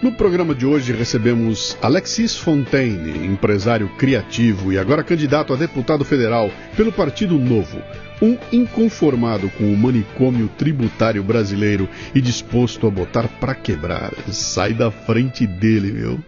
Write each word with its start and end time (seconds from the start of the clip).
No 0.00 0.12
programa 0.12 0.54
de 0.54 0.64
hoje 0.64 0.92
recebemos 0.92 1.76
Alexis 1.82 2.36
Fontaine, 2.36 3.26
empresário 3.26 3.88
criativo 3.98 4.72
e 4.72 4.78
agora 4.78 5.02
candidato 5.02 5.52
a 5.52 5.56
deputado 5.56 6.04
federal 6.04 6.52
pelo 6.76 6.92
Partido 6.92 7.36
Novo. 7.36 7.82
Um 8.22 8.38
inconformado 8.52 9.50
com 9.50 9.64
o 9.64 9.76
manicômio 9.76 10.48
tributário 10.56 11.22
brasileiro 11.24 11.88
e 12.14 12.20
disposto 12.20 12.86
a 12.86 12.90
botar 12.90 13.26
pra 13.40 13.56
quebrar. 13.56 14.12
Sai 14.30 14.72
da 14.72 14.88
frente 14.88 15.48
dele, 15.48 15.90
meu. 15.90 16.20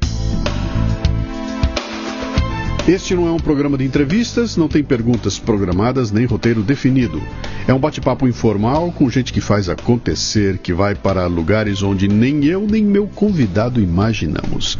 Este 2.88 3.14
não 3.14 3.28
é 3.28 3.30
um 3.30 3.38
programa 3.38 3.76
de 3.76 3.84
entrevistas, 3.84 4.56
não 4.56 4.66
tem 4.66 4.82
perguntas 4.82 5.38
programadas 5.38 6.10
nem 6.10 6.24
roteiro 6.24 6.62
definido. 6.62 7.22
É 7.68 7.74
um 7.74 7.78
bate-papo 7.78 8.26
informal 8.26 8.90
com 8.90 9.08
gente 9.10 9.32
que 9.32 9.40
faz 9.40 9.68
acontecer, 9.68 10.58
que 10.58 10.72
vai 10.72 10.94
para 10.94 11.26
lugares 11.26 11.82
onde 11.82 12.08
nem 12.08 12.44
eu 12.46 12.66
nem 12.66 12.82
meu 12.82 13.06
convidado 13.06 13.80
imaginamos. 13.80 14.78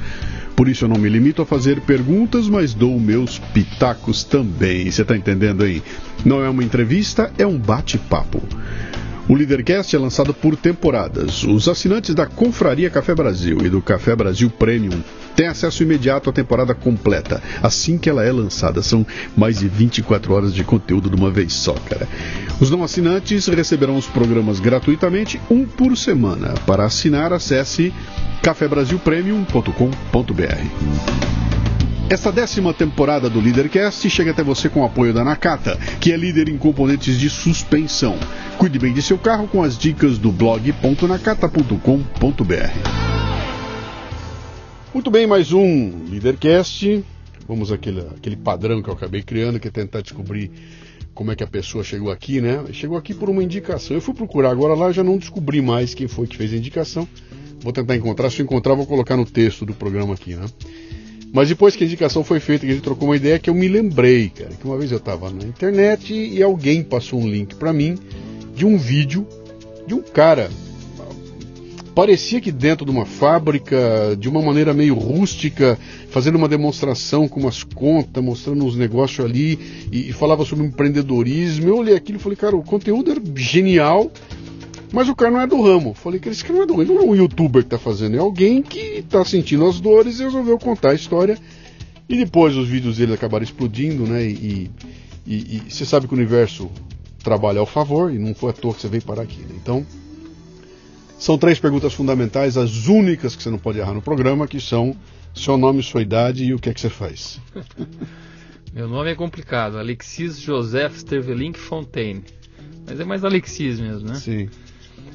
Por 0.56 0.68
isso 0.68 0.84
eu 0.84 0.88
não 0.88 1.00
me 1.00 1.08
limito 1.08 1.40
a 1.40 1.46
fazer 1.46 1.80
perguntas, 1.82 2.48
mas 2.48 2.74
dou 2.74 2.98
meus 2.98 3.38
pitacos 3.38 4.24
também. 4.24 4.90
Você 4.90 5.02
está 5.02 5.16
entendendo 5.16 5.62
aí? 5.62 5.82
Não 6.24 6.42
é 6.42 6.48
uma 6.48 6.64
entrevista, 6.64 7.32
é 7.38 7.46
um 7.46 7.58
bate-papo. 7.58 8.42
O 9.30 9.34
Leadercast 9.34 9.94
é 9.94 9.98
lançado 9.98 10.34
por 10.34 10.56
temporadas. 10.56 11.44
Os 11.44 11.68
assinantes 11.68 12.16
da 12.16 12.26
Confraria 12.26 12.90
Café 12.90 13.14
Brasil 13.14 13.58
e 13.64 13.68
do 13.68 13.80
Café 13.80 14.16
Brasil 14.16 14.50
Premium 14.50 15.00
têm 15.36 15.46
acesso 15.46 15.84
imediato 15.84 16.28
à 16.28 16.32
temporada 16.32 16.74
completa, 16.74 17.40
assim 17.62 17.96
que 17.96 18.10
ela 18.10 18.24
é 18.24 18.32
lançada. 18.32 18.82
São 18.82 19.06
mais 19.36 19.60
de 19.60 19.68
24 19.68 20.34
horas 20.34 20.52
de 20.52 20.64
conteúdo 20.64 21.08
de 21.08 21.14
uma 21.14 21.30
vez 21.30 21.52
só, 21.52 21.74
cara. 21.74 22.08
Os 22.60 22.72
não 22.72 22.82
assinantes 22.82 23.46
receberão 23.46 23.96
os 23.96 24.08
programas 24.08 24.58
gratuitamente, 24.58 25.40
um 25.48 25.64
por 25.64 25.96
semana. 25.96 26.52
Para 26.66 26.84
assinar, 26.84 27.32
acesse 27.32 27.94
cafebrasilpremium.com.br. 28.42 31.30
Esta 32.10 32.32
décima 32.32 32.74
temporada 32.74 33.30
do 33.30 33.38
Leadercast 33.38 34.10
chega 34.10 34.32
até 34.32 34.42
você 34.42 34.68
com 34.68 34.80
o 34.80 34.84
apoio 34.84 35.14
da 35.14 35.22
Nakata, 35.22 35.76
que 36.00 36.10
é 36.10 36.16
líder 36.16 36.48
em 36.48 36.58
componentes 36.58 37.16
de 37.16 37.30
suspensão. 37.30 38.18
Cuide 38.58 38.80
bem 38.80 38.92
de 38.92 39.00
seu 39.00 39.16
carro 39.16 39.46
com 39.46 39.62
as 39.62 39.78
dicas 39.78 40.18
do 40.18 40.32
blog.nakata.com.br. 40.32 41.74
Muito 44.92 45.08
bem, 45.08 45.24
mais 45.28 45.52
um 45.52 46.04
Leadercast. 46.10 47.04
Vamos 47.46 47.70
àquele, 47.70 48.00
àquele 48.00 48.34
padrão 48.34 48.82
que 48.82 48.90
eu 48.90 48.94
acabei 48.94 49.22
criando, 49.22 49.60
que 49.60 49.68
é 49.68 49.70
tentar 49.70 50.00
descobrir 50.00 50.50
como 51.14 51.30
é 51.30 51.36
que 51.36 51.44
a 51.44 51.46
pessoa 51.46 51.84
chegou 51.84 52.10
aqui, 52.10 52.40
né? 52.40 52.64
Chegou 52.72 52.98
aqui 52.98 53.14
por 53.14 53.30
uma 53.30 53.44
indicação. 53.44 53.96
Eu 53.96 54.00
fui 54.00 54.14
procurar 54.14 54.50
agora 54.50 54.74
lá, 54.74 54.90
já 54.90 55.04
não 55.04 55.16
descobri 55.16 55.62
mais 55.62 55.94
quem 55.94 56.08
foi 56.08 56.26
que 56.26 56.36
fez 56.36 56.52
a 56.52 56.56
indicação. 56.56 57.06
Vou 57.60 57.72
tentar 57.72 57.94
encontrar. 57.94 58.30
Se 58.30 58.40
eu 58.40 58.44
encontrar, 58.46 58.74
vou 58.74 58.84
colocar 58.84 59.16
no 59.16 59.24
texto 59.24 59.64
do 59.64 59.74
programa 59.74 60.14
aqui, 60.14 60.34
né? 60.34 60.46
Mas 61.32 61.48
depois 61.48 61.76
que 61.76 61.84
a 61.84 61.86
indicação 61.86 62.24
foi 62.24 62.40
feita, 62.40 62.66
que 62.66 62.72
a 62.72 62.74
gente 62.74 62.84
trocou 62.84 63.08
uma 63.08 63.16
ideia, 63.16 63.38
que 63.38 63.48
eu 63.48 63.54
me 63.54 63.68
lembrei, 63.68 64.30
cara, 64.30 64.50
que 64.50 64.64
uma 64.64 64.76
vez 64.76 64.90
eu 64.90 64.98
estava 64.98 65.30
na 65.30 65.44
internet 65.44 66.12
e 66.12 66.42
alguém 66.42 66.82
passou 66.82 67.20
um 67.20 67.28
link 67.28 67.54
para 67.54 67.72
mim 67.72 67.96
de 68.54 68.66
um 68.66 68.76
vídeo 68.76 69.26
de 69.86 69.94
um 69.94 70.02
cara. 70.02 70.50
Parecia 71.94 72.40
que 72.40 72.52
dentro 72.52 72.84
de 72.84 72.90
uma 72.90 73.04
fábrica, 73.04 74.16
de 74.18 74.28
uma 74.28 74.40
maneira 74.40 74.72
meio 74.72 74.94
rústica, 74.94 75.78
fazendo 76.08 76.36
uma 76.36 76.48
demonstração 76.48 77.28
com 77.28 77.40
umas 77.40 77.62
contas, 77.62 78.22
mostrando 78.22 78.64
uns 78.64 78.76
negócios 78.76 79.24
ali, 79.24 79.58
e, 79.90 80.08
e 80.08 80.12
falava 80.12 80.44
sobre 80.44 80.64
empreendedorismo. 80.64 81.68
Eu 81.68 81.78
olhei 81.78 81.94
aquilo 81.94 82.18
e 82.18 82.20
falei, 82.20 82.36
cara, 82.36 82.56
o 82.56 82.62
conteúdo 82.62 83.10
era 83.10 83.20
genial, 83.34 84.10
mas 84.92 85.08
o 85.08 85.14
cara 85.14 85.30
não 85.30 85.40
é 85.40 85.46
do 85.46 85.60
ramo. 85.60 85.94
Falei 85.94 86.18
que 86.18 86.28
esse 86.28 86.42
cara 86.42 86.54
não 86.54 86.62
é 86.62 86.66
do 86.66 86.76
ramo. 86.76 86.94
Não 86.94 87.02
é 87.02 87.04
um 87.04 87.14
youtuber 87.14 87.62
que 87.62 87.66
está 87.66 87.78
fazendo, 87.78 88.16
é 88.16 88.18
alguém 88.18 88.62
que 88.62 88.98
está 88.98 89.24
sentindo 89.24 89.66
as 89.66 89.80
dores 89.80 90.18
e 90.18 90.24
resolveu 90.24 90.58
contar 90.58 90.90
a 90.90 90.94
história. 90.94 91.38
E 92.08 92.16
depois 92.16 92.56
os 92.56 92.68
vídeos 92.68 92.96
dele 92.96 93.14
acabaram 93.14 93.44
explodindo, 93.44 94.04
né? 94.04 94.24
E, 94.24 94.70
e, 95.26 95.34
e, 95.34 95.62
você 95.68 95.84
sabe 95.84 96.08
que 96.08 96.14
o 96.14 96.16
universo 96.16 96.70
trabalha 97.22 97.60
ao 97.60 97.66
favor 97.66 98.12
e 98.12 98.18
não 98.18 98.34
foi 98.34 98.50
à 98.50 98.52
toa 98.52 98.74
que 98.74 98.80
você 98.80 98.88
veio 98.88 99.02
parar 99.02 99.22
aqui. 99.22 99.40
Né? 99.40 99.54
Então, 99.54 99.86
são 101.18 101.38
três 101.38 101.60
perguntas 101.60 101.92
fundamentais, 101.92 102.56
as 102.56 102.86
únicas 102.86 103.36
que 103.36 103.42
você 103.42 103.50
não 103.50 103.58
pode 103.58 103.78
errar 103.78 103.94
no 103.94 104.02
programa, 104.02 104.48
que 104.48 104.60
são 104.60 104.96
seu 105.34 105.56
nome, 105.56 105.82
sua 105.82 106.02
idade 106.02 106.44
e 106.44 106.54
o 106.54 106.58
que 106.58 106.68
é 106.70 106.74
que 106.74 106.80
você 106.80 106.90
faz. 106.90 107.40
Meu 108.74 108.88
nome 108.88 109.10
é 109.10 109.14
complicado, 109.14 109.78
Alexis 109.78 110.40
Joseph 110.40 110.96
Stervelink 110.96 111.58
Fontaine. 111.58 112.24
Mas 112.86 112.98
é 112.98 113.04
mais 113.04 113.24
Alexis 113.24 113.78
mesmo, 113.78 114.08
né? 114.08 114.14
Sim. 114.14 114.48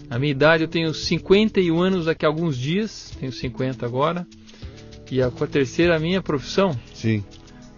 A 0.09 0.19
minha 0.19 0.31
idade, 0.31 0.63
eu 0.63 0.67
tenho 0.67 0.93
51 0.93 1.81
anos 1.81 2.05
daqui 2.05 2.25
a 2.25 2.29
alguns 2.29 2.57
dias, 2.57 3.11
tenho 3.19 3.31
50 3.31 3.85
agora. 3.85 4.27
E 5.11 5.21
a, 5.21 5.27
a 5.27 5.47
terceira, 5.47 5.95
a 5.95 5.99
minha 5.99 6.21
profissão? 6.21 6.77
Sim. 6.93 7.23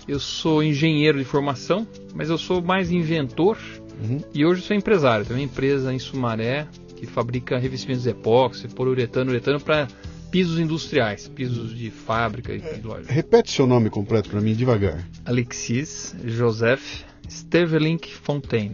Eu 0.07 0.19
sou 0.19 0.63
engenheiro 0.63 1.17
de 1.17 1.25
formação, 1.25 1.85
mas 2.15 2.29
eu 2.29 2.37
sou 2.37 2.61
mais 2.61 2.91
inventor 2.91 3.57
Uhum. 4.01 4.19
e 4.33 4.45
hoje 4.45 4.61
sou 4.61 4.75
empresário. 4.75 5.25
Tenho 5.25 5.39
uma 5.39 5.43
empresa 5.45 5.91
em 5.93 5.97
Sumaré 5.97 6.67
que 6.95 7.05
fabrica 7.07 7.57
revestimentos 7.57 8.03
de 8.03 8.09
epóxi, 8.11 8.67
poliuretano, 8.67 9.31
uretano 9.31 9.59
para 9.59 9.87
pisos 10.31 10.59
industriais, 10.59 11.27
pisos 11.27 11.75
de 11.75 11.89
fábrica 11.89 12.53
e 12.53 12.59
de 12.59 12.81
loja. 12.85 13.05
Repete 13.09 13.51
seu 13.51 13.65
nome 13.65 13.89
completo 13.89 14.29
para 14.29 14.39
mim 14.39 14.53
devagar. 14.53 15.03
Alexis 15.25 16.15
Joseph 16.25 17.03
Stervelink 17.27 18.13
Fontaine. 18.13 18.73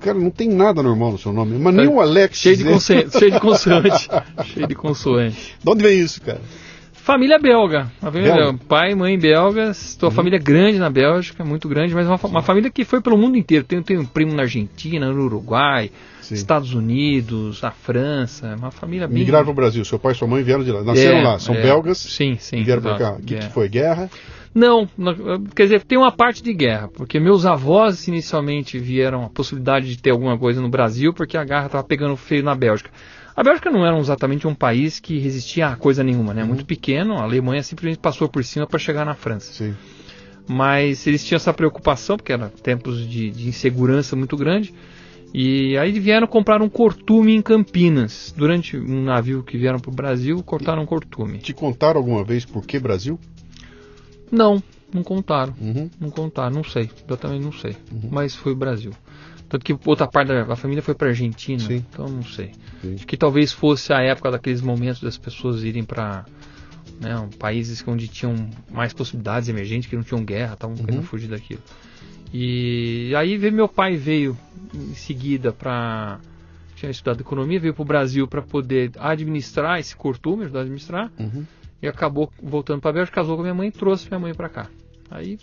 Cara, 0.00 0.18
não 0.18 0.30
tem 0.30 0.48
nada 0.48 0.82
normal 0.82 1.12
no 1.12 1.18
seu 1.18 1.32
nome. 1.32 1.58
Mas 1.58 1.74
nem 1.74 1.88
o 1.88 2.00
Alex. 2.00 2.38
Cheio 2.38 2.56
de, 2.56 2.64
né? 2.64 2.72
consoante, 2.72 3.18
cheio 3.18 3.30
de 3.30 3.40
consoante. 3.40 4.08
cheio 4.52 4.66
de 4.66 4.74
consoante. 4.74 5.54
De 5.62 5.70
onde 5.70 5.82
vem 5.82 5.98
isso, 5.98 6.20
cara? 6.20 6.40
Família 7.04 7.38
belga. 7.38 7.92
Família 8.00 8.34
Belga? 8.34 8.58
Pai, 8.66 8.94
mãe 8.94 9.18
belgas. 9.18 9.94
Tua 9.94 10.10
família 10.10 10.38
grande 10.38 10.78
na 10.78 10.88
Bélgica, 10.88 11.44
muito 11.44 11.68
grande, 11.68 11.94
mas 11.94 12.06
uma, 12.06 12.18
uma 12.24 12.40
família 12.40 12.70
que 12.70 12.82
foi 12.82 13.02
pelo 13.02 13.18
mundo 13.18 13.36
inteiro. 13.36 13.62
Tenho, 13.62 13.82
tenho 13.82 14.00
um 14.00 14.06
primo 14.06 14.32
na 14.32 14.44
Argentina, 14.44 15.12
no 15.12 15.24
Uruguai, 15.24 15.90
Sim. 16.22 16.32
Estados 16.32 16.72
Unidos, 16.72 17.60
na 17.60 17.72
França. 17.72 18.56
Uma 18.58 18.70
família 18.70 19.06
bem. 19.06 19.18
Migraram 19.18 19.44
para 19.44 19.52
o 19.52 19.54
Brasil. 19.54 19.84
Seu 19.84 19.98
pai 19.98 20.12
e 20.12 20.14
sua 20.14 20.26
mãe 20.26 20.42
vieram 20.42 20.64
de 20.64 20.72
lá. 20.72 20.82
Nasceram 20.82 21.18
É, 21.18 21.22
lá. 21.22 21.38
São 21.38 21.54
é. 21.54 21.60
belgas. 21.60 21.98
Sim, 21.98 22.38
sim. 22.40 22.62
Vieram 22.62 22.80
para 22.80 22.96
cá. 22.96 23.12
O 23.18 23.22
que, 23.22 23.34
é. 23.34 23.38
que 23.40 23.50
foi? 23.50 23.68
Guerra? 23.68 24.08
Não, 24.54 24.88
quer 25.56 25.64
dizer, 25.64 25.82
tem 25.82 25.98
uma 25.98 26.12
parte 26.12 26.40
de 26.40 26.54
guerra, 26.54 26.88
porque 26.88 27.18
meus 27.18 27.44
avós 27.44 28.06
inicialmente 28.06 28.78
vieram 28.78 29.24
a 29.24 29.28
possibilidade 29.28 29.88
de 29.88 30.00
ter 30.00 30.10
alguma 30.10 30.38
coisa 30.38 30.60
no 30.60 30.68
Brasil, 30.68 31.12
porque 31.12 31.36
a 31.36 31.44
guerra 31.44 31.66
estava 31.66 31.82
pegando 31.82 32.16
feio 32.16 32.44
na 32.44 32.54
Bélgica. 32.54 32.90
A 33.36 33.42
Bélgica 33.42 33.68
não 33.68 33.84
era 33.84 33.98
exatamente 33.98 34.46
um 34.46 34.54
país 34.54 35.00
que 35.00 35.18
resistia 35.18 35.66
a 35.66 35.76
coisa 35.76 36.04
nenhuma, 36.04 36.32
né? 36.32 36.44
Muito 36.44 36.64
pequeno, 36.64 37.14
a 37.14 37.22
Alemanha 37.22 37.64
simplesmente 37.64 37.98
passou 37.98 38.28
por 38.28 38.44
cima 38.44 38.64
para 38.64 38.78
chegar 38.78 39.04
na 39.04 39.14
França. 39.14 39.52
Sim. 39.52 39.74
Mas 40.46 41.04
eles 41.04 41.24
tinham 41.24 41.36
essa 41.36 41.52
preocupação, 41.52 42.16
porque 42.16 42.32
eram 42.32 42.48
tempos 42.48 43.08
de, 43.08 43.30
de 43.30 43.48
insegurança 43.48 44.14
muito 44.14 44.36
grande. 44.36 44.72
E 45.32 45.76
aí 45.78 45.98
vieram 45.98 46.28
comprar 46.28 46.62
um 46.62 46.68
cortume 46.68 47.34
em 47.34 47.42
Campinas. 47.42 48.32
Durante 48.36 48.76
um 48.76 49.02
navio 49.02 49.42
que 49.42 49.58
vieram 49.58 49.80
para 49.80 49.90
o 49.90 49.94
Brasil, 49.94 50.40
cortaram 50.44 50.84
um 50.84 50.86
cortume. 50.86 51.38
Te 51.38 51.52
contaram 51.52 51.98
alguma 51.98 52.22
vez 52.22 52.44
por 52.44 52.64
que 52.64 52.78
Brasil? 52.78 53.18
Não, 54.34 54.62
não 54.92 55.02
contaram. 55.02 55.54
Uhum. 55.60 55.90
Não 56.00 56.10
contar, 56.10 56.50
não 56.50 56.64
sei, 56.64 56.90
exatamente 57.06 57.44
não 57.44 57.52
sei. 57.52 57.76
Mas 58.10 58.34
foi 58.34 58.52
o 58.52 58.56
Brasil. 58.56 58.92
Tanto 59.48 59.64
que 59.64 59.76
outra 59.86 60.06
parte 60.06 60.28
da 60.28 60.56
família 60.56 60.82
foi 60.82 60.94
para 60.94 61.08
Argentina, 61.08 61.60
Sim. 61.60 61.84
então 61.90 62.08
não 62.08 62.24
sei. 62.24 62.52
Sim. 62.80 62.94
Acho 62.94 63.06
que 63.06 63.16
talvez 63.16 63.52
fosse 63.52 63.92
a 63.92 64.00
época 64.00 64.30
daqueles 64.30 64.60
momentos 64.60 65.00
das 65.00 65.16
pessoas 65.16 65.62
irem 65.62 65.84
para 65.84 66.24
né, 67.00 67.16
um, 67.18 67.28
países 67.28 67.82
onde 67.86 68.08
tinham 68.08 68.34
mais 68.70 68.92
possibilidades 68.92 69.48
emergentes, 69.48 69.88
que 69.88 69.96
não 69.96 70.02
tinham 70.02 70.24
guerra, 70.24 70.54
estavam 70.54 70.76
querendo 70.76 71.02
fugir 71.02 71.28
daquilo. 71.28 71.62
E 72.32 73.14
aí 73.16 73.36
veio 73.36 73.52
meu 73.52 73.68
pai 73.68 73.96
veio 73.96 74.36
em 74.74 74.94
seguida 74.94 75.52
para 75.52 76.18
tinha 76.74 76.90
estudado 76.90 77.20
economia, 77.20 77.60
veio 77.60 77.74
para 77.74 77.82
o 77.82 77.86
Brasil 77.86 78.26
para 78.26 78.42
poder 78.42 78.90
administrar 78.98 79.78
esse 79.78 79.94
cortume, 79.94 80.44
ajudar 80.44 80.60
a 80.60 80.62
administrar 80.62 81.12
Uhum. 81.18 81.44
E 81.84 81.88
acabou 81.88 82.30
voltando 82.42 82.80
para 82.80 82.90
a 82.90 82.94
Bélgica, 82.94 83.14
casou 83.16 83.36
com 83.36 83.42
a 83.42 83.44
minha 83.44 83.54
mãe 83.54 83.68
e 83.68 83.72
trouxe 83.72 84.08
minha 84.08 84.18
mãe 84.18 84.34
para 84.34 84.48
cá. 84.48 84.68
Aí 85.10 85.38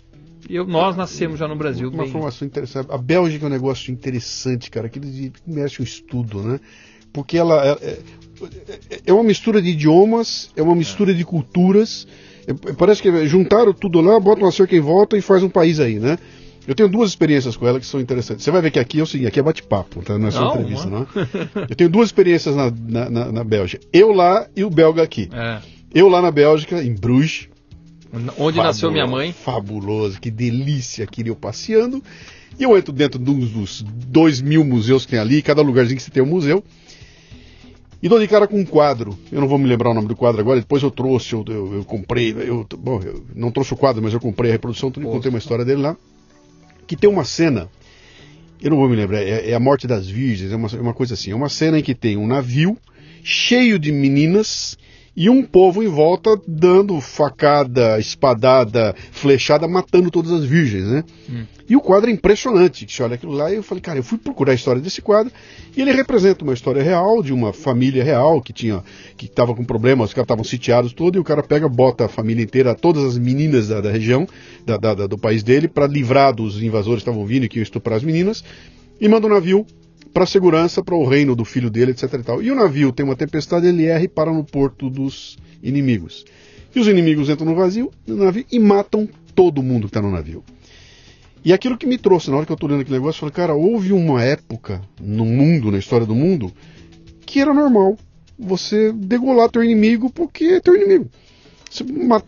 eu, 0.50 0.66
nós 0.66 0.96
nascemos 0.96 1.38
já 1.38 1.46
no 1.46 1.54
Brasil. 1.56 1.88
Uma 1.88 1.98
bem- 1.98 2.08
informação 2.08 2.46
interessante. 2.46 2.88
A 2.90 2.98
Bélgica 2.98 3.44
é 3.44 3.48
um 3.48 3.50
negócio 3.50 3.92
interessante, 3.92 4.70
cara, 4.70 4.88
que 4.88 5.00
mexe 5.46 5.80
o 5.80 5.84
estudo, 5.84 6.42
né? 6.42 6.58
Porque 7.12 7.38
ela 7.38 7.64
é, 7.64 7.70
é- 7.84 7.98
é 9.06 9.12
uma 9.12 9.22
mistura 9.22 9.62
de 9.62 9.68
idiomas, 9.70 10.50
é 10.56 10.62
uma 10.62 10.74
mistura 10.74 11.14
de 11.14 11.24
culturas. 11.24 12.06
É- 12.46 12.72
Parece 12.72 13.00
que 13.02 13.26
juntaram 13.26 13.72
tudo 13.72 14.00
lá, 14.00 14.18
botam 14.18 14.44
lá 14.44 14.50
sei 14.50 14.66
quem 14.66 14.80
volta 14.80 15.16
e 15.16 15.20
faz 15.22 15.42
um 15.44 15.48
país 15.48 15.78
aí, 15.78 15.98
né? 16.00 16.18
Eu 16.66 16.74
tenho 16.76 16.88
duas 16.88 17.10
experiências 17.10 17.56
com 17.56 17.66
ela 17.66 17.78
que 17.80 17.86
são 17.86 18.00
interessantes. 18.00 18.44
Você 18.44 18.50
vai 18.50 18.62
ver 18.62 18.70
que 18.70 18.78
aqui 18.78 19.00
é 19.00 19.02
o 19.02 19.06
seguinte, 19.06 19.26
aqui 19.28 19.40
é 19.40 19.42
bate-papo, 19.42 20.00
tá? 20.02 20.16
não 20.16 20.28
é 20.28 20.30
só 20.30 20.40
Não, 20.44 20.54
entrevista, 20.54 20.88
não. 20.88 21.00
não. 21.00 21.66
Eu 21.68 21.74
tenho 21.76 21.90
duas 21.90 22.08
experiências 22.08 22.54
na, 22.54 22.70
na, 22.70 23.10
na, 23.10 23.32
na 23.32 23.44
Bélgica. 23.44 23.84
Eu 23.92 24.12
lá 24.12 24.46
e 24.56 24.62
o 24.64 24.70
belga 24.70 25.02
aqui. 25.02 25.28
É. 25.32 25.60
Eu 25.94 26.08
lá 26.08 26.22
na 26.22 26.30
Bélgica, 26.30 26.82
em 26.82 26.94
Bruges. 26.94 27.48
Onde 28.38 28.58
nasceu 28.58 28.88
Fabuloso, 28.88 28.92
minha 28.92 29.06
mãe. 29.06 29.32
Fabuloso, 29.32 30.20
que 30.20 30.30
delícia 30.30 31.04
aqui 31.04 31.26
eu 31.26 31.36
passeando. 31.36 32.02
E 32.58 32.62
eu 32.62 32.76
entro 32.76 32.92
dentro 32.92 33.18
dos, 33.18 33.50
dos 33.50 33.82
dois 33.82 34.40
mil 34.40 34.64
museus 34.64 35.04
que 35.04 35.12
tem 35.12 35.20
ali, 35.20 35.42
cada 35.42 35.62
lugarzinho 35.62 35.96
que 35.96 36.02
você 36.02 36.10
tem 36.10 36.22
um 36.22 36.26
museu. 36.26 36.62
E 38.02 38.08
dou 38.08 38.18
de 38.18 38.26
cara 38.26 38.48
com 38.48 38.58
um 38.58 38.64
quadro. 38.64 39.16
Eu 39.30 39.40
não 39.40 39.48
vou 39.48 39.58
me 39.58 39.66
lembrar 39.66 39.90
o 39.90 39.94
nome 39.94 40.08
do 40.08 40.16
quadro 40.16 40.40
agora, 40.40 40.60
depois 40.60 40.82
eu 40.82 40.90
trouxe, 40.90 41.34
eu, 41.34 41.44
eu, 41.48 41.74
eu 41.76 41.84
comprei. 41.84 42.32
Eu, 42.32 42.66
bom, 42.78 43.00
eu 43.00 43.24
não 43.34 43.50
trouxe 43.50 43.72
o 43.72 43.76
quadro, 43.76 44.02
mas 44.02 44.12
eu 44.12 44.20
comprei 44.20 44.50
a 44.50 44.52
reprodução, 44.52 44.90
tudo, 44.90 45.06
contei 45.06 45.28
uma 45.30 45.38
história 45.38 45.64
dele 45.64 45.82
lá. 45.82 45.96
Que 46.86 46.96
tem 46.96 47.08
uma 47.08 47.24
cena, 47.24 47.70
eu 48.60 48.70
não 48.70 48.76
vou 48.76 48.88
me 48.88 48.96
lembrar, 48.96 49.22
é, 49.22 49.50
é 49.50 49.54
a 49.54 49.60
morte 49.60 49.86
das 49.86 50.08
virgens, 50.08 50.52
é 50.52 50.56
uma, 50.56 50.68
é 50.68 50.80
uma 50.80 50.92
coisa 50.92 51.14
assim. 51.14 51.30
É 51.30 51.34
uma 51.34 51.48
cena 51.48 51.78
em 51.78 51.82
que 51.82 51.94
tem 51.94 52.16
um 52.16 52.26
navio 52.26 52.76
cheio 53.22 53.78
de 53.78 53.92
meninas 53.92 54.76
e 55.14 55.28
um 55.28 55.42
povo 55.42 55.82
em 55.82 55.88
volta 55.88 56.40
dando 56.48 56.98
facada, 57.00 57.98
espadada, 57.98 58.94
flechada, 59.10 59.68
matando 59.68 60.10
todas 60.10 60.32
as 60.32 60.44
virgens, 60.44 60.86
né? 60.86 61.04
Hum. 61.28 61.44
E 61.68 61.76
o 61.76 61.80
quadro 61.80 62.08
é 62.10 62.12
impressionante. 62.12 62.86
que 62.86 62.92
Você 62.92 63.02
olha 63.02 63.14
aquilo 63.14 63.32
lá 63.32 63.50
e 63.52 63.56
eu 63.56 63.62
falei, 63.62 63.80
cara, 63.82 63.98
eu 63.98 64.02
fui 64.02 64.16
procurar 64.18 64.52
a 64.52 64.54
história 64.54 64.80
desse 64.80 65.00
quadro 65.02 65.30
e 65.76 65.80
ele 65.82 65.92
representa 65.92 66.42
uma 66.44 66.54
história 66.54 66.82
real 66.82 67.22
de 67.22 67.32
uma 67.32 67.52
família 67.52 68.02
real 68.02 68.40
que 68.40 68.52
tinha, 68.52 68.82
que 69.16 69.26
estava 69.26 69.54
com 69.54 69.64
problemas, 69.64 70.08
os 70.08 70.14
caras 70.14 70.24
estavam 70.24 70.44
sitiados 70.44 70.92
todo 70.92 71.16
e 71.16 71.18
o 71.18 71.24
cara 71.24 71.42
pega, 71.42 71.68
bota 71.68 72.06
a 72.06 72.08
família 72.08 72.42
inteira, 72.42 72.74
todas 72.74 73.04
as 73.04 73.18
meninas 73.18 73.68
da, 73.68 73.80
da 73.80 73.90
região, 73.90 74.26
da, 74.66 74.76
da- 74.76 74.94
da- 74.94 75.06
do 75.06 75.18
país 75.18 75.42
dele, 75.42 75.68
para 75.68 75.86
livrar 75.86 76.34
dos 76.34 76.62
invasores 76.62 77.02
que 77.02 77.08
estavam 77.10 77.26
vindo 77.26 77.44
e 77.44 77.48
que 77.48 77.58
iam 77.58 77.62
estuprar 77.62 77.96
as 77.98 78.02
meninas 78.02 78.42
e 79.00 79.08
manda 79.08 79.26
um 79.26 79.30
navio 79.30 79.66
para 80.12 80.26
segurança, 80.26 80.82
para 80.82 80.94
o 80.94 81.06
reino 81.06 81.34
do 81.34 81.44
filho 81.44 81.70
dele, 81.70 81.92
etc. 81.92 82.12
E, 82.14 82.22
tal. 82.22 82.42
e 82.42 82.50
o 82.50 82.54
navio 82.54 82.92
tem 82.92 83.04
uma 83.04 83.16
tempestade, 83.16 83.66
ele 83.66 83.86
erra 83.86 84.04
e 84.04 84.08
para 84.08 84.32
no 84.32 84.44
porto 84.44 84.90
dos 84.90 85.36
inimigos. 85.62 86.24
E 86.74 86.80
os 86.80 86.86
inimigos 86.86 87.28
entram 87.28 87.46
no 87.46 87.54
vazio, 87.54 87.90
no 88.06 88.16
navio 88.16 88.44
e 88.50 88.58
matam 88.58 89.08
todo 89.34 89.62
mundo 89.62 89.82
que 89.82 89.88
está 89.88 90.02
no 90.02 90.10
navio. 90.10 90.44
E 91.44 91.52
aquilo 91.52 91.76
que 91.76 91.86
me 91.86 91.98
trouxe, 91.98 92.30
na 92.30 92.36
hora 92.36 92.46
que 92.46 92.52
eu 92.52 92.54
estou 92.54 92.68
lendo 92.68 92.82
aquele 92.82 92.98
negócio, 92.98 93.16
eu 93.16 93.30
falei, 93.30 93.34
cara, 93.34 93.54
houve 93.54 93.92
uma 93.92 94.22
época 94.22 94.80
no 95.00 95.24
mundo, 95.24 95.70
na 95.70 95.78
história 95.78 96.06
do 96.06 96.14
mundo, 96.14 96.52
que 97.26 97.40
era 97.40 97.52
normal 97.52 97.96
você 98.38 98.92
degolar 98.92 99.50
teu 99.50 99.62
inimigo 99.62 100.10
porque 100.10 100.44
é 100.44 100.60
teu 100.60 100.74
inimigo. 100.76 101.10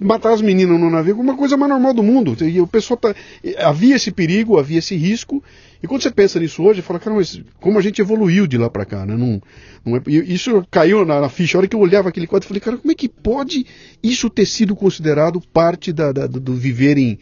Matar 0.00 0.32
as 0.32 0.40
meninas 0.40 0.78
no 0.80 0.88
navio 0.90 1.16
é 1.18 1.20
uma 1.20 1.36
coisa 1.36 1.56
mais 1.56 1.70
normal 1.70 1.92
do 1.92 2.02
mundo. 2.02 2.36
E 2.44 2.60
o 2.60 2.66
pessoal 2.66 2.96
tá. 2.96 3.14
Havia 3.58 3.96
esse 3.96 4.10
perigo, 4.10 4.58
havia 4.58 4.78
esse 4.78 4.94
risco. 4.96 5.42
E 5.82 5.86
quando 5.86 6.02
você 6.02 6.10
pensa 6.10 6.40
nisso 6.40 6.62
hoje, 6.62 6.80
fala, 6.80 6.98
cara, 6.98 7.14
mas 7.16 7.40
como 7.60 7.78
a 7.78 7.82
gente 7.82 8.00
evoluiu 8.00 8.46
de 8.46 8.56
lá 8.56 8.70
para 8.70 8.86
cá, 8.86 9.04
né? 9.04 9.14
Não, 9.16 9.42
não 9.84 9.96
é- 9.96 10.02
isso 10.06 10.64
caiu 10.70 11.04
na, 11.04 11.20
na 11.20 11.28
ficha. 11.28 11.56
A 11.56 11.60
hora 11.60 11.68
que 11.68 11.76
eu 11.76 11.80
olhava 11.80 12.08
aquele 12.08 12.26
quadro, 12.26 12.46
eu 12.46 12.48
falei, 12.48 12.60
cara, 12.60 12.78
como 12.78 12.90
é 12.90 12.94
que 12.94 13.08
pode 13.08 13.66
isso 14.02 14.30
ter 14.30 14.46
sido 14.46 14.74
considerado 14.74 15.42
parte 15.52 15.92
da, 15.92 16.10
da- 16.10 16.26
do, 16.26 16.54
viver 16.54 16.96
em, 16.96 17.18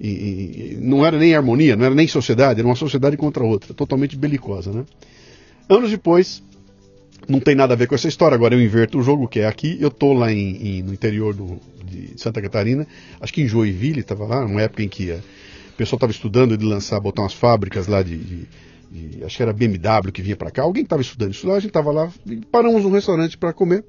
em- 0.00 0.08
em- 0.08 0.76
Não 0.80 1.06
era 1.06 1.16
nem 1.18 1.34
harmonia, 1.36 1.76
não 1.76 1.84
era 1.84 1.94
nem 1.94 2.08
sociedade, 2.08 2.58
era 2.58 2.68
uma 2.68 2.74
sociedade 2.74 3.16
contra 3.16 3.44
outra, 3.44 3.72
totalmente 3.72 4.16
belicosa, 4.16 4.72
né? 4.72 4.84
Anos 5.68 5.90
depois, 5.90 6.42
não 7.30 7.40
tem 7.40 7.54
nada 7.54 7.74
a 7.74 7.76
ver 7.76 7.86
com 7.86 7.94
essa 7.94 8.08
história. 8.08 8.34
Agora 8.34 8.54
eu 8.54 8.60
inverto 8.62 8.98
o 8.98 9.02
jogo, 9.02 9.28
que 9.28 9.40
é 9.40 9.46
aqui. 9.46 9.76
Eu 9.80 9.90
tô 9.90 10.12
lá 10.12 10.32
em, 10.32 10.78
em- 10.78 10.82
no 10.82 10.92
interior 10.92 11.34
do, 11.34 11.58
de 11.84 12.12
Santa 12.20 12.40
Catarina, 12.42 12.86
acho 13.20 13.32
que 13.32 13.42
em 13.42 13.46
Joinville, 13.48 14.00
estava 14.00 14.26
lá, 14.26 14.46
numa 14.46 14.62
época 14.62 14.82
em 14.82 14.88
que 14.88 15.10
eh, 15.10 15.20
o 15.70 15.76
pessoal 15.76 15.96
estava 15.96 16.12
estudando 16.12 16.56
de 16.56 16.64
lançar, 16.64 16.98
botar 17.00 17.22
umas 17.22 17.32
fábricas 17.34 17.86
lá 17.86 18.02
de. 18.02 18.16
de- 18.16 18.48
de- 18.90 19.24
acho 19.24 19.36
que 19.36 19.42
era 19.42 19.52
BMW 19.52 20.10
que 20.12 20.20
vinha 20.22 20.36
para 20.36 20.50
cá. 20.50 20.62
Alguém 20.62 20.82
estava 20.82 21.00
estudando 21.02 21.32
isso 21.32 21.46
lá, 21.46 21.54
a 21.54 21.60
gente 21.60 21.68
estava 21.70 21.92
lá, 21.92 22.10
paramos 22.50 22.82
num 22.82 22.90
restaurante 22.90 23.38
para 23.38 23.52
comer. 23.52 23.84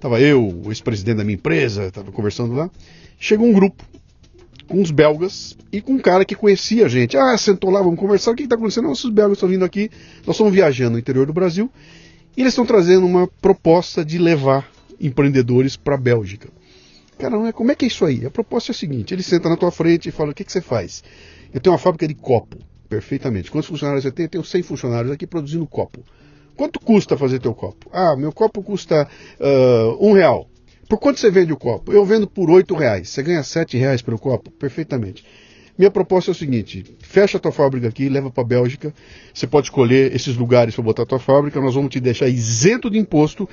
Tava 0.00 0.20
eu, 0.20 0.62
o 0.64 0.70
ex-presidente 0.72 1.18
da 1.18 1.24
minha 1.24 1.36
empresa, 1.36 1.84
estava 1.86 2.10
conversando 2.10 2.52
lá. 2.54 2.68
Chegou 3.20 3.46
um 3.46 3.52
grupo 3.52 3.84
com 4.66 4.80
uns 4.80 4.90
belgas 4.90 5.56
e 5.70 5.80
com 5.80 5.92
um 5.92 5.98
cara 6.00 6.24
que 6.24 6.34
conhecia 6.34 6.86
a 6.86 6.88
gente. 6.88 7.16
Ah, 7.16 7.38
sentou 7.38 7.70
lá, 7.70 7.80
vamos 7.80 8.00
conversar. 8.00 8.32
O 8.32 8.34
que 8.34 8.42
está 8.42 8.56
acontecendo? 8.56 8.88
Nossos 8.88 9.10
belgas 9.12 9.36
estão 9.38 9.48
vindo 9.48 9.64
aqui. 9.64 9.88
Nós 10.26 10.34
estamos 10.34 10.52
viajando 10.52 10.92
no 10.92 10.98
interior 10.98 11.24
do 11.24 11.32
Brasil 11.32 11.70
e 12.36 12.40
eles 12.40 12.52
estão 12.52 12.66
trazendo 12.66 13.06
uma 13.06 13.26
proposta 13.26 14.04
de 14.04 14.18
levar 14.18 14.70
empreendedores 15.00 15.76
para 15.76 15.94
a 15.94 15.98
Bélgica. 15.98 16.48
Cara, 17.18 17.36
não 17.36 17.46
é, 17.46 17.52
como 17.52 17.70
é 17.70 17.74
que 17.74 17.84
é 17.84 17.88
isso 17.88 18.04
aí? 18.04 18.24
A 18.24 18.30
proposta 18.30 18.70
é 18.70 18.74
a 18.74 18.76
seguinte: 18.76 19.14
ele 19.14 19.22
senta 19.22 19.48
na 19.48 19.56
tua 19.56 19.70
frente 19.70 20.08
e 20.08 20.12
fala: 20.12 20.30
o 20.32 20.34
que, 20.34 20.44
que 20.44 20.52
você 20.52 20.60
faz? 20.60 21.02
Eu 21.52 21.60
tenho 21.60 21.72
uma 21.72 21.78
fábrica 21.78 22.08
de 22.08 22.14
copo, 22.14 22.56
perfeitamente. 22.88 23.50
Quantos 23.50 23.68
funcionários 23.68 24.04
você 24.04 24.10
tem? 24.10 24.24
Eu 24.24 24.30
tenho 24.30 24.44
100 24.44 24.62
funcionários 24.62 25.12
aqui 25.12 25.26
produzindo 25.26 25.66
copo. 25.66 26.00
Quanto 26.56 26.80
custa 26.80 27.16
fazer 27.16 27.38
teu 27.38 27.54
copo? 27.54 27.88
Ah, 27.92 28.16
meu 28.16 28.32
copo 28.32 28.62
custa 28.62 29.08
ah, 29.40 29.96
um 30.00 30.12
real. 30.12 30.48
Por 30.88 30.98
quanto 30.98 31.20
você 31.20 31.30
vende 31.30 31.52
o 31.52 31.56
copo? 31.56 31.92
Eu 31.92 32.04
vendo 32.04 32.26
por 32.26 32.50
oito 32.50 32.74
reais. 32.74 33.08
Você 33.08 33.22
ganha 33.22 33.42
sete 33.42 33.76
reais 33.76 34.02
pelo 34.02 34.18
copo? 34.18 34.50
Perfeitamente. 34.50 35.24
Minha 35.78 35.90
proposta 35.90 36.30
é 36.30 36.32
o 36.32 36.34
seguinte: 36.34 36.84
fecha 37.00 37.38
a 37.38 37.40
tua 37.40 37.52
fábrica 37.52 37.88
aqui, 37.88 38.08
leva 38.08 38.30
para 38.30 38.42
a 38.42 38.46
Bélgica. 38.46 38.94
Você 39.32 39.46
pode 39.46 39.66
escolher 39.66 40.14
esses 40.14 40.36
lugares 40.36 40.74
para 40.74 40.84
botar 40.84 41.02
a 41.02 41.06
tua 41.06 41.18
fábrica. 41.18 41.60
Nós 41.60 41.74
vamos 41.74 41.90
te 41.90 42.00
deixar 42.00 42.28
isento 42.28 42.90
de 42.90 42.98
imposto 42.98 43.48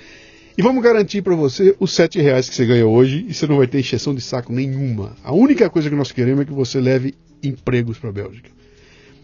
e 0.58 0.62
vamos 0.62 0.84
garantir 0.84 1.22
para 1.22 1.36
você 1.36 1.76
os 1.80 1.94
sete 1.94 2.22
reais 2.22 2.50
que 2.50 2.56
você 2.56 2.66
ganha 2.66 2.86
hoje 2.86 3.26
e 3.30 3.34
você 3.34 3.48
não 3.48 3.58
vai 3.58 3.68
ter 3.68 3.80
encheção 3.80 4.14
de 4.14 4.20
saco 4.20 4.52
nenhuma. 4.52 5.16
A 5.24 5.34
única 5.34 5.70
coisa 5.70 5.90
que 5.90 5.96
nós 5.96 6.12
queremos 6.12 6.42
é 6.42 6.46
que 6.46 6.52
você 6.52 6.82
leve 6.82 7.16
empregos 7.42 7.98
para 7.98 8.10
a 8.10 8.14
Bélgica. 8.14 8.50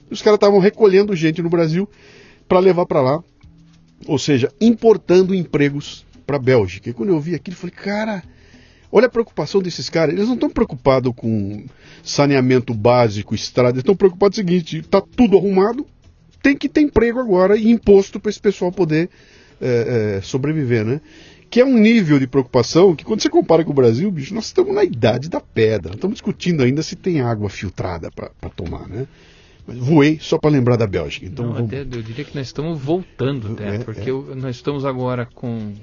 Os 0.09 0.21
caras 0.21 0.38
estavam 0.38 0.59
recolhendo 0.59 1.13
gente 1.15 1.42
no 1.42 1.50
Brasil 1.50 1.89
para 2.47 2.59
levar 2.59 2.86
para 2.86 3.01
lá, 3.01 3.24
ou 4.07 4.18
seja, 4.18 4.50
importando 4.62 5.36
empregos 5.36 6.06
para 6.25 6.38
a 6.38 6.39
Bélgica. 6.39 6.89
E 6.89 6.94
quando 6.94 7.09
eu 7.09 7.19
vi 7.19 7.36
aquilo, 7.36 7.56
eu 7.56 7.59
falei, 7.59 7.75
cara, 7.75 8.24
olha 8.95 9.07
a 9.07 9.09
preocupação 9.09 9.62
desses 9.62 9.89
caras. 9.89 10.13
Eles 10.15 10.27
não 10.27 10.36
estão 10.36 10.50
preocupados 10.50 11.12
com 11.15 11.65
saneamento 12.03 12.74
básico, 12.74 13.36
estrada, 13.36 13.71
eles 13.71 13.81
estão 13.81 13.95
preocupados 13.95 14.38
com 14.38 14.44
o 14.44 14.45
seguinte: 14.47 14.77
está 14.80 15.01
tudo 15.01 15.38
arrumado, 15.38 15.86
tem 16.42 16.56
que 16.56 16.69
ter 16.69 16.81
emprego 16.81 17.19
agora 17.19 17.57
e 17.57 17.69
imposto 17.69 18.19
para 18.19 18.30
esse 18.30 18.39
pessoal 18.39 18.71
poder 18.71 19.09
é, 19.62 20.18
é, 20.18 20.21
sobreviver, 20.21 20.86
né? 20.86 21.01
Que 21.50 21.62
é 21.62 21.65
um 21.65 21.77
nível 21.77 22.19
de 22.19 22.27
preocupação 22.27 22.95
que, 22.95 23.06
quando 23.06 23.21
você 23.21 23.30
compara 23.30 23.63
com 23.63 23.71
o 23.71 23.74
Brasil, 23.74 24.09
bicho, 24.12 24.33
nós 24.33 24.45
estamos 24.47 24.74
na 24.74 24.83
idade 24.83 25.30
da 25.30 25.39
pedra. 25.39 25.94
Estamos 25.94 26.15
discutindo 26.15 26.64
ainda 26.64 26.81
se 26.81 26.95
tem 26.95 27.21
água 27.21 27.49
filtrada 27.49 28.09
para 28.11 28.49
tomar, 28.56 28.87
né? 28.87 29.06
Mas 29.68 29.78
voei 29.78 30.19
só 30.21 30.37
para 30.37 30.49
lembrar 30.52 30.75
da 30.75 30.85
Bélgica. 30.85 31.25
Então, 31.25 31.45
Não, 31.45 31.54
vamos- 31.54 31.68
até, 31.73 31.81
eu 31.81 32.02
diria 32.04 32.23
que 32.25 32.35
nós 32.35 32.47
estamos 32.47 32.80
voltando 32.80 33.54
até, 33.54 33.75
É, 33.75 33.80
porque 33.80 34.09
é. 34.09 34.35
nós 34.35 34.56
estamos 34.57 34.85
agora 34.85 35.25
com. 35.33 35.73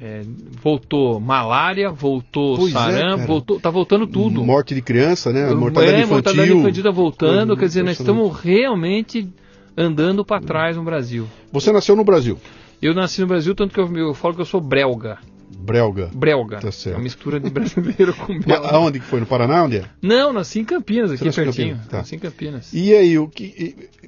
É, 0.00 0.22
voltou 0.62 1.18
malária, 1.18 1.90
voltou 1.90 2.56
Pois 2.56 2.70
é, 2.70 2.78
sarampo, 2.78 3.16
cara. 3.16 3.26
voltou, 3.26 3.60
tá 3.60 3.70
voltando 3.70 4.06
tudo. 4.06 4.44
morte 4.44 4.74
de 4.74 4.80
criança, 4.82 5.32
né? 5.32 5.52
Mortalidade 5.54 5.98
é, 5.98 6.04
infantil. 6.04 6.14
mortalidade 6.14 6.52
infantil 6.52 6.82
tá 6.84 6.90
voltando, 6.90 7.56
quer 7.56 7.66
dizer, 7.66 7.82
nós 7.82 7.98
estamos 7.98 8.38
realmente 8.40 9.28
andando 9.76 10.24
para 10.24 10.40
trás 10.40 10.76
no 10.76 10.84
Brasil. 10.84 11.26
Você 11.52 11.72
nasceu 11.72 11.96
no 11.96 12.04
Brasil, 12.04 12.38
Eu 12.80 12.94
nasci 12.94 13.20
no 13.20 13.26
Brasil, 13.26 13.54
tanto 13.54 13.74
que 13.74 13.80
eu, 13.80 13.92
eu 13.96 14.14
falo 14.14 14.34
que 14.34 14.40
eu 14.40 14.46
sou 14.46 14.60
brelga. 14.60 15.18
Brelga. 15.56 16.10
Brelga. 16.14 16.58
Tá 16.60 16.70
certo. 16.72 16.94
É 16.94 16.98
uma 16.98 17.04
mistura 17.04 17.38
de 17.40 17.50
brasileiro 17.50 18.14
com 18.14 18.26
belga. 18.40 18.68
Aonde 18.68 19.00
que 19.00 19.06
foi? 19.06 19.20
No 19.20 19.26
Paraná? 19.26 19.64
Onde 19.64 19.78
é? 19.78 19.84
Não, 20.02 20.32
nasci 20.32 20.60
em 20.60 20.64
Campinas, 20.64 21.10
aqui 21.12 21.24
nasceu 21.24 21.42
em 21.42 21.46
pertinho. 21.46 21.68
Campinas, 21.70 21.88
tá. 21.90 21.96
Nasci 21.98 22.16
em 22.16 22.18
Campinas. 22.18 22.72
E 22.72 22.94
aí, 22.94 23.18
o 23.18 23.28
que. 23.28 23.44
e- 23.44 23.98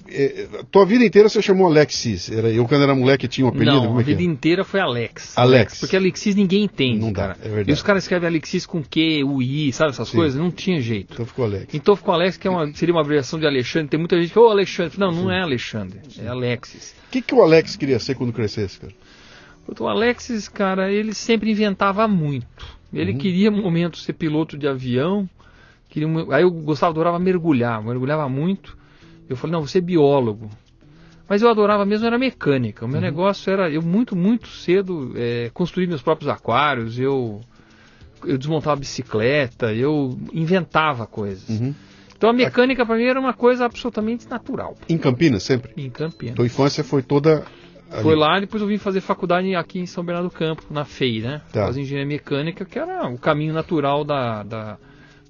tua 0.72 0.84
vida 0.84 1.04
inteira 1.04 1.28
você 1.28 1.40
chamou 1.40 1.66
Alexis. 1.68 2.30
Era, 2.30 2.50
eu, 2.50 2.66
quando 2.66 2.82
era 2.82 2.94
moleque, 2.94 3.28
tinha 3.28 3.44
um 3.46 3.50
apelido. 3.50 3.70
Não, 3.76 3.96
a 3.96 4.00
é 4.00 4.04
que 4.04 4.10
vida 4.10 4.22
é? 4.22 4.24
inteira 4.24 4.64
foi 4.64 4.80
Alex. 4.80 5.36
Alex. 5.38 5.78
Porque 5.80 5.96
Alexis 5.96 6.34
ninguém 6.34 6.64
entende, 6.64 6.98
Não 6.98 7.12
dá, 7.12 7.28
cara. 7.28 7.38
é 7.42 7.48
verdade. 7.48 7.70
E 7.70 7.72
os 7.72 7.82
caras 7.82 8.04
escrevem 8.04 8.28
Alexis 8.28 8.66
com 8.66 8.82
Q, 8.82 9.22
U, 9.24 9.40
I, 9.40 9.72
sabe 9.72 9.90
essas 9.90 10.08
Sim. 10.08 10.16
coisas? 10.16 10.40
Não 10.40 10.50
tinha 10.50 10.80
jeito. 10.80 11.12
Então 11.14 11.24
ficou 11.26 11.44
Alex. 11.44 11.74
Então 11.74 11.94
ficou 11.94 12.12
Alex, 12.14 12.36
que 12.36 12.48
é 12.48 12.50
uma- 12.50 12.72
seria 12.74 12.94
uma 12.94 13.00
abreviação 13.02 13.38
de 13.38 13.46
Alexandre. 13.46 13.88
Tem 13.88 13.98
muita 14.00 14.20
gente 14.20 14.32
que, 14.32 14.38
ô 14.38 14.48
Alexandre. 14.48 14.98
Não, 14.98 15.12
não 15.12 15.30
é 15.30 15.40
Alexandre, 15.42 16.00
é 16.18 16.26
Alexis. 16.26 16.94
O 17.06 17.10
que, 17.10 17.22
que 17.22 17.34
o 17.34 17.42
Alex 17.42 17.76
queria 17.76 17.98
ser 17.98 18.14
quando 18.14 18.32
crescesse, 18.32 18.80
cara? 18.80 18.92
O 19.78 19.86
Alexis, 19.88 20.48
cara, 20.48 20.90
ele 20.90 21.14
sempre 21.14 21.50
inventava 21.50 22.06
muito. 22.08 22.46
Ele 22.92 23.14
queria 23.14 23.50
um 23.50 23.62
momento 23.62 23.98
ser 23.98 24.14
piloto 24.14 24.58
de 24.58 24.66
avião. 24.66 25.28
Queria 25.88 26.08
um- 26.08 26.32
Aí 26.32 26.42
eu 26.42 26.50
gostava, 26.50 26.90
adorava 26.92 27.18
mergulhar, 27.18 27.82
mergulhava 27.82 28.28
muito. 28.28 28.76
Eu 29.28 29.36
falei, 29.36 29.52
não, 29.52 29.60
vou 29.60 29.68
ser 29.68 29.80
biólogo. 29.80 30.50
Mas 31.28 31.40
eu 31.42 31.48
adorava 31.48 31.86
mesmo, 31.86 32.04
era 32.06 32.18
mecânica. 32.18 32.84
O 32.84 32.88
meu 32.88 33.00
negócio 33.00 33.52
era, 33.52 33.70
eu 33.70 33.80
muito, 33.80 34.16
muito 34.16 34.48
cedo 34.48 35.12
é, 35.14 35.48
construí 35.54 35.86
meus 35.86 36.02
próprios 36.02 36.28
aquários, 36.28 36.98
eu, 36.98 37.40
eu 38.24 38.36
desmontava 38.36 38.74
bicicleta, 38.80 39.72
eu 39.72 40.18
inventava 40.32 41.06
coisas. 41.06 41.48
Uhum. 41.48 41.72
Então 42.16 42.28
a 42.28 42.32
mecânica 42.32 42.84
para 42.84 42.96
mim 42.96 43.04
era 43.04 43.20
uma 43.20 43.32
coisa 43.32 43.64
absolutamente 43.64 44.28
natural. 44.28 44.76
Em 44.88 44.98
Campinas, 44.98 45.44
sempre? 45.44 45.70
Em 45.76 45.88
Campinas. 45.88 46.34
Tua 46.34 46.46
infância 46.46 46.82
foi 46.82 47.02
toda. 47.02 47.44
Ali. 47.90 48.02
Foi 48.02 48.16
lá, 48.16 48.38
depois 48.38 48.62
eu 48.62 48.68
vim 48.68 48.78
fazer 48.78 49.00
faculdade 49.00 49.54
aqui 49.54 49.78
em 49.78 49.86
São 49.86 50.04
Bernardo 50.04 50.28
do 50.28 50.34
Campo, 50.34 50.64
na 50.70 50.84
FEI, 50.84 51.20
né? 51.20 51.42
Tá. 51.52 51.66
Fazer 51.66 51.80
engenharia 51.80 52.06
mecânica, 52.06 52.64
que 52.64 52.78
era 52.78 53.08
o 53.08 53.18
caminho 53.18 53.52
natural 53.52 54.04
da, 54.04 54.42
da, 54.42 54.78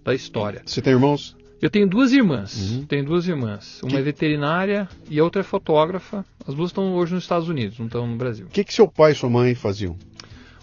da 0.04 0.14
história. 0.14 0.62
Você 0.64 0.82
tem 0.82 0.92
irmãos? 0.92 1.36
Eu 1.60 1.68
tenho 1.68 1.86
duas 1.86 2.12
irmãs. 2.12 2.72
Uhum. 2.72 2.86
Tenho 2.86 3.04
duas 3.04 3.28
irmãs. 3.28 3.80
Uma 3.82 3.90
que... 3.90 3.96
é 3.96 4.02
veterinária 4.02 4.88
e 5.10 5.20
a 5.20 5.24
outra 5.24 5.40
é 5.40 5.44
fotógrafa. 5.44 6.24
As 6.46 6.54
duas 6.54 6.70
estão 6.70 6.94
hoje 6.94 7.14
nos 7.14 7.24
Estados 7.24 7.48
Unidos, 7.48 7.78
não 7.78 7.86
estão 7.86 8.06
no 8.06 8.16
Brasil. 8.16 8.46
O 8.46 8.48
que, 8.48 8.64
que 8.64 8.72
seu 8.72 8.88
pai 8.88 9.12
e 9.12 9.14
sua 9.14 9.28
mãe 9.28 9.54
faziam? 9.54 9.96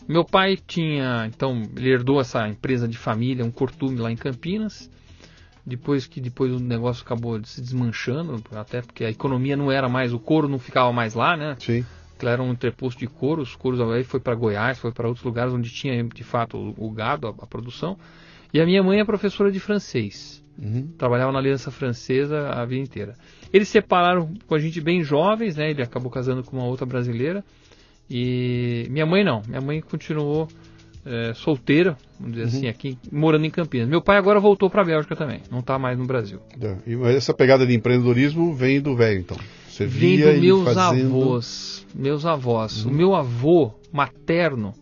Meu 0.08 0.24
pai 0.24 0.58
tinha, 0.58 1.28
então, 1.28 1.64
ele 1.76 1.90
herdou 1.90 2.20
essa 2.20 2.48
empresa 2.48 2.88
de 2.88 2.98
família, 2.98 3.44
um 3.44 3.52
cortume 3.52 3.98
lá 3.98 4.12
em 4.12 4.16
Campinas. 4.16 4.90
Depois 5.68 6.08
que 6.08 6.22
depois 6.22 6.54
o 6.54 6.60
negócio 6.60 7.04
acabou 7.04 7.44
se 7.44 7.60
desmanchando, 7.60 8.42
até 8.56 8.82
porque 8.82 9.04
a 9.04 9.10
economia 9.10 9.58
não 9.58 9.70
era 9.70 9.90
mais, 9.90 10.14
o 10.14 10.20
couro 10.20 10.48
não 10.48 10.58
ficava 10.58 10.94
mais 10.94 11.14
lá, 11.14 11.36
né? 11.36 11.58
Sim. 11.60 11.86
Aquilo 12.16 12.32
era 12.32 12.42
um 12.42 12.54
entreposto 12.54 12.98
de 12.98 13.06
couro, 13.06 13.42
os 13.42 13.54
couros 13.54 13.82
aí 13.82 14.06
foi 14.06 14.22
para 14.22 14.34
Goiás, 14.34 14.80
foi 14.80 14.94
para 14.94 15.10
outros 15.10 15.26
lugares 15.26 15.54
onde 15.54 15.70
tinha 15.70 16.02
de 16.06 16.24
fato 16.24 16.58
o, 16.58 16.88
o 16.88 16.90
gado, 16.90 17.28
a, 17.28 17.32
a, 17.32 17.46
produção. 17.46 17.98
E 18.54 18.62
a 18.62 18.66
minha 18.66 18.82
mãe 18.82 19.02
é 19.02 19.04
professora 19.04 19.52
de 19.52 19.60
francês. 19.60 20.42
Uhum. 20.58 20.88
Trabalhava 20.98 21.34
na 21.34 21.40
Aliança 21.40 21.70
Francesa 21.70 22.48
a 22.48 22.64
vida 22.64 22.82
inteira. 22.82 23.16
Eles 23.52 23.68
separaram 23.68 24.34
com 24.48 24.56
a 24.56 24.60
gente 24.60 24.80
bem 24.80 25.04
jovens, 25.04 25.58
né? 25.58 25.70
Ele 25.70 25.84
acabou 25.84 26.10
casando 26.10 26.44
com 26.44 26.56
uma 26.56 26.66
outra 26.66 26.86
brasileira. 26.86 27.44
E 28.10 28.88
minha 28.90 29.06
mãe 29.06 29.22
não. 29.22 29.42
Minha 29.46 29.60
mãe 29.60 29.82
continuou 29.82 30.48
é, 31.08 31.34
solteira, 31.34 31.98
vamos 32.20 32.36
dizer 32.36 32.48
assim, 32.48 32.66
uhum. 32.66 32.70
assim, 32.70 32.90
aqui, 32.92 32.98
morando 33.12 33.46
em 33.46 33.50
Campinas. 33.50 33.88
Meu 33.88 34.02
pai 34.02 34.18
agora 34.18 34.40
voltou 34.40 34.70
para 34.70 34.82
a 34.82 34.86
Bélgica 34.86 35.16
também, 35.16 35.42
não 35.50 35.60
está 35.60 35.80
mais 35.80 35.98
no 35.98 36.06
Brasil. 36.06 36.40
É, 36.60 36.78
e 36.86 36.96
essa 37.16 37.34
pegada 37.34 37.66
de 37.66 37.74
empreendedorismo 37.74 38.54
vem 38.54 38.82
do 38.82 38.96
velho, 38.96 39.20
então? 39.20 39.38
Você 39.68 39.86
vem 39.86 40.20
dos 40.20 40.40
meus 40.40 40.74
fazendo... 40.74 41.08
avós. 41.08 41.88
Meus 41.96 42.26
avós. 42.26 42.86
Uhum. 42.86 42.92
O 42.92 42.96
meu 42.96 43.16
avô 43.16 43.72
materno 43.92 44.74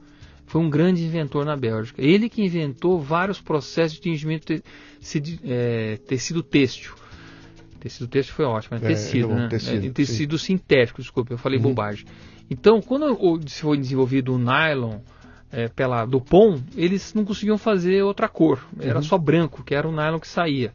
foi 0.46 0.62
um 0.62 0.70
grande 0.70 1.04
inventor 1.04 1.46
na 1.46 1.56
Bélgica. 1.56 2.02
Ele 2.02 2.30
que 2.30 2.42
inventou 2.42 3.00
vários 3.00 3.42
processos 3.42 3.98
de 3.98 4.02
tingimento 4.02 4.54
de, 4.56 5.40
é, 5.44 5.98
tecido 6.08 6.42
têxtil. 6.42 6.94
Tecido 7.80 8.08
têxtil 8.08 8.36
foi 8.36 8.46
ótimo, 8.46 8.78
é, 8.78 8.80
tecido, 8.80 9.32
é, 9.32 9.36
né? 9.36 9.48
Tecido, 9.50 9.86
é, 9.86 9.90
tecido 9.92 10.38
sintético, 10.40 11.02
desculpa, 11.02 11.34
eu 11.34 11.38
falei 11.38 11.60
uhum. 11.60 11.66
bobagem. 11.66 12.06
Então, 12.50 12.82
quando 12.82 13.18
foi 13.48 13.78
desenvolvido 13.78 14.34
o 14.34 14.38
nylon, 14.38 15.00
é, 15.56 15.70
pela 15.70 16.06
Dupont, 16.06 16.62
eles 16.76 17.14
não 17.14 17.24
conseguiam 17.24 17.58
fazer 17.58 18.04
outra 18.04 18.28
cor. 18.28 18.60
Era 18.78 18.98
uhum. 18.98 19.04
só 19.04 19.18
branco, 19.18 19.64
que 19.64 19.74
era 19.74 19.88
o 19.88 19.92
nylon 19.92 20.20
que 20.20 20.28
saía. 20.28 20.74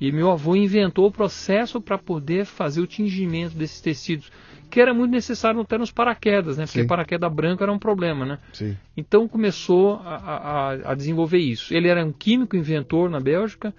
E 0.00 0.10
meu 0.10 0.32
avô 0.32 0.56
inventou 0.56 1.06
o 1.06 1.12
processo 1.12 1.80
para 1.80 1.96
poder 1.96 2.44
fazer 2.44 2.80
o 2.80 2.88
tingimento 2.88 3.56
desses 3.56 3.80
tecidos, 3.80 4.32
que 4.68 4.80
era 4.80 4.92
muito 4.92 5.12
necessário 5.12 5.60
até 5.60 5.78
nos 5.78 5.92
paraquedas, 5.92 6.58
né? 6.58 6.66
Porque 6.66 6.82
Sim. 6.82 6.88
paraquedas 6.88 7.32
branco 7.32 7.62
era 7.62 7.72
um 7.72 7.78
problema, 7.78 8.26
né? 8.26 8.38
Sim. 8.52 8.76
Então 8.96 9.28
começou 9.28 10.00
a, 10.04 10.16
a, 10.16 10.90
a, 10.90 10.94
desenvolver 10.96 11.38
isso. 11.38 11.72
Ele 11.72 11.86
era 11.86 12.04
um 12.04 12.12
químico 12.12 12.56
inventor 12.56 13.08
na 13.08 13.20
Bélgica, 13.20 13.72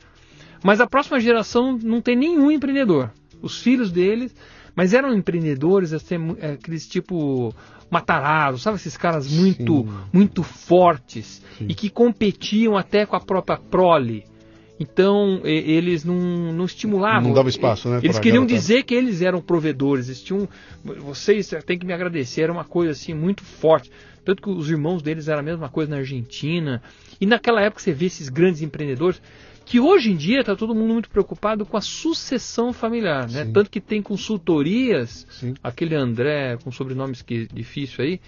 mas 0.63 0.79
a 0.79 0.87
próxima 0.87 1.19
geração 1.19 1.77
não 1.77 2.01
tem 2.01 2.15
nenhum 2.15 2.49
empreendedor. 2.49 3.11
Os 3.41 3.61
filhos 3.61 3.91
deles, 3.91 4.33
mas 4.73 4.93
eram 4.93 5.13
empreendedores, 5.13 5.91
assim, 5.91 6.15
aqueles 6.41 6.87
tipo 6.87 7.53
Matarazzo, 7.89 8.59
sabe 8.59 8.75
esses 8.77 8.97
caras 8.97 9.31
muito, 9.31 9.83
Sim. 9.83 9.89
muito 10.11 10.43
fortes 10.43 11.41
Sim. 11.57 11.67
e 11.69 11.73
que 11.73 11.89
competiam 11.89 12.75
até 12.75 13.05
com 13.05 13.15
a 13.15 13.19
própria 13.19 13.57
prole. 13.57 14.25
Então 14.79 15.41
eles 15.43 16.05
não, 16.05 16.53
não 16.53 16.65
estimulavam. 16.65 17.23
Não 17.23 17.33
dava 17.33 17.49
espaço, 17.49 17.89
né? 17.89 17.99
Eles 18.03 18.19
queriam 18.19 18.45
dizer 18.45 18.83
que 18.83 18.93
eles 18.93 19.21
eram 19.21 19.41
provedores. 19.41 20.07
Eles 20.07 20.21
tinham, 20.21 20.47
vocês 20.83 21.49
têm 21.65 21.79
que 21.79 21.85
me 21.85 21.93
agradecer. 21.93 22.41
Era 22.41 22.53
uma 22.53 22.63
coisa 22.63 22.91
assim 22.91 23.13
muito 23.13 23.43
forte. 23.43 23.91
Tanto 24.23 24.41
que 24.41 24.49
os 24.49 24.69
irmãos 24.69 25.01
deles 25.01 25.27
eram 25.27 25.39
a 25.39 25.43
mesma 25.43 25.69
coisa 25.69 25.89
na 25.89 25.97
Argentina. 25.97 26.81
E 27.19 27.25
naquela 27.25 27.61
época 27.61 27.81
você 27.81 27.91
vê 27.91 28.05
esses 28.05 28.29
grandes 28.29 28.61
empreendedores 28.61 29.19
que 29.67 29.81
hoje 29.81 30.11
em 30.11 30.15
dia 30.15 30.39
está 30.39 30.55
todo 30.55 30.73
mundo 30.73 30.93
muito 30.93 31.09
preocupado 31.09 31.65
com 31.65 31.75
a 31.75 31.81
sucessão 31.81 32.71
familiar, 32.71 33.29
né? 33.29 33.43
Tanto 33.53 33.69
que 33.69 33.81
tem 33.81 34.01
consultorias, 34.01 35.27
Sim. 35.29 35.55
aquele 35.61 35.93
André 35.93 36.57
com 36.63 36.71
sobrenomes 36.71 37.21
que 37.21 37.47
difícil 37.53 38.05
aí, 38.05 38.21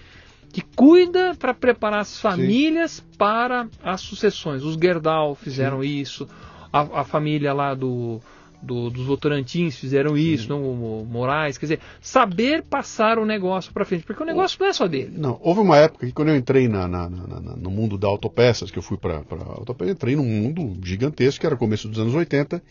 que 0.52 0.60
cuida 0.60 1.34
para 1.34 1.54
preparar 1.54 2.00
as 2.00 2.20
famílias 2.20 2.92
Sim. 2.92 3.02
para 3.16 3.68
as 3.82 4.02
sucessões. 4.02 4.62
Os 4.62 4.76
Gerdau 4.76 5.34
fizeram 5.34 5.80
Sim. 5.80 5.88
isso, 5.88 6.28
a, 6.70 7.00
a, 7.00 7.04
família 7.04 7.54
lá 7.54 7.74
do 7.74 8.20
do, 8.62 8.90
dos 8.90 9.06
Votorantins 9.06 9.76
fizeram 9.76 10.16
isso, 10.16 10.48
não, 10.48 10.62
o 10.62 11.06
Moraes, 11.06 11.56
quer 11.56 11.66
dizer, 11.66 11.80
saber 12.00 12.62
passar 12.62 13.18
o 13.18 13.24
negócio 13.24 13.72
para 13.72 13.84
frente, 13.84 14.04
porque 14.04 14.22
o 14.22 14.26
negócio 14.26 14.58
não 14.60 14.66
é 14.66 14.72
só 14.72 14.86
dele. 14.86 15.12
Não, 15.16 15.38
houve 15.42 15.60
uma 15.60 15.76
época 15.76 16.06
que 16.06 16.12
quando 16.12 16.28
eu 16.28 16.36
entrei 16.36 16.68
na, 16.68 16.86
na, 16.86 17.08
na, 17.08 17.40
no 17.56 17.70
mundo 17.70 17.96
da 17.96 18.08
autopeças, 18.08 18.70
que 18.70 18.78
eu 18.78 18.82
fui 18.82 18.96
para 18.96 19.22
autopeças, 19.56 19.94
entrei 19.94 20.16
num 20.16 20.24
mundo 20.24 20.76
gigantesco, 20.82 21.40
que 21.40 21.46
era 21.46 21.56
começo 21.56 21.88
dos 21.88 21.98
anos 21.98 22.14
80, 22.14 22.62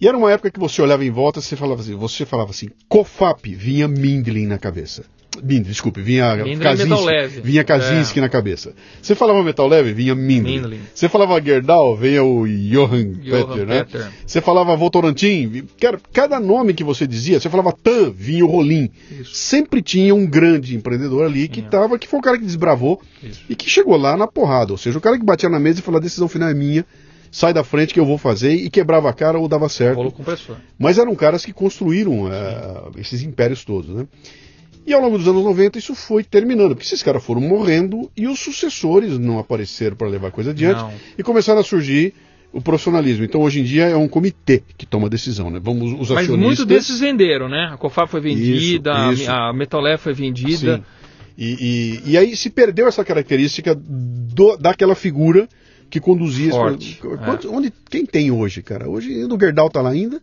e 0.00 0.08
era 0.08 0.16
uma 0.16 0.30
época 0.30 0.50
que 0.50 0.60
você 0.60 0.82
olhava 0.82 1.04
em 1.04 1.10
volta, 1.10 1.40
você 1.40 1.56
falava 1.56 1.80
assim, 1.80 1.94
você 1.94 2.26
falava 2.26 2.50
assim, 2.50 2.68
COFAP, 2.88 3.54
vinha 3.54 3.88
Mindlin 3.88 4.46
na 4.46 4.58
cabeça. 4.58 5.04
Mindlin, 5.42 5.62
desculpe, 5.62 6.00
vinha 6.00 6.36
Kaczynski, 6.58 7.40
vinha 7.42 7.64
Kaczynski 7.64 8.18
é. 8.18 8.22
na 8.22 8.28
cabeça. 8.28 8.74
Você 9.00 9.14
falava 9.14 9.42
metal 9.42 9.66
leve, 9.66 9.92
vinha. 9.92 10.14
Mindlin. 10.14 10.80
Você 10.94 11.08
falava 11.08 11.40
Gerdau, 11.40 11.96
vinha 11.96 12.22
o 12.22 12.46
Johann, 12.46 13.12
Johann 13.14 13.46
Peter, 13.46 13.66
né? 13.66 13.84
Peter. 13.84 14.08
Você 14.26 14.40
falava 14.40 14.76
Votorantim, 14.76 15.64
cada 16.12 16.38
nome 16.38 16.74
que 16.74 16.84
você 16.84 17.06
dizia, 17.06 17.40
você 17.40 17.48
falava 17.48 17.72
Tan, 17.72 18.10
vinha 18.10 18.44
o 18.44 18.48
Rolim. 18.48 18.90
Isso. 19.10 19.34
Sempre 19.34 19.82
tinha 19.82 20.14
um 20.14 20.26
grande 20.26 20.76
empreendedor 20.76 21.24
ali 21.24 21.48
que 21.48 21.62
tava, 21.62 21.98
que 21.98 22.08
foi 22.08 22.18
o 22.18 22.22
cara 22.22 22.38
que 22.38 22.44
desbravou 22.44 23.00
Isso. 23.22 23.42
e 23.48 23.54
que 23.54 23.68
chegou 23.68 23.96
lá 23.96 24.16
na 24.16 24.26
porrada. 24.26 24.72
Ou 24.72 24.78
seja, 24.78 24.98
o 24.98 25.00
cara 25.00 25.18
que 25.18 25.24
batia 25.24 25.48
na 25.48 25.58
mesa 25.58 25.80
e 25.80 25.82
falava, 25.82 26.02
a 26.02 26.04
decisão 26.04 26.28
final 26.28 26.48
é 26.48 26.54
minha, 26.54 26.84
sai 27.30 27.52
da 27.52 27.64
frente 27.64 27.92
que 27.92 28.00
eu 28.00 28.06
vou 28.06 28.18
fazer 28.18 28.52
e 28.52 28.70
quebrava 28.70 29.08
a 29.10 29.12
cara 29.12 29.38
ou 29.38 29.48
dava 29.48 29.68
certo. 29.68 29.96
Mas 30.78 30.98
eram 30.98 31.14
caras 31.14 31.44
que 31.44 31.52
construíram 31.52 32.24
uh, 32.24 32.92
esses 32.96 33.22
impérios 33.22 33.64
todos, 33.64 33.94
né? 33.94 34.06
E 34.86 34.92
ao 34.92 35.00
longo 35.00 35.16
dos 35.16 35.26
anos 35.26 35.42
90 35.42 35.78
isso 35.78 35.94
foi 35.94 36.22
terminando, 36.22 36.74
porque 36.74 36.86
esses 36.86 37.02
caras 37.02 37.24
foram 37.24 37.40
morrendo 37.40 38.10
e 38.16 38.26
os 38.26 38.38
sucessores 38.38 39.18
não 39.18 39.38
apareceram 39.38 39.96
para 39.96 40.08
levar 40.08 40.28
a 40.28 40.30
coisa 40.30 40.50
adiante 40.50 40.82
não. 40.82 40.92
e 41.18 41.22
começaram 41.22 41.60
a 41.60 41.64
surgir 41.64 42.14
o 42.52 42.60
profissionalismo. 42.60 43.24
Então 43.24 43.40
hoje 43.40 43.60
em 43.60 43.64
dia 43.64 43.84
é 43.84 43.96
um 43.96 44.06
comitê 44.06 44.62
que 44.76 44.86
toma 44.86 45.06
a 45.06 45.10
decisão, 45.10 45.50
né? 45.50 45.58
Vamos 45.62 45.98
os 45.98 46.10
Mas 46.10 46.28
muitos 46.28 46.64
desses 46.66 47.00
venderam, 47.00 47.48
né? 47.48 47.70
A 47.72 47.76
Cofap 47.76 48.10
foi 48.10 48.20
vendida, 48.20 49.12
isso, 49.12 49.22
isso. 49.22 49.30
a 49.30 49.52
Metalé 49.52 49.96
foi 49.96 50.12
vendida. 50.12 50.76
Sim. 50.76 50.84
E, 51.36 52.02
e, 52.06 52.12
e, 52.12 52.18
aí 52.18 52.36
se 52.36 52.48
perdeu 52.48 52.86
essa 52.86 53.04
característica 53.04 53.74
do, 53.74 54.56
daquela 54.56 54.94
figura 54.94 55.48
que 55.90 55.98
conduzia 55.98 56.52
Forte, 56.52 57.00
é. 57.02 57.48
onde 57.48 57.72
quem 57.90 58.06
tem 58.06 58.30
hoje, 58.30 58.62
cara? 58.62 58.88
Hoje 58.88 59.24
o 59.24 59.38
Gerdau 59.38 59.68
tá 59.68 59.82
lá 59.82 59.90
ainda. 59.90 60.22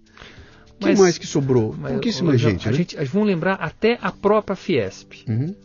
Quem 0.81 0.97
mais 0.97 1.17
que 1.17 1.27
sobrou? 1.27 1.75
Mas, 1.77 1.93
Pouquíssima 1.93 2.37
gente, 2.37 2.67
a 2.67 2.71
né? 2.71 2.77
gente. 2.77 2.95
Vamos 3.05 3.27
lembrar 3.27 3.53
até 3.53 3.99
a 4.01 4.11
própria 4.11 4.55
Fiesp. 4.55 5.23
Uhum. 5.27 5.55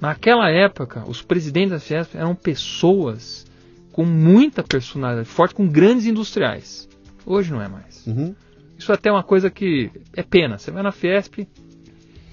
Naquela 0.00 0.50
época, 0.50 1.04
os 1.06 1.22
presidentes 1.22 1.70
da 1.70 1.80
Fiesp 1.80 2.14
eram 2.14 2.34
pessoas 2.34 3.46
com 3.92 4.04
muita 4.04 4.62
personalidade, 4.62 5.28
forte, 5.28 5.54
com 5.54 5.66
grandes 5.66 6.06
industriais. 6.06 6.88
Hoje 7.24 7.52
não 7.52 7.60
é 7.60 7.68
mais. 7.68 8.06
Uhum. 8.06 8.34
Isso 8.78 8.92
é 8.92 8.94
até 8.94 9.10
uma 9.10 9.22
coisa 9.22 9.50
que 9.50 9.90
é 10.14 10.22
pena. 10.22 10.58
Você 10.58 10.70
vai 10.70 10.82
na 10.82 10.92
Fiesp, 10.92 11.46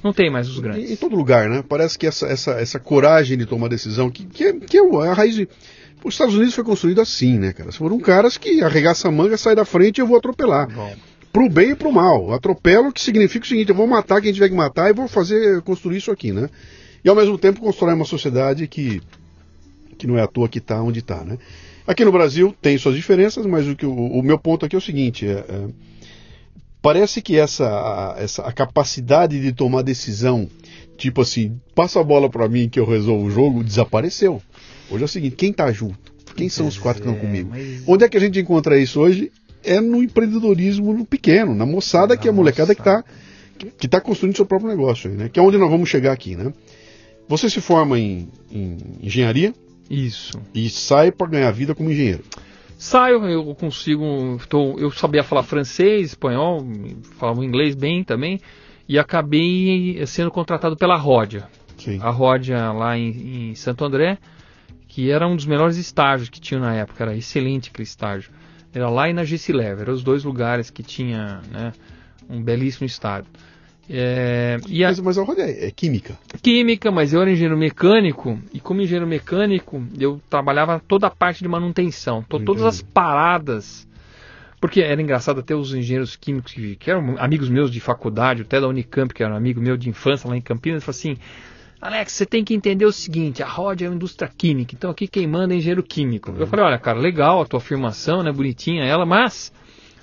não 0.04 0.14
tem 0.14 0.30
mais 0.30 0.50
os 0.50 0.60
grandes. 0.60 0.90
Em, 0.90 0.94
em 0.94 0.96
todo 0.96 1.16
lugar, 1.16 1.50
né? 1.50 1.64
Parece 1.68 1.98
que 1.98 2.08
essa, 2.08 2.28
essa, 2.28 2.52
essa 2.52 2.80
coragem 2.80 3.38
de 3.38 3.46
tomar 3.46 3.68
decisão, 3.68 4.10
que, 4.10 4.26
que, 4.26 4.44
é, 4.44 4.54
que 4.54 4.78
é 4.78 4.82
a 4.82 5.14
raiz 5.14 5.36
de. 5.36 5.48
Os 6.04 6.14
Estados 6.14 6.36
Unidos 6.36 6.54
foi 6.54 6.64
construído 6.64 7.02
assim, 7.02 7.38
né, 7.38 7.52
cara? 7.52 7.72
Foram 7.72 8.00
caras 8.00 8.38
que 8.38 8.62
arregaçam 8.62 9.10
a 9.10 9.14
manga, 9.14 9.36
sai 9.36 9.56
da 9.56 9.66
frente 9.66 9.98
e 9.98 10.02
eu 10.02 10.08
vou 10.08 10.18
atropelar. 10.18 10.72
Bom 10.74 10.96
pro 11.38 11.50
bem 11.50 11.70
e 11.72 11.76
pro 11.76 11.92
mal. 11.92 12.34
Atropelo 12.34 12.92
que 12.92 13.00
significa 13.00 13.46
o 13.46 13.48
seguinte, 13.48 13.70
eu 13.70 13.76
vou 13.76 13.86
matar 13.86 14.20
quem 14.20 14.34
tiver 14.34 14.50
que 14.50 14.56
matar 14.56 14.90
e 14.90 14.94
vou 14.94 15.08
fazer, 15.08 15.62
construir 15.62 15.98
isso 15.98 16.10
aqui, 16.10 16.32
né? 16.32 16.50
E 17.06 17.08
ao 17.08 17.16
mesmo 17.16 17.38
tempo 17.38 17.60
constrói 17.60 17.94
uma 17.94 18.06
sociedade 18.06 18.68
que, 18.68 19.04
que 20.00 20.08
não 20.08 20.18
é 20.18 20.24
à 20.24 20.28
toa 20.28 20.50
que 20.50 20.58
está 20.58 20.82
onde 20.82 20.98
está, 20.98 21.24
né? 21.24 21.38
Aqui 21.86 22.04
no 22.04 22.12
Brasil 22.12 22.56
tem 22.60 22.76
suas 22.80 22.96
diferenças, 22.96 23.46
mas 23.46 23.68
o, 23.68 23.76
que, 23.76 23.86
o, 23.86 23.94
o 23.94 24.24
meu 24.24 24.40
ponto 24.40 24.66
aqui 24.66 24.76
é 24.76 24.80
o 24.80 24.82
seguinte, 24.82 25.28
é, 25.28 25.46
é, 25.48 25.68
parece 26.82 27.22
que 27.22 27.38
essa 27.38 27.68
a, 27.68 28.16
essa 28.18 28.42
a 28.42 28.52
capacidade 28.52 29.40
de 29.40 29.54
tomar 29.54 29.84
decisão, 29.84 30.50
tipo 30.98 31.22
assim, 31.22 31.62
passa 31.76 32.00
a 32.00 32.04
bola 32.04 32.32
para 32.32 32.50
mim 32.50 32.68
que 32.68 32.80
eu 32.80 32.86
resolvo 32.86 33.28
o 33.28 33.30
jogo, 33.30 33.64
desapareceu. 33.64 34.42
Hoje 34.90 35.04
é 35.04 35.06
o 35.06 35.10
seguinte, 35.10 35.36
quem 35.36 35.52
está 35.52 35.72
junto? 35.72 36.12
Quem 36.36 36.50
são 36.50 36.66
os 36.66 36.80
quatro 36.80 37.04
que 37.04 37.08
estão 37.08 37.22
é, 37.22 37.24
comigo? 37.24 37.52
Onde 37.86 38.06
é 38.06 38.10
que 38.10 38.18
a 38.18 38.20
gente 38.20 38.40
encontra 38.40 38.80
isso 38.80 39.00
hoje? 39.00 39.32
É 39.68 39.82
no 39.82 40.02
empreendedorismo 40.02 40.94
no 40.94 41.06
pequeno, 41.06 41.54
na 41.54 41.66
moçada 41.66 42.16
na 42.16 42.18
que 42.22 42.28
é 42.28 42.32
a 42.32 42.34
molecada 42.34 42.74
que 42.74 42.82
está 42.82 43.04
que 43.78 43.88
tá 43.88 44.00
construindo 44.00 44.36
seu 44.36 44.46
próprio 44.46 44.70
negócio, 44.70 45.10
né? 45.10 45.30
que 45.30 45.40
é 45.40 45.42
onde 45.42 45.58
nós 45.58 45.70
vamos 45.70 45.90
chegar 45.90 46.12
aqui. 46.12 46.36
Né? 46.36 46.54
Você 47.28 47.50
se 47.50 47.60
forma 47.60 47.98
em, 48.00 48.30
em 48.52 48.78
engenharia 49.02 49.54
Isso. 49.90 50.40
e 50.54 50.70
sai 50.70 51.12
para 51.12 51.28
ganhar 51.28 51.52
vida 51.52 51.74
como 51.74 51.92
engenheiro. 51.92 52.24
Saio, 52.78 53.26
eu 53.26 53.56
consigo. 53.56 54.40
Tô, 54.48 54.78
eu 54.78 54.92
sabia 54.92 55.24
falar 55.24 55.42
francês, 55.42 56.10
espanhol, 56.10 56.64
falava 57.18 57.44
inglês 57.44 57.74
bem 57.74 58.04
também, 58.04 58.40
e 58.88 59.00
acabei 59.00 60.06
sendo 60.06 60.30
contratado 60.30 60.78
pela 60.78 60.96
Ródia. 60.96 61.50
Sim. 61.76 62.00
A 62.02 62.12
Ródia 62.12 62.72
lá 62.72 62.96
em, 62.96 63.50
em 63.50 63.56
Santo 63.56 63.84
André, 63.84 64.20
que 64.88 65.10
era 65.10 65.28
um 65.28 65.36
dos 65.36 65.48
melhores 65.48 65.78
estágios 65.78 66.30
que 66.30 66.40
tinha 66.40 66.60
na 66.60 66.76
época, 66.76 67.04
era 67.04 67.16
excelente 67.18 67.72
aquele 67.72 67.84
estágio. 67.88 68.32
Era 68.74 68.90
lá 68.90 69.10
e 69.10 69.14
na 69.14 69.24
Gessilever, 69.24 69.82
eram 69.82 69.94
os 69.94 70.04
dois 70.04 70.24
lugares 70.24 70.70
que 70.70 70.84
tinha 70.84 71.42
né, 71.52 71.74
um 72.30 72.42
belíssimo 72.42 72.86
estádio. 72.86 73.32
É, 73.90 74.58
e 74.68 74.84
a... 74.84 74.90
Mas, 74.90 75.00
mas 75.00 75.18
a 75.18 75.24
roda 75.24 75.44
é, 75.44 75.72
química. 75.72 76.18
Química, 76.42 76.92
mas 76.92 77.14
eu 77.14 77.22
era 77.22 77.32
engenheiro 77.32 77.58
mecânico, 77.58 78.38
e 78.54 78.60
como 78.60 78.82
engenheiro 78.82 79.08
mecânico, 79.08 79.82
eu 79.98 80.22
trabalhava 80.30 80.82
toda 80.86 81.08
a 81.08 81.12
parte 81.12 81.42
de 81.42 81.48
manutenção, 81.48 82.22
to, 82.24 82.40
todas 82.40 82.64
as 82.64 82.82
paradas. 82.82 83.88
Porque 84.60 84.82
era 84.82 85.02
engraçado 85.02 85.40
até 85.40 85.56
os 85.56 85.74
engenheiros 85.74 86.16
químicos 86.16 86.52
que, 86.52 86.76
que 86.76 86.90
eram 86.90 87.16
amigos 87.20 87.48
meus 87.48 87.70
de 87.70 87.80
faculdade, 87.80 88.42
até 88.42 88.60
da 88.60 88.68
Unicamp, 88.68 89.14
que 89.14 89.24
era 89.24 89.34
um 89.34 89.38
amigo 89.38 89.62
meu 89.62 89.78
de 89.78 89.88
infância 89.88 90.28
lá 90.28 90.36
em 90.36 90.42
Campinas, 90.42 90.84
falou 90.84 90.98
assim: 90.98 91.16
Alex, 91.80 92.14
você 92.14 92.26
tem 92.26 92.44
que 92.44 92.56
entender 92.56 92.86
o 92.86 92.92
seguinte, 92.92 93.44
a 93.44 93.48
Rod 93.48 93.82
é 93.82 93.88
uma 93.88 93.96
indústria 93.96 94.30
química, 94.36 94.74
então 94.76 94.90
aqui 94.90 95.08
quem 95.08 95.28
manda 95.28 95.54
é 95.54 95.58
engenheiro 95.58 95.84
químico. 95.84 96.32
Uhum. 96.32 96.38
Eu 96.40 96.48
falei, 96.48 96.66
olha, 96.66 96.80
cara, 96.80 96.98
legal 96.98 97.42
a 97.42 97.46
tua 97.46 97.60
afirmação, 97.60 98.24
né, 98.24 98.32
bonitinha 98.32 98.84
ela, 98.84 99.06
mas 99.06 99.54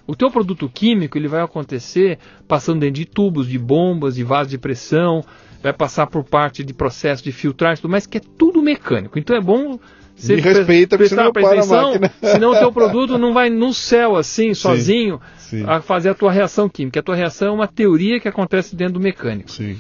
o 0.07 0.15
teu 0.15 0.31
produto 0.31 0.69
químico 0.69 1.19
ele 1.19 1.27
vai 1.27 1.43
acontecer 1.43 2.19
passando 2.47 2.81
dentro 2.81 2.97
de 2.97 3.05
tubos, 3.05 3.49
de 3.49 3.59
bombas, 3.59 4.15
de 4.15 4.23
vasos 4.23 4.51
de 4.51 4.59
pressão, 4.59 5.25
vai 5.63 5.73
passar 5.73 6.07
por 6.07 6.23
parte 6.23 6.63
de 6.63 6.73
processo 6.73 7.25
de 7.25 7.33
filtragem, 7.33 7.83
tudo 7.83 7.91
mais, 7.91 8.07
que 8.07 8.19
é 8.19 8.23
tudo 8.39 8.63
mecânico. 8.63 9.19
Então 9.19 9.37
é 9.37 9.41
bom 9.41 9.79
você 10.17 10.37
Me 10.37 10.43
respeita 10.43 10.97
senão 11.09 11.29
atenção, 11.29 11.93
senão 12.23 12.53
o 12.53 12.57
teu 12.57 12.73
produto 12.73 13.19
não 13.19 13.33
vai 13.33 13.51
no 13.51 13.75
céu 13.75 14.15
assim, 14.15 14.55
sozinho, 14.55 15.21
sim, 15.39 15.59
sim. 15.59 15.65
a 15.67 15.81
fazer 15.81 16.11
a 16.11 16.15
tua 16.15 16.31
reação 16.31 16.69
química. 16.69 17.01
A 17.01 17.03
tua 17.03 17.17
reação 17.17 17.49
é 17.49 17.51
uma 17.51 17.67
teoria 17.67 18.21
que 18.21 18.29
acontece 18.29 18.77
dentro 18.77 18.95
do 18.95 19.01
mecânico. 19.01 19.51
Sim. 19.51 19.77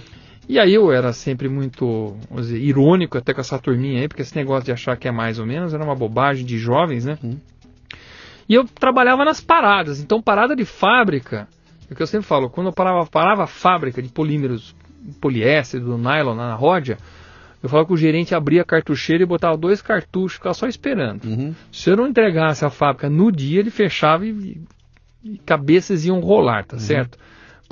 E 0.48 0.58
aí 0.58 0.74
eu 0.74 0.92
era 0.92 1.12
sempre 1.12 1.48
muito 1.48 2.16
dizer, 2.32 2.58
irônico 2.58 3.16
até 3.16 3.32
com 3.32 3.40
essa 3.40 3.58
turminha 3.58 4.00
aí, 4.00 4.08
porque 4.08 4.22
esse 4.22 4.36
negócio 4.36 4.64
de 4.64 4.72
achar 4.72 4.96
que 4.96 5.08
é 5.08 5.12
mais 5.12 5.38
ou 5.38 5.46
menos 5.46 5.72
era 5.72 5.82
uma 5.82 5.94
bobagem 5.94 6.44
de 6.44 6.58
jovens, 6.58 7.04
né? 7.04 7.18
Hum. 7.24 7.36
E 8.48 8.54
eu 8.54 8.64
trabalhava 8.64 9.24
nas 9.24 9.40
paradas. 9.40 10.00
Então, 10.00 10.20
parada 10.20 10.54
de 10.54 10.64
fábrica, 10.64 11.48
é 11.88 11.92
o 11.92 11.96
que 11.96 12.02
eu 12.02 12.06
sempre 12.06 12.26
falo, 12.26 12.50
quando 12.50 12.66
eu 12.66 12.72
parava, 12.72 13.06
parava 13.06 13.44
a 13.44 13.46
fábrica 13.46 14.02
de 14.02 14.10
polímeros, 14.10 14.74
poliéster, 15.20 15.80
do 15.80 15.96
nylon 15.96 16.34
na 16.34 16.54
ródia, 16.54 16.98
eu 17.62 17.68
falava 17.68 17.86
que 17.86 17.94
o 17.94 17.96
gerente 17.96 18.34
abria 18.34 18.60
a 18.60 18.64
cartucheira 18.64 19.22
e 19.22 19.26
botava 19.26 19.56
dois 19.56 19.80
cartuchos, 19.80 20.34
ficava 20.34 20.52
só 20.52 20.66
esperando. 20.66 21.24
Uhum. 21.24 21.54
Se 21.72 21.88
eu 21.88 21.96
não 21.96 22.06
entregasse 22.06 22.62
a 22.62 22.68
fábrica 22.68 23.08
no 23.08 23.32
dia, 23.32 23.60
ele 23.60 23.70
fechava 23.70 24.26
e, 24.26 24.60
e 25.24 25.38
cabeças 25.38 26.04
iam 26.04 26.20
rolar, 26.20 26.66
tá 26.66 26.76
uhum. 26.76 26.82
certo? 26.82 27.18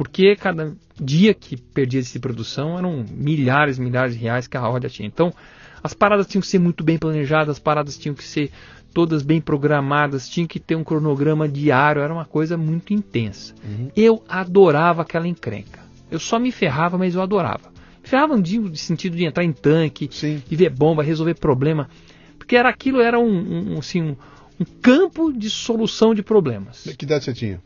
Porque 0.02 0.34
cada 0.34 0.74
dia 1.00 1.32
que 1.32 1.56
perdia 1.56 2.00
esse 2.00 2.18
produção 2.18 2.76
eram 2.76 3.04
milhares 3.08 3.78
e 3.78 3.80
milhares 3.80 4.14
de 4.14 4.20
reais 4.20 4.48
que 4.48 4.56
a 4.56 4.60
roda 4.60 4.88
tinha. 4.88 5.06
Então, 5.06 5.32
as 5.80 5.94
paradas 5.94 6.26
tinham 6.26 6.42
que 6.42 6.48
ser 6.48 6.58
muito 6.58 6.82
bem 6.82 6.98
planejadas, 6.98 7.50
as 7.50 7.58
paradas 7.60 7.96
tinham 7.96 8.12
que 8.12 8.24
ser 8.24 8.50
todas 8.92 9.22
bem 9.22 9.40
programadas, 9.40 10.28
tinha 10.28 10.44
que 10.44 10.58
ter 10.58 10.74
um 10.74 10.82
cronograma 10.82 11.48
diário, 11.48 12.02
era 12.02 12.12
uma 12.12 12.24
coisa 12.24 12.56
muito 12.56 12.92
intensa. 12.92 13.54
Uhum. 13.64 13.90
Eu 13.96 14.24
adorava 14.28 15.02
aquela 15.02 15.28
encrenca. 15.28 15.78
Eu 16.10 16.18
só 16.18 16.36
me 16.36 16.50
ferrava, 16.50 16.98
mas 16.98 17.14
eu 17.14 17.22
adorava. 17.22 17.70
Me 18.02 18.08
ferrava 18.08 18.36
no 18.36 18.76
sentido 18.76 19.16
de 19.16 19.24
entrar 19.24 19.44
em 19.44 19.52
tanque, 19.52 20.08
Sim. 20.10 20.42
de 20.48 20.56
ver 20.56 20.70
bomba, 20.70 21.04
resolver 21.04 21.34
problema. 21.34 21.88
Porque 22.36 22.56
era 22.56 22.68
aquilo 22.68 23.00
era 23.00 23.20
um, 23.20 23.74
um, 23.74 23.78
assim, 23.78 24.02
um, 24.02 24.16
um 24.58 24.64
campo 24.82 25.32
de 25.32 25.48
solução 25.48 26.12
de 26.12 26.24
problemas. 26.24 26.82
Que 26.98 27.04
idade 27.04 27.24
você 27.24 27.32
tinha? 27.32 27.60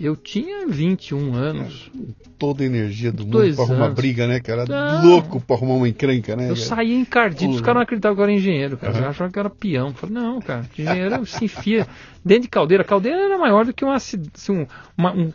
Eu 0.00 0.16
tinha 0.16 0.66
21 0.66 1.34
anos. 1.34 1.90
Toda 2.38 2.62
a 2.62 2.66
energia 2.66 3.12
do 3.12 3.26
mundo 3.26 3.54
pra 3.54 3.64
arrumar 3.64 3.90
briga, 3.90 4.26
né, 4.26 4.40
cara? 4.40 4.64
Ah. 4.70 5.02
Louco 5.04 5.38
pra 5.42 5.54
arrumar 5.54 5.74
uma 5.74 5.86
encrenca, 5.86 6.34
né? 6.34 6.48
Eu 6.48 6.56
saía 6.56 6.98
encardido, 6.98 7.52
os 7.52 7.60
caras 7.60 7.74
não 7.74 7.82
acreditavam 7.82 8.16
que 8.16 8.20
eu 8.22 8.24
era 8.24 8.32
engenheiro, 8.32 8.78
cara. 8.78 8.94
Uhum. 8.94 9.08
achavam 9.10 9.30
que 9.30 9.38
eu 9.38 9.40
era 9.40 9.50
peão. 9.50 9.88
Eu 9.88 9.94
falei, 9.94 10.14
não, 10.14 10.40
cara, 10.40 10.64
engenheiro 10.78 11.26
se 11.28 11.44
enfia 11.44 11.86
dentro 12.24 12.44
de 12.44 12.48
caldeira. 12.48 12.82
A 12.82 12.86
caldeira 12.86 13.18
era 13.18 13.36
maior 13.36 13.66
do 13.66 13.74
que 13.74 13.84
uma, 13.84 13.96
assim, 13.96 14.66
uma, 14.96 15.12
um, 15.12 15.30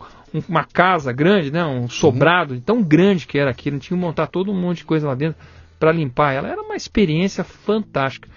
uma 0.48 0.64
casa 0.64 1.12
grande, 1.12 1.52
né? 1.52 1.64
Um 1.64 1.88
sobrado, 1.88 2.54
uhum. 2.54 2.60
tão 2.60 2.82
grande 2.82 3.24
que 3.24 3.38
era 3.38 3.52
aquilo. 3.52 3.78
Tinha 3.78 3.96
que 3.96 4.04
montar 4.04 4.26
todo 4.26 4.50
um 4.50 4.60
monte 4.60 4.78
de 4.78 4.84
coisa 4.84 5.06
lá 5.06 5.14
dentro 5.14 5.40
para 5.78 5.92
limpar 5.92 6.32
ela. 6.32 6.48
Era 6.48 6.60
uma 6.60 6.74
experiência 6.74 7.44
fantástica. 7.44 8.28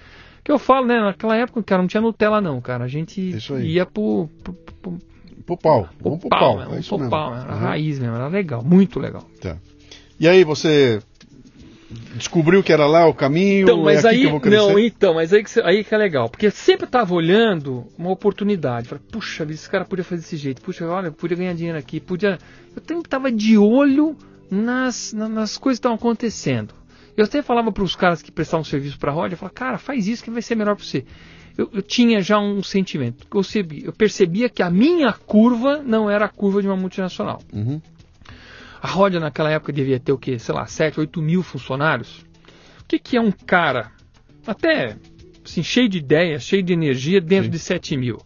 Que 0.44 0.52
eu 0.52 0.60
falo, 0.60 0.86
né? 0.86 1.00
Naquela 1.00 1.36
época, 1.36 1.64
cara, 1.64 1.82
não 1.82 1.88
tinha 1.88 2.02
Nutella, 2.02 2.40
não, 2.40 2.62
cara. 2.62 2.84
A 2.84 2.88
gente 2.88 3.36
ia 3.64 3.84
pro, 3.84 4.30
pro, 4.44 4.54
pro 4.54 5.00
pro 5.46 5.58
pau. 5.58 5.90
Vamos 6.00 6.20
pro 6.20 6.30
pau. 6.30 6.74
É 6.74 6.80
isso 6.80 6.98
pro 6.98 7.10
pau, 7.10 7.36
era 7.36 7.54
uhum. 7.54 7.60
raiz 7.60 8.00
mesmo, 8.00 8.16
era 8.16 8.28
legal, 8.28 8.64
muito 8.64 9.00
legal. 9.00 9.26
Tá. 9.42 9.58
E 10.20 10.28
aí 10.28 10.44
você 10.44 11.02
descobriu 12.16 12.62
que 12.62 12.72
era 12.72 12.86
lá 12.86 13.08
o 13.08 13.14
caminho, 13.14 13.64
então, 13.64 13.82
mas 13.82 14.06
é 14.06 14.10
aí, 14.10 14.24
Não, 14.24 14.80
então, 14.80 15.14
mas 15.14 15.34
aí 15.34 15.44
que, 15.44 15.62
aí 15.62 15.84
que 15.84 15.96
é 15.96 15.98
legal, 15.98 16.30
porque 16.30 16.52
sempre 16.52 16.86
estava 16.86 17.14
olhando 17.14 17.88
uma 17.98 18.12
oportunidade. 18.12 18.88
Falei, 18.88 19.04
puxa, 19.12 19.44
esse 19.50 19.70
cara 19.70 19.86
podia 19.86 20.04
fazer 20.04 20.22
desse 20.22 20.38
jeito, 20.38 20.62
puxa, 20.62 20.86
olha, 20.86 21.12
podia 21.12 21.38
ganhar 21.38 21.54
dinheiro 21.54 21.78
aqui, 21.78 22.00
podia. 22.00 22.38
Eu 22.76 22.82
sempre 22.86 23.06
estava 23.06 23.32
de 23.32 23.58
olho 23.58 24.16
nas, 24.52 25.14
nas 25.14 25.58
coisas 25.58 25.78
que 25.78 25.82
estavam 25.82 25.96
acontecendo. 25.96 26.74
Eu 27.18 27.26
até 27.26 27.42
falava 27.42 27.72
para 27.72 27.84
os 27.84 27.96
caras 27.96 28.22
que 28.22 28.32
prestavam 28.32 28.64
serviço 28.64 28.98
para 29.00 29.12
a 29.12 29.14
Roda, 29.14 29.34
eu 29.34 29.38
falava, 29.38 29.54
cara, 29.54 29.78
faz 29.78 30.08
isso 30.08 30.24
que 30.24 30.30
vai 30.30 30.42
ser 30.42 30.56
melhor 30.56 30.76
para 30.76 30.86
você 30.86 31.06
eu, 31.60 31.70
eu, 31.74 31.82
tinha 31.82 32.22
já 32.22 32.40
um 32.40 32.64
sentimento. 32.64 33.26
Eu, 33.26 33.42
percebi, 33.42 33.84
eu 33.84 33.92
percebia 33.92 34.48
que 34.48 34.64
a 34.64 34.70
minha 34.70 35.12
curva 35.12 35.84
não 35.84 36.10
era 36.10 36.24
a 36.26 36.30
curva 36.30 36.62
de 36.62 36.68
uma 36.70 36.78
multinacional. 36.78 37.42
Uhum. 37.52 37.82
A 38.82 38.88
Rodia 38.88 39.20
naquela 39.20 39.52
época 39.52 39.74
devia 39.74 40.00
ter 40.00 40.14
o 40.14 40.18
quê? 40.18 40.40
Sei 40.40 40.56
lá, 40.56 40.66
7, 40.66 41.02
8 41.02 41.22
mil 41.22 41.44
funcionários. 41.44 42.20
O 42.80 42.86
que, 42.88 42.98
que 42.98 43.18
é 43.18 43.22
um 43.22 43.32
cara, 43.32 43.92
até 44.48 44.96
assim, 45.44 45.62
cheio 45.62 45.90
de 45.90 45.98
ideias, 45.98 46.44
cheio 46.44 46.64
de 46.64 46.72
energia, 46.72 47.20
dentro 47.20 47.46
Sim. 47.46 47.52
de 47.52 47.60
7 47.60 47.98
mil? 47.98 48.18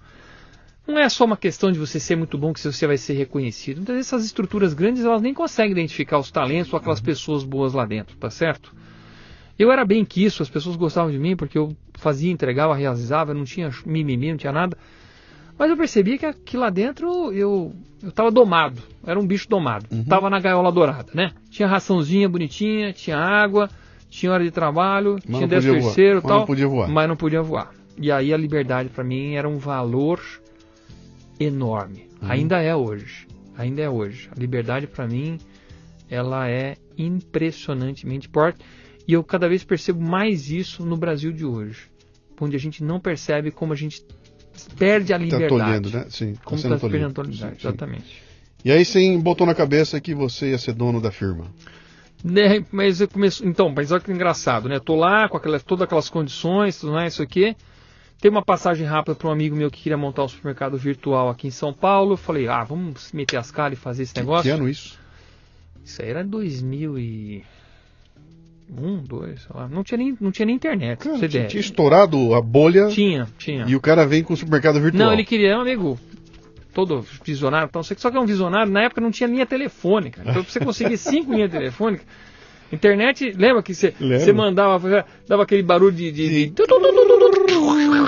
Não 0.86 1.00
é 1.00 1.10
só 1.10 1.26
uma 1.26 1.38
questão 1.38 1.72
de 1.72 1.80
você 1.80 2.00
ser 2.00 2.16
muito 2.16 2.38
bom 2.38 2.54
que 2.54 2.60
você 2.60 2.86
vai 2.86 2.98
ser 2.98 3.14
reconhecido. 3.14 3.78
Muitas 3.78 3.96
vezes 3.96 4.14
essas 4.14 4.26
estruturas 4.26 4.76
grandes 4.76 5.04
elas 5.04 5.24
nem 5.24 5.34
conseguem 5.34 5.72
identificar 5.72 6.20
os 6.20 6.30
talentos 6.30 6.72
ou 6.72 6.78
aquelas 6.78 7.00
uhum. 7.00 7.06
pessoas 7.06 7.44
boas 7.44 7.74
lá 7.74 7.84
dentro, 7.84 8.16
tá 8.18 8.30
certo? 8.30 8.76
Eu 9.58 9.72
era 9.72 9.86
bem 9.86 10.04
que 10.04 10.24
isso, 10.24 10.42
as 10.42 10.50
pessoas 10.50 10.76
gostavam 10.76 11.12
de 11.12 11.20
mim 11.20 11.36
porque 11.36 11.58
eu 11.58 11.76
fazia, 11.94 12.32
entregava, 12.32 12.76
realizava, 12.76 13.34
não 13.34 13.44
tinha 13.44 13.70
mimimi, 13.86 14.32
não 14.32 14.38
tinha 14.38 14.52
nada. 14.52 14.78
Mas 15.58 15.70
eu 15.70 15.78
percebi 15.78 16.18
que 16.18 16.26
aqui 16.26 16.58
lá 16.58 16.70
dentro 16.70 17.32
eu 17.32 17.74
eu 18.02 18.10
estava 18.10 18.30
domado, 18.30 18.82
era 19.06 19.18
um 19.18 19.26
bicho 19.26 19.48
domado. 19.48 19.86
Uhum. 19.90 20.04
Tava 20.04 20.30
na 20.30 20.38
gaiola 20.40 20.72
dourada, 20.72 21.10
né? 21.14 21.32
Tinha 21.50 21.68
raçãozinha 21.68 22.28
bonitinha, 22.28 22.92
tinha 22.92 23.18
água, 23.18 23.70
tinha 24.10 24.32
hora 24.32 24.44
de 24.44 24.52
trabalho, 24.52 25.18
mas 25.26 25.38
tinha 25.38 25.48
10 25.48 25.64
terceiro 25.64 26.22
tal, 26.22 26.30
mas 26.30 26.40
não 26.40 26.46
podia 26.46 26.68
voar. 26.68 26.90
mas 26.90 27.08
não 27.08 27.16
podia 27.16 27.42
voar. 27.42 27.72
E 27.98 28.12
aí 28.12 28.34
a 28.34 28.38
liberdade 28.38 28.90
para 28.90 29.04
mim 29.04 29.36
era 29.36 29.48
um 29.48 29.58
valor 29.58 30.20
enorme. 31.40 32.10
Uhum. 32.22 32.30
Ainda 32.30 32.62
é 32.62 32.76
hoje. 32.76 33.26
Ainda 33.58 33.82
é 33.82 33.90
hoje. 33.90 34.30
A 34.36 34.40
liberdade 34.40 34.86
para 34.86 35.08
mim 35.08 35.38
ela 36.10 36.50
é 36.50 36.76
impressionantemente 36.98 38.28
forte. 38.28 38.60
E 39.08 39.14
eu 39.14 39.24
cada 39.24 39.48
vez 39.50 39.64
percebo 39.64 40.02
mais 40.02 40.50
isso 40.50 40.86
no 40.86 40.96
Brasil 40.96 41.32
de 41.32 41.46
hoje, 41.46 41.90
onde 42.40 42.56
a 42.56 42.60
gente 42.60 42.84
não 42.84 43.00
percebe 43.00 43.52
como 43.52 43.74
a 43.74 43.76
gente 43.76 44.06
perde 44.78 45.14
a 45.14 45.18
tá 45.18 45.24
liberdade. 45.24 45.54
Está 45.54 45.66
tolhendo, 45.66 45.90
né? 45.90 46.06
Sim, 46.10 46.36
como 46.44 46.58
está 46.58 46.78
perdendo 46.78 47.22
a 47.22 47.24
liberdade, 47.24 47.62
sim, 47.62 47.68
exatamente. 47.68 48.24
E 48.64 48.72
aí 48.72 48.86
você 48.86 49.18
botou 49.18 49.46
na 49.46 49.54
cabeça 49.54 50.00
que 50.00 50.16
você 50.16 50.52
ia 50.52 50.58
ser 50.58 50.74
dono 50.74 51.02
da 51.02 51.12
firma. 51.12 51.46
Né, 52.24 52.66
mas 52.72 53.02
eu 53.02 53.08
começo, 53.10 53.46
então, 53.46 53.70
mas 53.76 53.92
olha 53.92 54.00
que 54.00 54.10
engraçado, 54.10 54.70
né? 54.70 54.80
Tô 54.80 54.96
lá 54.96 55.28
com 55.28 55.36
aquelas, 55.36 55.62
todas 55.62 55.84
aquelas 55.84 56.10
condições, 56.10 56.80
tudo 56.80 56.94
mais, 56.94 57.14
isso 57.14 57.22
aqui. 57.22 57.54
Tem 58.22 58.32
uma 58.32 58.42
passagem 58.42 58.88
rápida 58.88 59.14
para 59.16 59.28
um 59.28 59.32
amigo 59.34 59.54
meu 59.54 59.70
que 59.70 59.82
queria 59.82 59.98
montar 59.98 60.24
um 60.24 60.30
supermercado 60.30 60.78
virtual 60.78 61.28
aqui 61.28 61.48
em 61.48 61.52
São 61.52 61.74
Paulo. 61.74 62.14
Eu 62.14 62.18
falei, 62.18 62.48
ah, 62.48 62.64
vamos 62.64 63.12
meter 63.12 63.36
as 63.36 63.52
caras 63.52 63.78
e 63.78 63.82
fazer 63.82 64.04
esse 64.04 64.16
negócio. 64.16 64.44
Que 64.44 64.50
ano 64.50 64.70
isso? 64.70 64.98
Isso 65.84 66.02
aí 66.02 66.10
era 66.10 66.24
2000 66.24 66.98
e 66.98 67.44
um, 68.82 68.98
dois, 68.98 69.42
sei 69.42 69.52
lá. 69.56 69.68
Não 69.68 69.84
tinha 69.84 69.98
nem, 69.98 70.18
não 70.20 70.32
tinha 70.32 70.46
nem 70.46 70.56
internet. 70.56 71.00
Cara, 71.00 71.28
tinha, 71.28 71.48
tinha, 71.48 71.62
estourado 71.62 72.34
a 72.34 72.42
bolha. 72.42 72.88
Tinha, 72.88 73.28
tinha. 73.38 73.66
E 73.68 73.76
o 73.76 73.82
cara 73.82 74.06
vem 74.06 74.24
com 74.24 74.34
o 74.34 74.38
supermercado 74.38 74.80
virtual. 74.80 75.08
Não, 75.08 75.14
ele 75.14 75.24
queria, 75.24 75.58
um 75.58 75.62
amigo, 75.62 76.00
todo 76.74 77.06
visionário. 77.24 77.68
Então, 77.70 77.84
só 77.84 78.12
que 78.12 78.18
é 78.18 78.20
um 78.20 78.26
visionário, 78.26 78.72
na 78.72 78.84
época 78.84 79.02
não 79.02 79.12
tinha 79.12 79.28
linha 79.30 79.46
telefônica. 79.46 80.22
Então, 80.22 80.44
pra 80.44 80.52
você 80.52 80.60
conseguir 80.60 80.98
cinco 80.98 81.34
linhas 81.34 81.52
telefônicas, 81.52 82.06
internet, 82.72 83.32
lembra 83.38 83.62
que 83.62 83.74
você, 83.74 83.94
você 84.00 84.34
mandava, 84.34 85.06
dava 85.28 85.44
aquele 85.44 85.64
barulho 85.64 85.92
de. 85.92 86.12
de, 86.12 86.48
de 86.48 86.54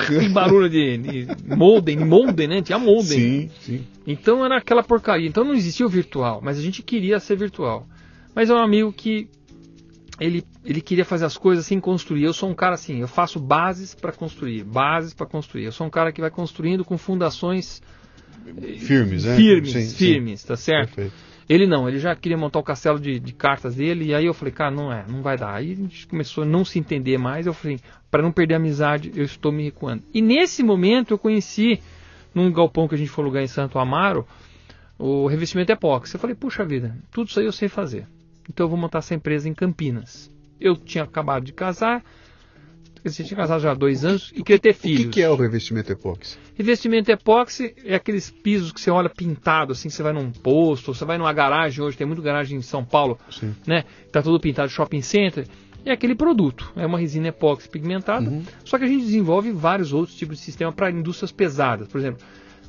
aquele 0.01 0.30
barulho 0.30 0.69
de, 0.69 0.97
de 0.97 1.28
modem, 1.56 1.97
modem, 1.97 2.47
né? 2.47 2.62
Tinha 2.62 2.80
modem. 2.80 3.04
Sim, 3.04 3.49
sim. 3.62 3.88
Então 4.06 4.43
era 4.43 4.58
aquela 4.58 4.84
porcaria. 4.84 5.28
Então 5.28 5.43
não 5.43 5.54
existia 5.54 5.86
o 5.86 5.89
virtual, 5.89 6.41
mas 6.43 6.58
a 6.58 6.62
gente 6.62 6.82
queria 6.82 7.19
ser 7.19 7.36
virtual. 7.36 7.88
Mas 8.34 8.49
é 8.49 8.54
um 8.54 8.60
amigo 8.60 8.91
que 8.91 9.30
ele, 10.19 10.43
ele 10.63 10.82
queria 10.82 11.06
fazer 11.06 11.25
as 11.25 11.38
coisas 11.38 11.65
sem 11.65 11.80
construir. 11.80 12.23
Eu 12.23 12.34
sou 12.34 12.49
um 12.49 12.56
cara 12.56 12.75
assim, 12.75 12.99
eu 12.99 13.08
faço 13.08 13.39
bases 13.39 13.93
para 13.93 14.12
construir, 14.12 14.63
bases 14.63 15.13
para 15.13 15.25
construir. 15.25 15.65
Eu 15.65 15.71
sou 15.71 15.88
um 15.88 15.89
cara 15.89 16.12
que 16.12 16.21
vai 16.21 16.30
construindo 16.30 16.86
com 16.86 16.97
fundações 16.97 17.82
firmes, 18.80 19.25
né? 19.25 19.36
Firmes, 19.36 19.71
sim, 19.71 19.95
firmes, 19.95 20.41
sim. 20.41 20.47
tá 20.47 20.56
certo? 20.56 20.95
Perfeito. 20.95 21.36
Ele 21.47 21.67
não, 21.67 21.88
ele 21.88 21.99
já 21.99 22.15
queria 22.15 22.38
montar 22.38 22.58
o 22.58 22.63
castelo 22.63 22.99
de, 22.99 23.19
de, 23.19 23.32
cartas 23.32 23.75
dele, 23.75 24.06
e 24.06 24.15
aí 24.15 24.25
eu 24.25 24.34
falei, 24.34 24.51
cara, 24.51 24.71
não 24.71 24.91
é, 24.91 25.06
não 25.08 25.21
vai 25.21 25.38
dar. 25.38 25.54
Aí 25.54 25.73
a 25.73 25.75
gente 25.75 26.08
começou 26.08 26.43
a 26.43 26.47
não 26.47 26.65
se 26.65 26.80
entender 26.80 27.19
mais, 27.19 27.45
eu 27.45 27.54
falei, 27.54 27.80
para 28.10 28.23
não 28.23 28.32
perder 28.32 28.56
a 28.56 28.58
amizade, 28.58 29.12
eu 29.15 29.23
estou 29.23 29.51
me 29.51 29.63
recuando. 29.63 30.04
E 30.12 30.23
nesse 30.23 30.63
momento 30.63 31.13
eu 31.13 31.19
conheci 31.19 31.80
num 32.34 32.51
galpão 32.51 32.88
que 32.88 32.95
a 32.95 32.97
gente 32.97 33.12
foi 33.12 33.23
alugar 33.23 33.43
em 33.43 33.47
Santo 33.47 33.78
Amaro, 33.78 34.25
o 34.97 35.28
revestimento 35.28 35.71
epóxi. 35.71 36.15
Eu 36.15 36.19
falei, 36.19 36.36
puxa 36.36 36.65
vida, 36.65 36.97
tudo 37.12 37.28
isso 37.30 37.39
aí 37.39 37.45
eu 37.45 37.51
sei 37.51 37.69
fazer. 37.69 38.08
Então 38.50 38.66
eu 38.66 38.70
vou 38.70 38.78
montar 38.78 39.00
essa 39.00 39.14
empresa 39.16 39.48
em 39.50 39.54
Campinas. 39.54 40.32
Eu 40.60 40.76
tinha 40.76 41.04
acabado 41.04 41.44
de 41.44 41.52
casar, 41.54 42.04
você 43.04 43.24
tinha 43.24 43.38
casado 43.38 43.62
já 43.62 43.72
há 43.72 43.76
dois 43.76 44.04
anos 44.04 44.32
e 44.36 44.42
queria 44.42 44.60
ter 44.60 44.74
filhos. 44.74 45.02
O 45.02 45.04
que, 45.06 45.10
que 45.16 45.22
é 45.22 45.30
o 45.30 45.36
revestimento 45.36 45.92
epóxi? 45.92 46.38
Revestimento 46.56 47.12
epóxi 47.12 47.76
é 47.86 47.94
aqueles 47.96 48.32
pisos 48.32 48.72
que 48.72 48.82
você 48.82 48.90
olha 48.90 49.10
pintado, 49.10 49.74
assim, 49.74 49.90
você 49.90 50.02
vai 50.02 50.12
num 50.14 50.32
posto, 50.32 50.94
você 50.94 51.06
vai 51.06 51.18
numa 51.18 51.32
garagem, 51.32 51.84
hoje 51.84 51.96
tem 51.98 52.08
muito 52.08 52.22
garagem 52.22 52.58
em 52.58 52.62
São 52.64 52.84
Paulo, 52.84 53.20
Sim. 53.30 53.54
né? 53.68 53.84
Tá 54.12 54.22
tudo 54.24 54.40
pintado 54.40 54.70
shopping 54.70 55.02
center. 55.02 55.48
É 55.86 55.92
aquele 55.92 56.16
produto, 56.16 56.72
é 56.76 56.84
uma 56.84 56.98
resina 56.98 57.28
epóxi 57.28 57.70
pigmentada, 57.70 58.28
Uhum. 58.28 58.44
só 58.64 58.80
que 58.80 58.86
a 58.86 58.88
gente 58.88 59.06
desenvolve 59.06 59.52
vários 59.52 59.94
outros 59.94 60.18
tipos 60.18 60.38
de 60.40 60.44
sistema 60.44 60.72
para 60.72 60.90
indústrias 60.90 61.32
pesadas. 61.32 61.88
Por 61.88 62.00
exemplo, 62.00 62.26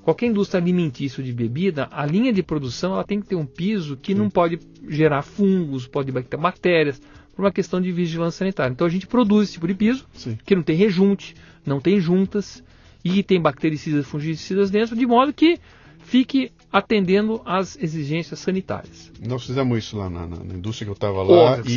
qualquer 0.07 0.27
indústria 0.27 0.63
alimentícia 0.63 1.21
ou 1.21 1.27
de 1.27 1.33
bebida, 1.33 1.89
a 1.91 2.07
linha 2.07 2.33
de 2.33 2.41
produção 2.41 2.93
ela 2.93 3.03
tem 3.03 3.21
que 3.21 3.27
ter 3.27 3.35
um 3.35 3.45
piso 3.45 3.97
que 3.97 4.15
não 4.15 4.31
pode 4.31 4.61
gerar 4.87 5.21
fungos, 5.23 5.89
pode 5.89 6.13
ter 6.23 6.37
bactérias, 6.37 7.03
por 7.35 7.45
uma 7.45 7.51
questão 7.51 7.81
de 7.81 7.91
vigilância 7.91 8.39
sanitária. 8.39 8.73
Então 8.73 8.87
a 8.87 8.91
gente 8.91 9.05
produz 9.05 9.49
esse 9.49 9.55
tipo 9.55 9.67
de 9.67 9.75
piso, 9.75 10.07
Sim. 10.13 10.39
que 10.45 10.55
não 10.55 10.63
tem 10.63 10.77
rejunte, 10.77 11.35
não 11.67 11.81
tem 11.81 11.99
juntas 11.99 12.63
e 13.05 13.21
tem 13.21 13.41
bactericidas 13.41 14.07
e 14.07 14.09
fungicidas 14.09 14.71
dentro, 14.71 14.95
de 14.95 15.05
modo 15.05 15.33
que 15.33 15.59
fique 16.07 16.51
atendendo 16.73 17.41
às 17.45 17.77
exigências 17.81 18.39
sanitárias. 18.41 19.11
Nós 19.27 19.45
fizemos 19.47 19.79
isso 19.79 19.97
lá 19.97 20.11
na, 20.11 20.27
na- 20.27 20.45
na 20.45 20.55
indústria 20.55 20.85
que 20.85 20.91
eu 20.91 20.95
estava 20.95 21.23
lá 21.23 21.61
e, 21.67 21.71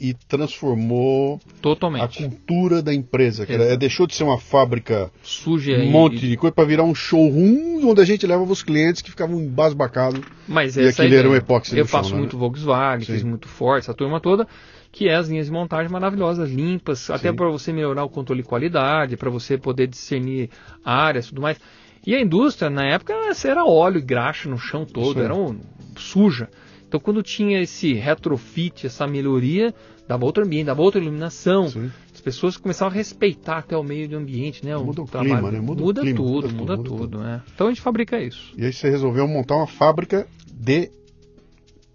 e- 0.00 0.08
e 0.10 0.14
transformou 0.28 1.40
a 1.58 1.60
Totalmente. 1.60 2.18
cultura 2.18 2.80
da 2.82 2.94
empresa. 2.94 3.44
Que 3.44 3.52
era- 3.52 3.76
deixou 3.76 4.06
de 4.06 4.14
ser 4.14 4.22
uma 4.24 4.38
fábrica, 4.38 5.10
Suja 5.22 5.72
um 5.72 5.82
e- 5.82 5.90
monte 5.90 6.18
de 6.28 6.36
coisa, 6.36 6.54
para 6.54 6.64
virar 6.64 6.84
um 6.84 6.94
showroom 6.94 7.80
onde 7.88 8.00
a 8.00 8.04
gente 8.04 8.26
levava 8.26 8.50
os 8.52 8.62
clientes 8.62 9.02
que 9.02 9.10
ficavam 9.10 9.40
embasbacados. 9.40 10.20
Mas 10.46 10.76
E 10.76 10.80
essa 10.80 11.02
é 11.02 11.04
a 11.04 11.06
aquele 11.06 11.16
era 11.16 11.28
um 11.28 11.34
epóxi 11.36 11.76
Eu 11.76 11.82
no 11.84 11.88
chão, 11.90 12.00
faço 12.00 12.12
né? 12.14 12.18
muito 12.20 12.38
Volkswagen, 12.38 13.04
Sim. 13.06 13.12
fiz 13.14 13.22
muito 13.24 13.48
Ford, 13.48 13.78
essa 13.80 13.92
turma 13.94 14.20
toda, 14.20 14.46
que 14.92 15.08
é 15.08 15.14
as 15.16 15.28
linhas 15.28 15.46
de 15.46 15.52
montagem 15.52 15.90
maravilhosas, 15.90 16.48
limpas, 16.50 17.10
até 17.10 17.30
Sim. 17.30 17.36
para 17.36 17.48
você 17.50 17.72
melhorar 17.72 18.04
o 18.04 18.08
controle 18.08 18.42
de 18.42 18.48
qualidade, 18.48 19.16
para 19.16 19.30
você 19.30 19.58
poder 19.58 19.86
discernir 19.88 20.48
áreas 20.84 21.26
e 21.26 21.28
tudo 21.30 21.42
mais. 21.42 21.58
E 22.06 22.14
a 22.14 22.20
indústria, 22.20 22.68
na 22.68 22.84
época, 22.84 23.14
era 23.44 23.64
óleo 23.64 23.98
e 23.98 24.02
graxa 24.02 24.48
no 24.48 24.58
chão 24.58 24.84
todo, 24.84 25.18
aí. 25.20 25.24
era 25.24 25.34
um, 25.34 25.58
suja. 25.96 26.48
Então, 26.86 26.98
quando 27.00 27.22
tinha 27.22 27.60
esse 27.60 27.94
retrofit, 27.94 28.86
essa 28.86 29.06
melhoria, 29.06 29.72
dava 30.06 30.24
outro 30.24 30.44
ambiente, 30.44 30.66
dava 30.66 30.82
outra 30.82 31.00
iluminação. 31.00 31.68
Sim. 31.68 31.90
As 32.12 32.20
pessoas 32.20 32.56
começaram 32.56 32.90
a 32.92 32.94
respeitar 32.94 33.58
até 33.58 33.76
o 33.76 33.82
meio 33.82 34.16
ambiente, 34.18 34.64
né? 34.64 34.76
Muda 34.76 35.02
o 35.02 35.06
trabalho. 35.06 35.32
clima, 35.32 35.50
né? 35.50 35.60
Muda 35.60 35.82
o 35.82 35.86
Muda, 35.86 36.00
clima, 36.02 36.16
tudo, 36.16 36.32
muda 36.32 36.48
tudo, 36.48 36.56
muda 36.56 36.76
muda 36.76 36.88
tudo, 36.88 37.18
né? 37.18 37.42
Então 37.54 37.68
a 37.68 37.70
gente 37.70 37.80
fabrica 37.80 38.20
isso. 38.20 38.52
E 38.58 38.64
aí 38.66 38.72
você 38.72 38.90
resolveu 38.90 39.26
montar 39.26 39.56
uma 39.56 39.66
fábrica 39.66 40.26
de. 40.52 40.90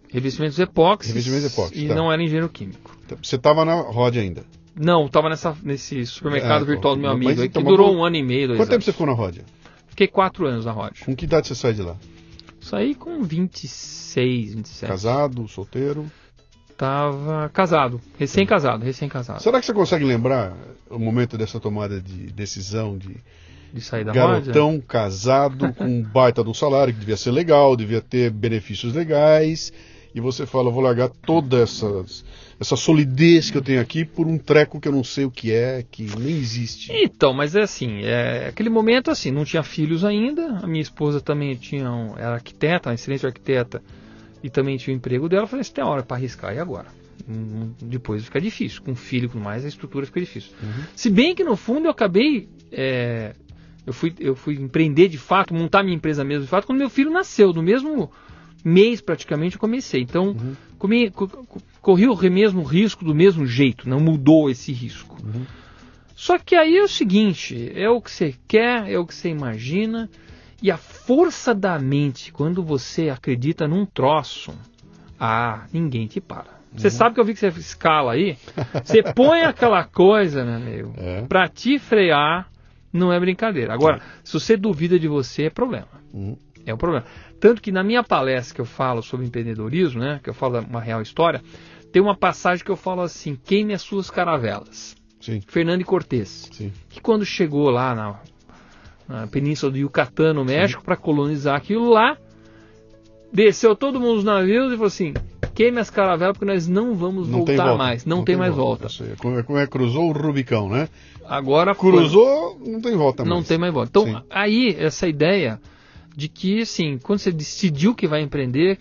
Revestimentos 0.10 0.58
epóxi. 0.58 1.10
Revestimentos 1.10 1.52
epóxi, 1.54 1.84
E 1.84 1.88
tá. 1.90 1.96
não 1.96 2.12
era 2.12 2.22
engenheiro 2.24 2.50
químico. 2.50 2.98
Você 3.22 3.36
estava 3.36 3.64
na 3.66 3.76
Rod 3.76 4.16
ainda. 4.18 4.44
Não, 4.76 5.06
estava 5.06 5.28
nessa, 5.30 5.56
nesse 5.64 6.06
supermercado 6.06 6.64
É, 6.64 6.66
virtual 6.66 6.96
do 6.96 7.02
meu 7.02 7.10
mas 7.12 7.18
amigo, 7.26 7.42
aí, 7.42 7.48
então, 7.48 7.62
que 7.62 7.70
mas 7.70 7.78
durou 7.78 7.96
um 7.96 8.04
ano 8.06 8.16
e 8.16 8.24
meio, 8.24 8.48
dois 8.48 8.58
Quanto 8.60 8.70
tempo 8.70 8.76
anos. 8.76 8.86
você 8.86 8.92
ficou 8.92 9.08
na 9.08 9.14
Rod? 9.14 9.38
Fiquei 9.98 10.08
quatro 10.08 10.46
anos 10.46 10.64
na 10.64 10.72
Rod. 10.72 10.94
Com 11.04 11.16
que 11.16 11.26
idade 11.26 11.48
você 11.48 11.56
sai 11.56 11.74
de 11.74 11.82
lá? 11.82 11.96
Saí 12.62 12.94
com 12.94 13.24
26, 13.24 14.54
27. 14.54 14.88
Casado, 14.88 15.48
solteiro? 15.48 16.06
Tava 16.78 17.50
casado, 17.50 18.00
recém-casado, 18.20 18.86
recém-casado. 18.86 19.42
Será 19.42 19.60
que 19.60 19.66
você 19.66 19.74
consegue 19.74 20.06
lembrar 20.06 20.56
o 20.88 21.00
momento 21.00 21.36
dessa 21.36 21.60
tomada 21.60 22.00
de 22.00 22.28
decisão 22.32 22.96
de 22.96 23.18
De 23.74 23.82
sair 23.82 24.04
da 24.06 24.14
garotão 24.14 24.80
casado 24.80 25.74
com 25.74 25.86
um 25.86 26.04
baita 26.04 26.44
de 26.44 26.50
um 26.52 26.54
salário 26.54 26.94
que 26.94 27.00
devia 27.00 27.18
ser 27.18 27.32
legal, 27.32 27.76
devia 27.76 28.00
ter 28.00 28.30
benefícios 28.30 28.94
legais, 28.94 29.74
e 30.18 30.20
você 30.20 30.48
fala, 30.48 30.72
vou 30.72 30.82
largar 30.82 31.10
toda 31.10 31.60
essa, 31.60 32.04
essa 32.60 32.76
solidez 32.76 33.52
que 33.52 33.58
eu 33.60 33.62
tenho 33.62 33.80
aqui 33.80 34.04
por 34.04 34.26
um 34.26 34.40
treco 34.40 34.80
que 34.80 34.88
eu 34.88 34.92
não 34.92 35.04
sei 35.04 35.26
o 35.26 35.30
que 35.30 35.54
é, 35.54 35.86
que 35.92 36.08
nem 36.18 36.36
existe. 36.36 36.92
Então, 36.92 37.36
mas 37.36 37.56
é 37.56 37.62
assim, 37.62 38.02
é, 38.02 38.48
aquele 38.48 38.68
momento 38.68 39.12
assim, 39.12 39.30
não 39.30 39.46
tinha 39.46 39.62
filhos 39.62 40.04
ainda, 40.04 40.58
a 40.64 40.66
minha 40.66 40.82
esposa 40.82 41.22
também 41.22 41.56
tinha 41.56 41.92
um, 41.92 42.18
era 42.18 42.34
arquiteta, 42.34 42.90
uma 42.90 42.96
excelente 42.96 43.28
arquiteta, 43.28 43.80
e 44.44 44.50
também 44.50 44.76
tinha 44.76 44.92
o 44.92 44.98
emprego 44.98 45.30
dela, 45.30 45.44
eu 45.44 45.48
falei, 45.48 45.64
você 45.64 45.72
tem 45.72 45.84
hora 45.84 46.02
para 46.02 46.18
arriscar, 46.18 46.56
e 46.56 46.58
agora? 46.58 46.88
Hum, 47.30 47.74
Depois 47.80 48.26
fica 48.26 48.42
difícil, 48.42 48.82
com 48.82 48.96
filho 48.96 49.30
e 49.32 49.38
mais, 49.38 49.66
a 49.66 49.68
estrutura 49.68 50.08
fica 50.08 50.20
difícil. 50.20 50.52
Se 50.96 51.12
bem 51.12 51.36
que 51.36 51.44
no 51.44 51.56
fundo 51.56 51.86
eu 51.86 51.92
acabei, 51.92 52.50
é, 52.72 53.36
eu, 53.86 53.94
fui, 53.94 54.16
eu 54.20 54.36
fui 54.36 54.56
empreender 54.56 55.10
de 55.10 55.20
fato, 55.20 55.54
montar 55.54 55.84
minha 55.84 55.96
empresa 55.96 56.24
mesmo 56.24 56.46
de 56.46 56.50
fato, 56.50 56.66
quando 56.66 56.80
meu 56.80 56.90
filho 56.90 57.12
nasceu, 57.12 57.54
no 57.54 57.62
mesmo 57.62 58.12
mês 58.64 59.02
praticamente 59.02 59.56
eu 59.56 59.60
comecei. 59.60 60.02
Então, 60.02 60.36
comi- 60.78 61.10
co- 61.12 61.28
co- 61.28 61.62
corri 61.82 62.08
o 62.08 62.16
mesmo 62.32 62.64
risco 62.64 63.04
do 63.06 63.16
mesmo 63.16 63.46
jeito, 63.46 63.88
não 63.90 64.00
mudou 64.00 64.50
esse 64.50 64.72
risco. 64.72 65.18
Só 66.16 66.38
que 66.40 66.56
aí 66.56 66.76
é 66.78 66.84
o 66.84 66.88
seguinte, 66.88 67.72
é 67.76 67.90
o 67.90 68.02
que 68.02 68.12
você 68.12 68.34
quer, 68.48 68.90
é 68.92 68.98
o 68.98 69.06
que 69.06 69.14
você 69.14 69.30
imagina, 69.30 70.10
e 70.62 70.72
a 70.72 70.78
força 70.78 71.54
da 71.54 71.78
mente, 71.78 72.32
quando 72.32 72.64
você 72.64 73.10
acredita 73.10 73.68
num 73.68 73.86
troço, 73.86 74.52
ah, 75.20 75.66
ninguém 75.72 76.08
te 76.08 76.20
para. 76.20 76.58
Você 76.74 76.90
sabe 76.90 77.16
que 77.16 77.22
eu 77.22 77.26
vi 77.26 77.34
que 77.34 77.40
você 77.40 77.48
escala 77.48 78.14
aí, 78.14 78.38
você 78.84 79.02
põe 79.02 79.42
aquela 79.42 79.84
coisa, 79.84 80.44
meu 80.44 80.56
amigo, 80.56 80.94
É. 80.98 81.22
pra 81.24 81.48
te 81.48 81.80
frear, 81.80 82.50
não 82.92 83.12
é 83.14 83.20
brincadeira. 83.20 83.74
Agora, 83.74 84.02
se 84.24 84.34
você 84.34 84.58
duvida 84.58 85.00
de 85.00 85.08
você, 85.08 85.44
é 85.44 85.50
problema. 85.50 85.88
Uhum. 86.14 86.36
É 86.66 86.74
um 86.74 86.78
problema. 86.78 87.06
Tanto 87.40 87.62
que 87.62 87.72
na 87.72 87.84
minha 87.84 88.04
palestra 88.04 88.56
que 88.56 88.62
eu 88.62 88.66
falo 88.66 89.02
sobre 89.04 89.26
empreendedorismo, 89.26 90.00
né, 90.00 90.20
que 90.24 90.30
eu 90.30 90.34
falo 90.34 90.60
uma 90.60 90.82
real 90.82 91.02
história, 91.02 91.42
tem 91.92 92.02
uma 92.02 92.16
passagem 92.16 92.64
que 92.66 92.72
eu 92.72 92.76
falo 92.76 93.02
assim: 93.02 93.38
queime 93.46 93.74
as 93.74 93.82
suas 93.82 94.10
caravelas. 94.10 94.96
Sim, 95.20 95.42
Fernando 95.48 95.82
e 95.82 95.84
Cortez, 95.84 96.48
sim. 96.52 96.72
que 96.90 97.02
quando 97.02 97.26
chegou 97.26 97.70
lá 97.70 97.96
na, 97.96 98.20
na 99.22 99.28
península 99.28 99.72
do 99.72 99.78
Yucatán, 99.78 100.34
no 100.34 100.46
México, 100.46 100.84
para 100.84 100.96
colonizar 100.96 101.56
aquilo 101.56 101.90
lá, 101.90 102.18
desceu 103.34 103.76
todo 103.76 104.00
mundo 104.00 104.16
nos 104.16 104.24
navios 104.24 104.68
e 104.68 104.76
falou 104.76 104.88
assim: 104.88 105.14
queime 105.56 105.80
as 105.80 105.90
caravelas 105.90 106.38
porque 106.38 106.52
nós 106.52 106.68
não 106.68 106.94
vamos 106.96 107.28
Não 107.28 107.44
tem 107.44 107.56
voltar 107.56 107.70
volta. 107.70 107.84
mais, 107.84 108.06
não, 108.06 108.24
tem, 108.24 108.36
mais 108.36 108.56
volta. 108.56 108.88
Aí. 109.02 109.16
Como 109.18 109.40
é- 109.40 109.44
como 109.44 109.58
é, 109.58 109.68
cruzou 109.68 110.10
o 110.10 110.12
Rubicão, 110.12 110.70
né? 110.70 110.88
Agora 111.26 111.74
foi. 111.74 111.92
Cruzou, 111.92 112.60
não 112.66 112.80
tem 112.80 112.96
volta 112.96 113.24
mais. 113.24 113.36
Não 113.36 113.44
tem 113.44 113.58
mais 113.58 113.74
volta. 113.74 113.90
Então, 113.90 114.06
Sim. 114.06 114.24
aí, 114.30 114.76
essa 114.80 115.08
ideia 115.08 115.60
de 116.18 116.28
que, 116.28 116.62
assim, 116.64 116.98
quando 116.98 117.20
você 117.20 117.32
decidiu 117.32 117.94
que 117.94 118.08
vai 118.08 118.24
empreender, 118.24 118.80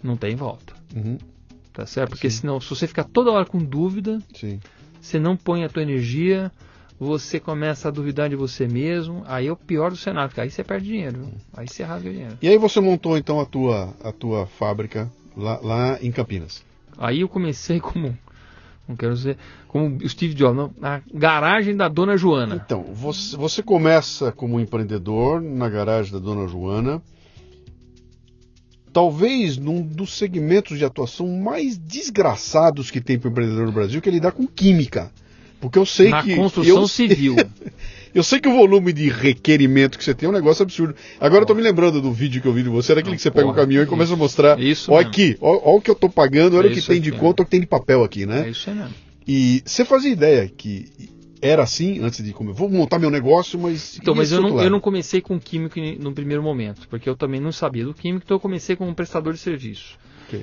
não 0.00 0.16
tem 0.16 0.36
volta. 0.36 0.72
Uhum, 0.94 1.18
Tá 1.72 1.84
certo? 1.86 2.10
Porque 2.10 2.30
senão, 2.30 2.60
se 2.60 2.68
você 2.70 2.86
ficar 2.86 3.02
toda 3.02 3.32
hora 3.32 3.44
com 3.46 3.58
dúvida, 3.58 4.22
sim. 4.34 4.60
você 5.00 5.18
não 5.18 5.36
põe 5.36 5.64
a 5.64 5.68
tua 5.68 5.82
energia, 5.82 6.52
você 7.00 7.40
começa 7.40 7.88
a 7.88 7.90
duvidar 7.90 8.28
de 8.28 8.36
você 8.36 8.68
mesmo, 8.68 9.24
aí 9.26 9.48
é 9.48 9.52
o 9.52 9.56
pior 9.56 9.90
do 9.90 9.96
cenário, 9.96 10.28
porque 10.28 10.40
aí 10.42 10.50
você 10.50 10.62
perde 10.62 10.86
dinheiro, 10.86 11.18
viu? 11.24 11.34
aí 11.56 11.66
você 11.66 11.82
rasga 11.82 12.10
dinheiro. 12.12 12.38
E 12.40 12.46
aí 12.48 12.58
você 12.58 12.78
montou 12.78 13.16
então 13.18 13.40
a 13.40 13.46
tua, 13.46 13.92
a 14.04 14.12
tua 14.12 14.46
fábrica 14.46 15.10
lá, 15.36 15.58
lá 15.62 15.98
em 16.00 16.12
Campinas. 16.12 16.62
Aí 16.96 17.22
eu 17.22 17.28
comecei 17.28 17.80
como, 17.80 18.16
não 18.88 18.96
quero 18.96 19.14
dizer, 19.14 19.38
como 19.68 19.96
o 19.96 20.08
Steve 20.08 20.34
Jobs, 20.34 20.56
não, 20.56 20.74
na 20.78 21.02
garagem 21.12 21.76
da 21.76 21.88
Dona 21.88 22.16
Joana. 22.16 22.62
Então, 22.64 22.82
você, 22.92 23.36
você 23.36 23.62
começa 23.62 24.32
como 24.32 24.60
empreendedor 24.60 25.40
na 25.40 25.68
garagem 25.68 26.12
da 26.12 26.18
Dona 26.18 26.48
Joana, 26.48 27.00
talvez 28.92 29.56
num 29.56 29.80
dos 29.82 30.16
segmentos 30.16 30.78
de 30.78 30.84
atuação 30.84 31.28
mais 31.28 31.78
desgraçados 31.78 32.90
que 32.90 33.00
tem 33.00 33.18
para 33.18 33.28
o 33.28 33.30
empreendedor 33.30 33.66
no 33.66 33.72
Brasil, 33.72 34.02
que 34.02 34.08
é 34.08 34.12
lidar 34.12 34.32
com 34.32 34.46
química. 34.46 35.10
Porque 35.60 35.78
eu 35.78 35.86
sei 35.86 36.10
na 36.10 36.22
que. 36.22 36.34
construção 36.34 36.82
eu, 36.82 36.88
civil. 36.88 37.36
eu 38.14 38.22
sei 38.22 38.40
que 38.40 38.48
o 38.48 38.54
volume 38.54 38.92
de 38.92 39.08
requerimento 39.08 39.96
que 39.96 40.04
você 40.04 40.14
tem 40.14 40.26
é 40.26 40.30
um 40.30 40.34
negócio 40.34 40.62
absurdo. 40.62 40.94
Agora 41.20 41.42
eu 41.42 41.46
tô 41.46 41.54
me 41.54 41.62
lembrando 41.62 42.00
do 42.00 42.12
vídeo 42.12 42.42
que 42.42 42.48
eu 42.48 42.52
vi 42.52 42.62
de 42.62 42.68
você, 42.68 42.92
era 42.92 43.00
aquele 43.00 43.16
que 43.16 43.22
você 43.22 43.30
pega 43.30 43.46
o 43.46 43.50
Porra, 43.50 43.62
caminhão 43.62 43.82
e 43.82 43.86
começa 43.86 44.14
a 44.14 44.16
mostrar. 44.16 44.58
Isso 44.60 44.92
Olha 44.92 45.06
aqui, 45.06 45.36
olha 45.40 45.60
o 45.64 45.80
que 45.80 45.90
eu 45.90 45.94
tô 45.94 46.08
pagando, 46.08 46.56
olha 46.56 46.66
É 46.66 46.70
o 46.70 46.72
que 46.72 46.78
isso 46.78 46.88
tem 46.88 47.00
de 47.00 47.10
aqui, 47.10 47.18
conta, 47.18 47.42
olha 47.42 47.44
o 47.44 47.46
que 47.46 47.50
tem 47.50 47.60
de 47.60 47.66
papel 47.66 48.04
aqui, 48.04 48.26
né? 48.26 48.46
É 48.46 48.50
isso 48.50 48.70
mesmo. 48.70 48.94
E 49.26 49.62
você 49.64 49.84
fazia 49.84 50.10
ideia 50.10 50.48
que 50.48 50.90
era 51.40 51.62
assim 51.62 52.00
antes 52.00 52.22
de 52.24 52.32
comer? 52.32 52.52
Vou 52.52 52.68
montar 52.68 52.98
meu 52.98 53.10
negócio, 53.10 53.58
mas. 53.58 53.98
Então, 53.98 54.14
mas 54.14 54.30
eu 54.30 54.40
não, 54.40 54.60
eu 54.62 54.70
não 54.70 54.80
comecei 54.80 55.20
com 55.20 55.38
químico 55.40 55.78
no 55.98 56.12
primeiro 56.12 56.42
momento, 56.42 56.86
porque 56.88 57.08
eu 57.08 57.16
também 57.16 57.40
não 57.40 57.52
sabia 57.52 57.84
do 57.84 57.94
químico, 57.94 58.24
então 58.24 58.36
eu 58.36 58.40
comecei 58.40 58.76
como 58.76 58.90
um 58.90 58.94
prestador 58.94 59.32
de 59.32 59.38
serviço. 59.38 59.98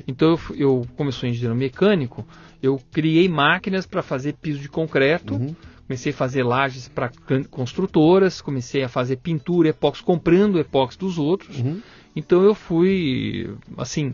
Então 0.08 0.32
eu, 0.32 0.56
eu 0.56 0.88
como 0.96 1.10
eu 1.10 1.14
sou 1.14 1.28
engenheiro 1.28 1.56
mecânico, 1.56 2.26
eu 2.62 2.80
criei 2.92 3.28
máquinas 3.28 3.88
para 3.88 4.02
fazer 4.04 4.34
piso 4.34 4.60
de 4.60 4.70
concreto, 4.70 5.36
Uhum. 5.36 5.56
Comecei 5.90 6.12
a 6.12 6.16
fazer 6.16 6.44
lajes 6.44 6.88
para 6.88 7.10
construtoras, 7.50 8.42
comecei 8.42 8.84
a 8.84 8.88
fazer 8.88 9.16
pintura, 9.16 9.70
epóxi, 9.70 10.04
comprando 10.04 10.60
epóxi 10.60 11.00
dos 11.00 11.18
outros. 11.18 11.60
Uhum. 11.60 11.82
Então 12.16 12.44
eu 12.44 12.54
fui, 12.54 13.50
assim, 13.76 14.14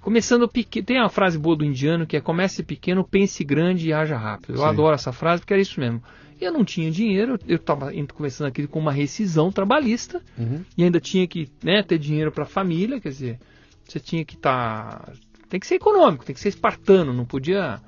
começando 0.00 0.48
pequeno. 0.48 0.86
Tem 0.86 0.98
uma 0.98 1.10
frase 1.10 1.38
boa 1.38 1.54
do 1.54 1.66
indiano 1.66 2.06
que 2.06 2.16
é 2.16 2.20
comece 2.20 2.62
pequeno, 2.62 3.04
pense 3.04 3.44
grande 3.44 3.88
e 3.88 3.92
haja 3.92 4.16
rápido. 4.16 4.54
Eu 4.54 4.60
Sim. 4.60 4.64
adoro 4.64 4.94
essa 4.94 5.12
frase 5.12 5.42
porque 5.42 5.52
era 5.52 5.60
isso 5.60 5.78
mesmo. 5.78 6.02
Eu 6.40 6.50
não 6.50 6.64
tinha 6.64 6.90
dinheiro, 6.90 7.38
eu 7.46 7.56
estava 7.56 7.92
começando 8.14 8.48
aqui 8.48 8.66
com 8.66 8.78
uma 8.78 8.92
rescisão 8.92 9.52
trabalhista 9.52 10.22
Uhum. 10.38 10.64
e 10.78 10.82
ainda 10.82 10.98
tinha 10.98 11.26
que 11.28 11.46
né, 11.62 11.82
ter 11.82 11.98
dinheiro 11.98 12.32
para 12.32 12.44
a 12.44 12.46
família, 12.46 12.98
quer 12.98 13.10
dizer, 13.10 13.38
você 13.84 14.00
tinha 14.00 14.24
que 14.24 14.34
estar. 14.34 15.00
Tá, 15.00 15.12
tem 15.50 15.60
que 15.60 15.66
ser 15.66 15.74
econômico, 15.74 16.24
tem 16.24 16.34
que 16.34 16.40
ser 16.40 16.48
espartano, 16.48 17.12
não 17.12 17.26
podia 17.26 17.78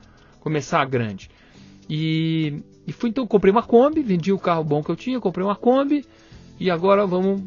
começar 0.40 0.84
grande. 0.84 1.30
E, 1.88 2.62
e 2.86 2.92
fui 2.92 3.10
então, 3.10 3.26
comprei 3.26 3.52
uma 3.52 3.62
Kombi, 3.62 4.02
vendi 4.02 4.32
o 4.32 4.38
carro 4.38 4.64
bom 4.64 4.82
que 4.82 4.90
eu 4.90 4.96
tinha, 4.96 5.20
comprei 5.20 5.44
uma 5.44 5.56
Kombi 5.56 6.04
e 6.58 6.70
agora 6.70 7.06
vamos, 7.06 7.42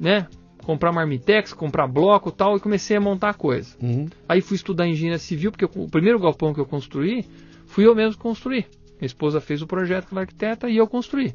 né, 0.00 0.26
comprar 0.62 0.92
marmitex, 0.92 1.52
comprar 1.52 1.86
bloco 1.86 2.30
e 2.30 2.32
tal, 2.32 2.56
e 2.56 2.60
comecei 2.60 2.96
a 2.96 3.00
montar 3.00 3.30
a 3.30 3.34
coisa. 3.34 3.76
Uhum. 3.82 4.08
Aí 4.28 4.40
fui 4.40 4.56
estudar 4.56 4.86
engenharia 4.86 5.18
civil, 5.18 5.50
porque 5.50 5.64
o 5.64 5.88
primeiro 5.88 6.18
galpão 6.18 6.54
que 6.54 6.60
eu 6.60 6.66
construí, 6.66 7.26
fui 7.66 7.86
eu 7.86 7.94
mesmo 7.94 8.20
construir. 8.20 8.66
Minha 8.98 9.06
esposa 9.06 9.40
fez 9.40 9.62
o 9.62 9.66
projeto 9.66 10.08
com 10.08 10.18
a 10.18 10.20
arquiteta 10.20 10.68
e 10.68 10.76
eu 10.76 10.86
construí. 10.86 11.34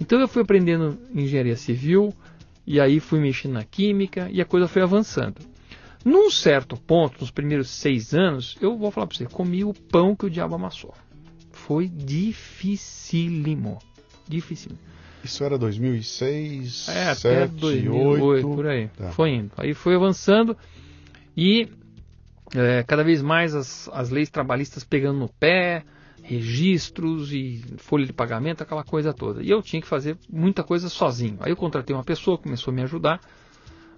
Então 0.00 0.18
eu 0.18 0.28
fui 0.28 0.42
aprendendo 0.42 0.98
engenharia 1.14 1.56
civil, 1.56 2.14
e 2.66 2.80
aí 2.80 3.00
fui 3.00 3.18
mexendo 3.20 3.52
na 3.52 3.64
química, 3.64 4.28
e 4.30 4.40
a 4.40 4.44
coisa 4.44 4.68
foi 4.68 4.82
avançando. 4.82 5.40
Num 6.04 6.30
certo 6.30 6.76
ponto, 6.76 7.20
nos 7.20 7.30
primeiros 7.30 7.68
seis 7.68 8.14
anos, 8.14 8.56
eu 8.60 8.78
vou 8.78 8.90
falar 8.90 9.06
para 9.06 9.18
você, 9.18 9.26
comi 9.26 9.64
o 9.64 9.74
pão 9.74 10.16
que 10.16 10.24
o 10.24 10.30
diabo 10.30 10.54
amassou. 10.54 10.94
Foi 11.70 11.86
dificílimo. 11.86 13.78
Dificílimo. 14.26 14.76
Isso 15.22 15.44
era 15.44 15.56
2006, 15.56 16.88
É, 16.88 17.14
7, 17.14 17.28
até 17.28 17.46
2008, 17.46 18.24
8. 18.24 18.48
por 18.48 18.66
aí. 18.66 18.88
Tá. 18.88 19.12
Foi 19.12 19.30
indo. 19.30 19.52
Aí 19.56 19.72
foi 19.72 19.94
avançando 19.94 20.56
e 21.36 21.68
é, 22.56 22.82
cada 22.82 23.04
vez 23.04 23.22
mais 23.22 23.54
as, 23.54 23.88
as 23.92 24.10
leis 24.10 24.28
trabalhistas 24.28 24.82
pegando 24.82 25.20
no 25.20 25.28
pé, 25.28 25.84
registros 26.24 27.32
e 27.32 27.62
folha 27.76 28.04
de 28.04 28.12
pagamento, 28.12 28.64
aquela 28.64 28.82
coisa 28.82 29.14
toda. 29.14 29.40
E 29.40 29.48
eu 29.48 29.62
tinha 29.62 29.80
que 29.80 29.86
fazer 29.86 30.18
muita 30.28 30.64
coisa 30.64 30.88
sozinho. 30.88 31.36
Aí 31.38 31.52
eu 31.52 31.56
contratei 31.56 31.94
uma 31.94 32.02
pessoa, 32.02 32.36
começou 32.36 32.72
a 32.72 32.74
me 32.74 32.82
ajudar 32.82 33.20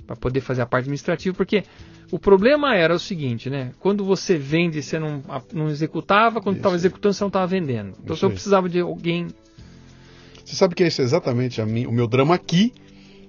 para 0.07 0.17
poder 0.17 0.41
fazer 0.41 0.63
a 0.63 0.67
parte 0.67 0.85
administrativa, 0.85 1.35
porque 1.37 1.65
o 2.11 2.19
problema 2.19 2.75
era 2.77 2.95
o 2.95 2.99
seguinte, 2.99 3.49
né? 3.49 3.73
Quando 3.81 4.05
você 4.05 4.37
vende, 4.37 4.83
você 4.83 4.99
não, 4.99 5.23
não 5.53 5.69
executava, 5.69 6.41
quando 6.41 6.57
estava 6.57 6.75
executando, 6.75 7.15
você 7.15 7.23
não 7.25 7.29
estava 7.29 7.47
vendendo. 7.47 7.95
Então 8.03 8.15
Isso 8.17 8.27
eu 8.27 8.31
precisava 8.31 8.69
de 8.69 8.81
alguém 8.81 9.29
Você 10.45 10.57
sabe 10.57 10.75
que 10.75 10.83
esse 10.83 11.01
é 11.01 11.05
exatamente 11.05 11.61
a 11.63 11.67
mim- 11.67 11.87
o 11.87 11.93
meu 11.93 12.07
drama 12.07 12.35
aqui, 12.35 12.73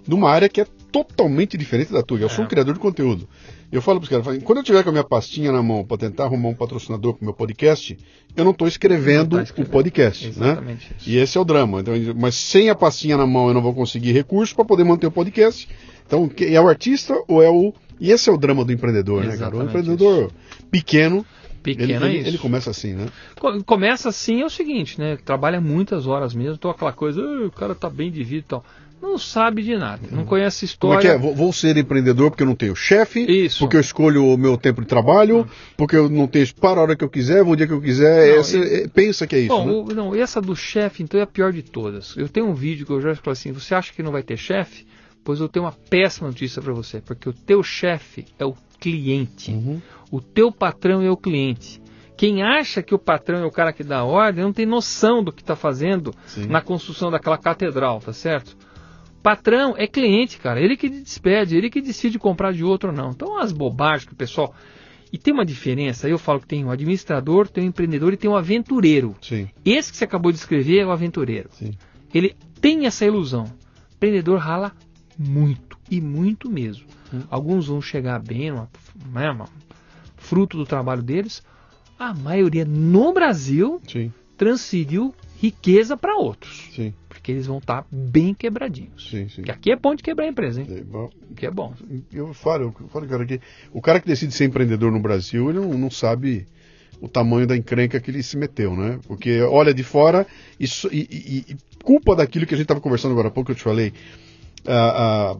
numa 0.07 0.29
área 0.29 0.49
que 0.49 0.59
é 0.59 0.65
totalmente 0.91 1.57
diferente 1.57 1.91
da 1.93 2.01
tua. 2.03 2.19
Eu 2.19 2.27
sou 2.29 2.43
É. 2.43 2.45
um 2.45 2.49
criador 2.49 2.73
de 2.73 2.79
conteúdo. 2.79 3.27
Eu 3.73 3.81
falo 3.81 3.99
para 3.99 4.03
os 4.17 4.23
caras, 4.23 4.43
quando 4.43 4.59
eu 4.59 4.63
tiver 4.63 4.83
com 4.83 4.89
a 4.89 4.91
minha 4.91 5.03
pastinha 5.03 5.51
na 5.51 5.63
mão 5.63 5.83
para 5.83 5.97
tentar 5.97 6.25
arrumar 6.25 6.49
um 6.49 6.53
patrocinador 6.53 7.13
para 7.15 7.23
o 7.23 7.25
meu 7.25 7.33
podcast, 7.33 7.97
eu 8.37 8.43
não 8.43 8.51
estou 8.51 8.67
escrevendo 8.67 9.37
tá 9.37 9.43
escrevendo. 9.43 9.67
o 9.69 9.71
podcast, 9.71 10.25
né? 10.27 10.31
Exatamente 10.51 10.93
isso. 10.97 11.09
E 11.09 11.17
esse 11.17 11.37
é 11.37 11.41
o 11.41 11.43
drama. 11.43 11.79
Então, 11.81 11.93
mas 12.15 12.35
sem 12.35 12.69
a 12.69 12.75
pastinha 12.75 13.17
na 13.17 13.25
mão 13.25 13.47
eu 13.47 13.53
não 13.53 13.61
vou 13.63 13.73
conseguir 13.73 14.11
recursos 14.11 14.53
para 14.53 14.63
poder 14.63 14.83
manter 14.83 15.07
o 15.07 15.11
podcast. 15.11 15.67
Então, 16.05 16.29
é 16.39 16.61
o 16.61 16.67
artista 16.67 17.15
ou 17.27 17.41
é 17.41 17.49
o. 17.49 17.73
E 17.99 18.11
esse 18.11 18.29
é 18.29 18.31
o 18.33 18.37
drama 18.37 18.63
do 18.63 18.71
empreendedor, 18.71 19.23
né, 19.25 19.35
cara? 19.37 19.55
O 19.57 19.63
empreendedor 19.63 20.31
pequeno, 20.69 21.25
Pequeno 21.63 22.05
ele, 22.05 22.17
é 22.17 22.19
isso. 22.19 22.27
ele 22.29 22.37
começa 22.37 22.69
assim, 22.69 22.93
né? 22.93 23.05
Co- 23.39 23.63
Começa 23.63 24.09
assim, 24.09 24.41
é 24.41 24.45
o 24.45 24.49
seguinte, 24.49 24.99
né? 24.99 25.17
Trabalha 25.23 25.61
muitas 25.61 26.05
horas 26.05 26.33
mesmo, 26.35 26.55
então 26.55 26.69
aquela 26.69 26.91
coisa, 26.91 27.21
"Ah, 27.21 27.45
o 27.47 27.51
cara 27.51 27.73
tá 27.73 27.89
bem 27.89 28.11
de 28.11 28.23
vida 28.23 28.39
e 28.45 28.49
tal. 28.49 28.65
Não 29.03 29.17
sabe 29.17 29.61
de 29.61 29.75
nada, 29.75 30.01
não 30.09 30.23
conhece 30.23 30.65
Como 30.79 30.93
é 30.93 30.97
história. 30.97 31.19
que 31.19 31.27
é? 31.27 31.33
Vou, 31.35 31.51
ser 31.51 31.75
empreendedor 31.75 32.31
porque 32.31 32.41
eu 32.41 32.47
não 32.47 32.55
tenho 32.55 32.73
chefe, 32.73 33.19
Isso. 33.29 33.59
porque 33.59 33.75
eu 33.75 33.81
escolho 33.81 34.25
o 34.25 34.37
meu 34.37 34.57
tempo 34.57 34.79
de 34.79 34.87
trabalho, 34.87 35.45
porque 35.75 35.97
eu 35.97 36.09
não 36.09 36.25
tenho 36.25 36.47
para 36.55 36.79
a 36.79 36.83
hora 36.83 36.95
que 36.95 37.03
eu 37.03 37.09
quiser, 37.09 37.43
vou 37.43 37.51
o 37.51 37.55
dia 37.57 37.67
que 37.67 37.73
eu 37.73 37.81
quiser. 37.81 38.29
Não, 38.31 38.39
Essa- 38.39 38.57
e- 38.57 38.83
é- 38.83 38.87
pensa 38.87 39.27
que 39.27 39.35
é 39.35 39.39
isso, 39.39 39.49
Bom, 39.49 39.85
né? 39.87 39.93
não, 39.93 40.15
essa 40.15 40.39
do 40.39 40.55
chefe, 40.55 41.03
então, 41.03 41.19
é 41.19 41.23
a 41.23 41.27
pior 41.27 41.51
de 41.51 41.61
todas. 41.61 42.15
Eu 42.15 42.29
tenho 42.29 42.47
um 42.47 42.53
vídeo 42.53 42.85
que 42.85 42.93
eu 42.93 43.01
já 43.01 43.13
falo 43.15 43.33
assim: 43.33 43.51
você 43.51 43.75
acha 43.75 43.91
que 43.91 44.01
não 44.01 44.11
vai 44.13 44.23
ter 44.23 44.37
chefe? 44.37 44.87
Pois 45.21 45.41
eu 45.41 45.49
tenho 45.49 45.65
uma 45.65 45.73
péssima 45.89 46.29
notícia 46.29 46.61
para 46.61 46.71
você, 46.71 47.01
porque 47.01 47.27
o 47.27 47.33
teu 47.33 47.61
chefe 47.61 48.25
é 48.39 48.45
o 48.45 48.55
cliente. 48.79 49.51
Uhum. 49.51 49.81
O 50.11 50.21
teu 50.21 50.49
patrão 50.49 51.01
é 51.01 51.11
o 51.11 51.17
cliente. 51.17 51.81
Quem 52.15 52.41
acha 52.41 52.81
que 52.81 52.95
o 52.95 52.99
patrão 52.99 53.39
é 53.39 53.45
o 53.45 53.51
cara 53.51 53.73
que 53.73 53.83
dá 53.83 53.97
a 53.99 54.03
ordem 54.05 54.43
não 54.45 54.53
tem 54.53 54.65
noção 54.65 55.21
do 55.21 55.31
que 55.33 55.41
está 55.41 55.55
fazendo 55.57 56.13
Sim. 56.27 56.45
na 56.45 56.61
construção 56.61 57.11
daquela 57.11 57.37
catedral, 57.37 57.99
tá 57.99 58.13
certo? 58.13 58.55
Patrão 59.23 59.73
é 59.77 59.87
cliente, 59.87 60.37
cara. 60.37 60.59
Ele 60.61 60.75
que 60.75 60.89
despede, 60.89 61.55
ele 61.55 61.69
que 61.69 61.81
decide 61.81 62.19
comprar 62.19 62.51
de 62.51 62.63
outro 62.63 62.89
ou 62.89 62.95
não. 62.95 63.09
Então, 63.11 63.39
as 63.39 63.51
bobagens 63.53 64.05
que 64.05 64.13
o 64.13 64.15
pessoal. 64.17 64.53
E 65.11 65.17
tem 65.17 65.33
uma 65.33 65.45
diferença, 65.45 66.07
aí 66.07 66.11
eu 66.11 66.17
falo 66.19 66.39
que 66.41 66.47
tem 66.47 66.65
um 66.65 66.71
administrador, 66.71 67.47
tem 67.47 67.63
um 67.63 67.67
empreendedor 67.67 68.11
e 68.13 68.17
tem 68.17 68.29
um 68.29 68.35
aventureiro. 68.35 69.15
Sim, 69.21 69.47
Esse 69.63 69.91
que 69.91 69.97
você 69.97 70.03
acabou 70.03 70.31
de 70.31 70.39
escrever 70.39 70.79
é 70.79 70.85
o 70.85 70.91
aventureiro. 70.91 71.49
sim. 71.53 71.71
Ele 72.13 72.35
tem 72.59 72.85
essa 72.85 73.05
ilusão. 73.05 73.43
O 73.45 73.95
empreendedor 73.95 74.39
rala 74.39 74.71
muito, 75.17 75.77
e 75.89 76.01
muito 76.01 76.49
mesmo. 76.49 76.85
Hum. 77.13 77.21
Alguns 77.29 77.67
vão 77.67 77.79
chegar 77.81 78.19
bem, 78.19 78.51
uma, 78.51 78.67
né, 79.13 79.29
uma- 79.29 79.47
fruto 80.17 80.57
do 80.57 80.65
trabalho 80.65 81.03
deles. 81.03 81.43
A 81.99 82.13
maioria 82.13 82.65
no 82.65 83.13
Brasil 83.13 83.79
Sim, 83.87 84.11
transferiu 84.35 85.13
riqueza 85.39 85.95
para 85.95 86.17
outros. 86.17 86.69
sim, 86.75 86.93
Porque 87.23 87.31
eles 87.31 87.47
vão 87.47 87.59
estar 87.59 87.85
bem 87.89 88.33
quebradinhos. 88.33 89.07
sim, 89.09 89.29
sim. 89.29 89.35
Porque 89.35 89.51
aqui 89.51 89.71
é 89.71 89.77
bom 89.77 89.95
de 89.95 90.03
quebrar 90.03 90.25
a 90.25 90.27
empresa, 90.27 90.59
hein? 90.59 90.67
É, 90.69 90.81
bom, 90.83 91.09
Que 91.37 91.45
é 91.45 91.51
bom. 91.51 91.73
Eu 92.11 92.33
falo, 92.33 92.75
eu 92.81 92.87
falo, 92.89 93.07
cara, 93.07 93.25
que 93.25 93.39
o 93.71 93.81
cara 93.81 94.01
que 94.01 94.05
decide 94.07 94.33
ser 94.33 94.43
empreendedor 94.43 94.91
no 94.91 94.99
Brasil, 94.99 95.49
ele 95.49 95.59
não, 95.59 95.69
não 95.77 95.89
sabe 95.89 96.45
o 96.99 97.07
tamanho 97.07 97.47
da 97.47 97.55
encrenca 97.55 97.97
que 98.01 98.11
ele 98.11 98.21
se 98.21 98.35
meteu, 98.35 98.75
né? 98.75 98.99
Porque 99.07 99.41
olha 99.41 99.73
de 99.73 99.83
fora 99.83 100.27
e, 100.59 100.65
e- 100.91 101.45
e- 101.47 101.57
culpa 101.81 102.13
daquilo 102.13 102.45
que 102.45 102.55
a 102.55 102.57
gente 102.57 102.65
estava 102.65 102.81
conversando 102.81 103.13
agora 103.13 103.29
há 103.29 103.31
pouco, 103.31 103.45
que 103.45 103.51
eu 103.53 103.55
te 103.55 103.63
falei. 103.63 103.93
ah, 104.67 105.31
ah, 105.31 105.37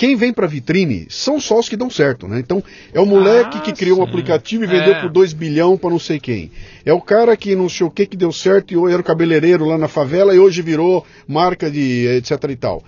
quem 0.00 0.16
vem 0.16 0.32
para 0.32 0.46
vitrine 0.46 1.06
são 1.10 1.38
só 1.38 1.58
os 1.58 1.68
que 1.68 1.76
dão 1.76 1.90
certo, 1.90 2.26
né? 2.26 2.40
Então, 2.40 2.64
é 2.90 2.98
o 2.98 3.04
moleque 3.04 3.58
Ah, 3.58 3.60
que 3.60 3.70
criou 3.74 3.98
um 4.00 4.02
sim. 4.04 4.08
aplicativo 4.08 4.64
e 4.64 4.66
vendeu 4.66 4.94
É. 4.94 5.00
por 5.02 5.10
2 5.10 5.34
bilhão 5.34 5.76
para 5.76 5.90
não 5.90 5.98
sei 5.98 6.18
quem. 6.18 6.50
É 6.86 6.92
o 6.94 7.02
cara 7.02 7.36
que 7.36 7.54
não 7.54 7.68
sei 7.68 7.86
o 7.86 7.90
que 7.90 8.06
que 8.06 8.16
deu 8.16 8.32
certo 8.32 8.72
e 8.72 8.90
era 8.90 9.02
o 9.02 9.04
cabeleireiro 9.04 9.66
lá 9.66 9.76
na 9.76 9.88
favela 9.88 10.34
e 10.34 10.38
hoje 10.38 10.62
virou 10.62 11.04
marca 11.28 11.70
de 11.70 12.06
etc 12.16 12.42
e 12.48 12.56
tal. 12.56 12.82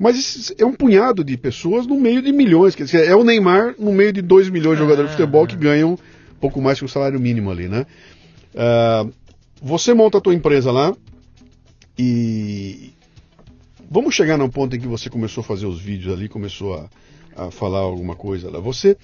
Mas 0.00 0.52
é 0.58 0.64
um 0.64 0.72
punhado 0.72 1.22
de 1.22 1.36
pessoas 1.36 1.86
no 1.86 1.94
meio 1.94 2.20
de 2.20 2.32
milhões. 2.32 2.74
Quer 2.74 2.84
dizer, 2.86 3.06
é 3.06 3.14
o 3.14 3.22
Neymar 3.22 3.76
no 3.78 3.92
meio 3.92 4.12
de 4.12 4.20
2 4.20 4.48
milhões 4.50 4.78
de 4.78 4.82
jogadores 4.82 5.10
de 5.12 5.14
Ah, 5.14 5.16
futebol 5.16 5.44
é. 5.44 5.46
que 5.46 5.54
ganham 5.56 5.96
pouco 6.40 6.60
mais 6.60 6.80
que 6.80 6.84
o 6.84 6.88
salário 6.88 7.20
mínimo 7.20 7.52
ali, 7.52 7.68
né? 7.68 7.86
Ah, 8.56 9.06
você 9.62 9.94
monta 9.94 10.18
a 10.18 10.20
tua 10.20 10.34
empresa 10.34 10.72
lá 10.72 10.92
e 11.96 12.90
vamos 13.90 14.14
chegar 14.14 14.36
num 14.36 14.48
ponto 14.48 14.76
em 14.76 14.80
que 14.80 14.86
você 14.86 15.08
começou 15.08 15.42
a 15.42 15.44
fazer 15.44 15.66
os 15.66 15.80
vídeos 15.80 16.12
ali, 16.12 16.28
começou 16.28 16.74
a, 16.74 16.88
a 17.36 17.50
falar 17.50 17.80
alguma 17.80 18.14
coisa 18.14 18.50
lá. 18.50 18.60
Você, 18.60 18.96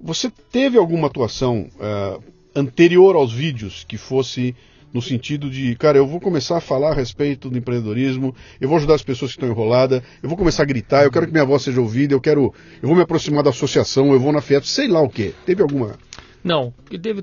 você 0.00 0.30
teve 0.50 0.78
alguma 0.78 1.06
atuação 1.06 1.68
ah, 1.80 2.18
anterior 2.54 3.16
aos 3.16 3.32
vídeos 3.32 3.84
que 3.84 3.96
fosse 3.96 4.54
no 4.92 5.00
sentido 5.00 5.48
de, 5.48 5.74
cara, 5.76 5.96
eu 5.96 6.06
vou 6.06 6.20
começar 6.20 6.58
a 6.58 6.60
falar 6.60 6.90
a 6.90 6.94
respeito 6.94 7.48
do 7.48 7.56
empreendedorismo, 7.56 8.34
eu 8.60 8.68
vou 8.68 8.76
ajudar 8.76 8.94
as 8.94 9.02
pessoas 9.02 9.30
que 9.30 9.38
estão 9.38 9.48
enroladas, 9.48 10.02
eu 10.22 10.28
vou 10.28 10.36
começar 10.36 10.64
a 10.64 10.66
gritar, 10.66 11.04
eu 11.04 11.10
quero 11.10 11.26
que 11.26 11.32
minha 11.32 11.46
voz 11.46 11.62
seja 11.62 11.80
ouvida, 11.80 12.12
eu 12.12 12.20
quero, 12.20 12.52
eu 12.82 12.88
vou 12.88 12.94
me 12.94 13.02
aproximar 13.02 13.42
da 13.42 13.50
associação, 13.50 14.12
eu 14.12 14.20
vou 14.20 14.32
na 14.32 14.42
Fiat, 14.42 14.68
sei 14.68 14.88
lá 14.88 15.00
o 15.00 15.08
que. 15.08 15.34
Teve 15.46 15.62
alguma? 15.62 15.96
Não, 16.44 16.74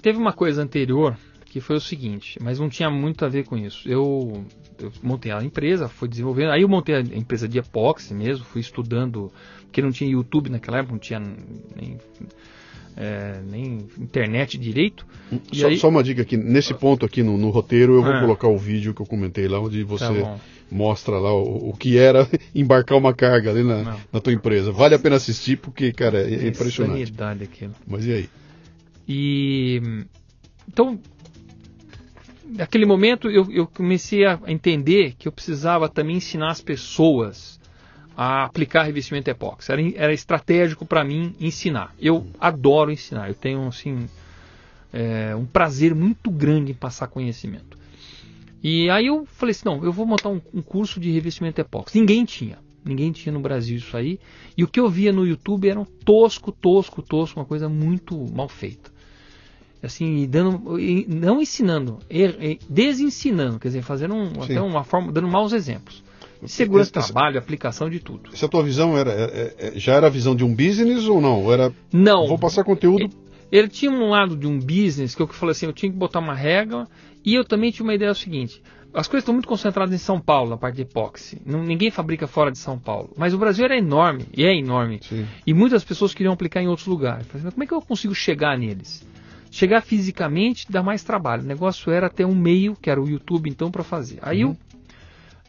teve 0.02 0.17
uma 0.17 0.34
coisa 0.34 0.63
anterior 0.63 1.15
que 1.49 1.59
foi 1.59 1.75
o 1.77 1.81
seguinte, 1.81 2.38
mas 2.41 2.59
não 2.59 2.69
tinha 2.69 2.89
muito 2.89 3.25
a 3.25 3.27
ver 3.29 3.43
com 3.45 3.57
isso. 3.57 3.89
Eu, 3.89 4.45
eu 4.79 4.91
montei 5.01 5.31
a 5.31 5.43
empresa, 5.43 5.88
fui 5.89 6.07
desenvolvendo, 6.07 6.51
aí 6.51 6.62
eu 6.62 6.69
montei 6.69 6.95
a 6.95 6.99
empresa 7.01 7.47
de 7.47 7.57
epóxi 7.57 8.13
mesmo, 8.13 8.45
fui 8.45 8.62
estudando, 8.62 9.31
porque 9.63 9.81
não 9.81 9.91
tinha 9.91 10.09
YouTube 10.09 10.49
naquela 10.49 10.77
época, 10.77 10.93
não 10.93 10.99
tinha 10.99 11.19
nem, 11.19 11.97
é, 12.95 13.41
nem 13.49 13.88
internet 13.99 14.57
direito. 14.57 15.05
E 15.51 15.57
Só, 15.59 15.67
aí- 15.67 15.77
só 15.79 15.89
uma 15.89 16.03
dica 16.03 16.21
aqui, 16.21 16.38
nesse 16.38 16.73
ponto 16.73 17.05
aqui 17.05 17.23
no, 17.23 17.38
no 17.38 17.49
roteiro, 17.49 17.95
eu 17.95 18.03
vou 18.03 18.13
Ah. 18.13 18.19
colocar 18.21 18.47
o 18.47 18.57
vídeo 18.57 18.93
que 18.93 19.01
eu 19.01 19.05
comentei 19.05 19.47
lá, 19.47 19.59
onde 19.59 19.83
você 19.83 20.21
Tá 20.21 20.38
mostra 20.71 21.17
lá 21.17 21.33
o, 21.33 21.69
o 21.69 21.73
que 21.75 21.97
era 21.97 22.29
embarcar 22.53 22.95
uma 22.97 23.12
carga 23.13 23.49
ali 23.49 23.63
na, 23.63 23.81
Não. 23.83 23.97
na 24.13 24.19
tua 24.19 24.33
empresa. 24.33 24.71
Vale 24.71 24.93
a 24.93 24.99
pena 24.99 25.15
assistir 25.15 25.57
porque, 25.57 25.91
cara, 25.91 26.21
é, 26.21 26.45
é 26.45 26.47
impressionante. 26.47 27.12
aquilo. 27.43 27.73
Mas 27.88 28.05
e 28.05 28.13
aí? 28.13 28.29
E 29.07 29.81
então, 30.67 30.99
naquele 32.49 32.85
momento 32.85 33.29
eu, 33.29 33.51
eu 33.51 33.67
comecei 33.67 34.25
a 34.25 34.39
entender 34.47 35.15
que 35.17 35.27
eu 35.27 35.31
precisava 35.31 35.88
também 35.88 36.17
ensinar 36.17 36.51
as 36.51 36.62
pessoas 36.62 37.59
a 38.17 38.43
aplicar 38.43 38.83
revestimento 38.83 39.29
epóxi. 39.29 39.71
Era, 39.71 39.81
era 39.95 40.13
estratégico 40.13 40.85
para 40.85 41.03
mim 41.03 41.33
ensinar. 41.39 41.95
Eu 41.99 42.27
adoro 42.39 42.91
ensinar. 42.91 43.29
Eu 43.29 43.35
tenho 43.35 43.65
assim 43.67 44.09
é, 44.91 45.33
um 45.35 45.45
prazer 45.45 45.95
muito 45.95 46.29
grande 46.29 46.71
em 46.71 46.75
passar 46.75 47.07
conhecimento. 47.07 47.77
E 48.62 48.89
aí 48.89 49.05
eu 49.05 49.25
falei 49.25 49.51
assim, 49.51 49.63
não, 49.65 49.83
eu 49.85 49.93
vou 49.93 50.05
montar 50.05 50.29
um, 50.29 50.41
um 50.53 50.62
curso 50.62 50.99
de 50.99 51.09
revestimento 51.12 51.62
epóxi. 51.62 51.97
Ninguém 51.97 52.25
tinha. 52.25 52.57
Ninguém 52.83 53.12
tinha 53.12 53.31
no 53.31 53.39
Brasil 53.39 53.77
isso 53.77 53.95
aí. 53.95 54.19
E 54.57 54.63
o 54.63 54.67
que 54.67 54.79
eu 54.79 54.89
via 54.89 55.13
no 55.13 55.25
YouTube 55.25 55.69
era 55.69 55.79
um 55.79 55.85
tosco, 55.85 56.51
tosco, 56.51 57.01
tosco, 57.01 57.39
uma 57.39 57.45
coisa 57.45 57.69
muito 57.69 58.17
mal 58.33 58.49
feita. 58.49 58.91
Assim, 59.81 60.27
dando, 60.27 60.77
não 61.07 61.41
ensinando, 61.41 61.99
er, 62.09 62.57
desensinando, 62.69 63.59
quer 63.59 63.69
dizer, 63.69 63.81
fazendo 63.81 64.13
um, 64.13 64.41
até 64.41 64.61
uma 64.61 64.83
forma, 64.83 65.11
dando 65.11 65.27
maus 65.27 65.53
exemplos. 65.53 66.03
Segurança 66.45 66.91
do 66.91 67.03
trabalho, 67.03 67.37
aplicação 67.37 67.89
de 67.89 67.99
tudo. 67.99 68.29
Essa 68.31 68.47
tua 68.47 68.63
visão 68.63 68.97
era, 68.97 69.11
é, 69.11 69.23
é, 69.23 69.55
é, 69.57 69.79
já 69.79 69.95
era 69.95 70.07
a 70.07 70.09
visão 70.09 70.35
de 70.35 70.43
um 70.43 70.55
business 70.55 71.05
ou 71.05 71.19
não? 71.19 71.51
Era, 71.51 71.73
não. 71.91 72.27
Vou 72.27 72.39
passar 72.39 72.63
conteúdo. 72.63 73.09
Ele 73.51 73.67
tinha 73.67 73.91
um 73.91 74.09
lado 74.09 74.37
de 74.37 74.47
um 74.47 74.57
business 74.57 75.15
que 75.15 75.21
eu 75.21 75.27
falei 75.27 75.51
assim, 75.51 75.65
eu 75.65 75.73
tinha 75.73 75.91
que 75.91 75.97
botar 75.97 76.19
uma 76.19 76.35
regra 76.35 76.87
e 77.25 77.35
eu 77.35 77.43
também 77.43 77.71
tinha 77.71 77.83
uma 77.83 77.93
ideia 77.93 78.13
seguinte. 78.13 78.61
As 78.93 79.07
coisas 79.07 79.23
estão 79.23 79.33
muito 79.33 79.47
concentradas 79.47 79.93
em 79.93 79.97
São 79.97 80.19
Paulo, 80.19 80.49
na 80.49 80.57
parte 80.57 80.77
de 80.77 80.81
epóxi. 80.83 81.39
Ninguém 81.45 81.91
fabrica 81.91 82.25
fora 82.25 82.51
de 82.51 82.57
São 82.57 82.79
Paulo. 82.79 83.11
Mas 83.17 83.33
o 83.33 83.37
Brasil 83.37 83.65
era 83.65 83.77
enorme, 83.77 84.25
e 84.35 84.43
é 84.43 84.55
enorme. 84.55 84.99
Sim. 85.01 85.27
E 85.45 85.53
muitas 85.53 85.83
pessoas 85.83 86.13
queriam 86.13 86.33
aplicar 86.33 86.61
em 86.61 86.67
outros 86.67 86.87
lugares. 86.87 87.27
Falei, 87.27 87.43
mas 87.43 87.53
como 87.53 87.63
é 87.63 87.67
que 87.67 87.73
eu 87.73 87.81
consigo 87.81 88.15
chegar 88.15 88.57
neles? 88.57 89.05
Chegar 89.51 89.81
fisicamente 89.81 90.71
dá 90.71 90.83
mais 90.83 91.03
trabalho. 91.03 91.43
O 91.43 91.47
negócio 91.47 91.91
era 91.91 92.09
ter 92.09 92.25
um 92.25 92.35
meio, 92.35 92.75
que 92.75 92.89
era 92.89 93.01
o 93.01 93.09
YouTube, 93.09 93.49
então, 93.49 93.71
para 93.71 93.83
fazer. 93.83 94.19
Aí 94.21 94.45
uhum. 94.45 94.55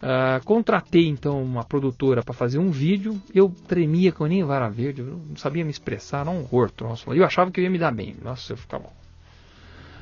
eu 0.03 0.09
uh, 0.09 0.45
contratei, 0.45 1.07
então, 1.07 1.43
uma 1.43 1.65
produtora 1.65 2.23
para 2.23 2.33
fazer 2.33 2.59
um 2.59 2.71
vídeo. 2.71 3.21
Eu 3.35 3.55
tremia 3.69 4.11
com 4.11 4.25
nem 4.25 4.43
vara 4.43 4.71
verde, 4.71 5.03
eu 5.03 5.21
não 5.29 5.37
sabia 5.37 5.65
me 5.65 5.71
expressar, 5.71 6.25
não 6.25 6.39
um 6.39 6.47
horto. 6.51 6.85
troço. 6.85 7.13
Eu 7.13 7.25
achava 7.25 7.51
que 7.51 7.61
eu 7.61 7.65
ia 7.65 7.71
me 7.71 7.79
dar 7.79 7.93
bem. 7.93 8.17
Nossa, 8.23 8.55
eu 8.55 8.57
ficava... 8.57 8.89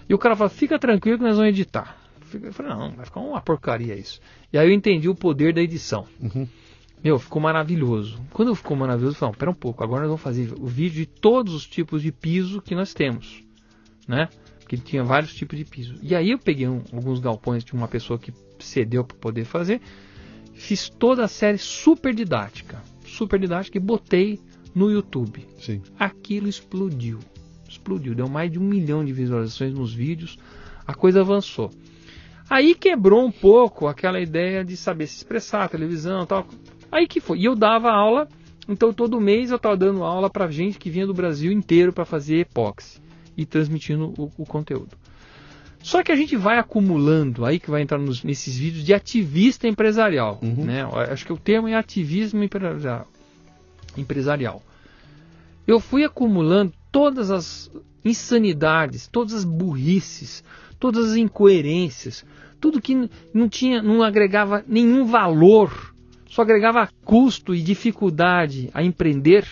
E 0.09 0.15
o 0.15 0.19
cara 0.19 0.37
falou, 0.37 0.49
fica 0.49 0.79
tranquilo 0.79 1.19
que 1.19 1.25
nós 1.25 1.37
vamos 1.37 1.51
editar. 1.51 1.99
Eu 2.33 2.53
falei, 2.53 2.73
não, 2.73 2.93
vai 2.93 3.05
ficar 3.05 3.21
uma 3.21 3.41
porcaria 3.41 3.95
isso. 3.95 4.21
E 4.53 4.59
aí 4.59 4.69
eu 4.69 4.73
entendi 4.73 5.09
o 5.09 5.15
poder 5.15 5.53
da 5.53 5.61
edição. 5.61 6.07
Uhum. 6.21 6.47
Meu, 7.03 7.19
ficou 7.19 7.43
maravilhoso. 7.43 8.21
Quando 8.33 8.55
ficou 8.55 8.77
maravilhoso, 8.77 9.17
eu 9.17 9.19
falei, 9.19 9.35
pera 9.37 9.51
um 9.51 9.55
pouco, 9.55 9.83
agora 9.85 10.03
nós 10.03 10.09
vamos 10.09 10.23
fazer 10.23 10.53
o 10.59 10.67
vídeo 10.67 10.97
de 10.97 11.07
todos 11.07 11.53
os 11.53 11.67
tipos 11.67 12.01
de 12.01 12.11
piso 12.11 12.63
que 12.63 12.75
nós 12.75 12.95
temos 12.95 13.48
né? 14.09 14.29
Que 14.67 14.79
tinha 14.79 15.05
vários 15.05 15.35
tipos 15.35 15.59
de 15.59 15.65
piso. 15.65 15.95
E 16.03 16.15
aí 16.15 16.31
eu 16.31 16.39
peguei 16.39 16.67
um, 16.67 16.83
alguns 16.93 17.21
galpões 17.21 17.63
de 17.63 17.75
uma 17.75 17.87
pessoa 17.87 18.19
que 18.19 18.33
cedeu 18.59 19.05
para 19.05 19.17
poder 19.19 19.45
fazer, 19.45 19.81
fiz 20.55 20.89
toda 20.89 21.25
a 21.25 21.29
série 21.29 21.59
super 21.59 22.15
didática, 22.15 22.83
super 23.07 23.39
didática 23.39 23.77
e 23.77 23.81
botei 23.81 24.41
no 24.75 24.91
YouTube. 24.91 25.47
Sim. 25.59 25.83
Aquilo 25.99 26.49
explodiu, 26.49 27.19
explodiu, 27.69 28.15
deu 28.15 28.29
mais 28.29 28.51
de 28.51 28.59
um 28.59 28.65
milhão 28.65 29.05
de 29.05 29.13
visualizações 29.13 29.73
nos 29.73 29.93
vídeos, 29.93 30.39
a 30.87 30.95
coisa 30.95 31.21
avançou. 31.21 31.71
Aí 32.51 32.75
quebrou 32.75 33.25
um 33.25 33.31
pouco 33.31 33.87
aquela 33.87 34.21
ideia 34.21 34.65
de 34.65 34.75
saber 34.77 35.07
se 35.07 35.19
expressar, 35.19 35.69
televisão, 35.69 36.25
tal. 36.25 36.47
Aí 36.91 37.07
que 37.07 37.21
foi. 37.21 37.41
E 37.41 37.45
eu 37.45 37.55
dava 37.55 37.91
aula, 37.91 38.27
então 38.67 38.91
todo 38.91 39.21
mês 39.21 39.51
eu 39.51 39.57
estava 39.57 39.77
dando 39.77 40.03
aula 40.03 40.31
para 40.31 40.51
gente 40.51 40.79
que 40.79 40.89
vinha 40.89 41.07
do 41.07 41.13
Brasil 41.13 41.53
inteiro 41.53 41.93
para 41.93 42.07
fazer 42.07 42.39
epóxi 42.39 43.08
e 43.39 43.47
transmitindo 43.47 44.13
o, 44.19 44.31
o, 44.37 44.45
conteúdo. 44.45 44.99
Só 45.81 46.03
que 46.03 46.11
a 46.11 46.17
gente 46.17 46.37
vai 46.37 46.59
acumulando, 46.59 47.47
aí 47.47 47.61
que 47.61 47.71
vai 47.71 47.81
entrar 47.81 47.99
nos, 47.99 48.25
nesses 48.25 48.59
vídeos 48.59 48.85
de 48.85 48.93
ativista 48.93 49.69
empresarial. 49.69 50.41
Uhum. 50.43 50.65
Né? 50.65 50.83
Acho 51.09 51.25
que 51.25 51.33
o 51.33 51.39
termo 51.39 51.69
é 51.69 51.75
ativismo 51.75 52.43
empresarial. 53.97 54.61
Eu 55.65 55.79
fui 55.79 56.03
acumulando 56.03 56.73
todas 56.91 57.31
as 57.31 57.71
insanidades, 58.05 59.07
todas 59.07 59.35
as 59.35 59.45
burrices, 59.45 60.43
todas 60.81 61.13
as 61.13 61.17
incoerências, 61.17 62.25
tudo 62.61 62.83
que 62.83 63.09
não 63.33 63.49
tinha, 63.49 63.81
não 63.81 64.03
agregava 64.03 64.65
nenhum 64.67 65.07
valor, 65.07 65.95
só 66.29 66.43
agregava 66.43 66.89
custo 67.05 67.55
e 67.55 67.63
dificuldade 67.63 68.69
a 68.75 68.83
empreender 68.83 69.47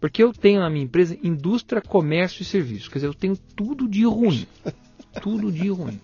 porque 0.00 0.22
eu 0.22 0.32
tenho 0.32 0.60
na 0.60 0.70
minha 0.70 0.84
empresa 0.84 1.16
indústria, 1.22 1.82
comércio 1.82 2.42
e 2.42 2.44
serviço. 2.44 2.90
Quer 2.90 2.98
dizer, 2.98 3.06
eu 3.08 3.14
tenho 3.14 3.36
tudo 3.36 3.86
de 3.86 4.04
ruim. 4.04 4.46
tudo 5.20 5.52
de 5.52 5.68
ruim. 5.68 6.00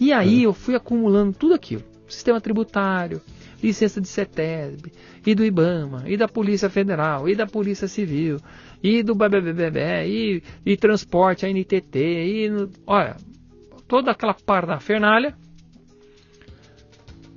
E 0.00 0.12
aí 0.12 0.42
eu 0.42 0.54
fui 0.54 0.74
acumulando 0.74 1.36
tudo 1.36 1.54
aquilo. 1.54 1.82
Sistema 2.08 2.40
tributário, 2.40 3.20
licença 3.62 4.00
de 4.00 4.08
CETESB, 4.08 4.92
e 5.26 5.34
do 5.34 5.44
IBAMA, 5.44 6.04
e 6.06 6.16
da 6.16 6.28
Polícia 6.28 6.68
Federal, 6.68 7.28
e 7.28 7.34
da 7.34 7.46
Polícia 7.46 7.88
Civil, 7.88 8.38
e 8.82 9.02
do 9.02 9.14
BBBBB, 9.14 10.06
e, 10.06 10.42
e 10.64 10.76
transporte, 10.76 11.46
a 11.46 11.48
NTT, 11.48 11.98
e... 11.98 12.68
Olha, 12.86 13.16
toda 13.88 14.10
aquela 14.10 14.34
parafernália. 14.34 15.36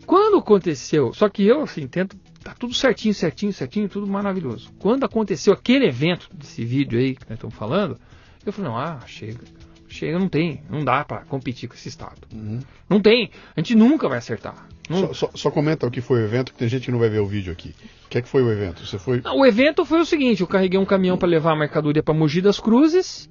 Quando 0.06 0.38
aconteceu, 0.38 1.14
só 1.14 1.28
que 1.30 1.46
eu 1.46 1.62
assim, 1.62 1.88
tento 1.88 2.18
Tá 2.48 2.56
tudo 2.58 2.74
certinho, 2.74 3.14
certinho, 3.14 3.52
certinho, 3.52 3.90
tudo 3.90 4.08
maravilhoso. 4.08 4.72
Quando 4.80 5.04
aconteceu 5.04 5.52
aquele 5.52 5.86
evento 5.86 6.30
desse 6.34 6.64
vídeo 6.64 6.98
aí 6.98 7.14
que 7.14 7.26
nós 7.30 7.34
estamos 7.34 7.54
falando, 7.54 8.00
eu 8.46 8.54
falei, 8.54 8.72
não, 8.72 8.78
ah, 8.78 9.02
chega. 9.06 9.44
Chega, 9.90 10.18
não 10.18 10.30
tem, 10.30 10.64
não 10.70 10.82
dá 10.82 11.04
para 11.04 11.26
competir 11.26 11.68
com 11.68 11.76
esse 11.76 11.90
estado. 11.90 12.22
Uhum. 12.34 12.62
Não 12.90 13.02
tem, 13.02 13.32
a 13.54 13.60
gente 13.60 13.76
nunca 13.76 14.08
vai 14.08 14.20
acertar. 14.20 14.66
Só, 14.90 15.14
só, 15.14 15.30
só, 15.36 15.52
comenta 15.52 15.86
o 15.86 15.92
que 15.92 16.00
foi 16.00 16.22
o 16.22 16.24
evento, 16.24 16.54
que 16.54 16.60
tem 16.60 16.70
gente 16.70 16.86
que 16.86 16.92
não 16.92 17.00
vai 17.00 17.10
ver 17.10 17.20
o 17.20 17.28
vídeo 17.28 17.52
aqui. 17.52 17.76
O 18.06 18.10
que 18.10 18.18
é 18.18 18.22
que 18.22 18.30
foi 18.30 18.42
o 18.42 18.50
evento? 18.50 18.86
Você 18.86 18.98
foi? 18.98 19.20
Não, 19.20 19.40
o 19.40 19.46
evento 19.46 19.84
foi 19.84 20.00
o 20.00 20.06
seguinte: 20.06 20.40
eu 20.40 20.48
carreguei 20.48 20.80
um 20.80 20.86
caminhão 20.86 21.18
para 21.18 21.28
levar 21.28 21.52
a 21.52 21.56
mercadoria 21.58 22.02
para 22.02 22.14
Mogi 22.14 22.40
das 22.40 22.62
Cruzes. 22.62 23.30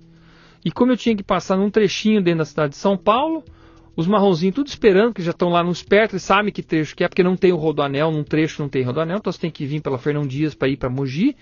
E 0.62 0.70
como 0.70 0.92
eu 0.92 0.96
tinha 0.98 1.16
que 1.16 1.22
passar 1.22 1.56
num 1.56 1.70
trechinho 1.70 2.22
dentro 2.22 2.40
da 2.40 2.44
cidade 2.44 2.72
de 2.72 2.76
São 2.76 2.98
Paulo, 2.98 3.42
os 3.96 4.06
marronzinhos 4.06 4.54
tudo 4.54 4.66
esperando, 4.66 5.14
que 5.14 5.22
já 5.22 5.30
estão 5.30 5.48
lá 5.48 5.64
nos 5.64 5.82
perto, 5.82 6.12
eles 6.12 6.22
sabem 6.22 6.52
que 6.52 6.62
trecho 6.62 6.94
que 6.94 7.02
é, 7.02 7.08
porque 7.08 7.22
não 7.22 7.34
tem 7.34 7.52
o 7.52 7.56
rodoanel, 7.56 8.10
num 8.10 8.22
trecho 8.22 8.60
não 8.60 8.68
tem 8.68 8.82
rodoanel, 8.82 9.16
então 9.16 9.32
você 9.32 9.40
tem 9.40 9.50
que 9.50 9.64
vir 9.64 9.80
pela 9.80 9.96
Fernão 9.96 10.26
Dias 10.26 10.54
para 10.54 10.68
ir 10.68 10.76
para 10.76 10.90
Mogi. 10.90 11.34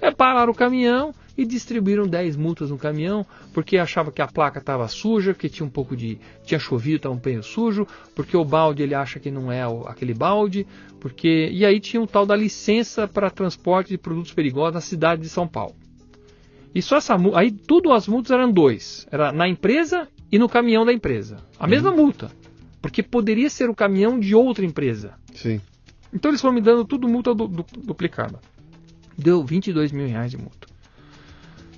É, 0.00 0.12
pararam 0.12 0.52
o 0.52 0.54
caminhão 0.54 1.12
e 1.36 1.44
distribuíram 1.44 2.06
10 2.06 2.36
multas 2.36 2.70
no 2.70 2.78
caminhão, 2.78 3.26
porque 3.52 3.78
achava 3.78 4.12
que 4.12 4.22
a 4.22 4.28
placa 4.28 4.60
estava 4.60 4.86
suja, 4.86 5.34
que 5.34 5.48
tinha 5.48 5.66
um 5.66 5.70
pouco 5.70 5.96
de. 5.96 6.20
tinha 6.44 6.60
chovido, 6.60 6.96
estava 6.96 7.14
um 7.14 7.18
pneu 7.18 7.42
sujo, 7.42 7.86
porque 8.14 8.36
o 8.36 8.44
balde 8.44 8.82
ele 8.82 8.94
acha 8.94 9.18
que 9.18 9.30
não 9.30 9.50
é 9.50 9.66
o, 9.66 9.88
aquele 9.88 10.14
balde, 10.14 10.66
porque. 11.00 11.48
E 11.50 11.64
aí 11.64 11.80
tinha 11.80 12.00
um 12.00 12.06
tal 12.06 12.24
da 12.24 12.36
licença 12.36 13.08
para 13.08 13.28
transporte 13.28 13.88
de 13.88 13.98
produtos 13.98 14.32
perigosos 14.32 14.74
na 14.74 14.80
cidade 14.80 15.22
de 15.22 15.28
São 15.28 15.48
Paulo. 15.48 15.74
E 16.72 16.80
só 16.80 16.98
essa 16.98 17.16
aí 17.34 17.50
tudo 17.50 17.92
as 17.92 18.06
multas 18.06 18.30
eram 18.30 18.52
dois, 18.52 19.06
era 19.10 19.32
na 19.32 19.48
empresa 19.48 20.06
e 20.30 20.38
no 20.38 20.48
caminhão 20.48 20.84
da 20.84 20.92
empresa. 20.92 21.38
A 21.58 21.64
uhum. 21.64 21.70
mesma 21.70 21.90
multa. 21.90 22.30
Porque 22.80 23.02
poderia 23.02 23.50
ser 23.50 23.68
o 23.68 23.74
caminhão 23.74 24.18
de 24.18 24.34
outra 24.34 24.64
empresa. 24.64 25.14
Sim. 25.34 25.60
Então 26.12 26.30
eles 26.30 26.40
foram 26.40 26.54
me 26.54 26.60
dando 26.60 26.84
tudo 26.84 27.08
multa 27.08 27.34
du 27.34 27.48
du 27.48 27.64
duplicada. 27.84 28.38
Deu 29.16 29.44
22 29.44 29.92
mil 29.92 30.06
reais 30.06 30.30
de 30.30 30.38
multa. 30.38 30.68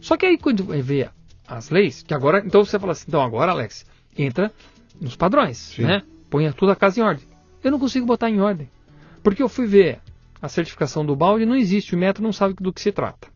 Só 0.01 0.17
que 0.17 0.27
aí 0.27 0.39
quando 0.39 0.65
vê 0.65 1.09
as 1.47 1.71
leis, 1.71 2.03
que 2.03 2.15
agora, 2.15 2.43
então 2.45 2.65
você 2.65 2.79
fala 2.79 2.93
assim, 2.93 3.07
então 3.09 3.23
agora 3.23 3.53
Alex, 3.53 3.85
entra 4.17 4.53
nos 5.01 5.17
padrões, 5.17 5.57
Sim. 5.57 5.83
né? 5.83 6.03
Põe 6.29 6.51
tudo 6.53 6.71
a 6.71 6.77
casa 6.77 7.01
em 7.01 7.03
ordem. 7.03 7.27
Eu 7.63 7.71
não 7.71 7.79
consigo 7.79 8.07
botar 8.07 8.31
em 8.31 8.41
ordem. 8.41 8.69
Porque 9.23 9.43
eu 9.43 9.49
fui 9.49 9.67
ver 9.67 10.01
a 10.41 10.49
certificação 10.49 11.05
do 11.05 11.17
balde, 11.17 11.45
não 11.45 11.57
existe, 11.57 11.95
o 11.95 11.99
metro 11.99 12.23
não 12.23 12.33
sabe 12.33 12.55
do 12.55 12.73
que 12.73 12.81
se 12.81 12.93
trata. 12.93 13.29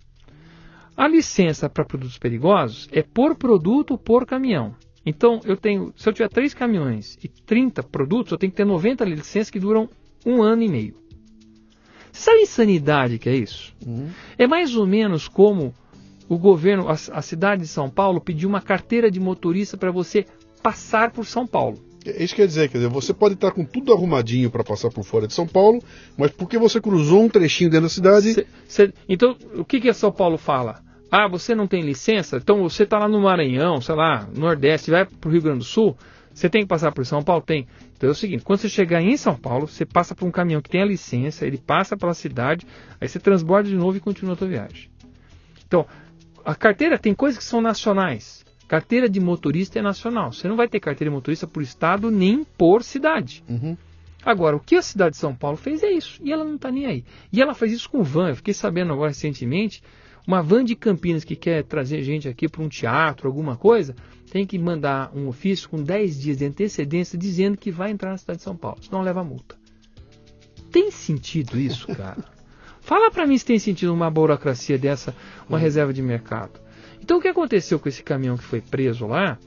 A 0.96 1.08
licença 1.08 1.68
para 1.68 1.84
produtos 1.84 2.16
perigosos 2.18 2.88
é 2.92 3.02
por 3.02 3.34
produto 3.34 3.98
por 3.98 4.24
caminhão. 4.24 4.74
Então, 5.06 5.40
eu 5.44 5.56
tenho, 5.56 5.92
se 5.96 6.08
eu 6.08 6.12
tiver 6.12 6.28
três 6.28 6.54
caminhões 6.54 7.18
e 7.22 7.28
30 7.28 7.82
produtos, 7.82 8.32
eu 8.32 8.38
tenho 8.38 8.50
que 8.50 8.56
ter 8.56 8.64
90 8.64 9.04
licenças 9.04 9.50
que 9.50 9.60
duram 9.60 9.88
um 10.24 10.42
ano 10.42 10.62
e 10.62 10.68
meio. 10.68 10.96
Sabe 12.10 12.38
a 12.38 12.42
insanidade 12.42 13.18
que 13.18 13.28
é 13.28 13.34
isso? 13.34 13.74
Uhum. 13.84 14.08
É 14.38 14.46
mais 14.46 14.74
ou 14.76 14.86
menos 14.86 15.28
como 15.28 15.74
o 16.28 16.38
governo, 16.38 16.88
a, 16.88 16.92
a, 16.92 17.22
cidade 17.22 17.62
de 17.62 17.68
São 17.68 17.90
Paulo, 17.90 18.20
pediu 18.20 18.48
uma 18.48 18.60
carteira 18.60 19.10
de 19.10 19.20
motorista 19.20 19.76
para 19.76 19.90
você 19.90 20.24
passar 20.62 21.10
por 21.10 21.26
São 21.26 21.46
Paulo. 21.46 21.78
É, 22.06 22.22
isso 22.22 22.34
quer 22.34 22.46
dizer, 22.46 22.68
quer 22.68 22.78
dizer, 22.78 22.88
você 22.88 23.12
pode 23.12 23.34
estar 23.34 23.50
com 23.50 23.64
tudo 23.64 23.92
arrumadinho 23.92 24.50
para 24.50 24.64
passar 24.64 24.90
por 24.90 25.04
fora 25.04 25.26
de 25.26 25.34
São 25.34 25.46
Paulo, 25.46 25.82
mas 26.16 26.30
porque 26.30 26.56
você 26.56 26.80
cruzou 26.80 27.22
um 27.22 27.28
trechinho 27.28 27.68
dentro 27.68 27.86
da 27.86 27.90
cidade. 27.90 28.32
Cê, 28.32 28.46
cê, 28.66 28.92
então, 29.08 29.36
o 29.56 29.64
que, 29.64 29.80
que 29.80 29.88
a 29.88 29.94
São 29.94 30.12
Paulo 30.12 30.38
fala? 30.38 30.82
Ah, 31.16 31.28
você 31.28 31.54
não 31.54 31.68
tem 31.68 31.80
licença? 31.80 32.38
Então 32.38 32.60
você 32.60 32.82
está 32.82 32.98
lá 32.98 33.06
no 33.06 33.20
Maranhão, 33.20 33.80
sei 33.80 33.94
lá, 33.94 34.28
Nordeste, 34.36 34.90
vai 34.90 35.06
para 35.06 35.28
o 35.28 35.30
Rio 35.30 35.42
Grande 35.42 35.58
do 35.58 35.64
Sul, 35.64 35.96
você 36.32 36.50
tem 36.50 36.62
que 36.62 36.66
passar 36.66 36.90
por 36.90 37.06
São 37.06 37.22
Paulo? 37.22 37.40
Tem. 37.40 37.68
Então 37.96 38.08
é 38.08 38.10
o 38.12 38.16
seguinte, 38.16 38.42
quando 38.42 38.58
você 38.58 38.68
chegar 38.68 39.00
em 39.00 39.16
São 39.16 39.36
Paulo, 39.36 39.68
você 39.68 39.86
passa 39.86 40.12
por 40.12 40.26
um 40.26 40.32
caminhão 40.32 40.60
que 40.60 40.68
tem 40.68 40.82
a 40.82 40.84
licença, 40.84 41.46
ele 41.46 41.56
passa 41.56 41.96
pela 41.96 42.14
cidade, 42.14 42.66
aí 43.00 43.06
você 43.06 43.20
transborda 43.20 43.68
de 43.68 43.76
novo 43.76 43.96
e 43.96 44.00
continua 44.00 44.34
a 44.34 44.36
sua 44.36 44.48
viagem. 44.48 44.90
Então, 45.64 45.86
a 46.44 46.56
carteira 46.56 46.98
tem 46.98 47.14
coisas 47.14 47.38
que 47.38 47.44
são 47.44 47.60
nacionais. 47.60 48.44
Carteira 48.66 49.08
de 49.08 49.20
motorista 49.20 49.78
é 49.78 49.82
nacional. 49.82 50.32
Você 50.32 50.48
não 50.48 50.56
vai 50.56 50.66
ter 50.66 50.80
carteira 50.80 51.12
de 51.12 51.14
motorista 51.14 51.46
por 51.46 51.62
estado 51.62 52.10
nem 52.10 52.42
por 52.42 52.82
cidade. 52.82 53.44
Uhum. 53.48 53.76
Agora, 54.24 54.56
o 54.56 54.60
que 54.60 54.74
a 54.74 54.82
cidade 54.82 55.12
de 55.12 55.18
São 55.18 55.32
Paulo 55.32 55.56
fez 55.56 55.80
é 55.84 55.92
isso. 55.92 56.20
E 56.24 56.32
ela 56.32 56.44
não 56.44 56.56
está 56.56 56.72
nem 56.72 56.86
aí. 56.86 57.04
E 57.32 57.40
ela 57.40 57.54
faz 57.54 57.70
isso 57.70 57.88
com 57.88 58.02
van. 58.02 58.30
Eu 58.30 58.36
fiquei 58.36 58.52
sabendo 58.52 58.92
agora 58.92 59.10
recentemente 59.10 59.80
uma 60.26 60.42
van 60.42 60.64
de 60.64 60.74
Campinas 60.74 61.24
que 61.24 61.36
quer 61.36 61.64
trazer 61.64 62.02
gente 62.02 62.28
aqui 62.28 62.48
para 62.48 62.62
um 62.62 62.68
teatro, 62.68 63.28
alguma 63.28 63.56
coisa, 63.56 63.94
tem 64.30 64.46
que 64.46 64.58
mandar 64.58 65.10
um 65.14 65.28
ofício 65.28 65.68
com 65.68 65.82
10 65.82 66.20
dias 66.20 66.38
de 66.38 66.46
antecedência 66.46 67.18
dizendo 67.18 67.56
que 67.56 67.70
vai 67.70 67.90
entrar 67.90 68.10
na 68.10 68.16
cidade 68.16 68.38
de 68.38 68.44
São 68.44 68.56
Paulo, 68.56 68.78
senão 68.82 69.02
leva 69.02 69.22
multa. 69.22 69.56
Tem 70.70 70.90
sentido 70.90 71.58
isso, 71.58 71.86
cara? 71.88 72.24
Fala 72.80 73.10
para 73.10 73.26
mim 73.26 73.38
se 73.38 73.44
tem 73.44 73.58
sentido 73.58 73.92
uma 73.92 74.10
burocracia 74.10 74.78
dessa, 74.78 75.14
uma 75.48 75.58
reserva 75.58 75.92
de 75.92 76.02
mercado. 76.02 76.60
Então 77.00 77.18
o 77.18 77.20
que 77.20 77.28
aconteceu 77.28 77.78
com 77.78 77.88
esse 77.88 78.02
caminhão 78.02 78.36
que 78.36 78.44
foi 78.44 78.60
preso 78.60 79.06
lá? 79.06 79.38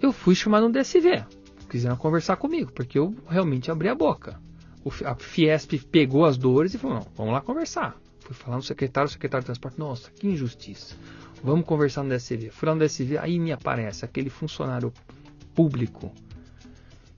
Eu 0.00 0.12
fui 0.12 0.34
chamado 0.34 0.68
no 0.68 0.72
DSV. 0.72 1.24
Quiseram 1.68 1.96
conversar 1.96 2.36
comigo, 2.36 2.72
porque 2.72 2.98
eu 2.98 3.14
realmente 3.28 3.70
abri 3.70 3.88
a 3.88 3.94
boca. 3.94 4.40
A 5.04 5.14
Fiesp 5.14 5.74
pegou 5.90 6.24
as 6.24 6.36
dores 6.36 6.74
e 6.74 6.78
falou: 6.78 6.98
não, 6.98 7.06
vamos 7.16 7.32
lá 7.32 7.40
conversar. 7.40 7.96
Fui 8.28 8.36
falar 8.36 8.58
no 8.58 8.62
secretário, 8.62 9.08
o 9.08 9.10
secretário 9.10 9.42
de 9.42 9.46
transporte, 9.46 9.78
nossa, 9.78 10.10
que 10.10 10.28
injustiça. 10.28 10.94
Vamos 11.42 11.64
conversar 11.64 12.02
no 12.02 12.10
DSV. 12.10 12.50
Fui 12.50 12.68
lá 12.68 12.74
no 12.74 12.80
DSV, 12.84 13.16
aí 13.16 13.38
me 13.38 13.52
aparece 13.52 14.04
aquele 14.04 14.28
funcionário 14.28 14.92
público 15.54 16.12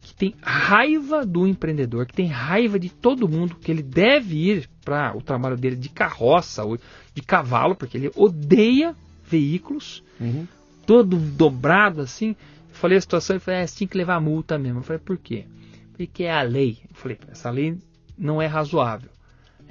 que 0.01 0.15
tem 0.15 0.37
raiva 0.41 1.27
do 1.27 1.49
empreendedor, 1.49 2.07
que 2.07 2.15
tem 2.15 2.29
raiva 2.29 2.79
de 2.79 2.91
todo 2.91 3.29
mundo, 3.29 3.57
que 3.57 3.73
ele 3.73 3.83
deve 3.83 4.37
ir 4.37 4.71
para 4.85 5.17
o 5.17 5.21
trabalho 5.21 5.57
dele 5.57 5.75
de 5.75 5.89
carroça 5.89 6.63
ou 6.65 6.79
de 7.13 7.23
cavalo, 7.23 7.75
porque 7.75 7.99
ele 7.99 8.13
odeia 8.15 8.95
veículos, 9.27 10.05
uhum. 10.21 10.47
todo 10.87 11.17
dobrado 11.17 12.03
assim. 12.03 12.37
Eu 12.69 12.75
falei 12.75 12.99
a 12.99 13.01
situação 13.01 13.35
e 13.35 13.41
falei, 13.41 13.63
é, 13.63 13.67
você 13.67 13.79
tinha 13.79 13.89
que 13.89 13.99
levar 13.99 14.21
multa 14.21 14.57
mesmo. 14.57 14.79
Eu 14.79 14.85
falei, 14.85 15.03
por 15.05 15.19
quê? 15.19 15.45
Porque 15.93 16.23
é 16.23 16.33
a 16.33 16.43
lei. 16.43 16.79
Eu 16.89 16.95
falei, 16.95 17.19
essa 17.29 17.51
lei 17.51 17.77
não 18.17 18.41
é 18.41 18.47
razoável. 18.47 19.11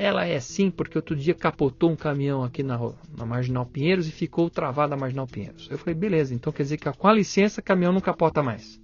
Ela 0.02 0.26
é 0.26 0.40
sim, 0.40 0.72
porque 0.72 0.98
outro 0.98 1.14
dia 1.14 1.34
capotou 1.34 1.92
um 1.92 1.96
caminhão 1.96 2.42
aqui 2.42 2.64
na, 2.64 2.80
na 3.18 3.26
Marginal 3.26 3.66
Pinheiros 3.66 4.08
e 4.08 4.12
ficou 4.12 4.50
travado 4.50 4.92
na 4.92 4.96
Marginal 4.96 5.28
Pinheiros. 5.28 5.68
Eu 5.70 5.78
falei, 5.78 5.94
beleza, 5.94 6.34
então 6.34 6.54
quer 6.54 6.64
dizer 6.64 6.78
que 6.78 6.90
com 6.90 7.06
a 7.06 7.14
licença, 7.14 7.62
caminhão 7.62 7.92
não 7.92 8.00
capota 8.00 8.42
mais. 8.42 8.80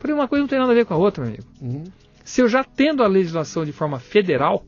Falei, 0.00 0.16
uma 0.16 0.26
coisa 0.26 0.40
não 0.40 0.48
tem 0.48 0.58
nada 0.58 0.72
a 0.72 0.74
ver 0.74 0.84
com 0.84 0.94
a 0.94 0.96
outra, 0.96 1.24
meu 1.24 1.32
amigo. 1.32 1.48
Uhum. 1.62 1.84
Se 2.24 2.40
eu 2.40 2.48
já 2.48 2.64
tendo 2.64 3.04
a 3.04 3.06
legislação 3.06 3.64
de 3.64 3.70
forma 3.70 4.00
federal, 4.00 4.66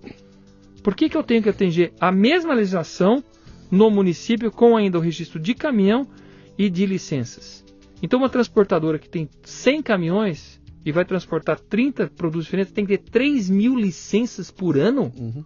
por 0.80 0.94
que, 0.94 1.08
que 1.08 1.16
eu 1.16 1.24
tenho 1.24 1.42
que 1.42 1.48
atender 1.48 1.92
a 1.98 2.12
mesma 2.12 2.54
legislação 2.54 3.20
no 3.68 3.90
município 3.90 4.52
com 4.52 4.76
ainda 4.76 4.96
o 4.96 5.00
registro 5.00 5.40
de 5.40 5.54
caminhão 5.54 6.06
e 6.56 6.70
de 6.70 6.86
licenças? 6.86 7.64
Então, 8.00 8.20
uma 8.20 8.28
transportadora 8.28 8.96
que 8.96 9.08
tem 9.08 9.28
100 9.42 9.82
caminhões, 9.82 10.57
e 10.84 10.92
vai 10.92 11.04
transportar 11.04 11.58
30 11.58 12.08
produtos 12.16 12.44
diferentes, 12.44 12.72
tem 12.72 12.86
que 12.86 12.96
ter 12.96 13.10
3 13.10 13.50
mil 13.50 13.76
licenças 13.76 14.50
por 14.50 14.78
ano? 14.78 15.12
Uhum. 15.16 15.44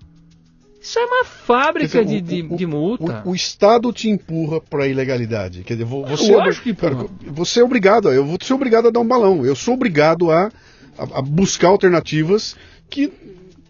Isso 0.82 0.98
é 0.98 1.04
uma 1.04 1.24
fábrica 1.24 2.04
dizer, 2.04 2.20
de, 2.20 2.42
o, 2.42 2.48
de, 2.48 2.56
de, 2.56 2.66
multa. 2.66 3.22
O, 3.24 3.30
o, 3.30 3.34
Estado 3.36 3.92
te 3.92 4.08
empurra 4.08 4.60
para 4.60 4.82
a 4.82 4.88
ilegalidade. 4.88 5.62
Quer 5.62 5.74
dizer, 5.74 5.84
você, 5.84 6.34
é, 6.34 6.74
cara, 6.74 7.06
você 7.26 7.60
é 7.60 7.64
obrigado, 7.64 8.10
eu 8.10 8.24
vou 8.24 8.36
ser 8.42 8.52
obrigado 8.52 8.88
a 8.88 8.90
dar 8.90 8.98
um 8.98 9.06
balão. 9.06 9.46
Eu 9.46 9.54
sou 9.54 9.74
obrigado 9.74 10.28
a, 10.32 10.50
a, 10.98 11.18
a 11.18 11.22
buscar 11.22 11.68
alternativas 11.68 12.56
que. 12.90 13.12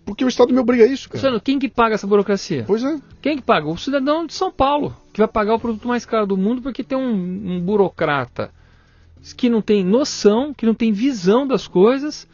Porque 0.07 0.25
o 0.25 0.29
Estado 0.29 0.53
me 0.53 0.59
obriga 0.59 0.85
a 0.85 0.87
isso, 0.87 1.09
cara. 1.09 1.19
Luciano, 1.19 1.41
quem 1.41 1.59
que 1.59 1.69
paga 1.69 1.95
essa 1.95 2.07
burocracia? 2.07 2.65
Pois 2.67 2.83
é. 2.83 2.99
Quem 3.21 3.37
que 3.37 3.43
paga? 3.43 3.69
O 3.69 3.77
cidadão 3.79 4.27
de 4.27 4.35
São 4.35 4.51
Paulo, 4.51 4.97
que 5.13 5.21
vai 5.21 5.29
pagar 5.29 5.55
o 5.55 5.61
produto 5.61 5.87
mais 5.87 6.05
caro 6.05 6.27
do 6.27 6.37
mundo 6.37 6.61
porque 6.61 6.83
tem 6.83 6.99
um, 6.99 7.13
um 7.13 7.61
burocrata 7.61 8.51
que 9.33 9.51
não 9.51 9.61
tem 9.61 9.85
noção, 9.85 10.55
que 10.55 10.65
não 10.65 10.75
tem 10.75 10.93
visão 10.93 11.47
das 11.47 11.69
coisas 11.69 12.27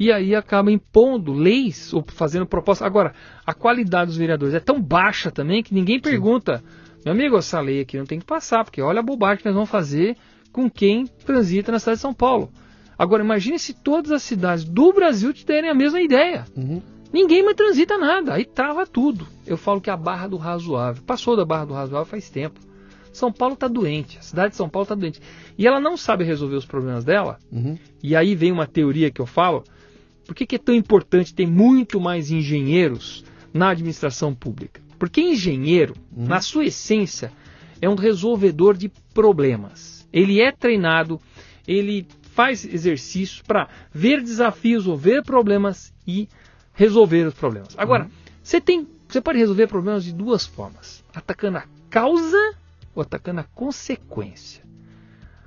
e 0.00 0.10
aí 0.10 0.34
acaba 0.34 0.72
impondo 0.72 1.30
leis 1.32 1.92
ou 1.92 2.02
fazendo 2.06 2.46
propostas. 2.46 2.86
Agora, 2.86 3.12
a 3.44 3.52
qualidade 3.52 4.06
dos 4.06 4.16
vereadores 4.16 4.54
é 4.54 4.60
tão 4.60 4.80
baixa 4.80 5.30
também 5.30 5.62
que 5.62 5.74
ninguém 5.74 6.00
pergunta, 6.00 6.58
Sim. 6.58 7.02
meu 7.04 7.12
amigo, 7.12 7.36
essa 7.36 7.60
lei 7.60 7.80
aqui 7.82 7.98
não 7.98 8.06
tem 8.06 8.18
que 8.18 8.24
passar, 8.24 8.64
porque 8.64 8.80
olha 8.80 9.00
a 9.00 9.02
bobagem 9.02 9.38
que 9.38 9.44
nós 9.44 9.54
vamos 9.54 9.68
fazer 9.68 10.16
com 10.50 10.70
quem 10.70 11.06
transita 11.26 11.70
na 11.70 11.78
cidade 11.78 11.98
de 11.98 12.02
São 12.02 12.14
Paulo. 12.14 12.50
Agora, 12.98 13.22
imagine 13.22 13.58
se 13.58 13.74
todas 13.74 14.10
as 14.10 14.22
cidades 14.22 14.64
do 14.64 14.90
Brasil 14.92 15.34
tiverem 15.34 15.68
a 15.68 15.74
mesma 15.74 16.00
ideia. 16.00 16.46
Uhum. 16.56 16.80
Ninguém 17.12 17.42
mais 17.42 17.56
transita 17.56 17.98
nada, 17.98 18.34
aí 18.34 18.44
trava 18.44 18.86
tudo. 18.86 19.26
Eu 19.46 19.58
falo 19.58 19.80
que 19.80 19.90
a 19.90 19.96
barra 19.96 20.28
do 20.28 20.36
razoável, 20.36 21.02
passou 21.04 21.36
da 21.36 21.44
barra 21.44 21.66
do 21.66 21.74
razoável 21.74 22.06
faz 22.06 22.30
tempo. 22.30 22.58
São 23.12 23.32
Paulo 23.32 23.54
está 23.54 23.66
doente, 23.66 24.18
a 24.18 24.22
cidade 24.22 24.50
de 24.50 24.56
São 24.56 24.68
Paulo 24.68 24.84
está 24.84 24.94
doente. 24.94 25.20
E 25.58 25.66
ela 25.66 25.80
não 25.80 25.96
sabe 25.96 26.24
resolver 26.24 26.56
os 26.56 26.64
problemas 26.64 27.04
dela. 27.04 27.38
Uhum. 27.50 27.76
E 28.02 28.14
aí 28.14 28.34
vem 28.34 28.52
uma 28.52 28.66
teoria 28.66 29.10
que 29.10 29.20
eu 29.20 29.26
falo. 29.26 29.64
Por 30.26 30.34
que, 30.34 30.46
que 30.46 30.56
é 30.56 30.58
tão 30.58 30.74
importante 30.74 31.34
ter 31.34 31.46
muito 31.46 32.00
mais 32.00 32.30
engenheiros 32.30 33.24
na 33.52 33.70
administração 33.70 34.34
pública? 34.34 34.80
Porque 34.98 35.20
engenheiro, 35.20 35.94
uhum. 36.14 36.26
na 36.26 36.40
sua 36.40 36.66
essência, 36.66 37.32
é 37.80 37.88
um 37.88 37.94
resolvedor 37.94 38.76
de 38.76 38.90
problemas. 39.12 40.06
Ele 40.12 40.40
é 40.40 40.52
treinado, 40.52 41.20
ele 41.66 42.06
faz 42.32 42.64
exercícios 42.64 43.42
para 43.42 43.68
ver 43.92 44.22
desafios 44.22 44.86
ou 44.86 44.96
ver 44.96 45.22
problemas 45.22 45.92
e 46.06 46.28
resolver 46.72 47.26
os 47.26 47.34
problemas. 47.34 47.74
Agora, 47.76 48.04
uhum. 48.04 48.10
você 48.42 48.60
tem, 48.60 48.86
você 49.08 49.20
pode 49.20 49.38
resolver 49.38 49.66
problemas 49.66 50.04
de 50.04 50.12
duas 50.12 50.46
formas: 50.46 51.04
atacando 51.14 51.58
a 51.58 51.64
causa 51.88 52.59
ou 52.94 53.02
atacando 53.02 53.40
a 53.40 53.44
consequência. 53.44 54.64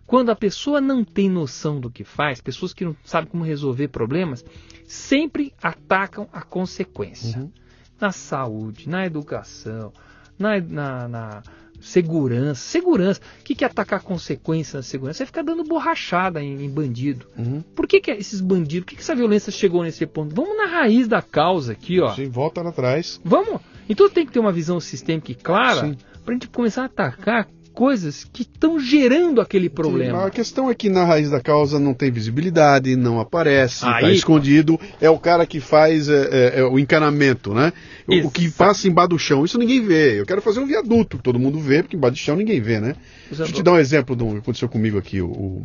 Quando 0.05 0.29
a 0.29 0.35
pessoa 0.35 0.81
não 0.81 1.03
tem 1.03 1.29
noção 1.29 1.79
do 1.79 1.89
que 1.89 2.03
faz, 2.03 2.41
pessoas 2.41 2.73
que 2.73 2.85
não 2.85 2.95
sabem 3.03 3.29
como 3.29 3.43
resolver 3.43 3.87
problemas, 3.87 4.45
sempre 4.85 5.53
atacam 5.61 6.27
a 6.31 6.41
consequência. 6.41 7.39
Uhum. 7.39 7.51
Na 7.99 8.11
saúde, 8.11 8.89
na 8.89 9.05
educação, 9.05 9.93
na, 10.37 10.59
na, 10.59 11.07
na 11.07 11.43
segurança. 11.79 12.61
Segurança. 12.61 13.21
O 13.39 13.43
que, 13.43 13.55
que 13.55 13.63
é 13.63 13.67
atacar 13.67 13.99
a 13.99 14.03
consequência 14.03 14.79
da 14.79 14.83
segurança? 14.83 15.23
É 15.23 15.25
ficar 15.25 15.41
dando 15.41 15.63
borrachada 15.63 16.41
em, 16.41 16.63
em 16.63 16.69
bandido. 16.69 17.25
Uhum. 17.37 17.61
Por 17.61 17.87
que, 17.87 18.01
que 18.01 18.11
esses 18.11 18.41
bandidos, 18.41 18.85
por 18.85 18.89
que, 18.89 18.95
que 18.97 19.01
essa 19.01 19.15
violência 19.15 19.51
chegou 19.51 19.83
nesse 19.83 20.05
ponto? 20.05 20.35
Vamos 20.35 20.57
na 20.57 20.65
raiz 20.65 21.07
da 21.07 21.21
causa 21.21 21.73
aqui, 21.73 21.99
ó. 21.99 22.13
Sim, 22.13 22.29
volta 22.29 22.61
lá 22.61 22.69
atrás. 22.69 23.21
Vamos. 23.23 23.61
Então 23.87 24.09
tem 24.09 24.25
que 24.25 24.31
ter 24.31 24.39
uma 24.39 24.51
visão 24.51 24.79
sistêmica 24.79 25.31
e 25.31 25.35
clara 25.35 25.95
para 26.23 26.33
a 26.33 26.35
gente 26.35 26.47
começar 26.47 26.83
a 26.83 26.85
atacar 26.85 27.47
coisas 27.73 28.23
que 28.23 28.43
estão 28.43 28.79
gerando 28.79 29.41
aquele 29.41 29.69
problema. 29.69 30.19
Sim, 30.19 30.27
a 30.27 30.29
questão 30.29 30.69
é 30.69 30.75
que 30.75 30.89
na 30.89 31.03
raiz 31.03 31.31
da 31.31 31.41
causa 31.41 31.79
não 31.79 31.93
tem 31.93 32.11
visibilidade, 32.11 32.95
não 32.95 33.19
aparece, 33.19 33.85
está 33.85 34.11
escondido. 34.11 34.79
É 35.01 35.09
o 35.09 35.17
cara 35.17 35.45
que 35.45 35.59
faz 35.59 36.07
é, 36.07 36.29
é, 36.31 36.59
é 36.59 36.63
o 36.63 36.77
encanamento, 36.77 37.53
né? 37.53 37.73
O, 38.07 38.27
o, 38.27 38.31
que 38.31 38.49
passa 38.51 38.87
embaixo 38.87 39.09
do 39.09 39.19
chão. 39.19 39.43
Isso 39.43 39.57
ninguém 39.57 39.83
vê. 39.83 40.19
Eu 40.21 40.25
quero 40.25 40.41
fazer 40.41 40.59
um 40.59 40.67
viaduto, 40.67 41.17
todo 41.17 41.39
mundo 41.39 41.59
vê, 41.59 41.81
porque 41.81 41.97
embaixo 41.97 42.15
do 42.15 42.19
chão 42.19 42.35
ninguém 42.35 42.61
vê, 42.61 42.79
né? 42.79 42.95
Deixa 43.27 43.43
eu 43.43 43.51
te 43.51 43.63
dar 43.63 43.73
um 43.73 43.79
exemplo 43.79 44.15
do 44.15 44.27
que 44.27 44.37
aconteceu 44.37 44.69
comigo 44.69 44.97
aqui. 44.97 45.19
O, 45.19 45.27
o, 45.27 45.61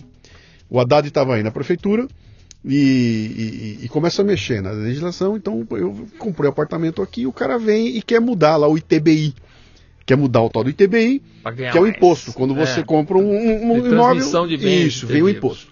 o 0.71 0.81
Haddad 0.81 1.07
estava 1.07 1.35
aí 1.35 1.43
na 1.43 1.51
prefeitura. 1.51 2.09
E, 2.65 3.79
e, 3.81 3.85
e, 3.85 3.89
começa 3.89 4.21
a 4.21 4.25
mexer 4.25 4.61
na 4.61 4.73
legislação, 4.73 5.37
então 5.37 5.65
eu 5.71 6.09
comprei 6.19 6.49
um 6.49 6.53
apartamento 6.53 7.01
aqui, 7.01 7.25
o 7.25 7.33
cara 7.33 7.57
vem 7.57 7.97
e 7.97 8.03
quer 8.03 8.21
mudar 8.21 8.57
lá 8.57 8.67
o 8.67 8.77
ITBI 8.77 9.33
quer 10.09 10.17
mudar 10.17 10.41
o 10.41 10.49
tal 10.49 10.65
do 10.65 10.71
ITBI, 10.71 11.23
que 11.55 11.65
é 11.65 11.79
o 11.79 11.87
imposto. 11.87 12.33
Quando 12.33 12.55
você 12.55 12.81
é. 12.81 12.83
compra 12.83 13.19
um, 13.19 13.31
um, 13.31 13.73
um 13.73 13.87
imóvel, 13.87 14.47
de 14.47 14.57
bens, 14.57 14.95
isso, 14.95 15.07
vem 15.07 15.23
o 15.23 15.29
imposto. 15.29 15.71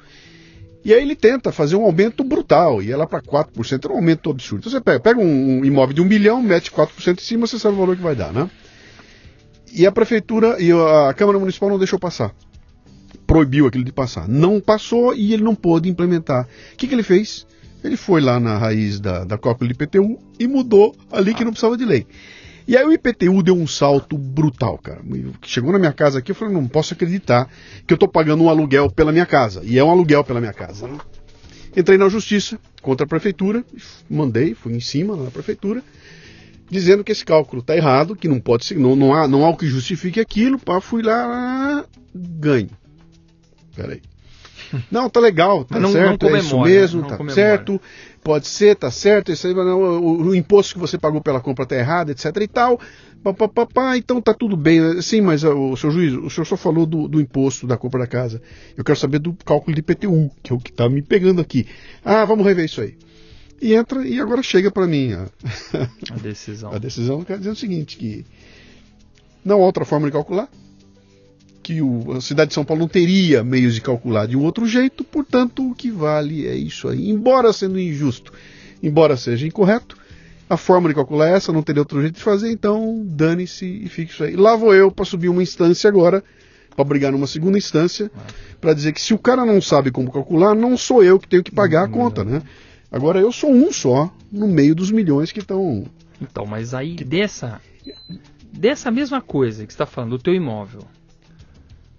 E 0.85 0.93
aí 0.93 1.03
ele 1.03 1.17
tenta 1.17 1.51
fazer 1.51 1.75
um 1.75 1.85
aumento 1.85 2.23
brutal, 2.23 2.83
e 2.83 2.93
ela 2.93 3.07
para 3.07 3.23
4% 3.23 3.89
é 3.89 3.93
um 3.93 3.97
aumento 3.97 4.31
absurdo. 4.31 4.61
Então 4.61 4.71
você 4.71 4.81
pega, 4.81 5.01
pega 5.01 5.19
um, 5.19 5.61
um, 5.61 5.65
imóvel 5.65 5.95
de 5.95 6.03
um 6.03 6.05
milhão, 6.05 6.43
mete 6.43 6.71
4% 6.71 7.19
em 7.19 7.23
cima, 7.23 7.47
você 7.47 7.59
sabe 7.59 7.77
o 7.77 7.79
valor 7.79 7.97
que 7.97 8.03
vai 8.03 8.15
dar, 8.15 8.31
né? 8.31 8.49
E 9.73 9.87
a 9.87 9.91
prefeitura 9.91 10.61
e 10.61 10.71
a 10.71 11.15
Câmara 11.15 11.39
Municipal 11.39 11.71
não 11.71 11.79
deixou 11.79 11.99
passar. 11.99 12.35
Proibiu 13.27 13.67
aquilo 13.67 13.85
de 13.85 13.93
passar. 13.93 14.29
Não 14.29 14.61
passou 14.61 15.15
e 15.15 15.33
ele 15.33 15.43
não 15.43 15.55
pôde 15.55 15.89
implementar. 15.89 16.47
O 16.75 16.77
que, 16.77 16.87
que 16.87 16.95
ele 16.95 17.03
fez? 17.03 17.47
Ele 17.83 17.97
foi 17.97 18.21
lá 18.21 18.39
na 18.39 18.59
raiz 18.59 19.01
da, 19.01 19.25
da 19.25 19.39
cópia 19.39 19.67
do 19.67 19.73
IPTU 19.73 20.19
e 20.39 20.47
mudou 20.47 20.95
ali 21.11 21.35
que 21.35 21.45
não 21.45 21.53
precisava 21.53 21.77
de 21.77 21.85
lei. 21.85 22.07
E 22.67 22.77
aí 22.77 22.85
o 22.85 22.93
IPTU 22.93 23.43
deu 23.43 23.55
um 23.55 23.67
salto 23.67 24.19
brutal, 24.19 24.77
cara. 24.79 25.01
Chegou 25.43 25.73
na 25.73 25.79
minha 25.79 25.93
casa 25.93 26.19
aqui, 26.19 26.33
eu 26.33 26.35
falei, 26.35 26.53
não 26.53 26.67
posso 26.67 26.95
acreditar 26.95 27.49
que 27.87 27.93
eu 27.93 27.97
estou 27.97 28.09
pagando 28.09 28.43
um 28.43 28.51
aluguel 28.51 28.91
pela 28.91 29.13
minha 29.13 29.27
casa. 29.27 29.61
E 29.65 29.79
é 29.79 29.85
um 29.85 29.91
aluguel 29.91 30.25
pela 30.25 30.41
minha 30.41 30.53
casa. 30.53 30.89
Né? 30.89 30.99
Entrei 31.77 31.97
na 31.97 32.09
justiça 32.09 32.59
contra 32.83 33.05
a 33.05 33.09
prefeitura, 33.09 33.65
mandei, 34.11 34.55
fui 34.55 34.75
em 34.75 34.81
cima 34.81 35.17
na 35.17 35.31
prefeitura, 35.31 35.83
dizendo 36.69 37.05
que 37.05 37.13
esse 37.13 37.25
cálculo 37.25 37.61
está 37.61 37.77
errado, 37.77 38.17
que 38.17 38.27
não 38.27 38.41
pode 38.41 38.65
ser, 38.65 38.77
não, 38.79 38.97
não, 38.97 39.15
há, 39.15 39.29
não 39.29 39.45
há 39.45 39.51
o 39.51 39.57
que 39.57 39.67
justifique 39.67 40.19
aquilo, 40.19 40.59
pá, 40.59 40.81
fui 40.81 41.03
lá, 41.03 41.85
ganho. 42.15 42.71
Peraí. 43.77 44.01
Não, 44.91 45.09
tá 45.09 45.21
legal, 45.21 45.65
tá 45.65 45.79
não, 45.79 45.93
certo, 45.93 46.27
não 46.27 46.35
é 46.35 46.41
isso 46.41 46.61
mesmo, 46.61 47.03
tá 47.03 47.17
comemora. 47.17 47.35
certo 47.35 47.81
pode 48.27 48.49
ser, 48.49 48.75
tá 48.75 48.91
certo, 48.91 49.31
isso 49.31 49.47
aí, 49.47 49.55
o, 49.55 50.23
o, 50.25 50.35
imposto 50.35 50.75
que 50.75 50.81
você 50.81 50.99
pagou 50.99 51.21
pela 51.21 51.41
compra 51.41 51.65
tá 51.65 51.77
errado, 51.77 52.11
etc 52.11 52.37
e 52.41 52.49
tal. 52.49 52.81
Pá, 53.23 53.33
pá, 53.33 53.47
pá, 53.47 53.67
pá, 53.67 53.97
então 53.97 54.21
tá 54.21 54.35
tudo 54.35 54.57
bem. 54.57 55.01
Sim, 55.01 55.21
mas 55.21 55.45
o 55.45 55.77
seu 55.77 55.93
juiz, 55.93 56.13
o 56.13 56.29
senhor 56.29 56.45
só 56.45 56.57
falou 56.57 56.85
do, 56.87 57.07
do, 57.07 57.21
imposto 57.21 57.69
da 57.69 57.77
compra 57.77 58.01
da 58.01 58.07
casa. 58.09 58.43
Eu 58.77 58.83
quero 58.83 58.99
saber 58.99 59.21
do 59.21 59.33
cálculo 59.33 59.73
de 59.73 59.79
IPTU, 59.79 60.29
que 60.43 60.53
é 60.53 60.57
o 60.57 60.59
que 60.59 60.73
tá 60.73 60.89
me 60.89 61.03
pegando 61.03 61.41
aqui. 61.41 61.69
Ah, 62.05 62.25
vamos 62.25 62.45
rever 62.45 62.65
isso 62.65 62.81
aí. 62.81 62.99
E 63.63 63.75
entra, 63.75 64.05
e 64.05 64.21
agora 64.21 64.43
chega 64.43 64.73
para 64.73 64.89
mim 64.89 65.13
a, 65.13 65.29
a 66.11 66.17
decisão. 66.17 66.73
a 66.75 66.79
decisão 66.79 67.23
quer 67.23 67.39
dizer 67.39 67.51
o 67.51 67.57
seguinte, 67.57 67.97
que 67.97 68.27
não 69.45 69.63
há 69.63 69.67
outra 69.67 69.85
forma 69.85 70.07
de 70.07 70.13
calcular, 70.13 70.49
que 71.67 71.83
o, 71.83 72.13
a 72.13 72.21
cidade 72.21 72.51
de 72.51 72.55
São 72.55 72.65
Paulo 72.65 72.83
não 72.83 72.89
teria 72.89 73.43
meios 73.43 73.75
de 73.75 73.81
calcular 73.81 74.27
de 74.27 74.37
um 74.37 74.45
outro 74.45 74.67
jeito, 74.67 75.03
portanto, 75.03 75.69
o 75.69 75.75
que 75.75 75.91
vale 75.91 76.47
é 76.47 76.55
isso 76.55 76.87
aí. 76.87 77.11
Embora 77.11 77.53
sendo 77.53 77.77
injusto, 77.77 78.33
embora 78.81 79.17
seja 79.17 79.49
incorreto, 79.49 79.97
A 80.49 80.57
forma 80.57 80.89
de 80.89 80.95
calcular 80.95 81.29
é 81.29 81.33
essa, 81.33 81.53
não 81.53 81.63
teria 81.63 81.83
outro 81.83 82.01
jeito 82.01 82.15
de 82.15 82.23
fazer, 82.23 82.53
então 82.53 83.03
dane-se 83.05 83.67
e 83.67 83.89
fique 83.89 84.13
isso 84.13 84.23
aí. 84.23 84.37
Lá 84.37 84.55
vou 84.55 84.73
eu 84.73 84.93
para 84.93 85.05
subir 85.05 85.29
uma 85.29 85.43
instância 85.43 85.89
agora, 85.89 86.23
para 86.77 86.85
brigar 86.85 87.11
numa 87.11 87.27
segunda 87.27 87.59
instância, 87.59 88.11
para 88.61 88.73
dizer 88.73 88.93
que 88.93 89.01
se 89.01 89.13
o 89.13 89.19
cara 89.19 89.45
não 89.45 89.61
sabe 89.61 89.91
como 89.91 90.13
calcular, 90.13 90.55
não 90.55 90.77
sou 90.77 91.03
eu 91.03 91.19
que 91.19 91.27
tenho 91.27 91.43
que 91.43 91.51
pagar 91.51 91.85
a 91.85 91.89
conta, 91.89 92.23
né? 92.23 92.43
Agora 92.93 93.19
eu 93.19 93.33
sou 93.33 93.51
um 93.51 93.73
só 93.73 94.15
no 94.31 94.47
meio 94.47 94.75
dos 94.75 94.93
milhões 94.93 95.33
que 95.33 95.41
estão. 95.41 95.85
Então, 96.23 96.47
mas 96.47 96.73
aí 96.75 96.95
dessa 96.95 97.61
dessa 98.53 98.89
mesma 98.91 99.21
coisa 99.21 99.67
que 99.67 99.73
está 99.73 99.85
falando 99.85 100.11
do 100.11 100.23
teu 100.23 100.33
imóvel, 100.33 100.83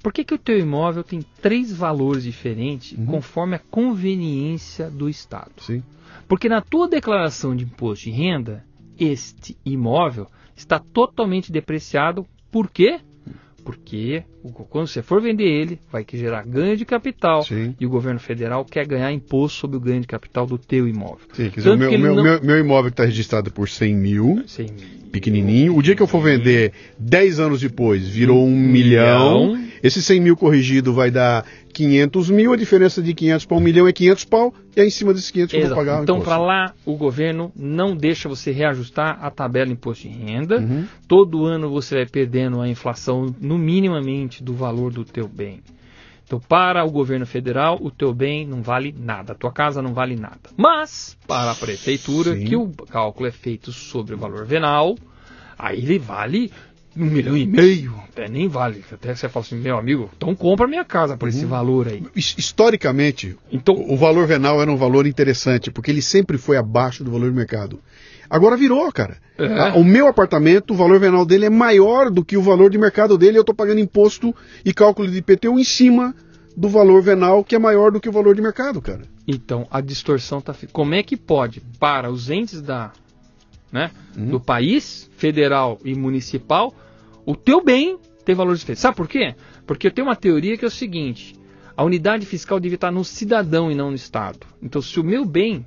por 0.08 0.14
que, 0.14 0.24
que 0.24 0.34
o 0.34 0.38
teu 0.38 0.58
imóvel 0.58 1.04
tem 1.04 1.20
três 1.42 1.70
valores 1.74 2.24
diferentes 2.24 2.98
Uhum. 2.98 3.06
conforme 3.08 3.56
a 3.56 3.60
conveniência 3.60 4.90
do 4.90 5.10
Estado? 5.10 5.52
Sim. 5.60 5.84
Porque 6.30 6.48
na 6.48 6.62
tua 6.62 6.88
declaração 6.88 7.54
de 7.54 7.66
imposto 7.66 8.06
de 8.06 8.12
renda, 8.12 8.64
este 8.98 9.58
imóvel 9.66 10.28
está 10.56 10.80
totalmente 10.80 11.52
depreciado. 11.52 12.26
Por 12.50 12.70
quê? 12.70 13.02
Porque 13.66 14.24
quando 14.70 14.88
você 14.88 15.02
for 15.02 15.22
vender 15.22 15.44
ele, 15.44 15.78
vai 15.92 16.06
que 16.06 16.18
gerar 16.18 16.46
ganho 16.46 16.78
de 16.78 16.86
capital. 16.86 17.44
Sim. 17.44 17.76
E 17.78 17.86
o 17.86 17.90
governo 17.90 18.20
federal 18.22 18.64
quer 18.64 18.88
ganhar 18.88 19.12
imposto 19.12 19.60
sobre 19.60 19.76
o 19.76 19.80
ganho 19.82 20.00
de 20.00 20.08
capital 20.08 20.46
do 20.46 20.58
teu 20.58 20.88
imóvel. 20.88 21.28
Sim, 21.34 21.50
quer 21.50 21.58
dizer, 21.58 21.72
o 21.72 21.78
meu, 21.78 21.92
meu, 22.00 22.16
não- 22.16 22.24
meu, 22.24 22.42
meu 22.42 22.58
imóvel 22.60 22.90
está 22.90 23.04
registrado 23.04 23.52
por 23.52 23.68
100 23.68 23.94
mil, 23.94 24.42
Sim. 24.48 24.68
pequenininho. 25.12 25.76
O 25.76 25.82
dia 25.82 25.96
que 25.98 26.02
eu 26.02 26.08
for 26.08 26.22
vender 26.22 26.72
10 26.98 27.42
anos 27.42 27.60
depois, 27.60 28.08
virou 28.08 28.40
um, 28.42 28.54
Um 28.54 28.58
milhão. 28.58 29.48
milhão. 29.54 29.67
Esse 29.88 30.04
100 30.04 30.20
mil 30.20 30.36
corrigido 30.36 30.94
vai 30.94 31.10
dar 31.10 31.46
500 31.74 32.30
mil. 32.30 32.52
A 32.52 32.58
diferença 32.58 33.02
de 33.02 33.14
500 33.14 33.46
para 33.46 33.58
um 33.58 33.62
milhão 33.62 33.88
é 33.88 33.94
500 33.94 34.26
pau. 34.26 34.54
E 34.76 34.82
aí 34.82 34.88
em 34.88 34.92
cima 34.92 35.14
desses 35.14 35.32
500 35.32 35.54
eu 35.54 35.60
vou 35.60 35.68
Exato. 35.68 35.80
pagar 35.80 36.04
Então, 36.04 36.20
para 36.20 36.38
lá, 36.38 36.74
o 36.86 36.96
governo 36.98 37.52
não 37.56 37.96
deixa 37.96 38.28
você 38.28 38.52
reajustar 38.52 39.18
a 39.22 39.32
tabela 39.32 39.68
de 39.68 39.74
imposto 39.74 40.08
de 40.08 40.14
renda. 40.14 40.60
Uhum. 40.60 40.86
Todo 41.08 41.46
ano 41.46 41.70
você 41.70 41.96
vai 41.96 42.06
perdendo 42.06 42.60
a 42.60 42.68
inflação 42.68 43.34
no 43.40 43.58
minimamente 43.58 44.44
do 44.44 44.54
valor 44.54 44.92
do 44.92 45.06
teu 45.06 45.28
bem. 45.28 45.62
Então, 46.26 46.42
para 46.42 46.84
o 46.84 46.92
governo 46.92 47.26
federal, 47.26 47.78
o 47.82 47.90
teu 47.90 48.14
bem 48.14 48.46
não 48.46 48.62
vale 48.62 48.94
nada, 48.98 49.32
a 49.32 49.36
tua 49.36 49.52
casa 49.52 49.82
não 49.82 49.94
vale 49.94 50.18
nada. 50.18 50.38
Mas, 50.58 51.18
para 51.26 51.52
a 51.52 51.56
prefeitura, 51.56 52.36
Sim. 52.36 52.44
que 52.44 52.56
o 52.58 52.68
cálculo 52.68 53.30
é 53.30 53.32
feito 53.32 53.72
sobre 53.72 54.14
o 54.14 54.18
valor 54.18 54.46
venal, 54.46 54.98
aí 55.58 55.78
ele 55.78 55.98
vale 55.98 56.52
um 56.98 57.06
milhão 57.06 57.36
e 57.38 57.46
meio, 57.46 57.94
até 58.10 58.28
nem 58.28 58.48
vale. 58.48 58.84
Até 58.92 59.14
você 59.16 59.30
fala 59.30 59.46
assim, 59.46 59.56
meu 59.58 59.78
amigo, 59.78 60.10
então 60.18 60.34
compra 60.36 60.68
minha 60.68 60.84
casa 60.86 61.16
por 61.16 61.26
Uhum. 61.30 61.36
esse 61.36 61.46
valor 61.46 61.88
aí. 61.88 62.04
His- 62.16 62.36
Historicamente, 62.38 63.36
Então, 63.52 63.76
o 63.76 63.96
valor 63.96 64.26
venal 64.28 64.62
era 64.62 64.72
um 64.72 64.76
valor 64.78 65.06
interessante, 65.08 65.70
porque 65.72 65.92
ele 65.92 66.02
sempre 66.02 66.38
foi 66.38 66.58
abaixo 66.58 67.04
do 67.04 67.12
valor 67.12 67.30
de 67.30 67.36
mercado. 67.36 67.80
Agora 68.30 68.58
virou, 68.58 68.92
cara. 68.92 69.18
É. 69.38 69.46
Ah, 69.48 69.74
O 69.76 69.84
meu 69.84 70.08
apartamento, 70.08 70.72
o 70.74 70.76
valor 70.78 71.00
venal 71.00 71.26
dele 71.26 71.46
é 71.46 71.50
maior 71.50 72.10
do 72.12 72.26
que 72.26 72.36
o 72.36 72.42
valor 72.42 72.70
de 72.70 72.78
mercado 72.78 73.18
dele, 73.18 73.38
eu 73.38 73.42
estou 73.42 73.56
pagando 73.56 73.80
imposto 73.80 74.36
e 74.66 74.74
cálculo 74.74 75.08
de 75.10 75.18
IPTU 75.20 75.58
em 75.60 75.64
cima 75.64 76.14
do 76.56 76.68
valor 76.68 77.02
venal, 77.04 77.44
que 77.44 77.56
é 77.56 77.60
maior 77.60 77.92
do 77.92 78.00
que 78.02 78.10
o 78.10 78.12
valor 78.12 78.36
de 78.36 78.42
mercado, 78.42 78.82
cara. 78.82 79.04
Então, 79.28 79.68
a 79.72 79.80
distorção 79.80 80.42
tá. 80.42 80.56
Como 80.74 80.94
é 80.96 81.04
que 81.04 81.16
pode, 81.16 81.62
para 81.80 82.10
os 82.12 82.30
entes 82.30 82.62
da, 82.62 82.92
né, 83.72 83.92
Uhum. 84.18 84.26
do 84.32 84.40
país, 84.40 85.10
federal 85.18 85.80
e 85.86 85.94
municipal, 85.96 86.74
o 87.28 87.36
teu 87.36 87.62
bem 87.62 88.00
ter 88.24 88.34
valor 88.34 88.56
diferente? 88.56 88.80
Sabe 88.80 88.96
por 88.96 89.08
quê? 89.08 89.36
Porque 89.66 89.88
eu 89.88 89.92
tenho 89.92 90.08
uma 90.08 90.16
teoria 90.16 90.58
que 90.58 90.64
é 90.64 90.68
o 90.68 90.72
seguinte: 90.72 91.36
a 91.76 91.84
unidade 91.84 92.26
fiscal 92.26 92.58
devia 92.58 92.76
estar 92.76 92.90
no 92.90 93.04
cidadão 93.04 93.70
e 93.70 93.76
não 93.76 93.90
no 93.90 93.96
Estado. 93.96 94.40
Então, 94.64 94.82
se 94.82 94.98
o 94.98 95.04
meu 95.04 95.26
bem, 95.26 95.66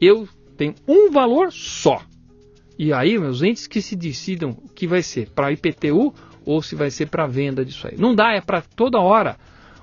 eu 0.00 0.28
tenho 0.56 0.74
um 0.86 1.10
valor 1.10 1.52
só. 1.52 2.00
E 2.78 2.92
aí, 2.92 3.18
meus 3.18 3.42
entes 3.42 3.66
que 3.66 3.82
se 3.82 3.96
decidam 3.96 4.50
o 4.50 4.68
que 4.68 4.86
vai 4.86 5.02
ser 5.02 5.28
para 5.30 5.52
IPTU 5.52 6.14
ou 6.46 6.62
se 6.62 6.76
vai 6.76 6.90
ser 6.90 7.06
para 7.06 7.26
venda 7.26 7.64
disso 7.64 7.88
aí. 7.88 7.96
Não 7.98 8.14
dá, 8.14 8.32
é 8.32 8.40
para 8.40 8.62
toda 8.62 9.00
hora. 9.00 9.36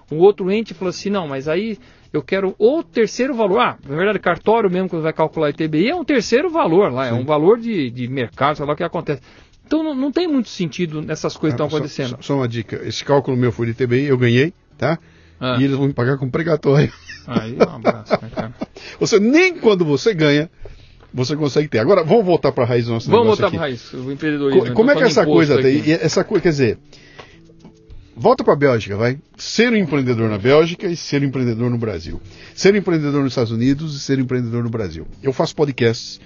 Um 0.09 0.19
outro 0.19 0.49
ente 0.49 0.73
falou 0.73 0.89
assim: 0.89 1.09
não, 1.09 1.27
mas 1.27 1.49
aí 1.49 1.77
eu 2.13 2.23
quero 2.23 2.55
o 2.57 2.81
terceiro 2.81 3.33
valor. 3.33 3.59
Ah, 3.59 3.77
na 3.87 3.95
verdade, 3.95 4.19
cartório 4.19 4.71
mesmo, 4.71 4.89
quando 4.89 5.03
vai 5.03 5.13
calcular 5.13 5.49
ITBI, 5.49 5.89
é 5.89 5.95
um 5.95 6.05
terceiro 6.05 6.49
valor 6.49 6.91
lá, 6.91 7.07
é 7.07 7.13
um 7.13 7.25
valor 7.25 7.59
de, 7.59 7.91
de 7.91 8.07
mercado, 8.07 8.55
sei 8.55 8.65
lá 8.65 8.73
o 8.73 8.75
que 8.75 8.83
acontece. 8.83 9.21
Então 9.67 9.83
não, 9.83 9.93
não 9.93 10.11
tem 10.11 10.27
muito 10.27 10.49
sentido 10.49 11.01
nessas 11.01 11.35
coisas 11.37 11.55
que 11.59 11.63
estão 11.63 11.65
Ah, 11.65 11.77
acontecendo. 11.79 12.09
Só, 12.17 12.21
só 12.21 12.35
uma 12.37 12.47
dica: 12.47 12.81
esse 12.85 13.03
cálculo 13.03 13.35
meu 13.37 13.51
foi 13.51 13.67
de 13.67 13.73
TBI, 13.73 14.05
eu 14.05 14.17
ganhei, 14.17 14.53
tá? 14.77 14.97
Ah, 15.39 15.57
E 15.59 15.65
eles 15.65 15.75
vão 15.77 15.85
me 15.87 15.93
pagar 15.93 16.17
com 16.17 16.29
pregatório. 16.29 16.91
Aí, 17.27 17.55
um 17.55 17.61
abraço, 17.75 18.13
né, 18.21 18.29
cara? 18.33 18.53
Você 18.99 19.19
nem 19.19 19.59
quando 19.59 19.83
você 19.85 20.13
ganha, 20.13 20.49
você 21.13 21.35
consegue 21.35 21.67
ter. 21.67 21.79
Agora, 21.79 22.03
vamos 22.03 22.25
voltar 22.25 22.51
para 22.51 22.63
a 22.63 22.67
raiz 22.67 22.85
do 22.85 22.93
nosso 22.93 23.09
Vamos 23.11 23.27
voltar 23.27 23.41
para 23.43 23.47
aqui. 23.49 23.57
raiz, 23.57 23.93
o 23.93 24.11
empreendedorismo. 24.11 24.61
Co- 24.61 24.67
né? 24.69 24.73
Como 24.73 24.89
é 24.91 24.95
que 24.95 25.03
essa 25.03 25.25
coisa 25.25 25.59
aqui. 25.59 25.83
E 25.85 25.91
Essa 25.91 26.23
coisa, 26.23 26.41
quer 26.41 26.49
dizer, 26.49 26.77
volta 28.15 28.43
para 28.43 28.53
a 28.53 28.55
Bélgica, 28.55 28.95
vai. 28.97 29.17
Ser 29.37 29.71
um 29.71 29.75
empreendedor 29.75 30.29
na 30.29 30.37
Bélgica 30.37 30.87
e 30.87 30.95
ser 30.95 31.21
um 31.21 31.25
empreendedor 31.25 31.69
no 31.69 31.77
Brasil. 31.77 32.19
Ser 32.55 32.73
um 32.73 32.77
empreendedor 32.77 33.21
nos 33.23 33.31
Estados 33.33 33.51
Unidos 33.51 33.95
e 33.95 33.99
ser 33.99 34.17
um 34.17 34.21
empreendedor 34.21 34.63
no 34.63 34.69
Brasil. 34.69 35.05
Eu 35.21 35.33
faço 35.33 35.55
podcasts. 35.55 36.19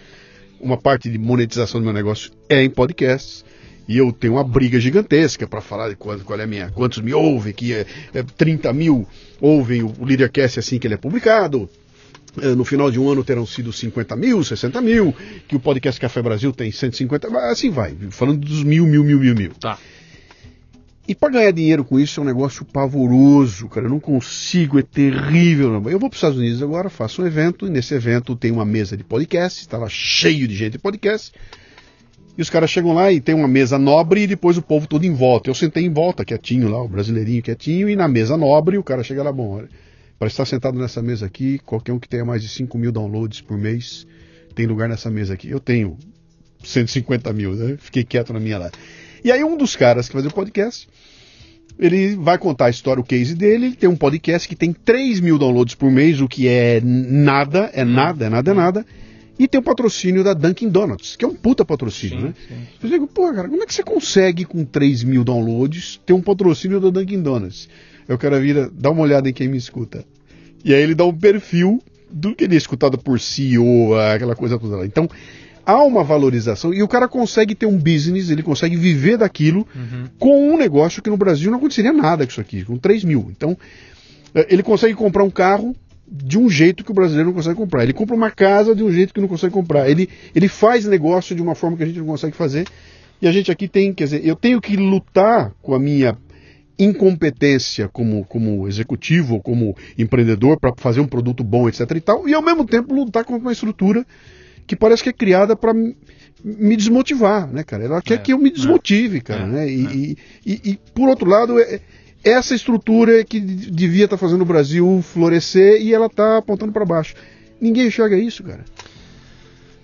Uma 0.62 0.78
parte 0.78 1.09
de 1.09 1.18
monetização 1.18 1.80
do 1.82 1.86
meu 1.86 1.93
negócio 1.93 2.32
é 2.47 2.64
em 2.64 2.70
podcasts. 2.70 3.43
E 3.88 3.97
eu 3.97 4.12
tenho 4.14 4.34
uma 4.34 4.43
briga 4.43 4.80
gigantesca 4.80 5.47
para 5.47 5.59
falar 5.59 5.89
de 5.89 5.95
quanto, 5.95 6.24
qual 6.24 6.39
é 6.39 6.43
a 6.43 6.47
minha, 6.47 6.70
quantos 6.70 6.99
me 6.99 7.14
ouvem, 7.14 7.51
que 7.51 7.74
é, 7.74 7.86
é 8.14 8.24
30 8.24 8.72
mil 8.72 9.05
ouvem 9.41 9.84
o, 9.84 9.93
o 9.99 10.05
Leadercast 10.05 10.59
assim 10.59 10.80
que 10.80 10.88
ele 10.88 10.93
é 10.93 10.97
publicado. 10.97 11.70
Eh, 12.41 12.55
No 12.55 12.64
final 12.64 12.89
de 12.91 12.99
um 12.99 13.09
ano 13.09 13.24
terão 13.24 13.45
sido 13.45 13.74
50 13.74 14.16
mil, 14.16 14.43
60 14.43 14.80
mil, 14.82 15.14
que 15.47 15.55
o 15.55 15.59
podcast 15.59 15.99
Café 15.99 16.22
Brasil 16.22 16.53
tem 16.53 16.72
150, 16.72 17.28
assim 17.49 17.70
vai, 17.70 17.95
falando 18.12 18.39
dos 18.39 18.64
mil, 18.64 18.86
mil, 18.86 19.03
mil, 19.03 19.20
mil, 19.20 19.36
mil. 19.36 19.51
Tá. 19.59 19.78
E 21.07 21.15
para 21.15 21.33
ganhar 21.33 21.51
dinheiro 21.51 21.83
com 21.83 21.99
isso 21.99 22.19
é 22.19 22.23
um 22.23 22.25
negócio 22.25 22.63
pavoroso, 22.63 23.67
cara. 23.67 23.87
Eu 23.87 23.89
não 23.89 23.99
consigo, 23.99 24.79
é 24.79 24.83
terrível. 24.83 25.73
Eu 25.73 25.99
vou 25.99 26.09
para 26.09 26.09
os 26.09 26.15
Estados 26.15 26.37
Unidos 26.37 26.61
agora, 26.61 26.89
faço 26.89 27.21
um 27.21 27.27
evento, 27.27 27.67
e 27.67 27.69
nesse 27.69 27.93
evento 27.93 28.35
tem 28.35 28.51
uma 28.51 28.65
mesa 28.65 28.95
de 28.95 29.03
podcast, 29.03 29.59
está 29.59 29.77
lá 29.77 29.89
cheio 29.89 30.47
de 30.47 30.55
gente 30.55 30.73
de 30.73 30.79
podcast. 30.79 31.31
E 32.37 32.41
os 32.41 32.49
caras 32.49 32.69
chegam 32.69 32.93
lá 32.93 33.11
e 33.11 33.19
tem 33.19 33.35
uma 33.35 33.47
mesa 33.47 33.77
nobre 33.77 34.21
e 34.21 34.27
depois 34.27 34.57
o 34.57 34.61
povo 34.61 34.87
todo 34.87 35.03
em 35.03 35.13
volta. 35.13 35.49
Eu 35.49 35.55
sentei 35.55 35.83
em 35.83 35.91
volta, 35.91 36.23
quietinho 36.23 36.69
lá, 36.69 36.81
o 36.81 36.87
brasileirinho 36.87 37.41
quietinho, 37.41 37.89
e 37.89 37.95
na 37.95 38.07
mesa 38.07 38.37
nobre 38.37 38.77
o 38.77 38.83
cara 38.83 39.03
chega 39.03 39.21
lá, 39.21 39.31
bom, 39.31 39.63
para 40.17 40.27
estar 40.27 40.45
sentado 40.45 40.77
nessa 40.79 41.01
mesa 41.01 41.25
aqui, 41.25 41.59
qualquer 41.65 41.91
um 41.91 41.99
que 41.99 42.07
tenha 42.07 42.23
mais 42.23 42.41
de 42.41 42.47
5 42.47 42.77
mil 42.77 42.91
downloads 42.91 43.41
por 43.41 43.57
mês 43.57 44.07
tem 44.53 44.65
lugar 44.65 44.87
nessa 44.87 45.09
mesa 45.09 45.33
aqui. 45.33 45.49
Eu 45.49 45.59
tenho 45.59 45.97
150 46.63 47.31
mil, 47.33 47.53
né? 47.53 47.77
Fiquei 47.79 48.03
quieto 48.03 48.33
na 48.33 48.39
minha 48.39 48.57
lá. 48.57 48.71
E 49.24 49.32
aí 49.32 49.43
um 49.43 49.57
dos 49.57 49.76
caras 49.76 50.07
que 50.07 50.13
faz 50.13 50.26
o 50.26 50.32
podcast, 50.32 50.88
ele 51.78 52.15
vai 52.15 52.38
contar 52.38 52.65
a 52.65 52.69
história, 52.69 53.01
o 53.01 53.03
case 53.03 53.36
dele, 53.36 53.67
ele 53.67 53.76
tem 53.76 53.89
um 53.89 53.95
podcast 53.95 54.47
que 54.47 54.55
tem 54.55 54.74
3 54.74 55.19
mil 55.19 55.38
downloads 55.38 55.76
por 55.76 55.91
mês, 55.91 56.22
o 56.22 56.28
que 56.28 56.47
é 56.47 56.82
nada, 56.84 57.69
é 57.74 57.84
nada, 57.84 58.26
é 58.26 58.30
nada, 58.30 58.51
é 58.51 58.53
nada. 58.53 58.86
E 59.39 59.47
tem 59.47 59.59
o 59.59 59.63
patrocínio 59.63 60.24
da 60.24 60.34
Dunkin' 60.34 60.69
Donuts, 60.69 61.15
que 61.15 61.26
é 61.26 61.28
um 61.28 61.34
puta 61.34 61.65
patrocínio, 61.65 62.19
Sim, 62.19 62.24
né? 62.26 62.34
sim. 62.47 62.55
Eu 62.84 62.89
digo, 62.89 63.07
pô, 63.07 63.34
cara, 63.34 63.49
como 63.49 63.63
é 63.63 63.65
que 63.65 63.74
você 63.74 63.82
consegue 63.82 64.45
com 64.45 64.63
3 64.63 65.03
mil 65.03 65.24
downloads 65.24 65.99
ter 66.05 66.13
um 66.13 66.22
patrocínio 66.22 66.80
da 66.80 66.91
Dunkin' 66.91 67.24
Donuts? 67.24 67.67
Eu 68.07 68.17
quero 68.17 68.39
vir, 68.39 68.69
dá 68.69 68.91
uma 68.91 69.01
olhada 69.01 69.28
em 69.30 69.34
quem 69.34 69.47
me 69.47 69.57
escuta. 69.57 70.05
E 70.63 70.74
aí 70.74 70.84
ele 70.84 70.93
dá 70.93 71.05
um 71.05 71.13
perfil 71.13 71.82
do 72.11 72.36
que 72.36 72.43
ele 72.43 72.53
é 72.53 72.57
escutado 72.57 72.97
por 72.97 73.19
CEO, 73.19 73.95
aquela 73.95 74.36
coisa 74.36 74.59
toda 74.59 74.78
lá. 74.78 74.86
Então, 74.86 75.09
há 75.66 75.84
uma 75.84 76.03
valorização 76.03 76.74
e 76.74 76.82
o 76.84 76.88
cara 76.88 77.07
consegue 77.07 77.55
ter 77.55 77.66
um 77.66 77.78
business, 77.78 78.30
ele 78.30 78.43
consegue 78.43 78.76
viver 78.76 79.18
daquilo 79.18 79.68
Uhum. 79.76 80.05
com 80.20 80.53
um 80.53 80.57
negócio 80.57 81.01
que 81.01 81.09
no 81.09 81.18
Brasil 81.18 81.49
não 81.51 81.57
aconteceria 81.57 81.93
nada 81.93 82.26
com 82.26 82.32
isso 82.32 82.41
aqui, 82.41 82.64
com 82.64 82.78
3 82.78 83.03
mil. 83.03 83.28
Então, 83.36 83.57
eh, 84.36 84.47
ele 84.49 84.64
consegue 84.64 84.93
comprar 84.93 85.24
um 85.24 85.30
carro 85.30 85.76
de 86.12 86.38
um 86.38 86.49
jeito 86.49 86.84
que 86.84 86.91
o 86.91 86.93
brasileiro 86.93 87.30
não 87.30 87.36
consegue 87.36 87.55
comprar. 87.55 87.84
Ele 87.84 87.93
compra 87.93 88.16
uma 88.16 88.30
casa 88.30 88.76
de 88.76 88.84
um 88.84 88.91
jeito 88.91 89.14
que 89.14 89.22
não 89.22 89.28
consegue 89.30 89.53
comprar. 89.53 89.89
Ele, 89.89 90.09
ele 90.36 90.47
faz 90.49 90.86
negócio 90.86 91.34
de 91.36 91.41
uma 91.41 91.55
forma 91.55 91.78
que 91.78 91.84
a 91.84 91.86
gente 91.86 91.99
não 91.99 92.05
consegue 92.05 92.36
fazer. 92.36 92.68
E 93.22 93.28
a 93.28 93.32
gente 93.32 93.49
aqui 93.51 93.68
tem, 93.68 93.93
quer 93.93 94.05
dizer, 94.05 94.26
eu 94.26 94.36
tenho 94.36 94.59
que 94.59 94.76
lutar 94.76 95.53
com 95.62 95.74
a 95.74 95.80
minha 95.80 96.18
incompetência 96.78 97.88
como, 97.88 98.26
como 98.26 98.68
executivo, 98.68 99.36
ou 99.36 99.41
como 99.41 99.76
empreendedor 99.97 100.59
para 100.59 100.74
fazer 100.78 100.99
um 100.99 101.07
produto 101.07 101.43
bom, 101.43 101.70
etc 101.70 101.89
e 101.95 102.01
tal, 102.01 102.28
e 102.28 102.34
ao 102.34 102.41
mesmo 102.41 102.66
tempo 102.66 102.93
lutar 102.93 103.24
contra 103.24 103.41
uma 103.41 103.51
estrutura 103.51 104.05
que 104.72 104.76
parece 104.78 105.03
que 105.03 105.09
é 105.09 105.13
criada 105.13 105.53
para 105.53 105.74
me 105.74 106.78
desmotivar, 106.78 107.45
né, 107.51 107.61
cara? 107.61 107.84
Ela 107.84 108.01
quer 108.01 108.13
É, 108.13 108.17
que 108.19 108.32
eu 108.32 108.38
me 108.39 108.49
desmotive, 108.49 109.19
cara, 109.19 109.41
é, 109.43 109.45
né? 109.47 109.69
E, 109.69 109.86
é. 109.86 109.91
e, 109.93 110.17
e- 110.45 110.61
e, 110.72 110.80
por 110.95 111.09
outro 111.09 111.30
lado, 111.30 111.59
é- 111.59 111.82
essa 112.24 112.55
estrutura 112.55 113.19
é 113.19 113.24
que 113.26 113.38
devia 113.41 114.05
estar 114.05 114.15
fazendo 114.15 114.43
o 114.43 114.45
Brasil 114.45 115.01
florescer 115.03 115.82
e 115.82 115.93
ela 115.93 116.05
está 116.05 116.38
apontando 116.38 116.72
para 116.72 116.86
baixo. 116.86 117.15
Ninguém 117.59 117.88
enxerga 117.88 118.17
isso, 118.17 118.45
cara. 118.45 118.63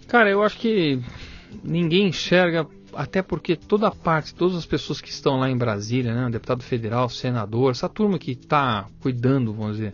Cara, 0.08 0.30
eu 0.30 0.42
acho 0.42 0.58
que 0.58 1.02
ninguém 1.66 2.08
enxerga, 2.08 2.66
até 2.94 3.22
porque 3.22 3.58
toda 3.58 3.92
parte, 3.92 4.34
todas 4.34 4.56
as 4.56 4.66
pessoas 4.66 5.02
que 5.02 5.10
estão 5.10 5.38
lá 5.38 5.50
em 5.50 5.58
Brasília, 5.58 6.14
né, 6.16 6.30
deputado 6.32 6.64
federal, 6.64 7.10
senador, 7.10 7.72
essa 7.72 7.90
turma 7.90 8.18
que 8.18 8.32
está 8.32 8.88
cuidando, 9.02 9.52
vamos 9.54 9.76
dizer, 9.76 9.94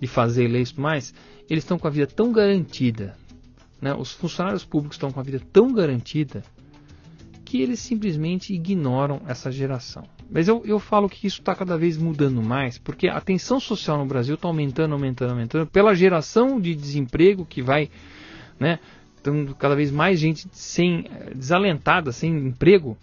de 0.00 0.08
fazer 0.08 0.48
leis 0.48 0.70
e 0.70 0.80
mais, 0.80 1.14
eles 1.48 1.62
estão 1.62 1.78
com 1.78 1.86
a 1.86 1.90
vida 1.90 2.08
tão 2.08 2.32
garantida, 2.32 3.14
né, 3.84 3.94
os 3.94 4.12
funcionários 4.12 4.64
públicos 4.64 4.96
estão 4.96 5.12
com 5.12 5.20
a 5.20 5.22
vida 5.22 5.38
tão 5.52 5.70
garantida 5.70 6.42
que 7.44 7.60
eles 7.60 7.78
simplesmente 7.80 8.54
ignoram 8.54 9.20
essa 9.28 9.52
geração. 9.52 10.04
Mas 10.30 10.48
eu, 10.48 10.62
eu 10.64 10.80
falo 10.80 11.06
que 11.06 11.26
isso 11.26 11.40
está 11.40 11.54
cada 11.54 11.76
vez 11.76 11.98
mudando 11.98 12.42
mais, 12.42 12.78
porque 12.78 13.08
a 13.08 13.20
tensão 13.20 13.60
social 13.60 13.98
no 13.98 14.06
Brasil 14.06 14.36
está 14.36 14.48
aumentando, 14.48 14.94
aumentando, 14.94 15.32
aumentando, 15.32 15.66
pela 15.66 15.94
geração 15.94 16.58
de 16.58 16.74
desemprego 16.74 17.44
que 17.44 17.60
vai, 17.60 17.90
né, 18.58 18.78
tendo 19.22 19.54
cada 19.54 19.76
vez 19.76 19.90
mais 19.90 20.18
gente 20.18 20.48
sem 20.50 21.04
desalentada, 21.34 22.10
sem 22.10 22.34
emprego, 22.34 22.96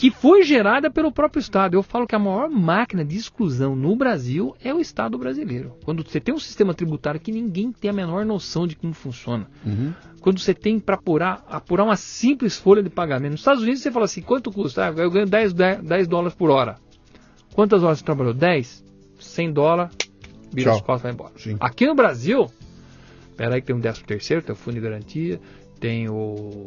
que 0.00 0.10
foi 0.10 0.42
gerada 0.44 0.90
pelo 0.90 1.12
próprio 1.12 1.40
Estado. 1.40 1.74
Eu 1.74 1.82
falo 1.82 2.06
que 2.06 2.16
a 2.16 2.18
maior 2.18 2.48
máquina 2.48 3.04
de 3.04 3.18
exclusão 3.18 3.76
no 3.76 3.94
Brasil 3.94 4.56
é 4.64 4.72
o 4.72 4.80
Estado 4.80 5.18
brasileiro. 5.18 5.76
Quando 5.84 6.02
você 6.02 6.18
tem 6.18 6.34
um 6.34 6.38
sistema 6.38 6.72
tributário 6.72 7.20
que 7.20 7.30
ninguém 7.30 7.70
tem 7.70 7.90
a 7.90 7.92
menor 7.92 8.24
noção 8.24 8.66
de 8.66 8.74
como 8.76 8.94
funciona. 8.94 9.46
Uhum. 9.62 9.92
Quando 10.22 10.38
você 10.38 10.54
tem 10.54 10.80
para 10.80 10.94
apurar, 10.94 11.44
apurar 11.50 11.84
uma 11.84 11.96
simples 11.96 12.56
folha 12.56 12.82
de 12.82 12.88
pagamento. 12.88 13.32
Nos 13.32 13.40
Estados 13.42 13.62
Unidos 13.62 13.82
você 13.82 13.90
fala 13.90 14.06
assim, 14.06 14.22
quanto 14.22 14.50
custa? 14.50 14.86
Ah, 14.86 14.94
eu 14.96 15.10
ganho 15.10 15.26
10, 15.26 15.52
10, 15.52 15.82
10 15.82 16.08
dólares 16.08 16.34
por 16.34 16.48
hora. 16.48 16.78
Quantas 17.52 17.82
horas 17.82 17.98
você 17.98 18.04
trabalhou? 18.06 18.32
10? 18.32 18.82
100 19.18 19.52
dólares, 19.52 19.94
vira 20.50 20.72
as 20.72 20.80
costas 20.80 21.00
e 21.00 21.02
vai 21.02 21.12
embora. 21.12 21.32
Sim. 21.36 21.58
Aqui 21.60 21.86
no 21.86 21.94
Brasil, 21.94 22.50
peraí 23.36 23.60
que 23.60 23.66
tem 23.66 23.76
um 23.76 23.80
13 23.82 24.02
terceiro, 24.04 24.42
tem 24.42 24.54
o 24.54 24.56
fundo 24.56 24.76
de 24.76 24.80
garantia, 24.80 25.38
tem 25.78 26.08
o 26.08 26.64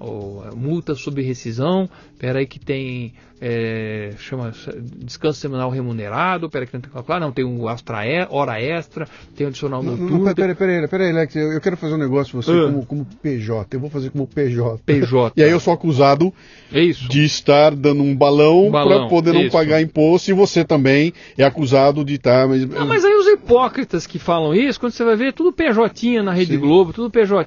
ou 0.00 0.56
multa 0.56 0.94
sobre 0.94 1.22
rescisão, 1.22 1.88
peraí 2.18 2.46
que 2.46 2.58
tem 2.58 3.12
é, 3.40 4.12
chama 4.18 4.52
descanso 4.96 5.40
semanal 5.40 5.70
remunerado, 5.70 6.50
peraí 6.50 6.66
que 6.66 6.74
não 6.74 6.80
tem 6.82 6.90
calcular, 6.90 7.18
não, 7.18 7.32
tem 7.32 7.44
um 7.44 7.70
extra, 7.70 7.98
hora 8.28 8.60
extra, 8.60 9.08
tem 9.34 9.46
adicional 9.46 9.82
não, 9.82 9.92
noturno. 9.92 10.24
Não, 10.24 10.34
peraí, 10.34 10.54
peraí, 10.54 10.86
peraí, 10.86 11.12
Lex, 11.12 11.34
eu 11.36 11.60
quero 11.60 11.76
fazer 11.76 11.94
um 11.94 11.98
negócio 11.98 12.34
com 12.34 12.42
você 12.42 12.52
uh. 12.52 12.66
como, 12.66 12.86
como 12.86 13.06
PJ, 13.22 13.74
eu 13.74 13.80
vou 13.80 13.88
fazer 13.88 14.10
como 14.10 14.26
PJ. 14.26 14.82
PJ. 14.84 15.32
E 15.40 15.42
aí 15.42 15.50
eu 15.50 15.60
sou 15.60 15.72
acusado 15.72 16.34
é 16.72 16.82
isso. 16.82 17.08
de 17.08 17.24
estar 17.24 17.74
dando 17.74 18.02
um 18.02 18.14
balão, 18.14 18.66
um 18.66 18.70
balão 18.70 19.00
para 19.00 19.08
poder 19.08 19.32
não 19.32 19.42
isso. 19.42 19.52
pagar 19.52 19.80
imposto 19.80 20.30
e 20.30 20.34
você 20.34 20.64
também 20.64 21.14
é 21.38 21.44
acusado 21.44 22.04
de 22.04 22.14
estar... 22.14 22.46
Mas... 22.46 22.66
Não, 22.66 22.86
mas 22.86 23.04
aí 23.04 23.14
os 23.14 23.26
hipócritas 23.26 24.06
que 24.06 24.18
falam 24.18 24.54
isso, 24.54 24.78
quando 24.78 24.92
você 24.92 25.04
vai 25.04 25.16
ver, 25.16 25.32
tudo 25.32 25.52
PJ 25.52 26.20
na 26.22 26.32
Rede 26.32 26.54
Sim. 26.54 26.58
Globo, 26.58 26.92
tudo 26.92 27.10
PJ 27.10 27.40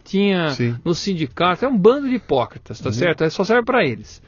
no 0.84 0.96
sindicato, 0.96 1.66
é 1.66 1.68
um 1.68 1.78
bando 1.78 2.10
de 2.10 2.16
hipócritas, 2.16 2.80
tá 2.80 2.89
uhum. 2.89 2.94
certo? 2.94 3.24
É 3.24 3.30
só 3.30 3.44
serve 3.44 3.64
para 3.64 3.86
eles. 3.86 4.22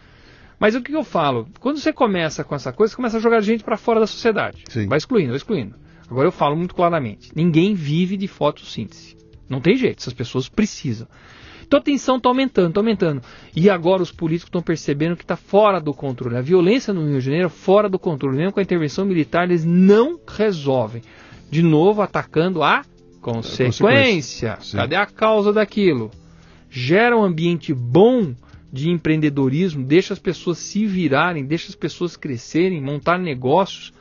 Mas 0.65 0.73
o 0.73 0.81
que 0.81 0.95
eu 0.95 1.03
falo? 1.03 1.47
Quando 1.59 1.77
você 1.77 1.93
começa 1.93 2.43
com 2.43 2.55
essa 2.55 2.73
coisa, 2.73 2.89
você 2.89 2.95
começa 2.95 3.17
a 3.17 3.19
jogar 3.19 3.39
gente 3.39 3.63
para 3.63 3.77
fora 3.77 3.99
da 3.99 4.07
sociedade. 4.07 4.63
Sim. 4.67 4.87
Vai 4.87 4.97
excluindo, 4.97 5.27
vai 5.27 5.37
excluindo. 5.37 5.75
Agora 6.09 6.27
eu 6.27 6.31
falo 6.31 6.55
muito 6.55 6.73
claramente: 6.73 7.29
ninguém 7.35 7.75
vive 7.75 8.17
de 8.17 8.27
fotossíntese. 8.27 9.15
Não 9.47 9.61
tem 9.61 9.75
jeito, 9.75 9.99
essas 9.99 10.13
pessoas 10.13 10.49
precisam. 10.49 11.07
Então 11.67 11.79
a 11.79 11.83
tensão 11.83 12.17
está 12.17 12.29
aumentando, 12.29 12.69
está 12.69 12.79
aumentando. 12.79 13.21
E 13.55 13.69
agora 13.69 14.01
os 14.01 14.11
políticos 14.11 14.47
estão 14.47 14.63
percebendo 14.63 15.15
que 15.15 15.23
está 15.23 15.35
fora 15.35 15.79
do 15.79 15.93
controle. 15.93 16.35
A 16.35 16.41
violência 16.41 16.91
no 16.91 17.05
Rio 17.05 17.19
de 17.19 17.25
Janeiro 17.25 17.49
fora 17.51 17.87
do 17.87 17.99
controle. 17.99 18.35
Mesmo 18.35 18.51
com 18.51 18.59
a 18.59 18.63
intervenção 18.63 19.05
militar, 19.05 19.43
eles 19.43 19.63
não 19.63 20.19
resolvem. 20.27 21.03
De 21.47 21.61
novo, 21.61 22.01
atacando 22.01 22.63
a 22.63 22.83
consequência. 23.21 23.85
A 23.85 24.55
consequência. 24.55 24.79
Cadê 24.79 24.95
a 24.95 25.05
causa 25.05 25.53
daquilo? 25.53 26.09
Gera 26.71 27.15
um 27.15 27.23
ambiente 27.23 27.71
bom 27.71 28.33
de 28.71 28.89
empreendedorismo, 28.89 29.83
deixa 29.83 30.13
as 30.13 30.19
pessoas 30.19 30.57
se 30.57 30.85
virarem, 30.85 31.45
deixa 31.45 31.69
as 31.69 31.75
pessoas 31.75 32.17
crescerem, 32.17 32.81
montar 32.81 33.17
negócios, 33.17 33.93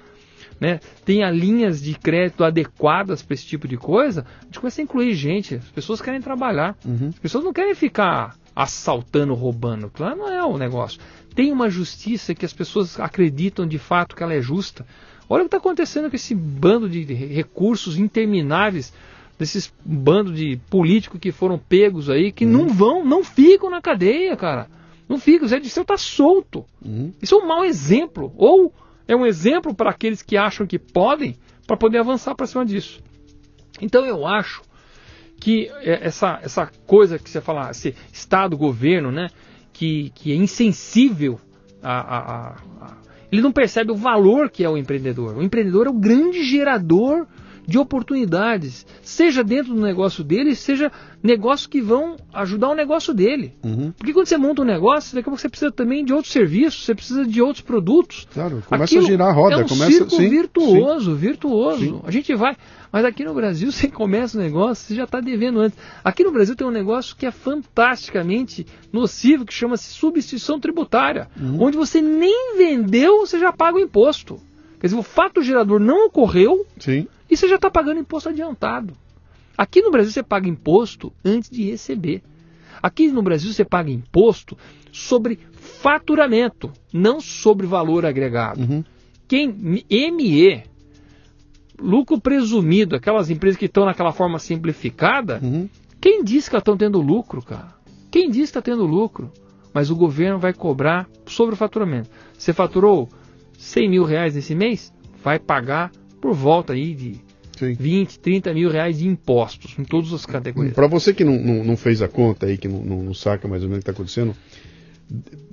né? 0.61 0.81
tenha 1.05 1.31
linhas 1.31 1.83
de 1.83 1.95
crédito 1.95 2.45
adequadas 2.45 3.23
para 3.23 3.35
esse 3.35 3.47
tipo 3.47 3.69
de 3.69 3.77
coisa, 3.77 4.27
a 4.41 4.45
gente 4.45 4.61
começa 4.61 4.81
a 4.81 4.85
incluir 4.85 5.15
gente. 5.15 5.57
As 5.57 5.71
pessoas 5.71 6.01
querem 6.01 6.21
trabalhar. 6.21 6.77
Uhum. 6.85 7.09
As 7.09 7.19
pessoas 7.19 7.45
não 7.45 7.53
querem 7.53 7.75
ficar 7.75 8.37
assaltando, 8.55 9.35
roubando. 9.35 9.91
Claro, 9.91 10.17
não 10.17 10.29
é 10.29 10.45
o 10.45 10.57
negócio. 10.57 11.01
Tem 11.35 11.51
uma 11.51 11.69
justiça 11.69 12.35
que 12.35 12.45
as 12.45 12.53
pessoas 12.53 12.99
acreditam 13.01 13.67
de 13.67 13.79
fato 13.79 14.15
que 14.15 14.23
ela 14.23 14.35
é 14.35 14.41
justa. 14.41 14.87
Olha 15.29 15.43
o 15.43 15.45
que 15.45 15.49
está 15.49 15.57
acontecendo 15.57 16.09
com 16.09 16.17
esse 16.17 16.35
bando 16.35 16.89
de 16.89 17.03
recursos 17.03 17.99
intermináveis 17.99 18.93
desses 19.39 19.73
bando 19.85 20.33
de 20.33 20.59
políticos 20.71 21.21
que 21.21 21.33
foram 21.33 21.59
pegos 21.59 22.09
aí, 22.09 22.33
que 22.33 22.45
uhum. 22.45 22.53
não 22.53 22.69
vão, 22.69 23.05
não 23.05 23.25
ficam 23.25 23.71
na 23.71 23.81
cadeia, 23.81 24.37
cara. 24.37 24.69
Não 25.09 25.19
ficam, 25.19 25.47
o 25.47 25.49
Zé 25.49 25.59
Disseu 25.59 25.85
tá 25.85 25.97
solto. 25.97 26.65
Uhum. 26.85 27.13
Isso 27.21 27.35
é 27.35 27.39
um 27.39 27.47
mau 27.47 27.65
exemplo. 27.65 28.33
Ou 28.37 28.73
é 29.07 29.15
um 29.15 29.27
exemplo 29.27 29.75
para 29.75 29.91
aqueles 29.91 30.23
que 30.23 30.37
acham 30.37 30.67
que 30.67 30.79
podem, 30.79 31.37
para 31.67 31.77
poder 31.77 31.99
avançar 31.99 32.35
para 32.35 32.47
cima 32.47 32.65
disso. 32.65 33.03
Então 33.81 34.05
eu 34.07 34.27
acho 34.27 34.63
que 35.41 35.69
é, 35.81 36.07
essa, 36.07 36.41
essa 36.43 36.71
coisa 36.87 37.19
que 37.19 37.29
você 37.29 37.41
fala, 37.41 37.71
esse 37.71 37.95
Estado, 38.13 38.57
governo, 38.57 39.11
né, 39.11 39.29
que, 39.73 40.11
que 40.15 40.33
é 40.33 40.37
insensível 40.37 41.39
a, 41.83 41.93
a, 41.93 42.19
a, 42.19 42.55
a, 42.81 42.97
Ele 43.31 43.43
não 43.43 43.53
percebe 43.53 43.93
o 43.93 43.97
valor 43.97 44.49
que 44.49 44.65
é 44.65 44.69
o 44.69 44.77
empreendedor. 44.77 45.37
O 45.37 45.43
empreendedor 45.43 45.87
é 45.87 45.91
o 45.91 45.99
grande 45.99 46.43
gerador 46.45 47.27
de 47.67 47.79
oportunidades, 47.79 48.87
seja 49.03 49.43
dentro 49.43 49.75
do 49.75 49.81
negócio 49.81 50.23
dele, 50.23 50.55
seja 50.55 50.91
negócios 51.23 51.67
que 51.67 51.81
vão 51.81 52.17
ajudar 52.33 52.69
o 52.69 52.75
negócio 52.75 53.15
dele. 53.15 53.55
Uhum. 53.65 53.93
Porque 53.93 54.13
quando 54.13 54.27
você 54.27 54.37
monta 54.37 54.63
um 54.63 54.65
negócio, 54.65 55.15
daqui 55.15 55.29
a 55.29 55.31
pouco 55.31 55.41
você 55.41 55.49
precisa 55.49 55.73
também 55.73 56.05
de 56.05 56.13
outros 56.13 56.33
serviços, 56.33 56.85
você 56.85 56.95
precisa 56.95 57.25
de 57.25 57.41
outros 57.41 57.63
produtos. 57.63 58.29
Claro, 58.33 58.63
começa 58.67 58.85
Aquilo 58.85 59.07
a 59.07 59.11
girar 59.11 59.29
a 59.29 59.33
roda. 59.33 59.55
É 59.55 59.59
um 59.59 59.67
começa, 59.67 59.91
círculo 59.91 60.21
sim, 60.21 60.29
virtuoso, 60.29 61.13
sim. 61.13 61.17
virtuoso. 61.17 61.85
Sim. 61.85 62.01
A 62.05 62.11
gente 62.11 62.35
vai. 62.35 62.57
Mas 62.93 63.05
aqui 63.05 63.25
no 63.25 63.33
Brasil, 63.33 63.73
você 63.73 63.89
começa 63.89 64.39
o 64.39 64.41
negócio, 64.41 64.87
você 64.87 64.95
já 64.95 65.05
está 65.05 65.21
devendo 65.21 65.61
antes. 65.61 65.79
Aqui 66.05 66.23
no 66.23 66.31
Brasil 66.31 66.55
tem 66.55 66.67
um 66.67 66.71
negócio 66.71 67.17
que 67.17 67.25
é 67.25 67.31
fantasticamente 67.31 68.67
nocivo, 68.93 69.47
que 69.47 69.55
chama-se 69.55 69.89
substituição 69.95 70.61
tributária. 70.61 71.29
Uhum. 71.41 71.63
Onde 71.63 71.77
você 71.77 72.03
nem 72.03 72.57
vendeu, 72.59 73.21
você 73.21 73.39
já 73.39 73.51
paga 73.51 73.79
o 73.79 73.81
imposto. 73.81 74.39
Quer 74.79 74.89
dizer, 74.89 74.99
o 74.99 75.03
fato 75.03 75.41
gerador 75.41 75.81
não 75.81 76.09
ocorreu 76.09 76.67
Sim. 76.79 77.07
E 77.31 77.37
você 77.37 77.49
já 77.49 77.57
está 77.57 77.71
pagando 77.71 78.01
imposto 78.01 78.29
adiantado. 78.29 78.95
Aqui 79.57 79.81
no 79.81 79.91
Brasil 79.91 80.13
você 80.13 80.23
paga 80.23 80.49
imposto 80.49 81.13
antes 81.25 81.49
de 81.51 81.71
receber. 81.71 82.23
Aqui 82.83 83.09
no 83.09 83.23
Brasil 83.23 83.53
você 83.53 83.65
paga 83.65 83.91
imposto 83.91 84.59
sobre 84.93 85.39
faturamento, 85.55 86.71
não 86.93 87.21
sobre 87.21 87.67
valor 87.67 88.05
agregado. 88.05 88.61
Uhum. 88.61 88.85
Quem 89.27 89.49
ME, 89.49 90.63
lucro 91.79 92.21
presumido, 92.21 92.95
aquelas 92.95 93.31
empresas 93.31 93.59
que 93.59 93.67
estão 93.67 93.85
naquela 93.85 94.13
forma 94.13 94.39
simplificada, 94.39 95.41
uhum. 95.43 95.69
quem 96.01 96.23
diz 96.23 96.49
que 96.49 96.57
estão 96.57 96.77
tendo 96.77 97.01
lucro, 97.01 97.43
cara? 97.43 97.75
Quem 98.11 98.29
diz 98.29 98.51
que 98.51 98.59
está 98.59 98.63
tendo 98.63 98.85
lucro? 98.85 99.33
Mas 99.73 99.91
o 99.91 99.97
governo 99.97 100.39
vai 100.39 100.53
cobrar 100.53 101.09
sobre 101.27 101.55
o 101.55 101.57
faturamento. 101.57 102.09
Você 102.37 102.53
faturou 102.53 103.09
100 103.59 103.91
mil 103.91 104.05
reais 104.05 104.35
nesse 104.35 104.55
mês, 104.55 104.93
vai 105.23 105.39
pagar 105.39 105.91
por 106.25 106.33
volta 106.33 106.73
aí 106.73 106.95
de 106.95 107.21
Sim. 107.59 107.75
20, 107.75 108.19
30 108.19 108.55
mil 108.55 108.71
reais 108.71 108.97
de 108.97 109.07
impostos 109.07 109.79
em 109.79 109.85
todas 109.85 110.11
as 110.11 110.25
categorias. 110.25 110.75
Para 110.75 110.87
você 110.87 111.13
que 111.13 111.23
não, 111.23 111.39
não, 111.39 111.63
não, 111.63 111.77
fez 111.77 112.01
a 112.01 112.09
conta 112.09 112.47
aí, 112.47 112.57
que 112.57 112.67
não, 112.67 112.83
não, 112.83 113.03
não 113.03 113.13
saca 113.13 113.47
mais 113.47 113.63
ou 113.63 113.69
menos 113.69 113.83
o 113.83 113.85
que 113.85 113.91
está 113.91 113.93
acontecendo, 113.93 114.35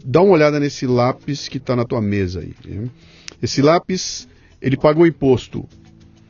dá 0.01 0.22
uma 0.22 0.32
olhada 0.32 0.61
nesse 0.61 0.88
lápis 0.88 1.49
que 1.49 1.57
está 1.57 1.76
na 1.76 1.84
tua 1.84 2.01
mesa 2.01 2.39
aí. 2.39 2.53
Esse 3.43 3.61
lápis, 3.61 4.30
ele 4.61 4.78
pagou 4.78 5.05
imposto 5.05 5.67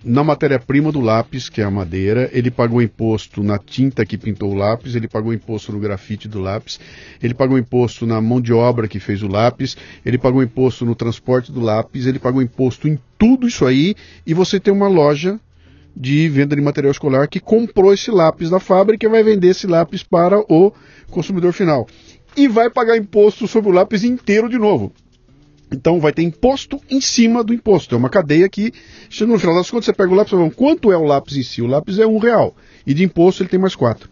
na 0.04 0.24
matéria-prima 0.24 0.92
do 0.92 1.00
lápis, 1.00 1.48
que 1.48 1.62
é 1.62 1.64
a 1.64 1.70
madeira, 1.70 2.30
ele 2.34 2.50
pagou 2.50 2.82
imposto 2.82 3.44
na 3.44 3.60
tinta 3.60 4.06
que 4.06 4.18
pintou 4.18 4.52
o 4.52 4.56
lápis, 4.56 4.96
ele 4.96 5.08
pagou 5.08 5.34
imposto 5.34 5.72
no 5.72 5.80
grafite 5.80 6.28
do 6.28 6.40
lápis, 6.40 6.80
ele 7.22 7.34
pagou 7.34 7.58
imposto 7.58 8.08
na 8.08 8.20
mão 8.20 8.42
de 8.42 8.52
obra 8.52 8.88
que 8.88 9.00
fez 9.00 9.22
o 9.22 9.28
lápis, 9.28 9.78
ele 10.04 10.18
pagou 10.18 10.42
imposto 10.42 10.86
no 10.86 10.96
transporte 10.96 11.52
do 11.52 11.60
lápis, 11.60 12.08
ele 12.08 12.18
pagou 12.18 12.42
imposto 12.42 12.88
em 12.88 12.98
tudo 13.18 13.48
isso 13.48 13.66
aí, 13.66 13.96
e 14.26 14.34
você 14.34 14.60
tem 14.60 14.74
uma 14.74 14.88
loja 14.88 15.40
de 15.96 16.28
venda 16.30 16.56
de 16.56 16.62
material 16.62 16.92
escolar 16.92 17.28
que 17.28 17.40
comprou 17.40 17.94
esse 17.94 18.10
lápis 18.10 18.50
da 18.50 18.60
fábrica 18.60 19.06
e 19.06 19.10
vai 19.10 19.24
vender 19.24 19.50
esse 19.50 19.68
lápis 19.68 20.02
para 20.02 20.40
o 20.40 20.74
consumidor 21.12 21.54
final. 21.54 21.88
E 22.36 22.48
vai 22.48 22.70
pagar 22.70 22.98
imposto 22.98 23.48
sobre 23.48 23.70
o 23.70 23.74
lápis 23.74 24.04
inteiro 24.04 24.50
de 24.50 24.58
novo. 24.58 24.92
Então 25.72 26.00
vai 26.00 26.12
ter 26.12 26.24
imposto 26.24 26.80
em 26.90 27.00
cima 27.00 27.44
do 27.44 27.54
imposto. 27.54 27.96
É 27.96 27.98
uma 27.98 28.10
cadeia 28.10 28.48
que, 28.50 28.74
no 29.22 29.40
final 29.40 29.56
das 29.56 29.72
contas, 29.72 29.86
você 29.86 29.94
pega 29.94 30.12
o 30.12 30.16
lápis 30.16 30.34
e 30.34 30.36
fala, 30.36 30.52
quanto 30.52 30.92
é 30.92 30.98
o 30.98 31.06
lápis 31.06 31.38
em 31.38 31.44
si? 31.44 31.62
O 31.62 31.68
lápis 31.68 31.98
é 31.98 32.06
um 32.06 32.18
real. 32.18 32.56
E 32.86 32.94
de 32.94 33.04
imposto 33.04 33.42
ele 33.42 33.50
tem 33.50 33.60
mais 33.60 33.76
quatro. 33.76 34.10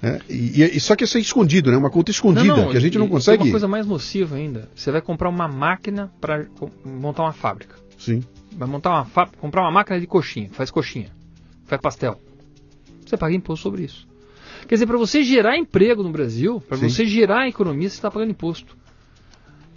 Né? 0.00 0.20
E, 0.28 0.62
e, 0.62 0.80
só 0.80 0.94
que 0.94 1.04
isso 1.04 1.18
é 1.18 1.20
escondido, 1.20 1.70
né? 1.70 1.76
Uma 1.76 1.90
conta 1.90 2.10
escondida, 2.10 2.56
não, 2.56 2.64
não, 2.64 2.70
que 2.70 2.76
a 2.76 2.80
gente 2.80 2.96
não 2.96 3.08
consegue. 3.08 3.38
Tem 3.38 3.48
uma 3.48 3.52
coisa 3.52 3.68
mais 3.68 3.86
nociva 3.86 4.36
ainda. 4.36 4.68
Você 4.74 4.90
vai 4.90 5.02
comprar 5.02 5.28
uma 5.28 5.48
máquina 5.48 6.10
para 6.20 6.46
montar 6.84 7.24
uma 7.24 7.32
fábrica. 7.32 7.76
Sim. 7.98 8.22
Vai 8.52 8.68
montar 8.68 8.90
uma 8.90 9.04
fábrica, 9.04 9.38
comprar 9.38 9.62
uma 9.62 9.70
máquina 9.70 10.00
de 10.00 10.06
coxinha, 10.06 10.48
faz 10.52 10.70
coxinha, 10.70 11.10
faz 11.66 11.80
pastel. 11.82 12.18
Você 13.04 13.16
paga 13.16 13.34
imposto 13.34 13.62
sobre 13.62 13.82
isso. 13.82 14.08
Quer 14.66 14.76
dizer, 14.76 14.86
para 14.86 14.96
você 14.96 15.22
gerar 15.22 15.58
emprego 15.58 16.02
no 16.02 16.10
Brasil, 16.10 16.60
para 16.60 16.76
você 16.76 17.04
gerar 17.04 17.48
economia, 17.48 17.88
você 17.88 17.96
está 17.96 18.10
pagando 18.10 18.30
imposto. 18.30 18.76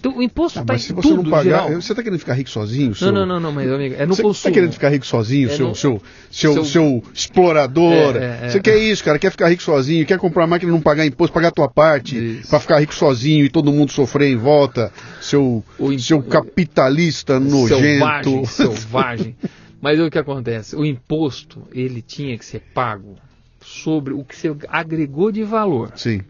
Então, 0.06 0.18
o 0.18 0.22
imposto 0.22 0.60
Ah, 0.60 0.64
está 0.64 0.74
mas 0.74 0.84
em 0.84 0.88
se 0.88 0.92
você 0.94 1.08
tudo, 1.08 1.24
não 1.24 1.32
pagar, 1.32 1.44
geral. 1.44 1.82
você 1.82 1.94
está 1.94 2.04
querendo 2.04 2.20
ficar 2.20 2.34
rico 2.34 2.50
sozinho? 2.50 2.94
seu- 2.94 3.10
Não, 3.10 3.26
não, 3.26 3.40
não, 3.40 3.54
mas 3.54 3.72
amigo, 3.72 3.96
é 3.98 4.06
no 4.06 4.14
você 4.14 4.22
consumo. 4.22 4.32
está 4.50 4.52
querendo 4.52 4.74
ficar 4.74 4.90
rico 4.90 5.06
sozinho, 5.06 5.50
É 5.50 5.56
seu, 5.56 5.68
no- 5.70 5.76
seu, 5.76 6.02
seu, 6.30 6.54
seu- 6.56 6.66
seu, 6.66 7.04
explorador? 7.14 8.18
É, 8.18 8.20
é, 8.20 8.40
é. 8.44 8.50
Você 8.50 8.60
quer 8.60 8.76
isso, 8.78 9.02
cara? 9.02 9.18
Quer 9.18 9.32
ficar 9.32 9.48
rico 9.48 9.64
sozinho? 9.64 10.06
Quer 10.06 10.18
comprar 10.20 10.46
máquina 10.46 10.70
e 10.70 10.74
não 10.74 10.82
pagar 10.82 11.06
imposto, 11.06 11.34
pagar 11.34 11.48
a 11.48 11.52
tua 11.52 11.70
parte 11.70 12.42
para 12.50 12.60
ficar 12.60 12.80
rico 12.82 12.94
sozinho 12.94 13.46
e 13.46 13.50
todo 13.50 13.72
mundo 13.72 13.94
sofrer 13.94 14.30
em 14.30 14.36
volta? 14.36 14.92
Seu, 15.22 15.64
O 15.80 15.92
imp- 15.94 16.02
seu 16.02 16.22
capitalista 16.22 17.40
Selvagem, 17.40 18.34
nojento. 18.36 18.46
selvagem. 18.52 19.36
Mas 19.82 20.00
o 20.02 20.10
que 20.10 20.18
acontece? 20.20 20.76
O 20.76 20.86
imposto, 20.86 21.62
ele 21.74 22.02
tinha 22.02 22.38
que 22.38 22.46
ser 22.46 22.62
pago 22.74 23.16
sobre 23.62 24.14
o 24.14 24.24
que 24.26 24.36
você 24.36 24.54
agregou 24.68 25.32
de 25.32 25.44
valor. 25.44 25.92
Sim. 25.96 26.22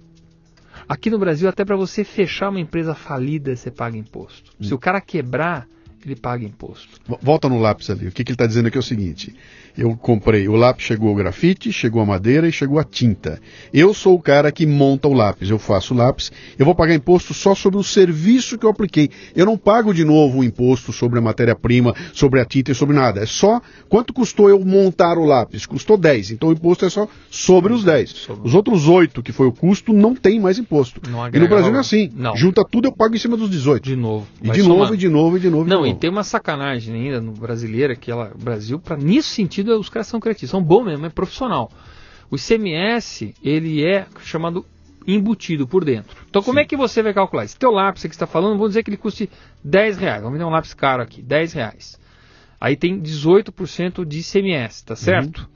Aqui 0.94 1.10
no 1.10 1.18
Brasil, 1.18 1.50
até 1.50 1.66
para 1.66 1.76
você 1.76 2.04
fechar 2.04 2.50
uma 2.50 2.60
empresa 2.60 2.94
falida, 2.94 3.56
você 3.56 3.72
paga 3.72 3.98
imposto. 3.98 4.52
Hum. 4.62 4.64
Se 4.64 4.76
o 4.76 4.78
cara 4.78 5.02
quebrar, 5.02 5.68
ele 6.06 6.16
paga 6.16 6.46
imposto. 6.46 7.02
Volta 7.20 7.50
no 7.50 7.58
lápis 7.58 7.90
ali. 7.90 8.08
O 8.08 8.12
que, 8.12 8.24
que 8.24 8.30
ele 8.30 8.36
está 8.36 8.46
dizendo 8.46 8.68
aqui 8.68 8.78
é 8.78 8.80
o 8.80 8.84
seguinte: 8.84 9.36
eu 9.78 9.96
comprei, 9.96 10.48
o 10.48 10.56
lápis 10.56 10.86
chegou 10.86 11.12
o 11.12 11.16
grafite, 11.16 11.72
chegou 11.72 12.02
a 12.02 12.06
madeira 12.06 12.48
e 12.48 12.52
chegou 12.52 12.80
a 12.80 12.84
tinta. 12.84 13.40
Eu 13.74 13.94
sou 13.94 14.16
o 14.16 14.22
cara 14.22 14.52
que 14.52 14.66
monta 14.66 15.08
o 15.08 15.14
lápis, 15.14 15.50
eu 15.50 15.58
faço 15.58 15.94
o 15.94 15.98
lápis, 15.98 16.32
eu 16.58 16.66
vou 16.66 16.76
pagar 16.76 16.94
imposto 16.94 17.34
só 17.34 17.56
sobre 17.56 17.80
o 17.80 17.84
serviço 17.84 18.58
que 18.58 18.66
eu 18.66 18.70
apliquei. 18.70 19.10
Eu 19.36 19.46
não 19.46 19.58
pago 19.58 19.94
de 19.94 20.04
novo 20.06 20.40
o 20.40 20.44
imposto 20.44 20.94
sobre 20.94 21.20
a 21.20 21.22
matéria-prima, 21.22 21.96
sobre 22.14 22.40
a 22.40 22.46
tinta 22.46 22.72
e 22.72 22.76
sobre 22.76 22.96
nada. 22.96 23.22
É 23.22 23.26
só 23.26 23.62
quanto 23.90 24.14
custou 24.14 24.50
eu 24.50 24.60
montar 24.64 25.18
o 25.18 25.26
lápis? 25.26 25.66
Custou 25.66 25.98
10. 25.98 26.32
Então 26.32 26.50
o 26.50 26.54
imposto 26.54 26.86
é 26.86 26.90
só 26.90 27.08
sobre 27.32 27.74
os 27.74 27.84
10. 27.84 28.10
Sobre- 28.10 28.48
Os 28.48 28.54
outros 28.54 28.88
8, 28.88 29.24
que 29.24 29.32
foi 29.32 29.48
o 29.48 29.52
custo, 29.52 29.92
não 29.94 30.14
tem 30.16 30.40
mais 30.40 30.58
imposto. 30.60 31.02
Não 31.10 31.28
e 31.28 31.40
no 31.40 31.48
Brasil 31.48 31.72
não 31.72 31.78
é 31.78 31.82
assim. 31.82 32.12
Não. 32.16 32.36
Junta 32.36 32.64
tudo, 32.64 32.88
eu 32.88 32.92
pago 32.92 33.16
em 33.16 33.20
cima 33.20 33.36
dos 33.36 33.50
18. 33.50 33.84
De 33.84 33.96
novo. 33.96 34.28
E 34.42 34.50
de 34.52 34.60
novo, 34.62 34.74
somando. 34.74 34.94
e 34.96 34.98
de 34.98 35.10
novo, 35.10 35.38
e 35.38 35.40
de 35.40 35.50
novo. 35.50 35.64
e 35.64 35.66
de 35.66 35.70
Não, 35.72 35.82
novo. 35.82 35.92
e 35.92 35.96
tem 35.96 36.10
uma 36.10 36.24
sacanagem 36.24 36.94
ainda 36.96 37.22
no 37.22 37.32
brasileiro, 37.32 37.96
que 37.98 38.12
ela, 38.12 38.32
Brasil, 38.42 38.80
para 38.80 38.98
nisso 38.98 39.30
sentido, 39.30 39.63
os 39.72 39.90
caras 39.90 40.08
são 40.08 40.20
criativos, 40.20 40.52
são 40.52 40.62
bons 40.62 40.86
mesmo, 40.86 41.06
é 41.06 41.10
profissional. 41.10 41.72
O 42.30 42.36
ICMS, 42.36 43.34
ele 43.44 43.86
é 43.86 44.08
chamado 44.22 44.66
embutido 45.06 45.68
por 45.68 45.84
dentro. 45.84 46.16
Então, 46.30 46.42
como 46.42 46.60
é 46.60 46.66
que 46.66 46.76
você 46.76 47.04
vai 47.04 47.14
calcular? 47.14 47.44
Esse 47.44 47.58
teu 47.58 47.72
lápis 47.72 48.04
que 48.04 48.10
está 48.10 48.26
falando, 48.26 48.54
vamos 48.54 48.70
dizer 48.70 48.84
que 48.84 48.90
ele 48.90 48.98
custe 48.98 49.30
10 49.64 49.98
reais. 49.98 50.24
Vamos 50.24 50.38
ver 50.38 50.46
um 50.46 50.50
lápis 50.50 50.74
caro 50.74 51.04
aqui, 51.04 51.22
10 51.22 51.54
reais. 51.54 52.00
Aí 52.60 52.76
tem 52.76 53.00
18% 53.00 54.06
de 54.06 54.20
ICMS, 54.20 54.86
tá 54.86 54.96
certo? 54.96 55.50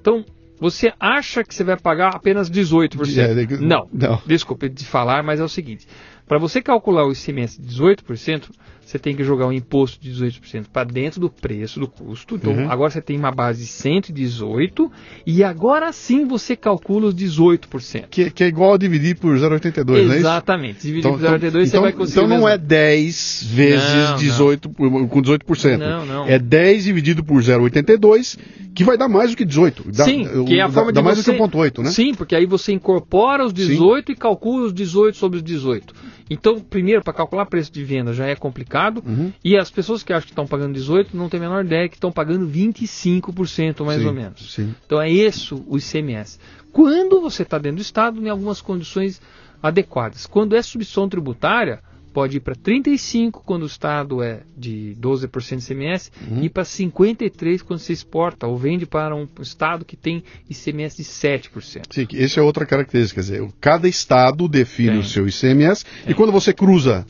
Então, 0.00 0.24
você 0.60 0.92
acha 0.98 1.44
que 1.44 1.54
você 1.54 1.62
vai 1.62 1.76
pagar 1.76 2.16
apenas 2.16 2.50
18%? 2.50 3.16
É, 3.16 3.56
não, 3.58 3.88
não. 3.92 4.20
desculpe 4.26 4.68
de 4.68 4.84
falar, 4.84 5.22
mas 5.22 5.38
é 5.38 5.44
o 5.44 5.48
seguinte: 5.48 5.86
para 6.26 6.38
você 6.38 6.60
calcular 6.60 7.06
o 7.06 7.12
ICMS 7.12 7.60
de 7.62 7.68
18%, 7.80 8.50
você 8.88 8.98
tem 8.98 9.14
que 9.14 9.22
jogar 9.22 9.46
um 9.46 9.52
imposto 9.52 10.00
de 10.00 10.10
18% 10.10 10.64
para 10.72 10.84
dentro 10.84 11.20
do 11.20 11.28
preço 11.28 11.78
do 11.78 11.86
custo. 11.86 12.36
Então, 12.36 12.54
Uhum. 12.54 12.70
agora 12.70 12.90
você 12.90 13.02
tem 13.02 13.18
uma 13.18 13.30
base 13.30 13.60
de 13.60 13.66
118 13.66 14.90
e 15.26 15.44
agora 15.44 15.92
sim 15.92 16.26
você 16.26 16.56
calcula 16.56 17.08
os 17.08 17.14
18%. 17.14 18.06
Que, 18.10 18.30
que 18.30 18.42
é 18.42 18.46
igual 18.48 18.72
a 18.74 18.78
dividir 18.78 19.16
por 19.16 19.36
0,82, 19.36 19.84
não 19.86 19.94
é 19.96 20.02
isso? 20.04 20.14
Exatamente. 20.14 20.80
Dividir 20.86 21.00
Então, 21.00 21.12
por 21.12 21.20
0,82 21.20 21.50
você 21.52 21.68
então, 21.68 21.82
vai 21.82 21.92
conseguir. 21.92 22.12
então 22.20 22.28
não 22.28 22.36
mesmo. 22.36 22.48
é 22.48 22.56
10 22.58 23.42
vezes 23.44 23.84
Não, 23.94 24.08
não. 24.10 24.16
18 24.16 24.70
por- 24.70 25.08
com 25.08 25.22
18%. 25.22 25.78
Não, 25.78 26.06
não. 26.06 26.26
É 26.26 26.38
10 26.38 26.84
dividido 26.84 27.22
por 27.22 27.42
0,82, 27.42 28.38
que 28.74 28.84
vai 28.84 28.96
dar 28.96 29.08
mais 29.08 29.30
do 29.32 29.36
que 29.36 29.44
18. 29.44 29.84
Dá, 29.92 30.04
Sim, 30.04 30.44
que 30.46 30.58
é 30.58 30.62
a 30.62 30.66
dá- 30.66 30.72
forma 30.72 30.92
dá 30.92 31.00
de 31.00 31.04
mais 31.04 31.18
você... 31.18 31.30
do 31.32 31.36
que 31.36 31.42
1,8, 31.42 31.82
né? 31.82 31.90
Sim, 31.90 32.14
porque 32.14 32.34
aí 32.34 32.46
você 32.46 32.72
incorpora 32.72 33.44
os 33.44 33.52
18 33.52 34.12
e 34.12 34.16
calcula 34.16 34.66
os 34.66 34.72
18 34.72 35.16
sobre 35.16 35.36
os 35.38 35.42
18. 35.42 35.92
Então, 36.30 36.60
primeiro, 36.60 37.02
para 37.02 37.12
calcular 37.14 37.46
preço 37.46 37.72
de 37.72 37.82
venda 37.82 38.12
já 38.12 38.26
é 38.26 38.34
complicado. 38.36 38.77
Uhum. 39.04 39.32
E 39.44 39.56
as 39.56 39.70
pessoas 39.70 40.02
que 40.02 40.12
acham 40.12 40.26
que 40.26 40.32
estão 40.32 40.46
pagando 40.46 40.74
18 40.74 41.16
não 41.16 41.28
têm 41.28 41.38
a 41.38 41.42
menor 41.42 41.64
ideia 41.64 41.88
que 41.88 41.96
estão 41.96 42.12
pagando 42.12 42.46
25% 42.46 43.84
mais 43.84 44.00
Sim, 44.00 44.06
ou 44.06 44.14
menos. 44.14 44.54
Sim. 44.54 44.74
Então 44.86 45.00
é 45.00 45.10
isso 45.10 45.64
o 45.66 45.76
ICMS. 45.76 46.38
Quando 46.72 47.20
você 47.20 47.42
está 47.42 47.58
dentro 47.58 47.76
do 47.76 47.82
Estado, 47.82 48.20
em 48.24 48.28
algumas 48.28 48.60
condições 48.60 49.20
adequadas. 49.62 50.26
Quando 50.26 50.54
é 50.54 50.62
substituição 50.62 51.08
tributária, 51.08 51.80
pode 52.12 52.38
ir 52.38 52.40
para 52.40 52.54
35% 52.54 53.32
quando 53.44 53.62
o 53.62 53.66
Estado 53.66 54.22
é 54.22 54.40
de 54.56 54.96
12% 55.00 55.56
de 55.56 55.72
ICMS 55.72 56.10
Uhum. 56.28 56.42
e 56.44 56.48
para 56.48 56.62
53% 56.64 57.62
quando 57.62 57.80
você 57.80 57.92
exporta 57.92 58.46
ou 58.46 58.56
vende 58.56 58.86
para 58.86 59.14
um 59.14 59.28
Estado 59.40 59.84
que 59.84 59.96
tem 59.96 60.22
ICMS 60.48 60.96
de 60.96 61.04
7%. 61.04 61.82
Sim, 61.90 62.06
essa 62.14 62.40
é 62.40 62.42
outra 62.42 62.66
característica. 62.66 63.20
Quer 63.20 63.26
dizer, 63.32 63.48
cada 63.60 63.88
estado 63.88 64.48
define 64.48 64.90
Tem. 64.90 64.98
o 65.00 65.04
seu 65.04 65.28
ICMS 65.28 65.84
e 66.06 66.14
quando 66.14 66.32
você 66.32 66.52
cruza. 66.52 67.06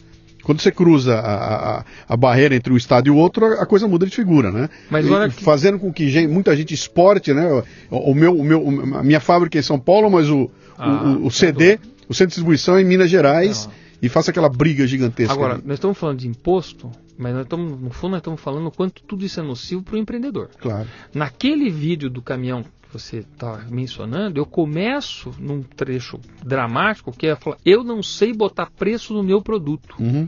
Quando 0.49 0.63
você 0.63 0.73
cruza 0.73 1.15
a, 1.15 1.79
a, 1.81 1.85
a 2.09 2.17
barreira 2.17 2.55
entre 2.57 2.73
um 2.73 2.77
estado 2.79 3.07
e 3.07 3.11
o 3.11 3.17
outro, 3.17 3.45
a, 3.45 3.63
a 3.63 3.67
coisa 3.67 3.87
muda 3.87 4.07
de 4.07 4.17
figura, 4.17 4.51
né? 4.51 4.71
Mas 4.89 5.05
E- 5.07 5.37
que- 5.37 5.45
Fazendo 5.45 5.79
com 5.79 5.93
que 5.93 6.09
gen- 6.09 6.27
muita 6.27 6.57
gente 6.57 6.73
exporte, 6.73 7.35
né? 7.35 7.63
O, 7.91 8.13
o 8.13 8.15
meu, 8.15 8.35
o 8.35 8.43
meu, 8.43 8.97
a 8.97 9.03
minha 9.03 9.21
fábrica 9.21 9.59
é 9.59 9.61
em 9.61 9.63
São 9.63 9.79
Paulo, 9.79 10.11
mas 10.11 10.31
o, 10.31 10.51
Ah, 10.79 11.03
o, 11.21 11.27
o 11.27 11.31
CD, 11.31 11.79
o 12.09 12.15
centro 12.15 12.29
de 12.31 12.35
distribuição 12.37 12.79
é 12.79 12.81
em 12.81 12.85
Minas 12.87 13.11
Gerais 13.11 13.67
Não. 13.67 13.73
e 14.01 14.09
faça 14.09 14.31
aquela 14.31 14.49
briga 14.49 14.87
gigantesca. 14.87 15.35
Agora, 15.35 15.55
ali. 15.57 15.63
nós 15.67 15.75
estamos 15.75 15.99
falando 15.99 16.19
de 16.21 16.29
imposto, 16.29 16.91
mas 17.19 17.35
nós 17.35 17.43
estamos, 17.43 17.79
no 17.79 17.91
fundo 17.91 18.13
nós 18.13 18.21
estamos 18.21 18.41
falando 18.41 18.69
o 18.69 18.71
quanto 18.71 19.03
tudo 19.03 19.27
isso 19.27 19.39
é 19.39 19.43
nocivo 19.43 19.83
para 19.83 19.97
o 19.97 19.99
empreendedor. 19.99 20.49
Claro. 20.59 20.89
Naquele 21.13 21.69
vídeo 21.69 22.09
do 22.09 22.23
caminhão 22.23 22.63
que 22.63 22.69
você 22.91 23.19
está 23.19 23.67
mencionando, 23.69 24.41
eu 24.41 24.47
começo 24.47 25.31
num 25.39 25.63
trecho 25.63 26.19
dramático 26.43 27.13
que 27.13 27.27
é 27.27 27.37
falar, 27.37 27.59
eu 27.67 27.85
não 27.85 28.03
sei 28.03 28.33
botar 28.33 28.71
preço 28.71 29.13
no 29.13 29.23
meu 29.23 29.43
produto. 29.43 29.95
Uhum. 30.01 30.27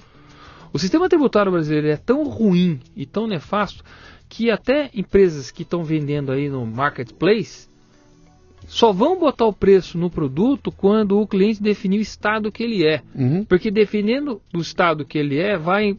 O 0.73 0.79
sistema 0.79 1.09
tributário 1.09 1.53
brasileiro 1.53 1.89
é 1.89 1.97
tão 1.97 2.25
ruim 2.25 2.81
e 2.95 3.05
tão 3.05 3.27
nefasto 3.27 3.83
que 4.29 4.51
até 4.51 4.91
empresas 4.95 5.51
que 5.51 5.63
estão 5.63 5.83
vendendo 5.83 6.31
aí 6.31 6.49
no 6.49 6.65
marketplace 6.65 7.69
só 8.69 8.93
vão 8.93 9.19
botar 9.19 9.47
o 9.47 9.53
preço 9.53 9.99
no 9.99 10.09
produto 10.09 10.71
quando 10.71 11.19
o 11.19 11.27
cliente 11.27 11.61
definir 11.61 11.99
o 11.99 12.03
estado 12.03 12.53
que 12.53 12.63
ele 12.63 12.87
é. 12.87 13.03
Uhum. 13.15 13.45
Porque 13.45 13.71
dependendo 13.71 14.41
do 14.53 14.61
estado 14.61 15.05
que 15.05 15.19
ele 15.19 15.39
é, 15.39 15.59
vai 15.59 15.99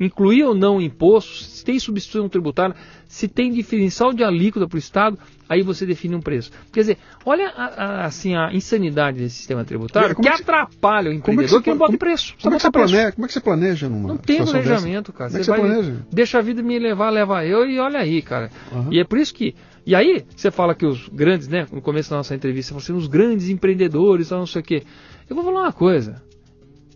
incluir 0.00 0.44
ou 0.44 0.54
não 0.54 0.80
imposto, 0.80 1.44
se 1.44 1.64
tem 1.64 1.78
substituição 1.78 2.28
tributária, 2.28 2.74
se 3.06 3.28
tem 3.28 3.52
diferencial 3.52 4.12
de 4.12 4.24
alíquota 4.24 4.66
para 4.66 4.76
o 4.76 4.78
estado, 4.78 5.18
aí 5.48 5.62
você 5.62 5.84
define 5.84 6.14
um 6.14 6.20
preço. 6.20 6.50
Quer 6.72 6.80
dizer, 6.80 6.98
olha 7.24 7.48
a, 7.48 7.64
a- 7.64 8.04
assim, 8.06 8.34
a 8.34 8.52
insanidade 8.54 9.18
desse 9.18 9.36
sistema 9.36 9.64
tributário 9.64 10.14
que 10.16 10.26
é 10.26 10.30
que 10.30 10.36
você- 10.38 10.42
atrapalha 10.42 11.10
o 11.10 11.12
como 11.12 11.12
é 11.12 11.12
que 11.12 11.18
empreendedor 11.18 11.58
você 11.58 11.62
que 11.64 11.70
não 11.70 11.76
bota 11.76 11.88
como- 11.88 11.98
preço. 11.98 12.34
Como 12.40 12.54
é, 12.54 12.56
que 12.56 12.62
você 12.62 12.70
preço. 12.70 12.88
planeja, 12.92 13.12
como 13.12 13.24
é 13.24 13.26
que 13.28 13.32
você 13.34 13.40
planeja 13.40 13.88
numa 13.88 14.08
Não 14.08 14.16
tem 14.16 14.42
planejamento, 14.44 15.12
dessa? 15.12 15.18
cara. 15.18 15.30
Como 15.30 15.36
é 15.36 15.40
que 15.40 15.44
Você 15.44 15.50
vai, 15.50 15.60
planeja? 15.60 15.96
deixa 16.10 16.38
a 16.38 16.42
vida 16.42 16.62
me 16.62 16.78
levar, 16.78 17.10
leva 17.10 17.44
eu 17.44 17.68
e 17.68 17.78
olha 17.78 17.98
aí, 17.98 18.22
cara. 18.22 18.50
Aham. 18.72 18.88
E 18.90 18.98
é 19.00 19.04
por 19.04 19.18
isso 19.18 19.34
que. 19.34 19.54
E 19.84 19.94
aí, 19.94 20.24
você 20.36 20.50
fala 20.50 20.74
que 20.74 20.86
os 20.86 21.08
grandes, 21.08 21.48
né? 21.48 21.66
No 21.72 21.80
começo 21.82 22.10
da 22.10 22.16
nossa 22.16 22.34
entrevista, 22.34 22.72
você 22.74 22.86
falou 22.86 22.98
assim, 22.98 23.06
os 23.06 23.10
grandes 23.10 23.48
empreendedores, 23.48 24.30
não 24.30 24.46
sei 24.46 24.60
o 24.60 24.64
quê. 24.64 24.82
Eu 25.28 25.34
vou 25.34 25.44
falar 25.44 25.62
uma 25.62 25.72
coisa. 25.72 26.22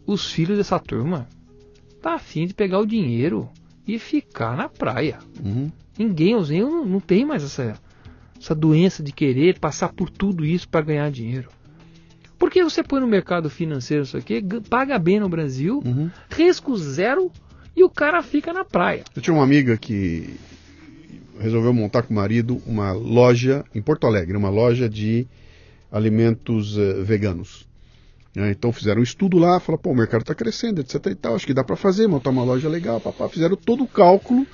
Os 0.07 0.31
filhos 0.31 0.59
dessa 0.59 0.79
turma 0.79 1.27
tá 2.05 2.15
afim 2.17 2.47
de 2.47 2.53
pegar 2.53 2.79
o 2.81 2.87
dinheiro 2.87 3.49
e 3.89 3.99
ficar 3.99 4.55
na 4.57 4.69
praia. 4.69 5.19
Uhum. 5.43 5.71
Ninguém, 5.99 6.35
os 6.37 6.51
não, 6.51 6.85
não 6.85 7.01
tem 7.01 7.25
mais 7.25 7.43
essa, 7.43 7.81
essa 8.39 8.55
doença 8.55 9.03
de 9.03 9.11
querer 9.11 9.59
passar 9.59 9.91
por 9.91 10.11
tudo 10.11 10.45
isso 10.45 10.69
para 10.69 10.83
ganhar 10.83 11.11
dinheiro. 11.11 11.49
Porque 12.39 12.63
você 12.63 12.83
põe 12.83 13.01
no 13.01 13.07
mercado 13.07 13.49
financeiro 13.49 14.03
isso 14.03 14.19
aqui, 14.19 14.43
paga 14.69 14.99
bem 14.99 15.19
no 15.19 15.31
Brasil, 15.31 15.81
Uhum. 15.83 16.11
risco 16.29 16.77
zero 16.77 17.33
e 17.75 17.83
o 17.83 17.89
cara 17.89 18.23
fica 18.23 18.53
na 18.53 18.67
praia. 18.67 19.03
Eu 19.17 19.23
tinha 19.23 19.33
uma 19.33 19.43
amiga 19.45 19.77
que 19.79 20.35
resolveu 21.41 21.73
montar 21.73 22.03
com 22.03 22.13
o 22.13 22.17
marido 22.17 22.61
uma 22.67 22.93
loja 22.93 23.65
em 23.75 23.81
Porto 23.81 24.07
Alegre, 24.07 24.37
uma 24.37 24.51
loja 24.51 24.91
de 24.91 25.27
alimentos 25.91 26.77
eh, 26.77 27.03
veganos. 27.03 27.67
Né? 28.35 28.51
Então 28.51 28.73
fizeram 28.73 29.01
um 29.01 29.05
estudo 29.05 29.39
lá, 29.39 29.61
falaram, 29.61 29.83
pô, 29.83 29.91
o 29.91 29.97
mercado 29.97 30.23
está 30.23 30.35
crescendo, 30.35 30.81
etc 30.81 31.07
e 31.07 31.15
tal, 31.15 31.35
acho 31.35 31.47
que 31.47 31.55
dá 31.55 31.63
para 31.63 31.77
fazer, 31.77 32.07
montar 32.07 32.31
uma 32.31 32.45
loja 32.45 32.69
legal, 32.69 33.01
papá. 33.01 33.29
Fizeram 33.29 33.57
todo 33.57 33.85
o 33.85 33.89
cálculo 33.89 34.47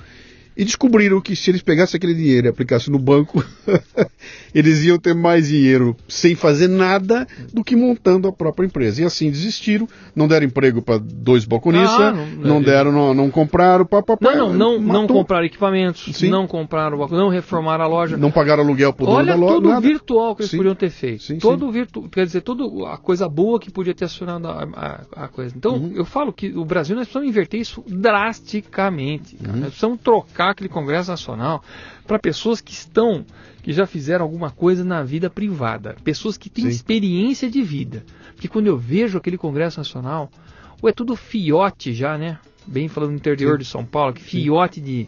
e 0.55 0.65
descobriram 0.65 1.21
que 1.21 1.35
se 1.35 1.49
eles 1.51 1.61
pegassem 1.61 1.97
aquele 1.97 2.13
dinheiro 2.13 2.47
e 2.47 2.49
aplicassem 2.49 2.91
no 2.91 2.99
banco, 2.99 3.43
eles 4.53 4.83
iam 4.83 4.97
ter 4.99 5.13
mais 5.15 5.47
dinheiro 5.47 5.95
sem 6.07 6.35
fazer 6.35 6.67
nada 6.67 7.27
do 7.53 7.63
que 7.63 7.75
montando 7.75 8.27
a 8.27 8.31
própria 8.33 8.65
empresa. 8.65 9.01
E 9.01 9.05
assim 9.05 9.29
desistiram, 9.31 9.87
não 10.15 10.27
deram 10.27 10.45
emprego 10.45 10.81
para 10.81 10.97
dois 10.99 11.45
balconistas, 11.45 11.99
Ah, 11.99 12.11
não, 12.11 12.27
não- 12.27 12.61
deram, 12.61 12.91
não, 12.91 13.13
não 13.13 13.31
compraram, 13.31 13.85
papapá. 13.85 14.35
Não, 14.35 14.49
não, 14.49 14.53
não, 14.53 14.79
não 14.81 15.01
matou. 15.01 15.17
compraram 15.17 15.45
equipamentos, 15.45 16.15
Sim. 16.17 16.29
não 16.29 16.45
compraram, 16.47 16.97
não 17.09 17.29
reformaram 17.29 17.83
a 17.85 17.87
loja. 17.87 18.17
Não 18.17 18.29
pagaram 18.31 18.63
aluguel 18.63 18.91
dono 18.91 19.11
Olha 19.11 19.33
da 19.33 19.35
loja. 19.35 19.55
tudo 19.55 19.69
nada. 19.69 19.81
virtual 19.81 20.35
que 20.35 20.41
eles 20.41 20.51
Sim. 20.51 20.57
podiam 20.57 20.75
ter 20.75 20.89
feito. 20.89 21.23
Sim, 21.23 21.37
todo 21.39 21.65
sim. 21.67 21.71
virtu... 21.71 22.09
Quer 22.09 22.25
dizer, 22.25 22.41
toda 22.41 22.63
a 22.91 22.97
coisa 22.97 23.27
boa 23.29 23.59
que 23.59 23.71
podia 23.71 23.93
ter 23.95 24.05
acionado 24.05 24.47
a, 24.47 24.63
a- 24.73 25.23
a 25.23 25.27
coisa. 25.27 25.53
Então, 25.55 25.75
Uhum. 25.75 25.91
eu 25.95 26.03
falo 26.05 26.33
que 26.33 26.49
o 26.55 26.65
Brasil 26.65 26.95
nós 26.95 27.05
precisamos 27.05 27.29
inverter 27.29 27.59
isso 27.61 27.83
drasticamente. 27.87 29.35
Uhum. 29.35 29.53
Nós 29.55 29.65
precisamos 29.67 29.99
trocar 30.01 30.40
aquele 30.49 30.69
Congresso 30.69 31.11
Nacional 31.11 31.63
para 32.07 32.19
pessoas 32.19 32.59
que 32.59 32.71
estão, 32.71 33.25
que 33.61 33.71
já 33.71 33.85
fizeram 33.85 34.25
alguma 34.25 34.49
coisa 34.49 34.83
na 34.83 35.03
vida 35.03 35.29
privada. 35.29 35.95
Pessoas 36.03 36.37
que 36.37 36.49
têm 36.49 36.65
Sim. 36.65 36.71
experiência 36.71 37.49
de 37.49 37.61
vida. 37.61 38.03
Porque 38.33 38.47
quando 38.47 38.67
eu 38.67 38.77
vejo 38.77 39.17
aquele 39.17 39.37
Congresso 39.37 39.79
Nacional, 39.79 40.29
ou 40.81 40.89
é 40.89 40.91
tudo 40.91 41.15
fiote 41.15 41.93
já, 41.93 42.17
né? 42.17 42.39
Bem 42.65 42.87
falando 42.87 43.11
no 43.11 43.17
interior 43.17 43.53
Sim. 43.53 43.59
de 43.59 43.65
São 43.65 43.85
Paulo, 43.85 44.13
que 44.13 44.21
fiote 44.21 44.81
de, 44.81 45.07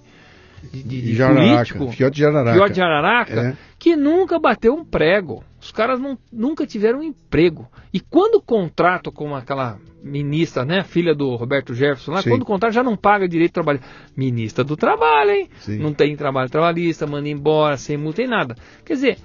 de, 0.72 0.84
de, 0.84 1.02
de 1.14 1.18
político, 1.18 1.92
fiote 1.92 2.16
de 2.16 2.22
Jararaca, 2.22 2.54
fiote 2.54 2.74
de 2.74 2.80
Jararaca 2.80 3.42
é. 3.42 3.58
que 3.80 3.96
nunca 3.96 4.40
bateu 4.40 4.74
um 4.74 4.86
prego. 4.86 5.44
Os 5.64 5.72
caras 5.72 5.98
não, 5.98 6.18
nunca 6.32 6.68
tiveram 6.68 7.00
um 7.00 7.04
emprego. 7.04 7.70
E 7.94 8.00
quando 8.02 8.36
o 8.36 8.42
contrato 8.42 9.14
com 9.14 9.34
aquela 9.34 9.80
ministra, 10.04 10.66
né, 10.66 10.84
filha 10.84 11.16
do 11.16 11.36
Roberto 11.36 11.74
Jefferson, 11.74 12.12
lá, 12.12 12.22
quando 12.22 12.42
o 12.42 12.46
contrato 12.46 12.74
já 12.74 12.84
não 12.84 12.98
paga 12.98 13.30
direito 13.30 13.52
de 13.52 13.54
trabalho. 13.54 13.80
Ministra 14.16 14.62
do 14.66 14.76
Trabalho, 14.76 15.32
hein? 15.32 15.50
Sim. 15.62 15.78
Não 15.78 15.94
tem 15.94 16.18
trabalho 16.18 16.50
trabalhista, 16.50 17.08
manda 17.08 17.30
embora, 17.30 17.78
sem 17.78 17.96
multa, 17.96 18.18
tem 18.18 18.28
nada. 18.28 18.56
Quer 18.84 18.94
dizer, 18.96 19.18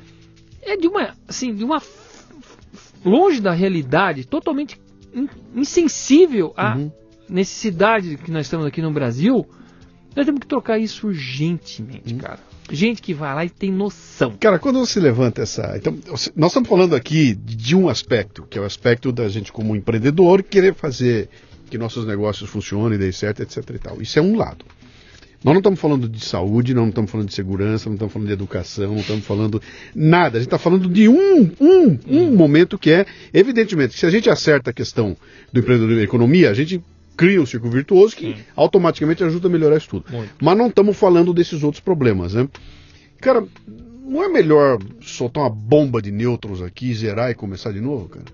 é 0.62 0.76
de 0.76 0.86
uma, 0.86 1.12
assim, 1.26 1.52
de 1.52 1.64
uma 1.64 1.82
longe 3.04 3.40
da 3.40 3.52
realidade, 3.52 4.24
totalmente 4.24 4.80
insensível 5.56 6.52
à 6.56 6.76
uhum. 6.76 6.92
necessidade 7.28 8.16
que 8.16 8.30
nós 8.30 8.46
estamos 8.46 8.64
aqui 8.64 8.80
no 8.80 8.92
Brasil. 8.92 9.44
Nós 10.18 10.26
temos 10.26 10.40
que 10.40 10.48
trocar 10.48 10.80
isso 10.80 11.06
urgentemente, 11.06 12.12
uhum. 12.12 12.18
cara. 12.18 12.40
Gente 12.72 13.00
que 13.00 13.14
vai 13.14 13.32
lá 13.36 13.44
e 13.44 13.48
tem 13.48 13.70
noção. 13.70 14.34
Cara, 14.40 14.58
quando 14.58 14.80
você 14.80 14.98
levanta 14.98 15.42
essa. 15.42 15.76
Então, 15.76 15.96
nós 16.34 16.50
estamos 16.50 16.68
falando 16.68 16.96
aqui 16.96 17.36
de 17.36 17.76
um 17.76 17.88
aspecto, 17.88 18.42
que 18.42 18.58
é 18.58 18.60
o 18.60 18.64
aspecto 18.64 19.12
da 19.12 19.28
gente 19.28 19.52
como 19.52 19.76
empreendedor 19.76 20.42
querer 20.42 20.74
fazer 20.74 21.28
que 21.70 21.78
nossos 21.78 22.04
negócios 22.04 22.50
funcionem, 22.50 22.98
dê 22.98 23.12
certo, 23.12 23.44
etc 23.44 23.58
e 23.72 23.78
tal. 23.78 24.02
Isso 24.02 24.18
é 24.18 24.22
um 24.22 24.36
lado. 24.36 24.64
Nós 25.44 25.54
não 25.54 25.60
estamos 25.60 25.78
falando 25.78 26.08
de 26.08 26.24
saúde, 26.24 26.74
não 26.74 26.88
estamos 26.88 27.12
falando 27.12 27.28
de 27.28 27.34
segurança, 27.34 27.88
não 27.88 27.94
estamos 27.94 28.12
falando 28.12 28.26
de 28.26 28.34
educação, 28.34 28.88
não 28.88 29.00
estamos 29.00 29.24
falando 29.24 29.62
nada. 29.94 30.38
A 30.38 30.40
gente 30.40 30.48
está 30.48 30.58
falando 30.58 30.88
de 30.88 31.08
um, 31.08 31.48
um, 31.60 31.98
um 32.08 32.34
momento 32.34 32.76
que 32.76 32.90
é, 32.90 33.06
evidentemente, 33.32 33.96
se 33.96 34.04
a 34.04 34.10
gente 34.10 34.28
acerta 34.28 34.70
a 34.70 34.72
questão 34.72 35.16
do 35.52 35.60
empreendedorismo 35.60 36.00
e 36.00 36.04
economia, 36.04 36.50
a 36.50 36.54
gente 36.54 36.82
cria 37.18 37.42
um 37.42 37.46
círculo 37.46 37.72
virtuoso 37.72 38.14
que 38.16 38.36
Sim. 38.36 38.42
automaticamente 38.54 39.24
ajuda 39.24 39.48
a 39.48 39.50
melhorar 39.50 39.76
isso 39.76 39.88
tudo. 39.88 40.04
Muito. 40.08 40.32
Mas 40.40 40.56
não 40.56 40.68
estamos 40.68 40.96
falando 40.96 41.34
desses 41.34 41.64
outros 41.64 41.80
problemas, 41.80 42.32
né? 42.32 42.48
Cara, 43.20 43.44
não 44.06 44.22
é 44.22 44.28
melhor 44.28 44.78
soltar 45.02 45.42
uma 45.42 45.50
bomba 45.50 46.00
de 46.00 46.12
nêutrons 46.12 46.62
aqui, 46.62 46.94
zerar 46.94 47.28
e 47.30 47.34
começar 47.34 47.72
de 47.72 47.80
novo, 47.80 48.08
cara? 48.08 48.24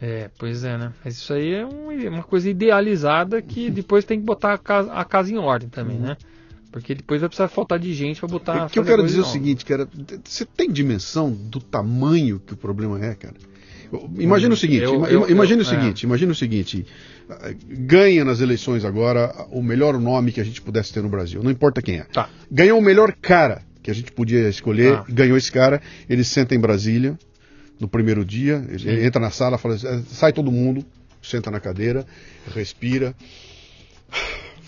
É, 0.00 0.30
pois 0.38 0.62
é, 0.62 0.78
né? 0.78 0.92
Mas 1.04 1.16
isso 1.16 1.34
aí 1.34 1.52
é 1.52 1.66
um, 1.66 1.90
uma 2.08 2.22
coisa 2.22 2.48
idealizada 2.48 3.42
que 3.42 3.68
depois 3.68 4.04
tem 4.04 4.20
que 4.20 4.24
botar 4.24 4.54
a 4.54 4.58
casa, 4.58 4.92
a 4.92 5.04
casa 5.04 5.32
em 5.32 5.36
ordem 5.36 5.68
também, 5.68 5.96
uhum. 5.96 6.06
né? 6.06 6.16
Porque 6.70 6.94
depois 6.94 7.20
vai 7.20 7.28
precisar 7.28 7.48
faltar 7.48 7.80
de 7.80 7.92
gente 7.92 8.20
para 8.20 8.28
botar. 8.28 8.66
O 8.66 8.70
que 8.70 8.78
eu 8.78 8.84
quero 8.84 9.04
dizer 9.04 9.18
é 9.18 9.22
o 9.22 9.26
seguinte, 9.26 9.64
cara, 9.64 9.88
você 10.24 10.46
tem 10.46 10.70
dimensão 10.70 11.32
do 11.32 11.60
tamanho 11.60 12.38
que 12.38 12.54
o 12.54 12.56
problema 12.56 13.04
é, 13.04 13.16
cara? 13.16 13.34
Imagina 14.18 14.54
o 14.54 14.56
seguinte, 14.56 14.84
eu, 14.84 15.04
eu, 15.06 15.30
imagina 15.30 15.62
eu, 15.62 15.66
o 15.66 15.68
seguinte, 15.68 16.04
é. 16.04 16.06
imagina 16.06 16.32
o 16.32 16.34
seguinte, 16.34 16.86
ganha 17.68 18.24
nas 18.24 18.40
eleições 18.40 18.84
agora 18.84 19.34
o 19.50 19.62
melhor 19.62 19.98
nome 19.98 20.30
que 20.30 20.40
a 20.40 20.44
gente 20.44 20.62
pudesse 20.62 20.92
ter 20.92 21.02
no 21.02 21.08
Brasil, 21.08 21.42
não 21.42 21.50
importa 21.50 21.82
quem 21.82 21.96
é. 21.96 22.04
Tá. 22.04 22.28
Ganhou 22.50 22.78
o 22.78 22.82
melhor 22.82 23.12
cara 23.20 23.62
que 23.82 23.90
a 23.90 23.94
gente 23.94 24.12
podia 24.12 24.48
escolher, 24.48 24.98
tá. 24.98 25.06
ganhou 25.08 25.36
esse 25.36 25.50
cara, 25.50 25.80
ele 26.08 26.22
senta 26.22 26.54
em 26.54 26.60
Brasília, 26.60 27.18
no 27.80 27.88
primeiro 27.88 28.24
dia, 28.24 28.64
ele 28.68 29.04
entra 29.04 29.20
na 29.20 29.30
sala, 29.30 29.56
fala, 29.58 29.76
sai 30.06 30.32
todo 30.32 30.52
mundo, 30.52 30.84
senta 31.22 31.50
na 31.50 31.58
cadeira, 31.58 32.06
respira. 32.54 33.14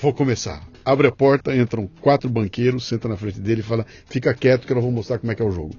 Vou 0.01 0.13
começar. 0.13 0.67
Abre 0.85 1.07
a 1.07 1.13
porta, 1.13 1.55
entram 1.55 1.89
quatro 2.01 2.29
banqueiros, 2.29 2.89
senta 2.89 3.09
na 3.09 3.17
frente 3.17 3.39
dele 3.39 3.61
e 3.61 3.65
fala: 3.65 3.87
fica 4.07 4.35
quieto 4.35 4.67
que 4.67 4.73
eu 4.73 4.81
vou 4.81 4.91
mostrar 4.91 5.19
como 5.19 5.31
é 5.31 5.35
que 5.35 5.43
é 5.43 5.45
o 5.45 5.51
jogo. 5.53 5.77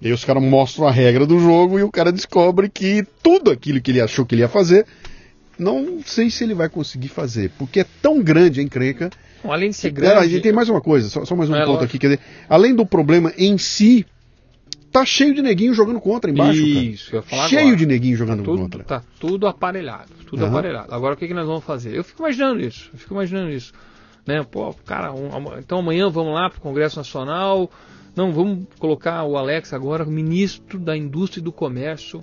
E 0.00 0.06
aí 0.06 0.12
os 0.12 0.24
caras 0.24 0.42
mostram 0.42 0.86
a 0.86 0.90
regra 0.90 1.26
do 1.26 1.38
jogo 1.38 1.78
e 1.78 1.82
o 1.82 1.90
cara 1.90 2.10
descobre 2.10 2.68
que 2.68 3.04
tudo 3.22 3.50
aquilo 3.50 3.80
que 3.80 3.90
ele 3.90 4.00
achou 4.00 4.24
que 4.24 4.34
ele 4.34 4.42
ia 4.42 4.48
fazer, 4.48 4.86
não 5.58 6.00
sei 6.04 6.30
se 6.30 6.42
ele 6.42 6.54
vai 6.54 6.68
conseguir 6.70 7.08
fazer, 7.08 7.50
porque 7.58 7.80
é 7.80 7.86
tão 8.00 8.22
grande 8.22 8.60
a 8.60 8.62
encrenca. 8.62 9.10
Bom, 9.44 9.52
além 9.52 9.70
de 9.70 9.76
ser 9.76 9.90
grande. 9.90 10.16
a 10.16 10.26
gente 10.26 10.42
tem 10.42 10.52
mais 10.52 10.68
uma 10.68 10.80
coisa, 10.80 11.08
só, 11.08 11.24
só 11.24 11.36
mais 11.36 11.50
um 11.50 11.54
é 11.54 11.60
ponto 11.60 11.68
lógico. 11.68 11.84
aqui. 11.84 11.98
Quer 11.98 12.06
dizer, 12.08 12.20
além 12.48 12.74
do 12.74 12.86
problema 12.86 13.32
em 13.36 13.58
si, 13.58 14.06
tá 14.90 15.04
cheio 15.04 15.34
de 15.34 15.42
neguinho 15.42 15.74
jogando 15.74 16.00
contra 16.00 16.30
embaixo. 16.30 16.60
Isso, 16.60 17.14
eu 17.14 17.18
ia 17.18 17.22
falar 17.22 17.48
Cheio 17.48 17.60
agora. 17.60 17.76
de 17.76 17.86
neguinho 17.86 18.16
jogando 18.16 18.38
tá 18.38 18.44
tudo, 18.44 18.62
contra. 18.62 18.84
Tá 18.84 19.02
tudo 19.18 19.46
aparelhado, 19.46 20.10
tudo 20.26 20.42
uhum. 20.42 20.48
aparelhado. 20.48 20.94
Agora 20.94 21.14
o 21.14 21.16
que, 21.16 21.28
que 21.28 21.34
nós 21.34 21.46
vamos 21.46 21.64
fazer? 21.64 21.94
Eu 21.94 22.02
fico 22.02 22.22
imaginando 22.22 22.60
isso, 22.60 22.90
eu 22.92 22.98
fico 22.98 23.14
imaginando 23.14 23.50
isso. 23.50 23.72
Né? 24.26 24.42
Pô, 24.42 24.74
cara, 24.86 25.12
um, 25.12 25.58
então 25.58 25.78
amanhã 25.78 26.08
vamos 26.08 26.34
lá 26.34 26.50
para 26.50 26.58
o 26.58 26.62
Congresso 26.62 26.96
Nacional. 26.96 27.70
Não, 28.14 28.32
vamos 28.32 28.66
colocar 28.78 29.22
o 29.24 29.36
Alex 29.36 29.72
agora, 29.72 30.04
ministro 30.04 30.78
da 30.78 30.96
Indústria 30.96 31.40
e 31.40 31.44
do 31.44 31.52
Comércio, 31.52 32.20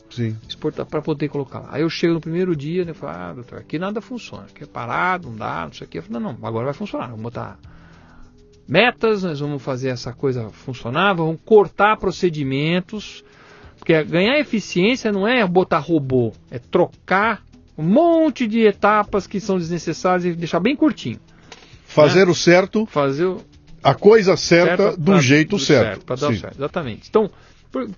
para 0.90 1.02
poder 1.02 1.30
colocar 1.30 1.60
lá. 1.60 1.70
Aí 1.72 1.82
eu 1.82 1.90
chego 1.90 2.14
no 2.14 2.22
primeiro 2.22 2.56
dia 2.56 2.84
né, 2.84 2.92
e 2.92 2.94
falo, 2.94 3.14
ah, 3.18 3.34
doutor, 3.34 3.60
aqui 3.60 3.80
nada 3.80 4.02
funciona, 4.02 4.46
aqui 4.46 4.64
é 4.64 4.68
parado, 4.68 5.30
não 5.30 5.38
dá, 5.38 5.66
não 5.66 5.74
sei 5.74 5.88
o 5.88 5.90
quê. 5.90 6.00
Eu 6.00 6.04
falo, 6.04 6.20
não, 6.20 6.34
não, 6.34 6.48
agora 6.48 6.66
vai 6.66 6.74
funcionar, 6.74 7.08
vamos 7.08 7.22
botar 7.22 7.58
metas, 8.68 9.24
nós 9.24 9.40
vamos 9.40 9.64
fazer 9.64 9.90
essa 9.90 10.12
coisa 10.12 10.50
funcionar, 10.50 11.14
vamos 11.14 11.40
cortar 11.46 11.98
procedimentos, 11.98 13.24
porque 13.78 14.04
ganhar 14.04 14.38
eficiência 14.40 15.12
não 15.12 15.28
é 15.28 15.46
botar 15.48 15.80
robô, 15.80 16.34
é 16.52 16.60
trocar 16.60 17.42
um 17.78 17.84
monte 17.84 18.48
de 18.48 18.62
etapas 18.62 19.26
que 19.26 19.40
são 19.40 19.58
desnecessárias 19.58 20.26
e 20.26 20.34
deixar 20.34 20.60
bem 20.60 20.76
curtinho. 20.76 21.20
Fazer 21.86 22.26
né? 22.26 22.32
o 22.32 22.36
certo. 22.36 22.86
Fazer 22.86 23.26
o... 23.26 23.42
a 23.92 23.96
coisa 23.96 24.36
certa, 24.36 24.84
certa 24.84 24.98
do 24.98 25.12
pra, 25.12 25.20
jeito 25.22 25.50
do 25.52 25.60
certo. 25.60 26.06
certo 26.06 26.06
dar 26.08 26.18
certo, 26.18 26.58
exatamente. 26.58 27.10
Então, 27.10 27.30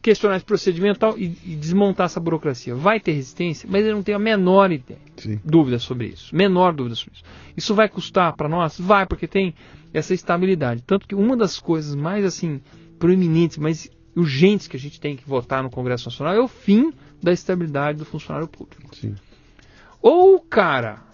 questionar 0.01 0.37
esse 0.37 0.45
procedimental 0.45 1.17
e, 1.17 1.37
e, 1.45 1.55
desmontar 1.55 2.05
essa 2.05 2.19
burocracia. 2.19 2.75
Vai 2.75 2.99
ter 2.99 3.11
resistência, 3.13 3.67
mas 3.71 3.85
eu 3.85 3.95
não 3.95 4.03
tenho 4.03 4.17
a 4.17 4.19
menor 4.19 4.71
ideia, 4.71 4.99
Sim. 5.17 5.39
dúvida 5.43 5.79
sobre 5.79 6.07
isso. 6.07 6.35
Menor 6.35 6.73
dúvida 6.73 6.95
sobre 6.95 7.13
isso. 7.13 7.23
Isso 7.55 7.75
vai 7.75 7.87
custar 7.87 8.35
para 8.35 8.49
nós? 8.49 8.79
Vai, 8.79 9.05
porque 9.05 9.27
tem 9.27 9.53
essa 9.93 10.13
estabilidade. 10.13 10.83
Tanto 10.85 11.07
que 11.07 11.15
uma 11.15 11.35
das 11.35 11.59
coisas 11.59 11.95
mais 11.95 12.25
assim 12.25 12.61
proeminentes, 12.97 13.57
mais 13.57 13.89
urgentes 14.15 14.67
que 14.67 14.75
a 14.75 14.79
gente 14.79 14.99
tem 14.99 15.15
que 15.15 15.27
votar 15.27 15.63
no 15.63 15.69
Congresso 15.69 16.09
Nacional 16.09 16.35
é 16.35 16.41
o 16.41 16.47
fim 16.47 16.91
da 17.21 17.31
estabilidade 17.31 17.99
do 17.99 18.05
funcionário 18.05 18.47
público. 18.47 18.95
Sim. 18.95 19.15
Ou 20.01 20.35
o 20.35 20.39
cara 20.41 21.08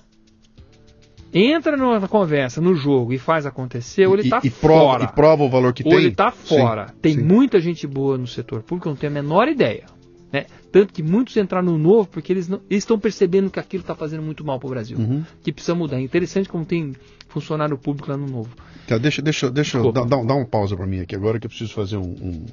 entra 1.33 1.75
na 1.75 2.07
conversa, 2.07 2.61
no 2.61 2.75
jogo 2.75 3.13
e 3.13 3.17
faz 3.17 3.45
acontecer, 3.45 4.07
ou 4.07 4.13
ele 4.13 4.23
está 4.23 4.41
fora. 4.41 5.03
E 5.03 5.07
prova 5.07 5.43
o 5.43 5.49
valor 5.49 5.73
que 5.73 5.83
ou 5.83 5.89
tem. 5.89 5.93
Ou 5.93 5.99
ele 5.99 6.11
está 6.11 6.31
fora. 6.31 6.87
Sim, 6.87 6.93
tem 7.01 7.13
sim. 7.15 7.23
muita 7.23 7.59
gente 7.59 7.85
boa 7.85 8.17
no 8.17 8.27
setor 8.27 8.63
público, 8.63 8.89
não 8.89 8.95
tem 8.95 9.07
a 9.07 9.11
menor 9.11 9.47
ideia. 9.47 9.85
Né? 10.31 10.45
Tanto 10.71 10.93
que 10.93 11.01
muitos 11.01 11.37
entraram 11.37 11.67
no 11.67 11.77
novo 11.77 12.09
porque 12.09 12.33
eles 12.33 12.49
estão 12.69 12.99
percebendo 12.99 13.49
que 13.49 13.59
aquilo 13.59 13.81
está 13.81 13.95
fazendo 13.95 14.21
muito 14.21 14.43
mal 14.43 14.59
para 14.59 14.67
o 14.67 14.69
Brasil. 14.69 14.97
Uhum. 14.97 15.23
Que 15.41 15.51
precisa 15.51 15.73
mudar. 15.73 15.97
É 15.97 16.01
interessante 16.01 16.49
como 16.49 16.65
tem 16.65 16.93
funcionário 17.29 17.77
público 17.77 18.11
lá 18.11 18.17
no 18.17 18.27
novo. 18.27 18.49
Tá, 18.87 18.97
deixa 18.97 19.21
deixa, 19.21 19.49
deixa 19.49 19.81
dar, 19.91 20.05
dar, 20.05 20.23
dar 20.23 20.35
uma 20.35 20.45
pausa 20.45 20.75
para 20.75 20.85
mim 20.85 20.99
aqui 20.99 21.15
agora 21.15 21.39
que 21.39 21.47
eu 21.47 21.49
preciso 21.49 21.73
fazer 21.73 21.97
um, 21.97 22.01
um, 22.03 22.45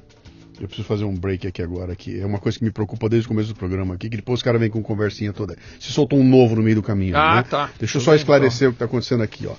eu 0.59 0.67
preciso 0.67 0.87
fazer 0.87 1.03
um 1.03 1.15
break 1.15 1.47
aqui 1.47 1.61
agora, 1.61 1.95
que 1.95 2.19
é 2.19 2.25
uma 2.25 2.39
coisa 2.39 2.57
que 2.57 2.63
me 2.63 2.71
preocupa 2.71 3.09
desde 3.09 3.25
o 3.25 3.29
começo 3.29 3.49
do 3.49 3.55
programa 3.55 3.95
aqui, 3.95 4.09
que 4.09 4.17
depois 4.17 4.39
os 4.39 4.43
caras 4.43 4.59
vêm 4.59 4.69
com 4.69 4.81
conversinha 4.81 5.33
toda. 5.33 5.57
Se 5.79 5.91
soltou 5.91 6.19
um 6.19 6.23
novo 6.27 6.55
no 6.55 6.63
meio 6.63 6.75
do 6.75 6.83
caminho. 6.83 7.15
Ah, 7.17 7.37
né? 7.37 7.43
tá. 7.43 7.69
Deixa 7.79 7.97
eu 7.97 8.01
só 8.01 8.15
esclarecer 8.15 8.67
então. 8.67 8.69
o 8.69 8.71
que 8.71 8.75
está 8.75 8.85
acontecendo 8.85 9.23
aqui, 9.23 9.47
ó. 9.47 9.55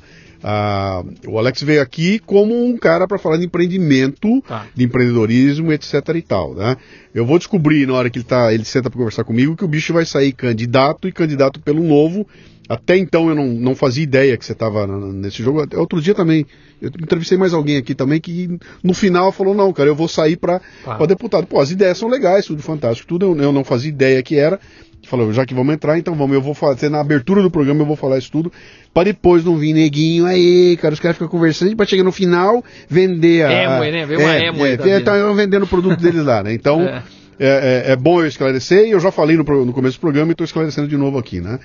Ah, 0.47 1.03
o 1.27 1.39
Alex 1.39 1.63
veio 1.63 1.81
aqui 1.81 2.19
como 2.19 2.67
um 2.67 2.77
cara 2.77 3.09
para 3.09 3.19
falar 3.19 3.39
de 3.39 3.47
empreendimento, 3.47 4.43
tá. 4.43 4.67
de 4.75 4.85
empreendedorismo, 4.85 5.73
etc 5.73 5.95
e 6.15 6.23
tal, 6.23 6.55
né? 6.55 6.77
Eu 7.15 7.25
vou 7.25 7.39
descobrir 7.39 7.87
na 7.87 7.95
hora 7.95 8.11
que 8.11 8.19
ele 8.19 8.27
tá, 8.27 8.53
ele 8.53 8.65
senta 8.65 8.91
para 8.91 8.99
conversar 8.99 9.25
comigo 9.25 9.57
que 9.57 9.65
o 9.65 9.69
bicho 9.69 9.95
vai 9.95 10.05
sair 10.05 10.33
candidato 10.33 11.09
e 11.09 11.13
candidato 11.13 11.61
pelo 11.61 11.83
novo. 11.83 12.27
Até 12.69 12.97
então 12.97 13.29
eu 13.29 13.35
não, 13.35 13.47
não 13.47 13.75
fazia 13.75 14.03
ideia 14.03 14.37
que 14.37 14.45
você 14.45 14.53
estava 14.53 14.87
nesse 14.87 15.43
jogo. 15.43 15.67
Outro 15.77 16.01
dia 16.01 16.15
também, 16.15 16.47
eu 16.81 16.89
entrevistei 16.89 17.37
mais 17.37 17.53
alguém 17.53 17.77
aqui 17.77 17.95
também 17.95 18.21
que 18.21 18.59
no 18.83 18.95
final 18.95 19.31
falou: 19.33 19.55
não, 19.55 19.73
cara, 19.73 19.91
eu 19.91 19.95
vou 19.95 20.09
sair 20.09 20.37
para 20.37 20.61
tá. 20.83 21.05
deputado. 21.07 21.47
Pô, 21.47 21.61
as 21.61 21.71
ideias 21.71 21.99
são 21.99 22.09
legais, 22.09 22.47
tudo 22.47 22.63
fantástico, 22.63 23.07
tudo. 23.07 23.27
Eu, 23.27 23.37
eu 23.37 23.53
não 23.53 23.65
fazia 23.65 23.91
ideia 23.91 24.23
que 24.23 24.37
era 24.37 24.59
falou, 25.07 25.33
já 25.33 25.45
que 25.45 25.55
vamos 25.55 25.75
entrar, 25.75 25.99
então 25.99 26.15
vamos, 26.15 26.35
eu 26.35 26.41
vou 26.41 26.55
fazer 26.55 26.89
na 26.89 27.01
abertura 27.01 27.43
do 27.43 27.51
programa, 27.51 27.83
eu 27.83 27.87
vou 27.87 27.97
falar 27.97 28.19
isso 28.19 28.31
tudo, 28.31 28.53
para 28.93 29.05
depois 29.05 29.45
não 29.45 29.57
vir 29.57 29.75
neguinho, 29.75 30.27
aí, 30.27 30.79
cara, 30.79 30.95
os 30.95 31.01
caras 31.01 31.17
ficam 31.17 31.29
conversando, 31.29 31.77
para 31.77 31.87
chegar 31.87 32.03
no 32.03 32.11
final, 32.11 32.65
vender 32.89 33.45
a... 33.45 33.53
É, 33.53 33.93
né? 33.93 34.07
Vem 34.07 34.17
uma 34.17 34.35
é, 34.35 34.47
emo 34.47 34.65
é, 34.65 34.73
é, 34.73 35.35
vendendo 35.35 35.65
o 35.65 35.69
produto 35.69 36.01
deles 36.01 36.25
lá, 36.25 36.43
né? 36.43 36.55
Então, 36.55 36.81
é. 36.89 37.03
É, 37.39 37.85
é, 37.89 37.93
é. 37.93 37.97
bom 37.97 38.23
eu 38.23 38.27
esclarecer, 38.27 38.87
e 38.87 38.93
eu 38.93 39.01
já 39.01 39.11
falei 39.11 39.37
no, 39.37 39.45
no 39.65 39.73
começo 39.73 39.99
do 39.99 40.01
programa 40.01 40.31
e 40.31 40.33
estou 40.33 40.45
esclarecendo 40.45 40.89
de 40.89 40.97
novo 40.97 41.19
aqui, 41.19 41.41
né? 41.41 41.59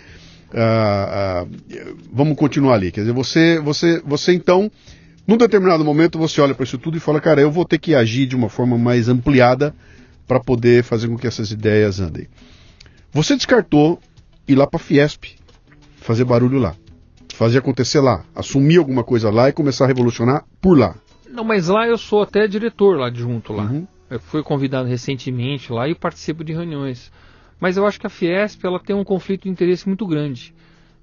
Ah, 0.54 1.46
ah, 1.46 1.48
vamos 2.12 2.36
continuar 2.38 2.76
ali, 2.76 2.92
quer 2.92 3.02
dizer, 3.02 3.14
você, 3.14 3.60
você, 3.60 4.02
você 4.04 4.34
então, 4.34 4.72
num 5.28 5.38
determinado 5.38 5.86
momento, 5.86 6.18
você 6.18 6.42
olha 6.42 6.56
para 6.56 6.64
isso 6.64 6.78
tudo 6.78 6.98
e 6.98 7.00
fala, 7.00 7.22
cara, 7.22 7.40
eu 7.40 7.52
vou 7.52 7.66
ter 7.66 7.78
que 7.78 7.94
agir 7.94 8.26
de 8.26 8.36
uma 8.36 8.50
forma 8.50 8.78
mais 8.78 9.08
ampliada 9.08 9.76
para 10.28 10.40
poder 10.40 10.84
fazer 10.84 11.08
com 11.08 11.18
que 11.18 11.28
essas 11.28 11.52
ideias 11.52 12.00
andem. 12.00 12.28
Você 13.12 13.36
descartou 13.36 14.00
ir 14.48 14.56
lá 14.56 14.66
para 14.66 14.80
a 14.80 14.84
Fiesp, 14.84 15.26
fazer 15.98 16.24
barulho 16.24 16.58
lá, 16.58 16.76
fazer 17.34 17.60
acontecer 17.60 18.00
lá, 18.00 18.24
assumir 18.36 18.78
alguma 18.78 19.04
coisa 19.04 19.30
lá 19.30 19.50
e 19.50 19.54
começar 19.54 19.86
a 19.86 19.88
revolucionar 19.88 20.46
por 20.62 20.78
lá. 20.78 20.96
Não, 21.30 21.44
mas 21.44 21.68
lá 21.68 21.88
eu 21.88 21.98
sou 21.98 22.24
até 22.24 22.48
diretor 22.48 22.98
lá 22.98 23.12
junto 23.14 23.54
lá. 23.54 23.64
Uhum. 23.64 23.88
Eu 24.10 24.20
fui 24.20 24.42
convidado 24.42 24.90
recentemente 24.90 25.72
lá 25.72 25.88
e 25.88 25.94
participo 25.94 26.44
de 26.44 26.54
reuniões. 26.54 27.12
Mas 27.60 27.78
eu 27.78 27.86
acho 27.86 28.00
que 28.00 28.08
a 28.08 28.10
Fiesp 28.10 28.64
ela 28.64 28.80
tem 28.80 28.96
um 28.96 29.04
conflito 29.04 29.44
de 29.44 29.50
interesse 29.50 29.88
muito 29.88 30.06
grande. 30.08 30.54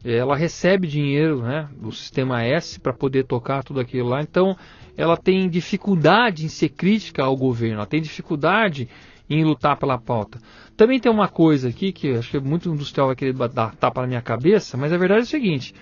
ela 0.05 0.37
recebe 0.37 0.87
dinheiro 0.87 1.43
né, 1.43 1.69
do 1.77 1.91
sistema 1.93 2.43
S 2.43 2.79
para 2.79 2.93
poder 2.93 3.25
tocar 3.25 3.65
tudo 3.65 3.81
aquilo 3.81 4.09
lá. 4.09 4.23
Então, 4.23 4.57
ela 4.97 5.17
tem 5.17 5.49
dificuldade 5.49 6.45
em 6.45 6.49
ser 6.49 6.71
crítica 6.71 7.23
ao 7.23 7.37
governo, 7.37 7.77
ela 7.77 7.87
tem 7.87 8.01
dificuldade 8.01 8.89
em 9.29 9.45
lutar 9.45 9.77
pela 9.77 9.99
pauta. 9.99 10.39
Também 10.77 11.01
tem 11.01 11.11
uma 11.11 11.29
coisa 11.29 11.69
aqui 11.69 11.93
que 11.93 12.13
acho 12.13 12.31
que 12.31 12.39
muito 12.39 12.69
industrial 12.69 13.09
vai 13.09 13.17
querer 13.17 13.35
dar 13.49 13.75
tapa 13.75 14.03
na 14.03 14.07
minha 14.07 14.23
cabeça, 14.23 14.77
mas 14.77 14.93
a 14.93 14.97
verdade 14.99 15.21
é 15.21 15.25
o 15.25 15.27
seguinte: 15.27 15.75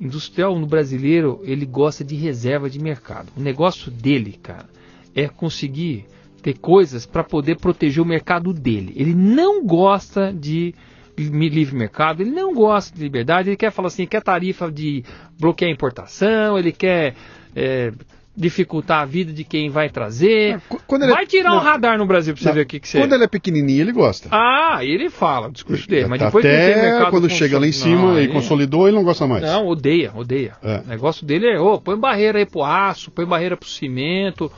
industrial 0.00 0.58
no 0.58 0.66
brasileiro 0.66 1.40
ele 1.44 1.64
gosta 1.64 2.04
de 2.04 2.14
reserva 2.14 2.68
de 2.68 2.78
mercado. 2.78 3.32
O 3.36 3.40
negócio 3.40 3.90
dele, 3.90 4.38
cara, 4.42 4.68
é 5.14 5.28
conseguir 5.28 6.06
ter 6.44 6.58
coisas 6.58 7.06
para 7.06 7.24
poder 7.24 7.56
proteger 7.56 8.02
o 8.02 8.06
mercado 8.06 8.52
dele. 8.52 8.92
Ele 8.94 9.14
não 9.14 9.64
gosta 9.64 10.30
de 10.30 10.74
livre 11.16 11.74
mercado, 11.74 12.22
ele 12.22 12.32
não 12.32 12.52
gosta 12.52 12.94
de 12.94 13.02
liberdade, 13.02 13.48
ele 13.48 13.56
quer 13.56 13.72
falar 13.72 13.88
assim, 13.88 14.06
quer 14.06 14.22
tarifa 14.22 14.70
de 14.70 15.02
bloquear 15.40 15.70
a 15.70 15.72
importação, 15.72 16.58
ele 16.58 16.70
quer 16.70 17.14
é, 17.56 17.92
dificultar 18.36 19.00
a 19.00 19.04
vida 19.06 19.32
de 19.32 19.42
quem 19.42 19.70
vai 19.70 19.88
trazer. 19.88 20.60
É, 20.90 21.06
vai 21.08 21.24
tirar 21.24 21.48
não, 21.48 21.56
um 21.56 21.60
radar 21.60 21.96
no 21.96 22.04
Brasil 22.04 22.34
pra 22.34 22.42
você 22.42 22.48
não, 22.48 22.54
ver 22.56 22.60
o 22.60 22.66
que, 22.66 22.78
que 22.78 22.88
você 22.88 22.98
Quando 22.98 23.14
ele 23.14 23.24
é 23.24 23.28
pequenininho, 23.28 23.80
ele 23.80 23.92
gosta. 23.92 24.28
Ah, 24.30 24.80
ele 24.84 25.08
fala, 25.08 25.50
discurso 25.50 25.88
dele. 25.88 26.08
Mas 26.08 26.20
depois 26.20 26.44
Até 26.44 27.10
quando 27.10 27.30
chega 27.30 27.58
lá 27.58 27.66
em 27.66 27.72
cima 27.72 28.20
e 28.20 28.28
consolidou, 28.28 28.86
ele 28.86 28.98
não 28.98 29.04
gosta 29.04 29.26
mais. 29.26 29.42
Não, 29.42 29.66
odeia, 29.66 30.12
odeia. 30.14 30.56
É. 30.62 30.82
O 30.84 30.88
negócio 30.88 31.24
dele 31.24 31.46
é, 31.46 31.58
ô, 31.58 31.72
oh, 31.72 31.80
põe 31.80 31.96
barreira 31.96 32.38
aí 32.38 32.44
pro 32.44 32.62
aço, 32.62 33.10
põe 33.10 33.24
barreira 33.24 33.56
pro 33.56 33.66
cimento, 33.66 34.52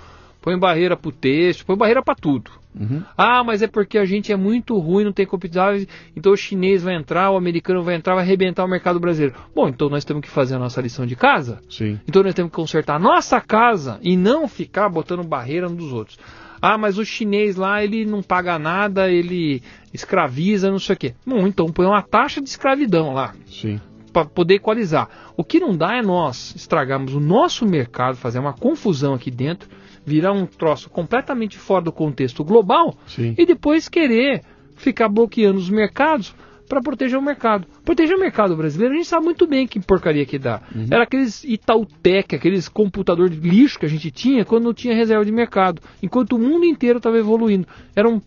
põe 0.47 0.57
barreira 0.57 0.97
para 0.97 1.09
o 1.09 1.13
texto, 1.13 1.67
põe 1.67 1.77
barreira 1.77 2.01
para 2.01 2.15
tudo. 2.15 2.53
Uhum. 2.73 3.03
Ah, 3.19 3.43
mas 3.43 3.63
é 3.63 3.67
porque 3.67 3.99
a 3.99 4.05
gente 4.05 4.31
é 4.31 4.37
muito 4.37 4.79
ruim, 4.79 5.03
não 5.03 5.13
tem 5.13 5.27
competitividade, 5.27 5.89
então 6.15 6.33
o 6.33 6.37
chinês 6.37 6.85
vai 6.85 6.95
entrar, 6.95 7.33
o 7.33 7.37
americano 7.37 7.83
vai 7.83 7.97
entrar, 7.97 8.15
vai 8.15 8.23
arrebentar 8.23 8.65
o 8.65 8.69
mercado 8.69 9.01
brasileiro. 9.01 9.35
Bom, 9.53 9.67
então 9.67 9.89
nós 9.89 10.05
temos 10.05 10.23
que 10.23 10.31
fazer 10.31 10.55
a 10.55 10.59
nossa 10.61 10.81
lição 10.81 11.05
de 11.05 11.17
casa. 11.17 11.61
Sim. 11.69 11.99
Então 12.07 12.23
nós 12.23 12.33
temos 12.33 12.53
que 12.53 12.55
consertar 12.55 12.95
a 12.95 12.99
nossa 13.01 13.41
casa 13.41 13.99
e 14.01 14.17
não 14.17 14.47
ficar 14.47 14.89
botando 14.89 15.25
barreira 15.25 15.69
nos 15.69 15.93
outros. 15.93 16.17
Ah, 16.63 16.79
mas 16.79 16.97
o 16.97 17.05
chinês 17.05 17.57
lá, 17.57 17.83
ele 17.83 18.07
não 18.07 18.23
paga 18.23 18.57
nada, 18.57 19.11
ele 19.11 19.61
escraviza, 19.93 20.71
não 20.71 20.79
sei 20.79 20.95
o 20.95 20.99
quê. 20.99 21.15
Bom, 21.27 21.45
então 21.45 21.73
põe 21.73 21.87
uma 21.87 22.03
taxa 22.03 22.41
de 22.41 22.49
escravidão 22.49 23.13
lá. 23.13 23.35
Sim 23.51 23.81
para 24.13 24.25
poder 24.25 24.55
equalizar. 24.55 25.11
O 25.37 25.45
que 25.45 25.61
não 25.61 25.77
dá 25.77 25.97
é 25.97 26.01
nós 26.01 26.55
estragarmos 26.57 27.13
o 27.13 27.21
nosso 27.21 27.67
mercado, 27.67 28.17
fazer 28.17 28.39
uma 28.39 28.55
confusão 28.55 29.13
aqui 29.13 29.31
dentro 29.31 29.69
virar 30.07 30.33
um 30.33 30.47
troço 30.47 30.89
completamente 30.89 31.59
fora 31.59 31.85
do 31.85 31.93
contexto 31.93 32.45
global 32.45 32.95
Sim. 33.09 33.35
e 33.37 33.45
depois 33.45 33.89
querer 33.89 34.43
ficar 34.77 35.09
bloqueando 35.09 35.59
os 35.59 35.69
mercados 35.69 36.33
para 36.69 36.81
proteger 36.81 37.19
o 37.19 37.23
mercado. 37.23 37.67
Proteger 37.85 38.17
o 38.17 38.21
mercado 38.21 38.57
brasileiro, 38.57 38.95
a 38.95 38.97
gente 38.97 39.09
sabe 39.09 39.25
muito 39.25 39.47
bem 39.47 39.67
que 39.67 39.81
porcaria 39.81 40.25
que 40.25 40.39
dá. 40.39 40.63
Uhum. 40.75 40.87
Era 40.91 41.05
aqueles 41.05 41.43
Itautec, 41.45 42.35
aqueles 42.35 42.69
computador 42.69 43.29
de 43.29 43.39
lixo 43.39 43.79
que 43.79 43.87
a 43.87 43.89
gente 43.89 44.11
tinha 44.11 44.45
quando 44.45 44.65
não 44.65 44.75
tinha 44.75 44.95
reserva 44.95 45.25
de 45.25 45.33
mercado, 45.33 45.81
enquanto 46.03 46.35
o 46.35 46.39
mundo 46.39 46.65
inteiro 46.65 46.99
estava 46.99 47.19
evoluindo. 47.19 47.67
Era 47.95 48.09
um, 48.09 48.21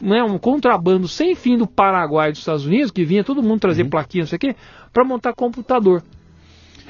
né, 0.00 0.22
um 0.22 0.38
contrabando 0.38 1.08
sem 1.08 1.34
fim 1.34 1.56
do 1.56 1.66
Paraguai 1.66 2.28
e 2.30 2.32
dos 2.32 2.40
Estados 2.40 2.66
Unidos, 2.66 2.90
que 2.90 3.04
vinha 3.04 3.24
todo 3.24 3.42
mundo 3.42 3.60
trazer 3.60 3.82
uhum. 3.82 3.90
plaquinha, 3.90 4.22
não 4.22 4.28
sei 4.28 4.36
o 4.36 4.40
quê, 4.40 4.56
para 4.92 5.04
montar 5.04 5.32
computador. 5.34 6.02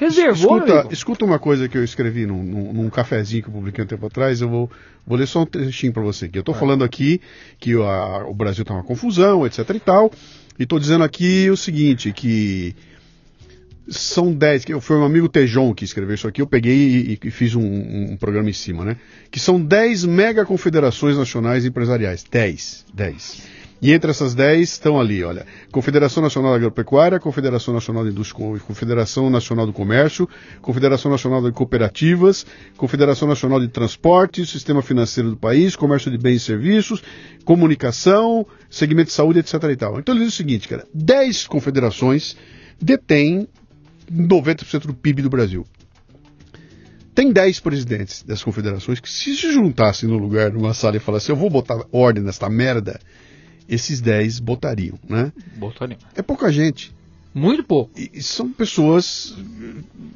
Reservou, 0.03 0.57
escuta, 0.57 0.87
escuta 0.91 1.25
uma 1.25 1.39
coisa 1.39 1.69
que 1.69 1.77
eu 1.77 1.83
escrevi 1.83 2.25
num, 2.25 2.43
num, 2.43 2.73
num, 2.73 2.89
cafezinho 2.89 3.43
que 3.43 3.49
eu 3.49 3.53
publiquei 3.53 3.83
um 3.83 3.87
tempo 3.87 4.05
atrás, 4.05 4.41
eu 4.41 4.49
vou, 4.49 4.69
vou 5.07 5.17
ler 5.17 5.27
só 5.27 5.43
um 5.43 5.45
trechinho 5.45 5.93
para 5.93 6.03
você. 6.03 6.27
Que 6.27 6.37
eu 6.37 6.41
estou 6.41 6.55
é. 6.55 6.57
falando 6.57 6.83
aqui 6.83 7.21
que 7.59 7.73
a, 7.73 8.25
o 8.27 8.33
Brasil 8.33 8.63
está 8.63 8.73
uma 8.73 8.83
confusão, 8.83 9.45
etc 9.45 9.69
e 9.69 9.79
tal, 9.79 10.11
e 10.59 10.63
estou 10.63 10.79
dizendo 10.79 11.03
aqui 11.03 11.49
o 11.49 11.55
seguinte, 11.55 12.11
que 12.11 12.75
são 13.87 14.33
10, 14.33 14.65
foi 14.81 14.97
um 14.97 15.03
amigo 15.03 15.27
Tejon 15.27 15.73
que 15.73 15.83
escreveu 15.83 16.15
isso 16.15 16.27
aqui, 16.27 16.41
eu 16.41 16.47
peguei 16.47 16.75
e, 16.75 17.19
e 17.21 17.31
fiz 17.31 17.55
um, 17.55 17.63
um, 17.63 18.17
programa 18.17 18.49
em 18.49 18.53
cima, 18.53 18.85
né? 18.85 18.97
Que 19.29 19.39
são 19.39 19.61
10 19.61 20.05
mega 20.05 20.45
confederações 20.45 21.17
nacionais 21.17 21.65
empresariais. 21.65 22.23
10, 22.29 22.85
10. 22.93 23.62
E 23.83 23.91
entre 23.91 24.11
essas 24.11 24.33
10 24.33 24.61
estão 24.61 24.97
ali, 24.97 25.21
olha, 25.25 25.45
Confederação 25.69 26.23
Nacional 26.23 26.51
da 26.51 26.55
Agropecuária, 26.55 27.19
Confederação 27.19 27.73
Nacional 27.73 28.05
da 28.05 28.11
Indústria, 28.11 28.57
Confederação 28.61 29.29
Nacional 29.29 29.65
do 29.65 29.73
Comércio, 29.73 30.25
Confederação 30.61 31.11
Nacional 31.11 31.41
de 31.41 31.51
Cooperativas, 31.51 32.45
Confederação 32.77 33.27
Nacional 33.27 33.59
de 33.59 33.67
Transporte, 33.67 34.45
Sistema 34.45 34.81
Financeiro 34.81 35.31
do 35.31 35.35
País, 35.35 35.75
Comércio 35.75 36.09
de 36.09 36.17
Bens 36.17 36.37
e 36.37 36.39
Serviços, 36.39 37.03
Comunicação, 37.43 38.47
Segmento 38.69 39.07
de 39.07 39.15
Saúde, 39.15 39.39
etc. 39.39 39.55
E 39.63 39.75
tal. 39.75 39.99
Então 39.99 40.15
ele 40.15 40.23
diz 40.23 40.33
o 40.33 40.37
seguinte, 40.37 40.65
cara, 40.65 40.87
10 40.93 41.47
confederações 41.47 42.37
detêm 42.81 43.49
90% 44.09 44.87
do 44.87 44.93
PIB 44.93 45.23
do 45.23 45.29
Brasil. 45.29 45.67
Tem 47.13 47.33
10 47.33 47.59
presidentes 47.59 48.23
das 48.23 48.41
confederações 48.41 49.01
que 49.01 49.09
se 49.09 49.35
se 49.35 49.51
juntassem 49.51 50.07
no 50.07 50.17
lugar 50.17 50.53
numa 50.53 50.73
sala 50.73 50.95
e 50.95 51.01
falassem, 51.01 51.35
eu 51.35 51.37
vou 51.37 51.49
botar 51.49 51.83
ordem 51.91 52.23
nesta 52.23 52.49
merda, 52.49 52.97
esses 53.73 54.01
10 54.01 54.39
botariam, 54.39 54.97
né? 55.07 55.31
Botariam. 55.55 55.99
É 56.15 56.21
pouca 56.21 56.51
gente. 56.51 56.93
Muito 57.33 57.63
pouco. 57.63 57.91
E 57.97 58.21
são 58.21 58.51
pessoas 58.51 59.35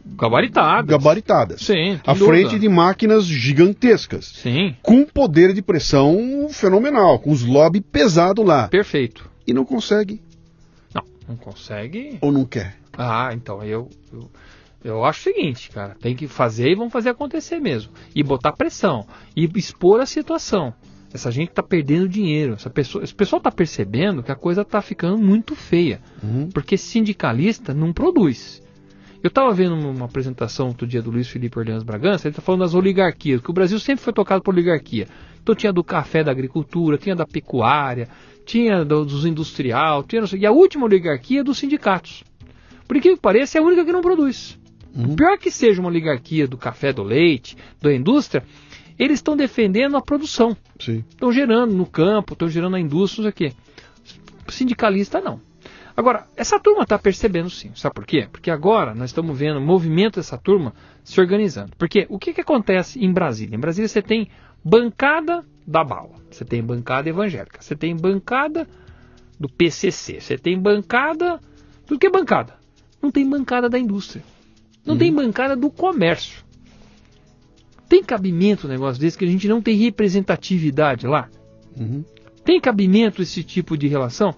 gabaritadas. 0.05 0.85
Gabaritadas. 0.85 1.61
Sim. 1.61 1.99
À 2.05 2.13
frente 2.13 2.59
de 2.59 2.69
máquinas 2.69 3.25
gigantescas. 3.25 4.25
Sim. 4.25 4.75
Com 4.83 5.03
poder 5.03 5.51
de 5.53 5.63
pressão 5.63 6.47
fenomenal, 6.49 7.17
com 7.19 7.31
os 7.31 7.43
lobby 7.43 7.81
pesado 7.81 8.43
lá. 8.43 8.67
Perfeito. 8.67 9.27
E 9.47 9.53
não 9.53 9.65
consegue. 9.65 10.21
Não, 10.93 11.03
não 11.27 11.35
consegue. 11.35 12.19
Ou 12.21 12.31
não 12.31 12.45
quer. 12.45 12.77
Ah, 12.95 13.31
então 13.33 13.63
eu, 13.63 13.89
eu 14.13 14.29
eu 14.83 15.03
acho 15.03 15.19
o 15.19 15.23
seguinte, 15.33 15.69
cara, 15.69 15.95
tem 15.99 16.15
que 16.15 16.27
fazer 16.27 16.71
e 16.71 16.75
vamos 16.75 16.93
fazer 16.93 17.09
acontecer 17.09 17.59
mesmo. 17.59 17.91
E 18.15 18.23
botar 18.23 18.53
pressão. 18.53 19.05
E 19.35 19.49
expor 19.55 19.99
a 19.99 20.05
situação. 20.05 20.73
Essa 21.13 21.31
gente 21.31 21.49
está 21.49 21.63
perdendo 21.63 22.07
dinheiro. 22.07 22.53
Essa 22.53 22.69
pessoa, 22.69 23.03
esse 23.03 23.15
pessoal 23.15 23.39
está 23.39 23.51
percebendo 23.51 24.21
que 24.21 24.31
a 24.31 24.35
coisa 24.35 24.61
está 24.61 24.81
ficando 24.81 25.17
muito 25.17 25.55
feia. 25.55 26.01
Uhum. 26.21 26.49
Porque 26.49 26.77
sindicalista 26.77 27.73
não 27.73 27.93
produz. 27.93 28.61
Eu 29.23 29.29
estava 29.29 29.51
vendo 29.51 29.75
uma 29.75 30.05
apresentação 30.05 30.67
outro 30.67 30.85
dia 30.85 31.01
do 31.01 31.09
Luiz 31.09 31.27
Felipe 31.27 31.57
Orleans 31.57 31.83
Bragança, 31.83 32.27
ele 32.27 32.33
está 32.33 32.41
falando 32.41 32.61
das 32.61 32.75
oligarquias, 32.75 33.41
que 33.41 33.49
o 33.49 33.53
Brasil 33.53 33.79
sempre 33.79 34.03
foi 34.03 34.13
tocado 34.13 34.43
por 34.43 34.53
oligarquia. 34.53 35.07
Então 35.41 35.55
tinha 35.55 35.73
do 35.73 35.83
café 35.83 36.23
da 36.23 36.31
agricultura, 36.31 36.97
tinha 36.97 37.15
da 37.15 37.25
pecuária, 37.25 38.07
tinha 38.45 38.85
dos 38.85 39.25
industrial, 39.25 40.03
tinha, 40.03 40.23
e 40.37 40.45
a 40.45 40.51
última 40.51 40.85
oligarquia 40.85 41.41
é 41.41 41.43
dos 41.43 41.57
sindicatos. 41.57 42.23
Por 42.87 42.95
incrível 42.95 43.17
que 43.17 43.21
pareça, 43.21 43.57
é 43.57 43.61
a 43.61 43.63
única 43.63 43.83
que 43.83 43.91
não 43.91 44.01
produz. 44.01 44.57
Uhum. 44.95 45.15
Pior 45.15 45.37
que 45.37 45.51
seja 45.51 45.81
uma 45.81 45.89
oligarquia 45.89 46.47
do 46.47 46.57
café, 46.57 46.93
do 46.93 47.03
leite, 47.03 47.57
da 47.81 47.93
indústria, 47.93 48.43
eles 48.97 49.19
estão 49.19 49.35
defendendo 49.35 49.97
a 49.97 50.01
produção. 50.01 50.55
Estão 51.09 51.31
gerando 51.31 51.73
no 51.73 51.85
campo, 51.85 52.33
estão 52.33 52.49
gerando 52.49 52.71
na 52.71 52.79
indústria, 52.79 53.23
não 53.23 53.31
sei 53.31 53.47
o 53.47 53.51
quê. 53.51 53.57
Sindicalista 54.49 55.21
não. 55.21 55.41
Agora, 55.95 56.27
essa 56.35 56.59
turma 56.59 56.83
está 56.83 56.97
percebendo 56.99 57.49
sim. 57.49 57.71
Sabe 57.73 57.95
por 57.95 58.05
quê? 58.05 58.27
Porque 58.31 58.51
agora 58.51 58.93
nós 58.93 59.09
estamos 59.09 59.37
vendo 59.37 59.57
o 59.57 59.61
movimento 59.61 60.17
dessa 60.17 60.37
turma 60.37 60.73
se 61.03 61.19
organizando. 61.19 61.71
Porque 61.75 62.05
o 62.09 62.19
que, 62.19 62.33
que 62.33 62.41
acontece 62.41 63.03
em 63.03 63.11
Brasília? 63.11 63.55
Em 63.55 63.59
Brasília 63.59 63.87
você 63.87 64.01
tem 64.01 64.29
bancada 64.63 65.43
da 65.65 65.83
bala, 65.83 66.15
você 66.29 66.45
tem 66.45 66.63
bancada 66.63 67.09
evangélica, 67.09 67.61
você 67.61 67.75
tem 67.75 67.95
bancada 67.95 68.67
do 69.39 69.49
PCC, 69.49 70.19
você 70.19 70.37
tem 70.37 70.59
bancada. 70.59 71.39
Do 71.87 71.97
que 71.97 72.09
bancada? 72.09 72.53
Não 73.01 73.09
tem 73.09 73.27
bancada 73.27 73.69
da 73.69 73.79
indústria. 73.79 74.23
Não 74.85 74.93
uhum. 74.93 74.99
tem 74.99 75.13
bancada 75.13 75.55
do 75.55 75.69
comércio. 75.71 76.45
Tem 77.87 78.03
cabimento 78.03 78.67
um 78.67 78.69
negócio 78.69 78.99
desse 78.99 79.17
que 79.17 79.25
a 79.25 79.27
gente 79.27 79.47
não 79.47 79.61
tem 79.61 79.77
representatividade 79.77 81.07
lá? 81.07 81.29
Uhum. 81.79 82.03
Tem 82.43 82.59
cabimento 82.59 83.21
esse 83.21 83.43
tipo 83.43 83.77
de 83.77 83.87
relação? 83.87 84.33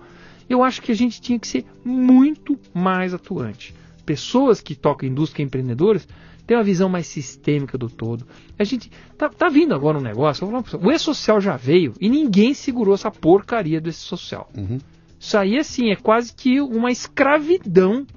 Eu 0.49 0.63
acho 0.63 0.81
que 0.81 0.91
a 0.91 0.95
gente 0.95 1.21
tinha 1.21 1.39
que 1.39 1.47
ser 1.47 1.65
muito 1.83 2.57
mais 2.73 3.13
atuante. 3.13 3.73
Pessoas 4.05 4.61
que 4.61 4.75
tocam 4.75 5.07
indústria, 5.07 5.43
empreendedores, 5.43 6.07
têm 6.47 6.57
uma 6.57 6.63
visão 6.63 6.89
mais 6.89 7.05
sistêmica 7.05 7.77
do 7.77 7.87
todo. 7.87 8.25
A 8.57 8.63
gente 8.63 8.89
tá, 9.15 9.29
tá 9.29 9.49
vindo 9.49 9.75
agora 9.75 9.99
um 9.99 10.01
negócio. 10.01 10.47
O 10.81 10.91
E-Social 10.91 11.39
já 11.39 11.55
veio 11.55 11.93
e 12.01 12.09
ninguém 12.09 12.55
segurou 12.55 12.95
essa 12.95 13.11
porcaria 13.11 13.79
do 13.79 13.89
E-Social. 13.89 14.49
Uhum. 14.57 14.79
Isso 15.19 15.37
aí, 15.37 15.59
assim, 15.59 15.91
é 15.91 15.95
quase 15.95 16.33
que 16.33 16.59
uma 16.59 16.91
escravidão 16.91 18.07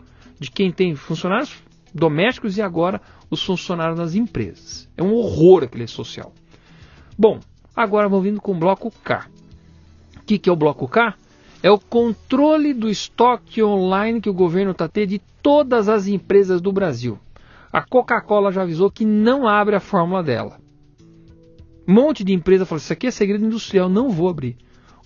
de 0.40 0.50
quem 0.50 0.72
tem 0.72 0.94
funcionários 0.94 1.54
domésticos 1.94 2.56
e 2.56 2.62
agora 2.62 3.00
os 3.32 3.42
funcionários 3.42 3.98
nas 3.98 4.14
empresas. 4.14 4.86
É 4.94 5.02
um 5.02 5.14
horror 5.14 5.64
aquele 5.64 5.86
social. 5.86 6.34
Bom, 7.16 7.40
agora 7.74 8.06
vamos 8.06 8.24
vindo 8.24 8.42
com 8.42 8.52
o 8.52 8.58
bloco 8.58 8.92
K. 9.02 9.26
O 10.18 10.24
que, 10.26 10.38
que 10.38 10.50
é 10.50 10.52
o 10.52 10.56
bloco 10.56 10.86
K? 10.86 11.14
É 11.62 11.70
o 11.70 11.78
controle 11.78 12.74
do 12.74 12.90
estoque 12.90 13.62
online 13.62 14.20
que 14.20 14.28
o 14.28 14.34
governo 14.34 14.72
está 14.72 14.86
tendo 14.86 15.08
de 15.08 15.18
todas 15.42 15.88
as 15.88 16.06
empresas 16.06 16.60
do 16.60 16.70
Brasil. 16.70 17.18
A 17.72 17.80
Coca-Cola 17.80 18.52
já 18.52 18.62
avisou 18.62 18.90
que 18.90 19.06
não 19.06 19.48
abre 19.48 19.74
a 19.76 19.80
fórmula 19.80 20.22
dela. 20.22 20.60
Um 21.88 21.94
monte 21.94 22.22
de 22.22 22.34
empresa 22.34 22.66
falou: 22.66 22.80
Isso 22.80 22.92
aqui 22.92 23.06
é 23.06 23.10
segredo 23.10 23.46
industrial, 23.46 23.88
não 23.88 24.10
vou 24.10 24.28
abrir. 24.28 24.58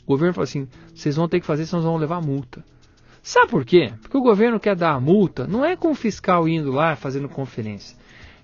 O 0.03 0.07
governo 0.07 0.35
falou 0.35 0.45
assim: 0.45 0.67
Vocês 0.93 1.15
vão 1.15 1.29
ter 1.29 1.39
que 1.39 1.47
fazer, 1.47 1.65
senão 1.65 1.83
vão 1.83 1.97
levar 1.97 2.21
multa. 2.21 2.65
Sabe 3.23 3.51
por 3.51 3.65
quê? 3.65 3.93
Porque 4.03 4.17
o 4.17 4.23
governo 4.23 4.59
quer 4.59 4.75
dar 4.75 4.95
a 4.95 5.01
multa, 5.01 5.47
não 5.47 5.65
é 5.65 5.77
com 5.77 5.93
o 5.93 5.95
fiscal 5.95 6.49
indo 6.49 6.73
lá 6.73 6.97
fazendo 6.97 7.29
conferência. 7.29 7.97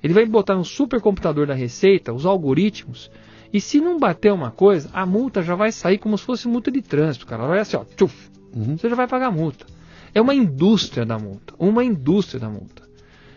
Ele 0.03 0.13
vai 0.13 0.27
botar 0.27 0.55
no 0.55 0.65
supercomputador 0.65 1.47
da 1.47 1.55
Receita 1.55 2.13
os 2.13 2.27
algoritmos 2.27 3.11
e 3.53 3.61
se 3.61 3.81
não 3.81 3.99
bater 3.99 4.33
uma 4.33 4.51
coisa, 4.51 4.89
a 4.93 5.05
multa 5.05 5.43
já 5.43 5.55
vai 5.55 5.71
sair 5.71 5.99
como 5.99 6.17
se 6.17 6.25
fosse 6.25 6.49
multa 6.49 6.71
de 6.71 6.81
trânsito, 6.81 7.27
cara. 7.27 7.47
Vai 7.47 7.61
assim, 7.61 7.77
ó, 7.77 7.85
tchuf, 7.85 8.31
uhum. 8.55 8.79
você 8.79 8.89
já 8.89 8.97
vai 8.97 9.07
pagar 9.07 9.27
a 9.27 9.31
multa. 9.31 9.67
É 10.15 10.21
uma 10.21 10.35
indústria 10.35 11.05
da 11.05 11.19
multa, 11.19 11.55
uma 11.59 11.85
indústria 11.85 12.41
da 12.41 12.49
multa. 12.49 12.83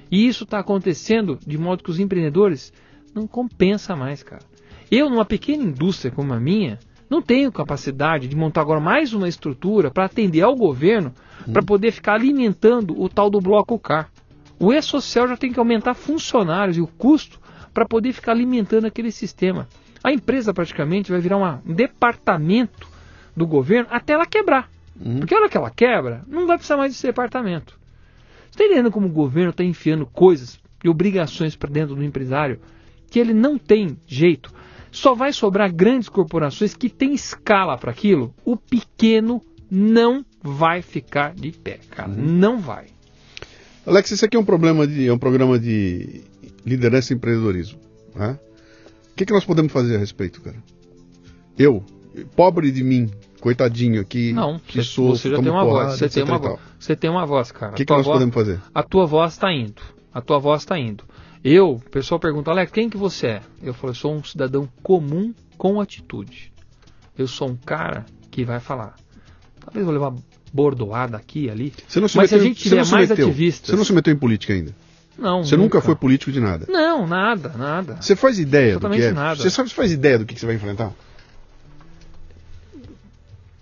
E 0.09 0.25
isso 0.25 0.45
está 0.45 0.59
acontecendo 0.59 1.37
de 1.45 1.57
modo 1.57 1.83
que 1.83 1.89
os 1.89 1.99
empreendedores 1.99 2.71
não 3.13 3.27
compensa 3.27 3.95
mais, 3.95 4.23
cara. 4.23 4.43
Eu, 4.89 5.09
numa 5.09 5.25
pequena 5.25 5.63
indústria 5.63 6.11
como 6.11 6.33
a 6.33 6.39
minha, 6.39 6.79
não 7.09 7.21
tenho 7.21 7.51
capacidade 7.51 8.27
de 8.27 8.35
montar 8.35 8.61
agora 8.61 8.79
mais 8.79 9.13
uma 9.13 9.27
estrutura 9.27 9.91
para 9.91 10.05
atender 10.05 10.41
ao 10.41 10.55
governo 10.55 11.13
uhum. 11.45 11.53
para 11.53 11.63
poder 11.63 11.91
ficar 11.91 12.13
alimentando 12.13 12.99
o 12.99 13.09
tal 13.09 13.29
do 13.29 13.41
bloco 13.41 13.77
K. 13.77 14.07
O 14.59 14.73
E-Social 14.73 15.27
já 15.27 15.37
tem 15.37 15.51
que 15.51 15.59
aumentar 15.59 15.93
funcionários 15.93 16.77
e 16.77 16.81
o 16.81 16.87
custo 16.87 17.39
para 17.73 17.85
poder 17.85 18.13
ficar 18.13 18.31
alimentando 18.31 18.85
aquele 18.85 19.11
sistema. 19.11 19.67
A 20.03 20.11
empresa 20.11 20.53
praticamente 20.53 21.11
vai 21.11 21.19
virar 21.19 21.37
uma, 21.37 21.61
um 21.65 21.73
departamento 21.73 22.87
do 23.35 23.45
governo 23.45 23.87
até 23.91 24.13
ela 24.13 24.25
quebrar. 24.25 24.69
Uhum. 24.99 25.19
Porque 25.19 25.33
a 25.33 25.37
hora 25.37 25.49
que 25.49 25.57
ela 25.57 25.69
quebra, 25.69 26.23
não 26.27 26.47
vai 26.47 26.57
precisar 26.57 26.77
mais 26.77 26.93
desse 26.93 27.05
departamento. 27.05 27.77
Você 28.49 28.63
está 28.63 28.65
entendendo 28.65 28.91
como 28.91 29.07
o 29.07 29.11
governo 29.11 29.49
está 29.49 29.63
enfiando 29.63 30.05
coisas 30.05 30.59
e 30.83 30.87
obrigações 30.87 31.55
para 31.55 31.69
dentro 31.69 31.95
do 31.95 32.03
empresário 32.03 32.59
que 33.09 33.19
ele 33.19 33.33
não 33.33 33.57
tem 33.57 33.97
jeito? 34.07 34.53
Só 34.91 35.13
vai 35.13 35.33
sobrar 35.33 35.73
grandes 35.73 36.07
corporações 36.07 36.73
que 36.73 36.87
têm 36.87 37.13
escala 37.13 37.77
para 37.77 37.91
aquilo. 37.91 38.33
O 38.45 38.55
pequeno 38.55 39.41
não 39.69 40.23
vai 40.41 40.81
ficar 40.81 41.33
de 41.33 41.51
pé, 41.51 41.79
cara. 41.89 42.09
Uhum. 42.09 42.15
Não 42.15 42.59
vai. 42.59 42.94
Alex, 43.85 44.11
esse 44.11 44.25
aqui 44.25 44.35
é 44.35 44.39
um 44.39 44.45
problema 44.45 44.87
de, 44.87 45.07
é 45.07 45.13
um 45.13 45.17
programa 45.17 45.59
de 45.59 46.23
liderança 46.65 47.13
e 47.13 47.15
empreendedorismo. 47.15 47.79
Né? 48.15 48.39
O 49.11 49.15
que, 49.15 49.25
que 49.25 49.33
nós 49.33 49.45
podemos 49.45 49.71
fazer 49.71 49.95
a 49.95 49.99
respeito, 49.99 50.41
cara? 50.41 50.57
Eu, 51.57 51.83
pobre 52.35 52.71
de 52.71 52.83
mim, 52.83 53.09
coitadinho 53.39 54.01
aqui, 54.01 54.33
não, 54.33 54.59
que 54.59 54.81
você, 54.81 54.83
sou, 54.83 55.15
você 55.15 55.29
já 55.29 55.39
tem 55.39 55.51
uma 55.51 55.63
porrada, 55.63 55.89
voz, 55.89 55.99
você 55.99 56.09
tem 56.09 56.23
uma 56.23 56.37
voz, 56.37 56.59
você 56.79 56.95
tem 56.95 57.09
uma 57.09 57.25
voz, 57.25 57.51
cara. 57.51 57.71
O 57.71 57.75
que, 57.75 57.85
que 57.85 57.93
nós 57.93 58.05
voz, 58.05 58.15
podemos 58.15 58.33
fazer? 58.33 58.59
A 58.73 58.83
tua 58.83 59.05
voz 59.05 59.33
está 59.33 59.53
indo, 59.53 59.81
a 60.11 60.21
tua 60.21 60.39
voz 60.39 60.63
está 60.63 60.77
indo. 60.79 61.03
Eu, 61.43 61.73
o 61.73 61.79
pessoal 61.79 62.19
pergunta, 62.19 62.49
Alex, 62.49 62.71
quem 62.71 62.89
que 62.89 62.97
você 62.97 63.27
é? 63.27 63.41
Eu 63.61 63.73
falo, 63.73 63.91
eu 63.91 63.95
sou 63.95 64.15
um 64.15 64.23
cidadão 64.23 64.67
comum 64.81 65.31
com 65.57 65.79
atitude. 65.79 66.51
Eu 67.15 67.27
sou 67.27 67.49
um 67.49 67.55
cara 67.55 68.03
que 68.31 68.43
vai 68.43 68.59
falar. 68.59 68.95
Talvez 69.59 69.85
vou 69.85 69.93
levar 69.93 70.13
bordoada 70.55 71.17
aqui 71.17 71.49
ali. 71.49 71.73
Não 71.97 72.07
se 72.07 72.15
mas 72.15 72.15
meteu, 72.15 72.27
se 72.27 72.35
a 72.35 72.39
gente 72.39 72.63
tiver 72.63 72.85
mais 72.85 73.11
ativistas. 73.11 73.69
Você 73.69 73.75
não 73.75 73.83
se 73.83 73.91
meteu 73.91 74.13
em 74.13 74.17
política 74.17 74.53
ainda? 74.53 74.73
Não. 75.17 75.43
Você 75.43 75.57
nunca, 75.57 75.77
nunca 75.77 75.81
foi 75.81 75.95
político 75.95 76.31
de 76.31 76.39
nada? 76.39 76.65
Não, 76.69 77.05
nada, 77.05 77.49
nada. 77.57 77.97
Você 77.99 78.15
faz 78.15 78.39
ideia 78.39 78.79
do 78.79 78.89
que 78.89 79.01
é? 79.01 79.11
Nada. 79.11 79.35
Você 79.35 79.49
sabe, 79.49 79.69
faz 79.69 79.91
ideia 79.91 80.17
do 80.17 80.25
que 80.25 80.39
você 80.39 80.45
vai 80.45 80.55
enfrentar? 80.55 80.93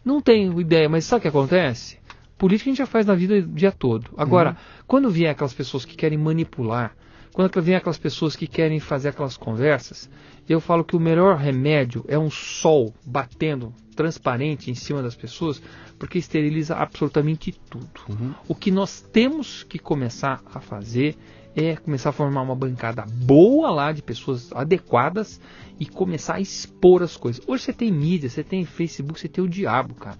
Não 0.06 0.22
tenho 0.22 0.60
ideia, 0.62 0.88
mas 0.88 1.06
sabe 1.06 1.20
o 1.20 1.22
que 1.24 1.28
acontece? 1.30 1.98
Política 2.38 2.70
a 2.70 2.72
gente 2.72 2.78
já 2.78 2.86
faz 2.86 3.06
na 3.06 3.16
vida 3.16 3.36
o 3.36 3.48
dia 3.48 3.72
todo. 3.72 4.12
Agora, 4.16 4.52
uhum. 4.52 4.84
quando 4.86 5.10
vier 5.10 5.32
aquelas 5.32 5.54
pessoas 5.54 5.86
que 5.86 5.96
querem 5.96 6.18
manipular, 6.18 6.96
quando 7.32 7.62
vier 7.62 7.78
aquelas 7.78 7.98
pessoas 7.98 8.36
que 8.36 8.46
querem 8.46 8.80
fazer 8.80 9.10
aquelas 9.10 9.38
conversas, 9.38 10.10
eu 10.48 10.60
falo 10.60 10.84
que 10.84 10.96
o 10.96 11.00
melhor 11.00 11.38
remédio 11.38 12.04
é 12.08 12.20
um 12.20 12.30
sol 12.30 12.94
batendo 13.06 13.74
transparente 13.96 14.70
em 14.70 14.76
cima 14.76 15.02
das 15.02 15.16
pessoas, 15.16 15.62
porque 16.04 16.18
esteriliza 16.18 16.76
absolutamente 16.76 17.58
tudo. 17.70 17.88
Uhum. 18.10 18.34
O 18.46 18.54
que 18.54 18.70
nós 18.70 19.00
temos 19.00 19.64
que 19.64 19.80
começar 19.80 20.44
a 20.54 20.60
fazer 20.60 21.16
é 21.56 21.78
começar 21.78 22.10
a 22.10 22.12
formar 22.12 22.42
uma 22.42 22.54
bancada 22.54 23.06
boa 23.08 23.72
lá 23.72 23.90
de 23.94 24.02
pessoas 24.02 24.52
adequadas 24.52 25.40
e 25.80 25.86
começar 25.86 26.36
a 26.36 26.42
expor 26.42 27.02
as 27.02 27.16
coisas. 27.16 27.42
Hoje 27.48 27.64
você 27.64 27.72
tem 27.72 27.90
mídia, 27.90 28.30
você 28.30 28.44
tem 28.44 28.66
Facebook, 28.66 29.18
você 29.18 29.30
tem 29.30 29.42
o 29.42 29.48
diabo, 29.48 29.94
cara. 29.96 30.18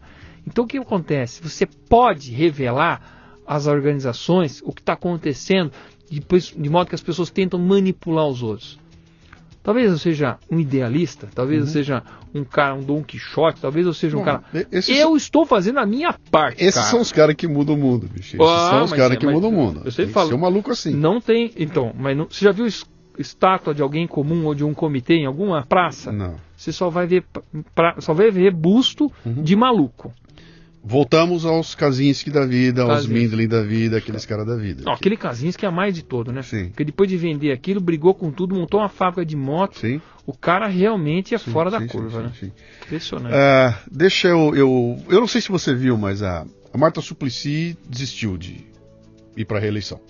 Então 0.48 0.64
o 0.64 0.68
que 0.68 0.78
acontece? 0.78 1.44
Você 1.44 1.66
pode 1.66 2.32
revelar 2.32 3.42
às 3.46 3.68
organizações 3.68 4.62
o 4.64 4.72
que 4.72 4.80
está 4.80 4.94
acontecendo, 4.94 5.70
depois, 6.10 6.46
de 6.46 6.70
modo 6.70 6.88
que 6.88 6.96
as 6.96 7.04
pessoas 7.04 7.30
tentam 7.30 7.60
manipular 7.60 8.26
os 8.26 8.42
outros. 8.42 8.80
Talvez 9.64 9.90
eu 9.90 9.98
seja 9.98 10.38
um 10.52 10.60
idealista, 10.60 11.30
talvez 11.34 11.62
uhum. 11.62 11.68
eu 11.68 11.72
seja 11.72 12.04
um 12.36 12.44
cara, 12.44 12.76
um 12.76 12.84
Dom 12.84 13.02
Quixote, 13.02 13.62
talvez 13.62 13.86
eu 13.86 13.94
seja 13.94 14.18
um 14.18 14.20
Bom, 14.20 14.26
cara. 14.26 14.44
Eu 14.70 14.82
são... 14.82 15.16
estou 15.16 15.46
fazendo 15.46 15.80
a 15.80 15.86
minha 15.86 16.14
parte. 16.30 16.62
Esses 16.62 16.76
cara. 16.76 16.88
são 16.88 17.00
os 17.00 17.14
caras 17.14 17.36
que 17.36 17.48
mudam 17.48 17.76
o 17.76 17.78
mundo, 17.78 18.10
bicho. 18.14 18.36
Esses 18.36 18.42
ah, 18.42 18.70
são 18.72 18.84
os 18.84 18.92
caras 18.92 19.16
é, 19.16 19.20
que 19.20 19.26
mudam 19.26 19.50
o 19.50 19.54
mundo. 19.54 19.82
Eu 19.86 19.92
sempre 19.92 20.12
falo. 20.12 20.28
Ser 20.28 20.36
um 20.36 20.40
maluco 20.40 20.70
assim. 20.70 20.92
Não 20.92 21.22
tem. 21.22 21.52
Então, 21.56 21.94
mas 21.98 22.18
não, 22.18 22.26
você 22.26 22.44
já 22.44 22.52
viu 22.52 22.68
estátua 23.18 23.74
de 23.74 23.82
alguém 23.82 24.06
comum 24.06 24.46
ou 24.46 24.54
de 24.54 24.66
um 24.66 24.74
comitê 24.74 25.14
em 25.16 25.26
alguma 25.26 25.66
praça? 25.66 26.12
Não. 26.12 26.36
Você 26.58 26.72
só 26.74 26.90
vai 26.90 27.08
ver, 27.08 27.24
pra, 27.74 27.96
só 28.00 28.14
vai 28.14 28.32
ver 28.32 28.52
busto 28.52 29.12
uhum. 29.26 29.44
de 29.44 29.56
maluco. 29.56 30.12
Voltamos 30.86 31.46
aos 31.46 31.74
Kaczynski 31.76 32.30
da 32.30 32.46
vida, 32.46 32.84
aos 32.84 33.08
Mindlin 33.08 33.48
da 33.48 33.64
vida, 33.64 33.98
aqueles 33.98 34.26
caras 34.26 34.46
da 34.46 34.58
vida. 34.58 34.84
Não, 34.84 34.92
aquele 34.92 35.16
Kaczynski 35.16 35.66
é 35.66 35.72
mais 35.72 35.96
de 35.96 36.04
todo, 36.04 36.34
né? 36.34 36.42
Sim. 36.42 36.68
Porque 36.68 36.84
depois 36.84 37.10
de 37.10 37.16
vender 37.16 37.54
aquilo, 37.54 37.80
brigou 37.80 38.14
com 38.14 38.30
tudo, 38.30 38.54
montou 38.54 38.82
uma 38.82 38.90
fábrica 38.90 39.26
de 39.26 39.38
moto. 39.38 39.80
Sim. 39.80 40.02
O 40.28 40.34
cara 40.34 40.68
realmente 40.68 41.34
é 41.34 41.38
sim, 41.38 41.52
fora 41.52 41.72
sim, 41.72 41.80
da 41.80 41.88
curva, 41.88 42.24
né? 42.24 42.32
Sim, 42.38 42.52
Impressionante. 42.86 43.34
Uh, 43.34 43.90
deixa 43.90 44.28
eu, 44.28 44.54
eu. 44.54 45.00
Eu 45.08 45.22
não 45.22 45.28
sei 45.28 45.40
se 45.40 45.48
você 45.48 45.74
viu, 45.74 45.98
mas 45.98 46.22
a, 46.22 46.46
a 46.74 46.78
Marta 46.78 47.00
Suplicy 47.00 47.78
desistiu 47.88 48.38
de 48.38 48.68
ir 49.38 49.46
para 49.46 49.60
reeleição. 49.60 50.02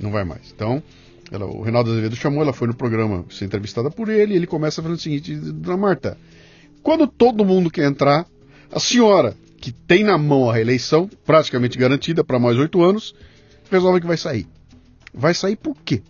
Não 0.00 0.10
vai 0.10 0.24
mais. 0.24 0.50
Então, 0.50 0.82
ela, 1.30 1.44
o 1.44 1.60
Reinaldo 1.60 1.90
Azevedo 1.90 2.16
chamou, 2.16 2.40
ela 2.40 2.54
foi 2.54 2.68
no 2.68 2.74
programa 2.74 3.22
ser 3.28 3.44
entrevistada 3.44 3.90
por 3.90 4.08
ele, 4.08 4.32
e 4.32 4.36
ele 4.36 4.46
começa 4.46 4.80
falando 4.80 4.96
o 4.96 5.00
seguinte: 5.00 5.34
Dona 5.36 5.76
Marta, 5.76 6.16
quando 6.82 7.06
todo 7.06 7.44
mundo 7.44 7.70
quer 7.70 7.84
entrar, 7.84 8.26
a 8.72 8.80
senhora 8.80 9.36
que 9.66 9.72
tem 9.72 10.04
na 10.04 10.16
mão 10.16 10.48
a 10.48 10.54
reeleição, 10.54 11.10
praticamente 11.24 11.76
garantida 11.76 12.22
para 12.22 12.38
mais 12.38 12.56
oito 12.56 12.84
anos, 12.84 13.16
resolve 13.68 14.00
que 14.00 14.06
vai 14.06 14.16
sair. 14.16 14.46
Vai 15.12 15.34
sair 15.34 15.56
por 15.56 15.74
quê? 15.84 16.04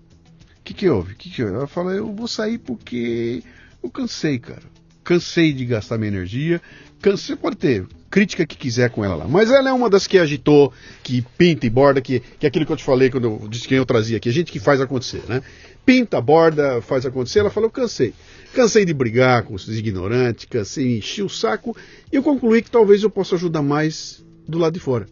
O 0.59 0.63
que, 0.63 0.75
que 0.75 0.87
houve? 0.91 1.15
Que 1.15 1.31
que 1.31 1.43
houve? 1.43 1.55
Ela 1.55 1.67
fala, 1.67 1.93
eu 1.93 2.15
vou 2.15 2.29
sair 2.29 2.59
porque 2.59 3.43
eu 3.83 3.89
cansei, 3.89 4.39
cara. 4.39 4.65
Cansei 5.03 5.55
de 5.55 5.65
gastar 5.65 5.97
minha 5.97 6.09
energia. 6.09 6.61
Cansei, 7.01 7.35
pode 7.35 7.57
ter 7.57 7.87
crítica 8.11 8.45
que 8.45 8.59
quiser 8.59 8.91
com 8.91 9.03
ela 9.03 9.15
lá. 9.15 9.27
Mas 9.27 9.51
ela 9.51 9.71
é 9.71 9.73
uma 9.73 9.89
das 9.89 10.07
que 10.07 10.19
agitou, 10.19 10.71
que 11.03 11.25
pinta 11.39 11.65
e 11.65 11.71
borda, 11.71 12.03
que, 12.03 12.21
que 12.39 12.45
é 12.45 12.51
aquilo 12.51 12.67
que 12.67 12.73
eu 12.73 12.77
te 12.77 12.85
falei 12.85 13.09
quando 13.09 13.25
eu 13.25 13.49
disse 13.49 13.67
quem 13.67 13.79
eu 13.79 13.87
trazia 13.87 14.19
aqui. 14.19 14.29
A 14.29 14.33
gente 14.33 14.53
que 14.53 14.61
faz 14.61 14.83
acontecer, 14.83 15.23
né? 15.27 15.43
Pinta, 15.87 16.21
borda, 16.21 16.83
faz 16.83 17.07
acontecer. 17.07 17.39
Ela 17.39 17.49
falou, 17.49 17.69
eu 17.69 17.73
cansei. 17.73 18.13
Cansei 18.57 18.87
de 18.87 18.95
brigar 18.95 19.43
com 19.43 19.53
os 19.53 19.69
ignorantes, 19.69 20.47
cansei 20.47 20.85
de 20.85 20.97
encher 20.97 21.23
o 21.23 21.29
saco 21.29 21.77
e 22.11 22.17
eu 22.17 22.23
concluí 22.23 22.63
que 22.63 22.71
talvez 22.71 23.03
eu 23.03 23.11
possa 23.11 23.35
ajudar 23.35 23.61
mais 23.61 24.25
do 24.49 24.57
lado 24.57 24.73
de 24.73 24.81
fora. 24.81 25.07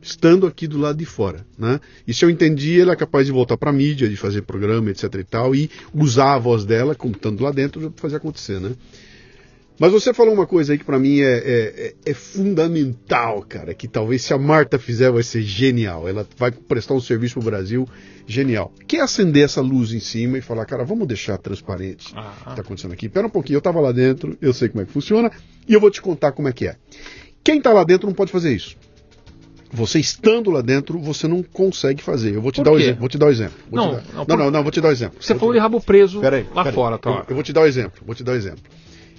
Estando 0.00 0.46
aqui 0.46 0.68
do 0.68 0.78
lado 0.78 0.96
de 0.96 1.04
fora. 1.04 1.44
Né? 1.58 1.80
E 2.06 2.14
se 2.14 2.24
eu 2.24 2.30
entendi, 2.30 2.74
ele 2.74 2.92
é 2.92 2.94
capaz 2.94 3.26
de 3.26 3.32
voltar 3.32 3.56
para 3.56 3.70
a 3.70 3.72
mídia, 3.72 4.08
de 4.08 4.16
fazer 4.16 4.42
programa, 4.42 4.88
etc 4.92 5.12
e 5.14 5.24
tal, 5.24 5.56
e 5.56 5.68
usar 5.92 6.34
a 6.34 6.38
voz 6.38 6.64
dela, 6.64 6.94
como 6.94 7.16
estando 7.16 7.42
lá 7.42 7.50
dentro, 7.50 7.90
para 7.90 8.00
fazer 8.00 8.14
acontecer. 8.14 8.60
Né? 8.60 8.76
Mas 9.78 9.92
você 9.92 10.14
falou 10.14 10.32
uma 10.32 10.46
coisa 10.46 10.72
aí 10.72 10.78
que 10.78 10.84
para 10.84 10.98
mim 10.98 11.20
é, 11.20 11.36
é, 11.36 11.94
é, 12.06 12.14
fundamental, 12.14 13.42
cara, 13.42 13.74
que 13.74 13.86
talvez 13.86 14.22
se 14.22 14.32
a 14.32 14.38
Marta 14.38 14.78
fizer 14.78 15.10
vai 15.10 15.22
ser 15.22 15.42
genial. 15.42 16.08
Ela 16.08 16.26
vai 16.38 16.50
prestar 16.50 16.94
um 16.94 17.00
serviço 17.00 17.34
pro 17.34 17.50
Brasil 17.50 17.86
genial. 18.26 18.72
Que 18.86 18.96
é 18.96 19.00
acender 19.00 19.44
essa 19.44 19.60
luz 19.60 19.92
em 19.92 20.00
cima 20.00 20.38
e 20.38 20.40
falar, 20.40 20.64
cara, 20.64 20.84
vamos 20.84 21.06
deixar 21.06 21.36
transparente 21.36 22.12
o 22.12 22.44
que 22.44 22.50
está 22.50 22.62
acontecendo 22.62 22.92
aqui. 22.92 23.08
Pera 23.08 23.26
um 23.26 23.30
pouquinho, 23.30 23.56
eu 23.56 23.58
estava 23.58 23.80
lá 23.80 23.92
dentro, 23.92 24.36
eu 24.40 24.54
sei 24.54 24.68
como 24.68 24.82
é 24.82 24.86
que 24.86 24.92
funciona 24.92 25.30
e 25.68 25.74
eu 25.74 25.80
vou 25.80 25.90
te 25.90 26.00
contar 26.00 26.32
como 26.32 26.48
é 26.48 26.52
que 26.52 26.66
é. 26.66 26.76
Quem 27.44 27.58
está 27.58 27.72
lá 27.72 27.84
dentro 27.84 28.06
não 28.06 28.14
pode 28.14 28.32
fazer 28.32 28.54
isso. 28.54 28.76
Você 29.72 29.98
estando 29.98 30.50
lá 30.50 30.62
dentro, 30.62 30.98
você 30.98 31.28
não 31.28 31.42
consegue 31.42 32.02
fazer. 32.02 32.34
Eu 32.34 32.40
vou 32.40 32.50
te, 32.50 32.62
dar 32.62 32.72
o, 32.72 32.78
exemplo, 32.78 33.00
vou 33.00 33.08
te 33.08 33.18
dar 33.18 33.26
o 33.26 33.30
exemplo. 33.30 33.56
Não, 33.70 33.92
dar... 33.92 34.04
não, 34.14 34.24
não, 34.26 34.36
não, 34.36 34.50
não, 34.50 34.62
vou 34.62 34.72
te 34.72 34.80
dar 34.80 34.88
o 34.88 34.92
exemplo. 34.92 35.18
Você 35.20 35.34
falou 35.34 35.52
de 35.52 35.60
rabo 35.60 35.80
preso 35.80 36.20
peraí, 36.20 36.46
lá 36.54 36.62
peraí. 36.62 36.74
fora, 36.74 36.98
tá? 36.98 37.10
Eu, 37.10 37.24
eu, 37.28 37.34
vou 37.34 37.44
te 37.44 37.52
dar 37.52 37.62
o 37.62 37.66
exemplo, 37.66 38.02
vou 38.06 38.14
te 38.14 38.24
dar 38.24 38.32
o 38.32 38.34
exemplo. 38.36 38.62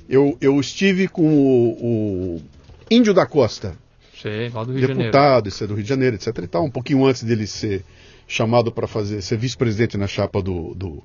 Eu, 0.09 0.37
eu 0.39 0.59
estive 0.59 1.07
com 1.07 1.27
o, 1.27 2.37
o 2.37 2.41
Índio 2.89 3.13
da 3.13 3.25
Costa, 3.25 3.75
Sei, 4.21 4.49
lá 4.49 4.63
do 4.63 4.73
Rio 4.73 4.87
deputado, 4.87 5.47
isso 5.47 5.63
é 5.63 5.67
do 5.67 5.75
Rio 5.75 5.83
de 5.83 5.89
Janeiro, 5.89 6.15
etc. 6.15 6.35
E 6.39 6.47
tal, 6.47 6.65
um 6.65 6.71
pouquinho 6.71 7.05
antes 7.05 7.23
dele 7.23 7.45
ser 7.45 7.83
chamado 8.27 8.71
para 8.71 8.87
fazer 8.87 9.21
ser 9.21 9.37
vice-presidente 9.37 9.95
na 9.95 10.07
chapa 10.07 10.41
do, 10.41 10.73
do 10.73 11.03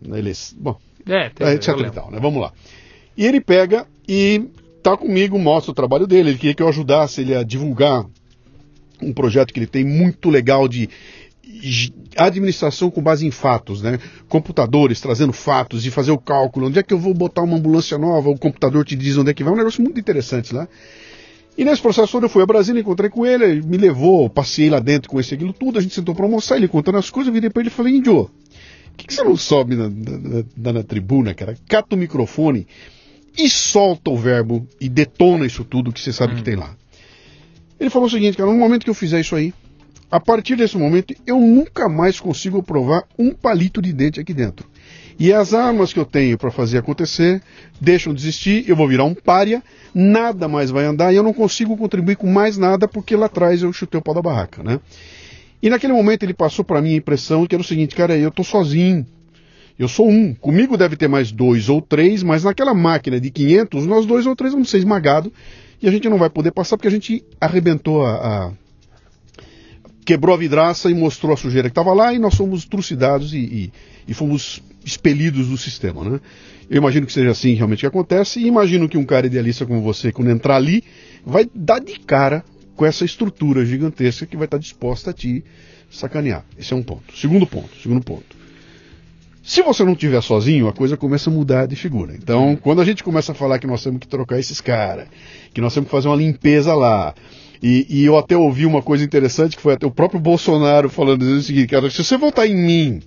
na 0.00 0.18
eleição, 0.18 0.58
bom, 0.60 0.78
é, 1.06 1.30
tem, 1.30 1.48
etc. 1.48 1.68
E 1.78 1.90
tal, 1.90 2.10
né? 2.10 2.18
Vamos 2.20 2.42
lá. 2.42 2.52
E 3.16 3.24
ele 3.24 3.40
pega 3.40 3.86
e 4.06 4.48
tá 4.82 4.96
comigo, 4.96 5.38
mostra 5.38 5.72
o 5.72 5.74
trabalho 5.74 6.06
dele. 6.06 6.30
Ele 6.30 6.38
queria 6.38 6.54
que 6.54 6.62
eu 6.62 6.68
ajudasse 6.68 7.22
ele 7.22 7.34
a 7.34 7.42
divulgar 7.42 8.04
um 9.00 9.12
projeto 9.12 9.52
que 9.52 9.58
ele 9.58 9.66
tem 9.66 9.84
muito 9.84 10.28
legal 10.28 10.68
de 10.68 10.90
administração 12.16 12.90
com 12.90 13.02
base 13.02 13.26
em 13.26 13.30
fatos, 13.30 13.82
né? 13.82 13.98
Computadores 14.28 15.00
trazendo 15.00 15.32
fatos 15.32 15.86
e 15.86 15.90
fazer 15.90 16.10
o 16.10 16.18
cálculo. 16.18 16.66
Onde 16.66 16.78
é 16.78 16.82
que 16.82 16.92
eu 16.92 16.98
vou 16.98 17.14
botar 17.14 17.42
uma 17.42 17.56
ambulância 17.56 17.96
nova? 17.96 18.28
O 18.28 18.38
computador 18.38 18.84
te 18.84 18.96
diz 18.96 19.16
onde 19.16 19.30
é 19.30 19.34
que 19.34 19.42
vai. 19.42 19.52
É 19.52 19.54
um 19.54 19.58
negócio 19.58 19.82
muito 19.82 19.98
interessante 19.98 20.54
lá. 20.54 20.68
E 21.58 21.64
nesse 21.64 21.82
processo 21.82 22.12
todo 22.12 22.24
eu 22.24 22.28
fui 22.28 22.40
a 22.40 22.46
Brasília, 22.46 22.80
encontrei 22.80 23.10
com 23.10 23.26
ele, 23.26 23.44
ele 23.44 23.62
me 23.62 23.76
levou, 23.76 24.30
passei 24.30 24.70
lá 24.70 24.78
dentro 24.78 25.10
com 25.10 25.18
esse 25.18 25.34
aquilo 25.34 25.52
tudo, 25.52 25.76
a 25.76 25.82
gente 25.82 25.92
sentou 25.92 26.14
para 26.14 26.24
almoçar, 26.24 26.56
ele 26.56 26.68
contando 26.68 26.98
as 26.98 27.10
coisas, 27.10 27.26
eu 27.26 27.34
virei 27.34 27.50
para 27.50 27.62
ele 27.62 27.68
e 27.68 27.72
falei, 27.72 27.96
Índio, 27.96 28.26
por 28.26 28.96
que, 28.96 29.08
que, 29.08 29.12
você 29.14 29.24
não 29.24 29.36
sobe 29.36 29.74
na, 29.74 29.88
na, 29.88 30.44
na, 30.56 30.72
na, 30.74 30.82
tribuna, 30.84 31.34
cara? 31.34 31.56
Cata 31.68 31.96
o 31.96 31.98
microfone 31.98 32.64
e 33.36 33.50
solta 33.50 34.08
o 34.08 34.16
verbo 34.16 34.68
e 34.80 34.88
detona 34.88 35.46
isso 35.46 35.64
tudo 35.64 35.92
que 35.92 36.00
você 36.00 36.12
sabe 36.12 36.34
hum. 36.34 36.36
que 36.36 36.42
tem 36.44 36.54
lá. 36.54 36.76
Ele 37.80 37.90
falou 37.90 38.06
o 38.06 38.10
seguinte, 38.10 38.36
cara, 38.36 38.50
no 38.52 38.56
momento 38.56 38.84
que 38.84 38.90
eu 38.90 38.94
fizer 38.94 39.18
isso 39.18 39.34
aí, 39.34 39.52
a 40.10 40.18
partir 40.18 40.56
desse 40.56 40.76
momento, 40.76 41.14
eu 41.26 41.38
nunca 41.38 41.88
mais 41.88 42.18
consigo 42.18 42.62
provar 42.62 43.04
um 43.18 43.32
palito 43.32 43.82
de 43.82 43.92
dente 43.92 44.18
aqui 44.18 44.32
dentro. 44.32 44.66
E 45.18 45.32
as 45.32 45.52
armas 45.52 45.92
que 45.92 45.98
eu 45.98 46.04
tenho 46.04 46.38
para 46.38 46.50
fazer 46.50 46.78
acontecer 46.78 47.42
deixam 47.80 48.14
de 48.14 48.22
existir, 48.22 48.64
eu 48.68 48.76
vou 48.76 48.86
virar 48.86 49.04
um 49.04 49.14
pária, 49.14 49.62
nada 49.92 50.46
mais 50.46 50.70
vai 50.70 50.84
andar 50.84 51.12
e 51.12 51.16
eu 51.16 51.22
não 51.22 51.34
consigo 51.34 51.76
contribuir 51.76 52.16
com 52.16 52.28
mais 52.28 52.56
nada 52.56 52.86
porque 52.86 53.16
lá 53.16 53.26
atrás 53.26 53.62
eu 53.62 53.72
chutei 53.72 53.98
o 53.98 54.02
pau 54.02 54.14
da 54.14 54.22
barraca, 54.22 54.62
né? 54.62 54.78
E 55.60 55.68
naquele 55.68 55.92
momento 55.92 56.22
ele 56.22 56.34
passou 56.34 56.64
para 56.64 56.80
mim 56.80 56.94
a 56.94 56.96
impressão 56.96 57.46
que 57.46 57.54
era 57.54 57.62
o 57.62 57.66
seguinte, 57.66 57.96
cara, 57.96 58.16
eu 58.16 58.30
tô 58.30 58.44
sozinho. 58.44 59.04
Eu 59.76 59.88
sou 59.88 60.08
um. 60.08 60.34
Comigo 60.34 60.76
deve 60.76 60.96
ter 60.96 61.08
mais 61.08 61.32
dois 61.32 61.68
ou 61.68 61.82
três, 61.82 62.22
mas 62.22 62.44
naquela 62.44 62.72
máquina 62.72 63.20
de 63.20 63.30
500, 63.30 63.86
nós 63.86 64.06
dois 64.06 64.24
ou 64.24 64.36
três 64.36 64.52
vamos 64.52 64.70
ser 64.70 64.78
esmagados 64.78 65.32
e 65.82 65.88
a 65.88 65.90
gente 65.90 66.08
não 66.08 66.18
vai 66.18 66.30
poder 66.30 66.52
passar 66.52 66.76
porque 66.76 66.88
a 66.88 66.92
gente 66.92 67.24
arrebentou 67.40 68.04
a, 68.04 68.14
a 68.14 68.52
quebrou 70.08 70.34
a 70.34 70.38
vidraça 70.38 70.90
e 70.90 70.94
mostrou 70.94 71.34
a 71.34 71.36
sujeira 71.36 71.68
que 71.68 71.72
estava 71.72 71.92
lá 71.92 72.14
e 72.14 72.18
nós 72.18 72.34
fomos 72.34 72.64
trucidados 72.64 73.34
e, 73.34 73.38
e, 73.38 73.72
e, 74.08 74.14
fomos 74.14 74.62
expelidos 74.82 75.48
do 75.48 75.58
sistema, 75.58 76.02
né? 76.02 76.18
Eu 76.70 76.78
imagino 76.78 77.04
que 77.04 77.12
seja 77.12 77.30
assim 77.30 77.52
realmente 77.52 77.80
que 77.80 77.86
acontece 77.86 78.40
e 78.40 78.46
imagino 78.46 78.88
que 78.88 78.96
um 78.96 79.04
cara 79.04 79.26
idealista 79.26 79.66
como 79.66 79.82
você, 79.82 80.10
quando 80.10 80.30
entrar 80.30 80.56
ali, 80.56 80.82
vai 81.26 81.46
dar 81.54 81.78
de 81.78 81.98
cara 81.98 82.42
com 82.74 82.86
essa 82.86 83.04
estrutura 83.04 83.66
gigantesca 83.66 84.24
que 84.24 84.34
vai 84.34 84.46
estar 84.46 84.56
disposta 84.56 85.10
a 85.10 85.12
te 85.12 85.44
sacanear. 85.90 86.42
Esse 86.58 86.72
é 86.72 86.76
um 86.76 86.82
ponto. 86.82 87.14
Segundo 87.14 87.46
ponto, 87.46 87.76
segundo 87.82 88.02
ponto. 88.02 88.34
Se 89.42 89.60
você 89.60 89.84
não 89.84 89.92
estiver 89.92 90.22
sozinho, 90.22 90.68
a 90.68 90.72
coisa 90.72 90.96
começa 90.96 91.28
a 91.28 91.32
mudar 91.32 91.66
de 91.66 91.76
figura. 91.76 92.14
Então, 92.14 92.56
quando 92.56 92.80
a 92.80 92.84
gente 92.84 93.04
começa 93.04 93.32
a 93.32 93.34
falar 93.34 93.58
que 93.58 93.66
nós 93.66 93.84
temos 93.84 94.00
que 94.00 94.08
trocar 94.08 94.38
esses 94.38 94.58
caras, 94.58 95.06
que 95.52 95.60
nós 95.60 95.74
temos 95.74 95.88
que 95.88 95.94
fazer 95.94 96.08
uma 96.08 96.16
limpeza 96.16 96.74
lá, 96.74 97.14
e, 97.62 97.86
e, 97.88 98.04
eu 98.04 98.16
até 98.16 98.36
ouvi 98.36 98.66
uma 98.66 98.82
coisa 98.82 99.04
interessante 99.04 99.56
que 99.56 99.62
foi 99.62 99.74
até 99.74 99.86
o 99.86 99.90
próprio 99.90 100.20
Bolsonaro 100.20 100.88
falando 100.88 101.22
o 101.22 101.42
seguinte, 101.42 101.68
cara, 101.68 101.90
se 101.90 102.02
você 102.02 102.16
votar 102.16 102.46
em 102.46 102.54
mim 102.54 103.02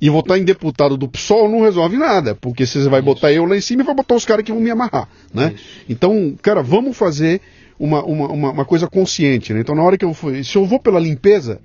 e 0.00 0.08
votar 0.10 0.38
em 0.38 0.44
deputado 0.44 0.96
do 0.96 1.08
PSOL, 1.08 1.48
não 1.48 1.62
resolve 1.62 1.96
nada, 1.96 2.34
porque 2.34 2.66
você 2.66 2.88
vai 2.88 3.02
botar 3.02 3.32
eu 3.32 3.44
lá 3.44 3.56
em 3.56 3.60
cima 3.60 3.82
e 3.82 3.86
vai 3.86 3.94
botar 3.94 4.14
os 4.14 4.24
caras 4.24 4.44
que 4.44 4.52
vão 4.52 4.60
me 4.60 4.70
amarrar, 4.70 5.08
né? 5.32 5.54
Então, 5.88 6.34
cara, 6.40 6.62
vamos 6.62 6.96
fazer 6.96 7.40
uma, 7.78 8.04
uma, 8.04 8.28
uma, 8.28 8.50
uma 8.50 8.64
coisa 8.64 8.86
consciente, 8.86 9.52
né? 9.52 9.60
Então, 9.60 9.74
na 9.74 9.82
hora 9.82 9.98
que 9.98 10.04
eu 10.04 10.14
for, 10.14 10.32
se 10.44 10.56
eu 10.56 10.64
vou 10.64 10.78
pela 10.78 11.00
limpeza, 11.00 11.60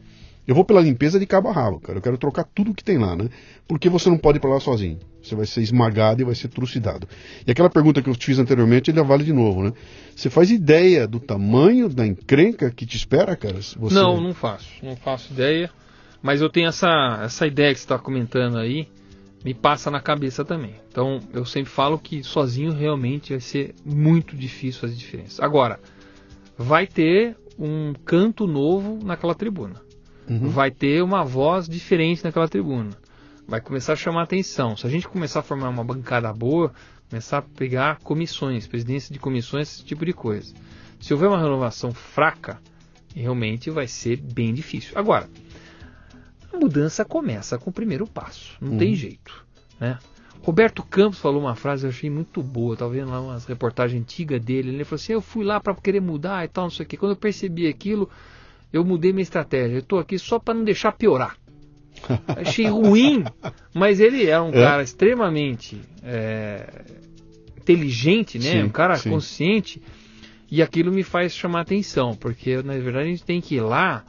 eu 0.47 0.55
vou 0.55 0.65
pela 0.65 0.81
limpeza 0.81 1.19
de 1.19 1.26
cabo 1.26 1.49
a 1.49 1.53
rabo, 1.53 1.80
cara. 1.80 1.99
Eu 1.99 2.01
quero 2.01 2.18
trocar 2.18 2.43
tudo 2.43 2.73
que 2.73 2.84
tem 2.84 2.97
lá, 2.97 3.15
né? 3.15 3.30
Porque 3.68 3.89
você 3.89 4.09
não 4.09 4.18
pode 4.18 4.38
ir 4.38 4.41
pra 4.41 4.49
lá 4.49 4.59
sozinho. 4.59 4.99
Você 5.22 5.35
vai 5.35 5.45
ser 5.45 5.61
esmagado 5.61 6.22
e 6.22 6.26
vai 6.26 6.34
ser 6.34 6.47
trucidado. 6.47 7.07
E 7.45 7.51
aquela 7.51 7.69
pergunta 7.69 8.01
que 8.01 8.09
eu 8.09 8.15
te 8.15 8.26
fiz 8.26 8.39
anteriormente, 8.39 8.89
ele 8.89 9.01
vale 9.03 9.23
de 9.23 9.34
novo, 9.34 9.63
né? 9.63 9.73
Você 10.15 10.30
faz 10.30 10.49
ideia 10.49 11.07
do 11.07 11.19
tamanho 11.19 11.88
da 11.88 12.05
encrenca 12.05 12.72
que 12.72 12.85
te 12.85 12.97
espera, 12.97 13.35
cara? 13.35 13.55
Você... 13.55 13.93
Não, 13.93 14.19
não 14.19 14.34
faço. 14.34 14.68
Não 14.81 14.95
faço 14.95 15.31
ideia. 15.31 15.69
Mas 16.23 16.41
eu 16.41 16.49
tenho 16.49 16.69
essa, 16.69 17.22
essa 17.23 17.45
ideia 17.45 17.72
que 17.72 17.80
você 17.80 17.85
está 17.85 17.99
comentando 17.99 18.57
aí, 18.57 18.88
me 19.45 19.53
passa 19.53 19.91
na 19.91 19.99
cabeça 19.99 20.43
também. 20.43 20.76
Então, 20.89 21.19
eu 21.34 21.45
sempre 21.45 21.72
falo 21.72 21.99
que 21.99 22.23
sozinho 22.23 22.73
realmente 22.73 23.31
vai 23.31 23.39
ser 23.39 23.76
muito 23.85 24.35
difícil 24.35 24.81
fazer 24.81 24.95
diferença. 24.95 25.43
Agora, 25.45 25.80
vai 26.57 26.88
ter 26.88 27.38
um 27.59 27.93
canto 28.05 28.47
novo 28.47 28.99
naquela 29.03 29.35
tribuna 29.35 29.81
uhum. 30.30 30.49
vai 30.49 30.72
ter 30.72 31.03
uma 31.03 31.23
voz 31.23 31.68
diferente 31.68 32.23
naquela 32.23 32.48
tribuna. 32.48 32.91
Vai 33.48 33.60
começar 33.60 33.93
a 33.93 33.98
chamar 33.98 34.23
atenção. 34.23 34.77
Se 34.77 34.85
a 34.85 34.89
gente 34.89 35.07
começar 35.07 35.39
a 35.41 35.43
formar 35.43 35.69
uma 35.69 35.84
bancada 35.84 36.31
boa, 36.31 36.72
começar 37.10 37.39
a 37.39 37.41
pegar 37.41 37.99
comissões, 37.99 38.68
presidência 38.68 39.14
de 39.14 39.19
comissões, 39.19 39.73
esse 39.73 39.84
tipo 39.84 40.06
de 40.06 40.14
coisa. 40.14 40.53
Se 40.99 41.14
houver 41.14 41.27
uma 41.27 41.41
renovação 41.41 41.91
fraca, 41.91 42.60
realmente 43.15 43.69
vai 43.69 43.88
ser 43.88 44.18
bem 44.18 44.53
difícil. 44.53 44.98
Agora, 44.98 45.30
a 46.53 46.57
mudança 46.57 47.03
começa 47.03 47.57
com 47.57 47.69
o 47.69 47.73
primeiro 47.73 48.07
passo, 48.07 48.56
não 48.61 48.73
uhum. 48.73 48.77
tem 48.77 48.95
jeito. 48.95 49.45
Né? 49.80 49.98
Roberto 50.43 50.84
Campos 50.84 51.19
falou 51.19 51.41
uma 51.41 51.56
frase 51.56 51.81
que 51.81 51.85
eu 51.85 51.89
achei 51.89 52.10
muito 52.10 52.41
boa, 52.41 52.76
tá 52.76 52.88
vendo 52.88 53.11
lá 53.11 53.22
umas 53.22 53.45
reportagens 53.45 54.02
antigas 54.02 54.41
dele. 54.41 54.69
Ele 54.69 54.84
falou 54.84 54.95
assim: 54.95 55.14
Eu 55.14 55.22
fui 55.22 55.45
lá 55.45 55.60
para 55.60 55.76
querer 55.76 56.02
mudar 56.02 56.43
e 56.43 56.48
tal, 56.48 56.65
não 56.65 56.72
sei 56.72 56.85
o 56.85 56.89
que. 56.89 56.98
Quando 56.98 57.11
eu 57.11 57.18
percebi 57.18 57.68
aquilo, 57.68 58.10
eu 58.72 58.84
mudei 58.85 59.11
minha 59.11 59.23
estratégia. 59.23 59.76
Eu 59.76 59.80
estou 59.80 59.99
aqui 59.99 60.18
só 60.18 60.39
para 60.39 60.53
não 60.53 60.64
deixar 60.64 60.91
piorar. 60.93 61.35
Achei 62.27 62.68
ruim, 62.68 63.23
mas 63.73 63.99
ele 63.99 64.27
é 64.27 64.39
um 64.39 64.49
é. 64.49 64.53
cara 64.53 64.81
extremamente 64.81 65.80
é, 66.03 66.68
inteligente, 67.57 68.39
né? 68.39 68.52
Sim, 68.52 68.64
um 68.64 68.69
cara 68.69 68.95
sim. 68.95 69.10
consciente. 69.10 69.81
E 70.49 70.61
aquilo 70.61 70.91
me 70.91 71.03
faz 71.03 71.34
chamar 71.34 71.61
atenção, 71.61 72.15
porque 72.15 72.61
na 72.61 72.73
verdade 72.73 73.07
a 73.07 73.11
gente 73.11 73.23
tem 73.23 73.39
que 73.39 73.56
ir 73.56 73.61
lá 73.61 74.03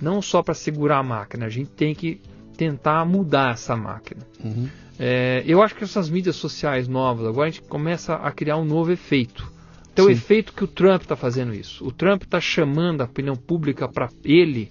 não 0.00 0.22
só 0.22 0.42
para 0.42 0.54
segurar 0.54 0.98
a 0.98 1.02
máquina, 1.02 1.46
a 1.46 1.48
gente 1.48 1.70
tem 1.70 1.94
que 1.94 2.20
tentar 2.56 3.04
mudar 3.04 3.52
essa 3.52 3.76
máquina. 3.76 4.22
Uhum. 4.42 4.68
É, 4.98 5.44
eu 5.46 5.62
acho 5.62 5.74
que 5.74 5.84
essas 5.84 6.08
mídias 6.08 6.36
sociais 6.36 6.88
novas, 6.88 7.26
agora 7.26 7.48
a 7.48 7.50
gente 7.50 7.62
começa 7.62 8.14
a 8.14 8.32
criar 8.32 8.56
um 8.56 8.64
novo 8.64 8.90
efeito. 8.90 9.52
Então 9.98 10.06
o 10.06 10.10
efeito 10.10 10.52
que 10.52 10.62
o 10.62 10.68
Trump 10.68 11.02
está 11.02 11.16
fazendo 11.16 11.52
isso. 11.52 11.84
O 11.84 11.90
Trump 11.90 12.22
está 12.22 12.40
chamando 12.40 13.00
a 13.00 13.04
opinião 13.04 13.34
pública 13.34 13.88
para 13.88 14.08
ele, 14.24 14.70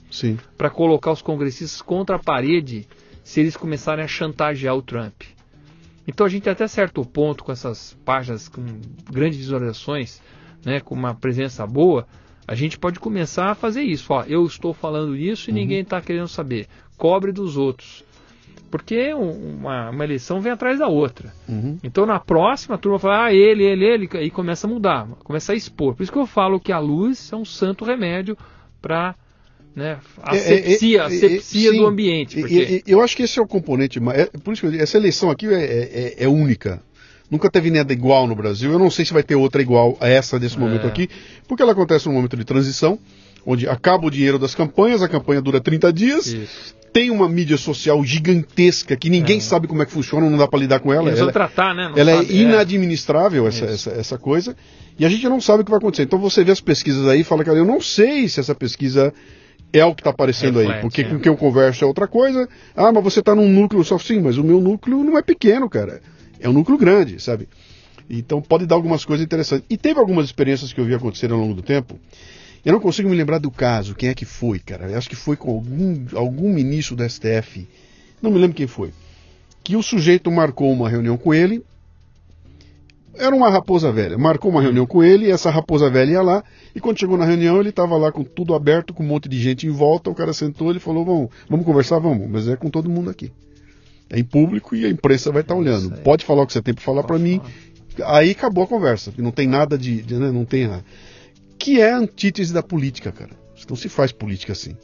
para 0.58 0.70
colocar 0.70 1.12
os 1.12 1.22
congressistas 1.22 1.82
contra 1.82 2.16
a 2.16 2.20
parede, 2.20 2.88
se 3.26 3.42
eles 3.42 3.58
começarem 3.58 4.06
a 4.06 4.08
chantagear 4.08 4.74
o 4.76 4.82
Trump. 4.82 5.24
Então 6.08 6.26
a 6.26 6.30
gente 6.30 6.50
até 6.50 6.66
certo 6.66 7.04
ponto 7.04 7.44
com 7.44 7.52
essas 7.52 7.98
páginas 8.06 8.48
com 8.48 8.64
grandes 9.12 9.38
visualizações, 9.38 10.22
né, 10.64 10.80
com 10.80 10.96
uma 10.96 11.14
presença 11.14 11.68
boa, 11.68 12.08
a 12.48 12.56
gente 12.56 12.80
pode 12.80 12.98
começar 12.98 13.52
a 13.52 13.56
fazer 13.56 13.82
isso. 13.82 14.14
Ó, 14.14 14.24
eu 14.24 14.46
estou 14.46 14.74
falando 14.74 15.14
isso 15.14 15.50
e 15.50 15.52
uhum. 15.52 15.60
ninguém 15.60 15.82
está 15.82 16.00
querendo 16.00 16.30
saber. 16.30 16.68
Cobre 16.96 17.34
dos 17.34 17.58
outros. 17.58 18.06
Porque 18.70 19.14
uma, 19.14 19.90
uma 19.90 20.04
eleição 20.04 20.42
vem 20.42 20.52
atrás 20.52 20.80
da 20.80 20.88
outra. 20.88 21.34
Uhum. 21.48 21.78
Então 21.84 22.06
na 22.06 22.20
próxima 22.20 22.76
a 22.76 22.78
turma 22.78 23.00
fala, 23.00 23.26
ah, 23.26 23.34
ele, 23.34 23.64
ele, 23.64 23.86
ele, 23.86 24.10
e 24.22 24.30
começa 24.30 24.68
a 24.68 24.70
mudar, 24.70 25.08
começa 25.24 25.54
a 25.54 25.56
expor. 25.56 25.96
Por 25.96 26.04
isso 26.04 26.12
que 26.12 26.18
eu 26.18 26.26
falo 26.26 26.60
que 26.60 26.72
a 26.72 26.80
luz 26.80 27.32
é 27.32 27.36
um 27.36 27.46
santo 27.46 27.86
remédio 27.86 28.38
para 28.82 29.16
né, 29.76 30.00
asepsia, 30.24 30.98
é, 30.98 31.02
é, 31.02 31.04
é, 31.04 31.06
asepsia 31.06 31.72
do 31.72 31.86
ambiente. 31.86 32.40
Porque... 32.40 32.84
eu 32.86 33.02
acho 33.02 33.16
que 33.16 33.24
esse 33.24 33.40
é 33.40 33.42
o 33.42 33.48
componente. 33.48 34.00
É, 34.14 34.26
por 34.26 34.54
isso 34.54 34.62
que 34.62 34.72
digo, 34.72 34.84
essa 34.84 34.98
eleição 34.98 35.30
aqui 35.30 35.48
é, 35.48 35.64
é, 35.64 36.24
é, 36.24 36.28
única. 36.28 36.82
Nunca 37.30 37.50
teve 37.50 37.70
nada 37.70 37.92
igual 37.94 38.26
no 38.26 38.36
Brasil. 38.36 38.72
Eu 38.72 38.80
não 38.80 38.90
sei 38.90 39.06
se 39.06 39.14
vai 39.14 39.22
ter 39.22 39.36
outra 39.36 39.62
igual 39.62 39.98
a 40.00 40.08
essa 40.08 40.40
desse 40.40 40.58
momento 40.58 40.88
aqui, 40.88 41.10
porque 41.48 41.62
ela 41.62 41.74
acontece 41.74 42.08
num 42.08 42.14
momento 42.14 42.38
de 42.38 42.46
transição 42.46 42.98
onde 43.46 43.68
acaba 43.68 44.08
o 44.08 44.10
dinheiro 44.12 44.38
das 44.38 44.54
campanhas, 44.54 45.02
a 45.02 45.08
campanha 45.08 45.42
dura 45.42 45.62
30 45.62 45.94
dias, 45.94 46.28
Isso 46.28 46.76
tem 46.94 47.12
uma 47.12 47.28
mídia 47.30 47.58
social 47.58 48.04
gigantesca 48.04 48.96
que 48.96 49.10
ninguém 49.10 49.38
é. 49.38 49.42
sabe 49.42 49.68
como 49.68 49.82
é 49.82 49.86
que 49.86 49.92
funciona, 49.92 50.30
não 50.30 50.38
dá 50.38 50.48
para 50.48 50.60
lidar 50.60 50.80
com 50.80 50.94
ela. 50.94 51.12
ela 51.12 51.32
tratar, 51.32 51.74
né? 51.74 51.90
Não 51.90 51.98
ela 51.98 52.12
é 52.12 52.16
sabe, 52.18 52.38
é 52.38 52.42
inadministrável, 52.42 53.46
é. 53.46 53.50
Essa, 53.50 53.66
essa, 53.66 53.90
essa, 53.92 54.18
coisa. 54.18 54.56
E 54.98 55.06
a 55.06 55.10
gente 55.10 55.28
não 55.30 55.40
sabe 55.40 55.62
o 55.62 55.66
que 55.66 55.72
vai 55.72 55.78
acontecer. 55.78 56.04
Então 56.04 56.20
você 56.20 56.44
vê 56.44 56.52
as 56.52 56.62
pesquisas 56.62 57.08
aí 57.08 57.22
e 57.22 57.24
fala, 57.24 57.44
cara, 57.44 57.58
eu 57.58 57.66
não 57.66 57.80
sei 57.80 58.28
se 58.28 58.40
essa 58.40 58.56
pesquisa 58.56 59.14
é 59.72 59.86
o 59.86 59.94
que 59.94 60.02
está 60.02 60.10
aparecendo 60.10 60.60
Reflete, 60.60 60.76
aí. 60.76 60.82
Porque 60.82 61.02
é. 61.02 61.04
com 61.06 61.20
quem 61.20 61.32
eu 61.32 61.38
converso 61.38 61.84
é 61.84 61.88
outra 61.88 62.08
coisa. 62.08 62.48
Ah, 62.76 62.92
mas 62.92 63.04
você 63.04 63.20
está 63.20 63.36
num 63.36 63.50
núcleo 63.50 63.84
só. 63.84 63.98
Sim, 64.00 64.22
mas 64.22 64.38
o 64.38 64.44
meu 64.44 64.60
núcleo 64.60 65.04
não 65.04 65.18
é 65.18 65.22
pequeno, 65.22 65.70
cara. 65.70 66.02
É 66.40 66.48
um 66.50 66.54
núcleo 66.54 66.78
grande, 66.78 67.22
sabe? 67.22 67.48
Então 68.10 68.42
pode 68.42 68.66
dar 68.66 68.76
algumas 68.76 69.04
coisas 69.04 69.26
interessantes. 69.26 69.66
E 69.70 69.78
teve 69.78 70.00
algumas 70.00 70.26
experiências 70.26 70.72
que 70.72 70.80
eu 70.80 70.86
vi 70.86 70.96
acontecer 70.96 71.32
ao 71.32 71.38
longo 71.38 71.54
do 71.54 71.62
tempo 71.62 72.00
eu 72.66 72.74
não 72.74 72.80
consigo 72.80 73.10
me 73.10 73.16
lembrar 73.16 73.40
do 73.40 73.52
caso, 73.52 73.96
quem 73.96 74.10
é 74.10 74.14
que 74.14 74.26
foi, 74.26 74.60
cara. 74.60 74.90
Eu 74.90 74.98
acho 74.98 75.10
que 75.10 75.16
foi 75.16 75.36
com 75.36 75.52
algum, 75.52 76.06
algum 76.14 76.54
ministro 76.54 76.96
do 76.96 77.08
STF, 77.08 77.68
não 78.22 78.32
me 78.32 78.40
lembro 78.40 78.56
quem 78.56 78.68
foi. 78.68 78.92
Que 79.64 79.76
o 79.76 79.84
sujeito 79.84 80.32
marcou 80.32 80.72
uma 80.72 80.90
reunião 80.90 81.18
com 81.18 81.34
ele. 81.34 81.64
Era 83.16 83.36
uma 83.36 83.50
raposa 83.50 83.92
velha. 83.92 84.18
Marcou 84.18 84.52
uma 84.52 84.62
reunião 84.62 84.86
com 84.86 85.04
ele, 85.04 85.26
e 85.26 85.32
essa 85.32 85.50
raposa 85.50 85.90
velha 85.90 86.12
ia 86.12 86.22
lá, 86.22 86.44
e 86.76 86.80
quando 86.80 87.00
chegou 87.00 87.18
na 87.18 87.26
reunião, 87.26 87.60
ele 87.60 87.70
estava 87.70 87.98
lá 87.98 88.12
com 88.12 88.24
tudo 88.24 88.54
aberto, 88.54 88.94
com 88.94 89.04
um 89.04 89.08
monte 89.08 89.28
de 89.28 89.40
gente 89.40 89.66
em 89.66 89.72
volta. 89.72 90.10
O 90.10 90.16
cara 90.16 90.34
sentou 90.34 90.72
e 90.76 90.80
falou: 90.80 91.04
vamos, 91.04 91.30
vamos 91.50 91.66
conversar, 91.66 92.00
vamos, 92.00 92.30
mas 92.30 92.48
é 92.48 92.56
com 92.56 92.70
todo 92.70 92.90
mundo 92.90 93.10
aqui. 93.10 93.32
É 94.10 94.20
em 94.20 94.24
público 94.24 94.76
e 94.76 94.86
a 94.86 94.90
imprensa 94.90 95.32
vai 95.32 95.42
estar 95.42 95.54
tá 95.54 95.60
olhando. 95.60 95.92
Pode 96.02 96.24
falar 96.24 96.44
o 96.44 96.48
que 96.48 96.54
você 96.54 96.62
tem 96.62 96.74
para 96.74 96.84
falar 96.84 97.04
para 97.04 97.18
mim. 97.18 97.42
Aí 98.06 98.32
acabou 98.32 98.64
a 98.64 98.68
conversa. 98.68 99.12
Não 99.18 99.32
tem 99.32 99.48
nada 99.48 99.78
de. 99.78 100.02
de 100.02 100.16
né, 100.16 100.32
não 100.32 100.46
tem. 100.46 100.66
A, 100.66 100.82
que 101.58 101.80
é 101.80 101.92
a 101.92 101.98
antítese 101.98 102.54
da 102.54 102.64
política, 102.64 103.12
cara. 103.12 103.32
Não 103.70 103.76
se 103.76 103.90
faz 103.90 104.12
política 104.12 104.54
assim. 104.54 104.76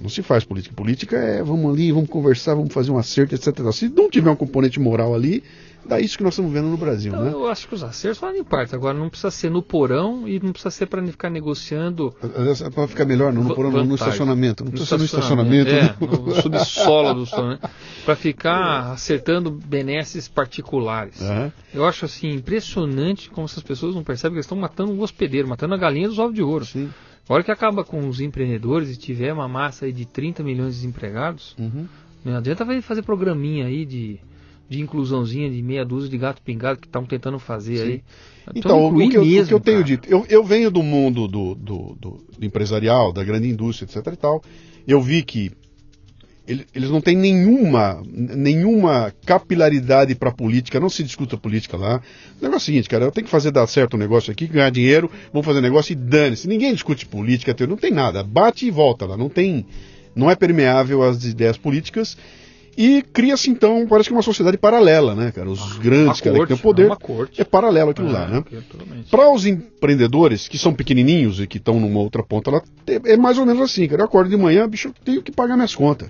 Não 0.00 0.08
se 0.08 0.22
faz 0.22 0.44
política. 0.44 0.74
Política 0.74 1.16
é 1.16 1.42
vamos 1.42 1.72
ali, 1.72 1.92
vamos 1.92 2.08
conversar, 2.08 2.54
vamos 2.54 2.72
fazer 2.72 2.90
um 2.90 2.98
acerto, 2.98 3.34
etc. 3.34 3.72
Se 3.72 3.88
não 3.88 4.10
tiver 4.10 4.30
um 4.30 4.36
componente 4.36 4.80
moral 4.80 5.14
ali, 5.14 5.42
Dá 5.88 5.98
isso 5.98 6.18
que 6.18 6.22
nós 6.22 6.34
estamos 6.34 6.52
vendo 6.52 6.68
no 6.68 6.76
Brasil, 6.76 7.12
então, 7.12 7.24
né? 7.24 7.32
Eu 7.32 7.48
acho 7.48 7.66
que 7.66 7.74
os 7.74 7.82
acertos 7.82 8.18
fazem 8.18 8.44
parte. 8.44 8.74
Agora 8.74 8.96
não 8.96 9.08
precisa 9.08 9.30
ser 9.30 9.50
no 9.50 9.62
porão 9.62 10.28
e 10.28 10.38
não 10.38 10.52
precisa 10.52 10.70
ser 10.70 10.86
para 10.86 11.04
ficar 11.06 11.30
negociando. 11.30 12.14
Para 12.74 12.86
ficar 12.86 13.06
melhor, 13.06 13.32
não 13.32 13.42
no 13.42 13.54
porão, 13.54 13.70
no 13.70 13.94
estacionamento. 13.94 14.64
Não 14.64 14.70
precisa 14.70 14.90
ser 14.90 14.98
no 14.98 15.04
estacionamento. 15.06 15.70
É, 15.70 15.96
no 15.98 16.34
subsolo 16.34 17.14
do 17.14 17.22
estacionamento. 17.22 17.70
Para 18.04 18.16
ficar 18.16 18.92
acertando 18.92 19.50
benesses 19.50 20.28
particulares. 20.28 21.20
Uhum. 21.22 21.50
Eu 21.72 21.86
acho 21.86 22.04
assim 22.04 22.34
impressionante 22.34 23.30
como 23.30 23.46
essas 23.46 23.62
pessoas 23.62 23.94
não 23.94 24.04
percebem 24.04 24.34
que 24.34 24.36
eles 24.36 24.46
estão 24.46 24.58
matando 24.58 24.92
um 24.92 25.00
hospedeiro, 25.00 25.48
matando 25.48 25.72
a 25.74 25.78
galinha 25.78 26.08
dos 26.08 26.18
ovos 26.18 26.34
de 26.34 26.42
ouro. 26.42 26.66
Sim. 26.66 26.90
A 27.26 27.32
hora 27.32 27.42
que 27.42 27.50
acaba 27.50 27.82
com 27.82 28.06
os 28.06 28.20
empreendedores 28.20 28.90
e 28.90 28.96
tiver 28.96 29.32
uma 29.32 29.48
massa 29.48 29.90
de 29.90 30.04
30 30.04 30.42
milhões 30.42 30.74
de 30.74 30.80
desempregados, 30.80 31.54
uhum. 31.58 31.86
não 32.22 32.36
adianta 32.36 32.66
fazer 32.82 33.02
programinha 33.02 33.66
aí 33.66 33.86
de 33.86 34.20
de 34.68 34.80
inclusãozinha 34.80 35.50
de 35.50 35.62
meia 35.62 35.84
dúzia 35.84 36.10
de 36.10 36.18
gato 36.18 36.42
pingado 36.42 36.78
que 36.78 36.86
estão 36.86 37.04
tentando 37.04 37.38
fazer 37.38 37.78
Sim. 37.78 37.82
aí. 37.84 38.02
Então, 38.54 38.88
o 38.88 39.08
que, 39.08 39.16
eu, 39.16 39.24
mesmo, 39.24 39.42
o 39.42 39.46
que 39.46 39.54
eu 39.54 39.60
tenho 39.60 39.84
dito, 39.84 40.08
eu, 40.08 40.26
eu 40.28 40.44
venho 40.44 40.70
do 40.70 40.82
mundo 40.82 41.26
do, 41.26 41.54
do, 41.54 41.94
do, 41.94 42.26
do, 42.38 42.44
empresarial, 42.44 43.12
da 43.12 43.24
grande 43.24 43.48
indústria, 43.48 43.86
etc 43.86 44.12
e 44.12 44.16
tal. 44.16 44.42
Eu 44.86 45.00
vi 45.02 45.22
que 45.22 45.52
eles 46.74 46.88
não 46.88 47.00
têm 47.02 47.14
nenhuma, 47.14 48.02
nenhuma 48.10 49.12
capilaridade 49.26 50.14
para 50.14 50.32
política, 50.32 50.80
não 50.80 50.88
se 50.88 51.02
discuta 51.02 51.36
política 51.36 51.76
lá. 51.76 52.00
O 52.40 52.44
negócio 52.44 52.54
é 52.54 52.56
o 52.56 52.60
seguinte, 52.60 52.88
cara, 52.88 53.04
eu 53.04 53.12
tenho 53.12 53.26
que 53.26 53.30
fazer 53.30 53.50
dar 53.50 53.66
certo 53.66 53.96
um 53.96 54.00
negócio 54.00 54.32
aqui, 54.32 54.46
ganhar 54.46 54.70
dinheiro, 54.70 55.10
vou 55.30 55.42
fazer 55.42 55.60
negócio 55.60 55.92
e 55.92 55.94
dane-se. 55.94 56.48
Ninguém 56.48 56.72
discute 56.72 57.04
política, 57.04 57.54
não 57.66 57.76
tem 57.76 57.90
nada, 57.90 58.24
bate 58.24 58.66
e 58.66 58.70
volta 58.70 59.04
lá, 59.04 59.14
não 59.14 59.28
tem, 59.28 59.66
não 60.16 60.30
é 60.30 60.34
permeável 60.34 61.02
às 61.02 61.22
ideias 61.22 61.58
políticas 61.58 62.16
e 62.80 63.02
cria-se 63.02 63.50
então, 63.50 63.84
parece 63.88 64.08
que 64.08 64.14
uma 64.14 64.22
sociedade 64.22 64.56
paralela, 64.56 65.12
né, 65.12 65.32
cara? 65.32 65.50
Os 65.50 65.60
ah, 65.60 65.80
grandes, 65.82 66.20
corte, 66.20 66.22
que 66.22 66.46
têm 66.46 66.56
o 66.56 66.60
poder, 66.60 66.88
é, 66.88 67.40
é 67.42 67.44
paralelo 67.44 67.90
aquilo 67.90 68.08
é, 68.10 68.12
lá, 68.12 68.28
né? 68.28 68.44
Para 69.10 69.28
os 69.32 69.44
empreendedores 69.44 70.46
que 70.46 70.56
são 70.56 70.72
pequenininhos 70.72 71.40
e 71.40 71.48
que 71.48 71.56
estão 71.56 71.80
numa 71.80 71.98
outra 71.98 72.22
ponta, 72.22 72.52
lá, 72.52 72.62
é 72.86 73.16
mais 73.16 73.36
ou 73.36 73.44
menos 73.44 73.60
assim, 73.60 73.88
cara. 73.88 74.02
Eu 74.02 74.06
acordo 74.06 74.30
de 74.30 74.36
manhã, 74.36 74.68
bicho, 74.68 74.86
eu 74.86 74.94
tenho 75.04 75.20
que 75.20 75.32
pagar 75.32 75.56
minhas 75.56 75.74
contas. 75.74 76.08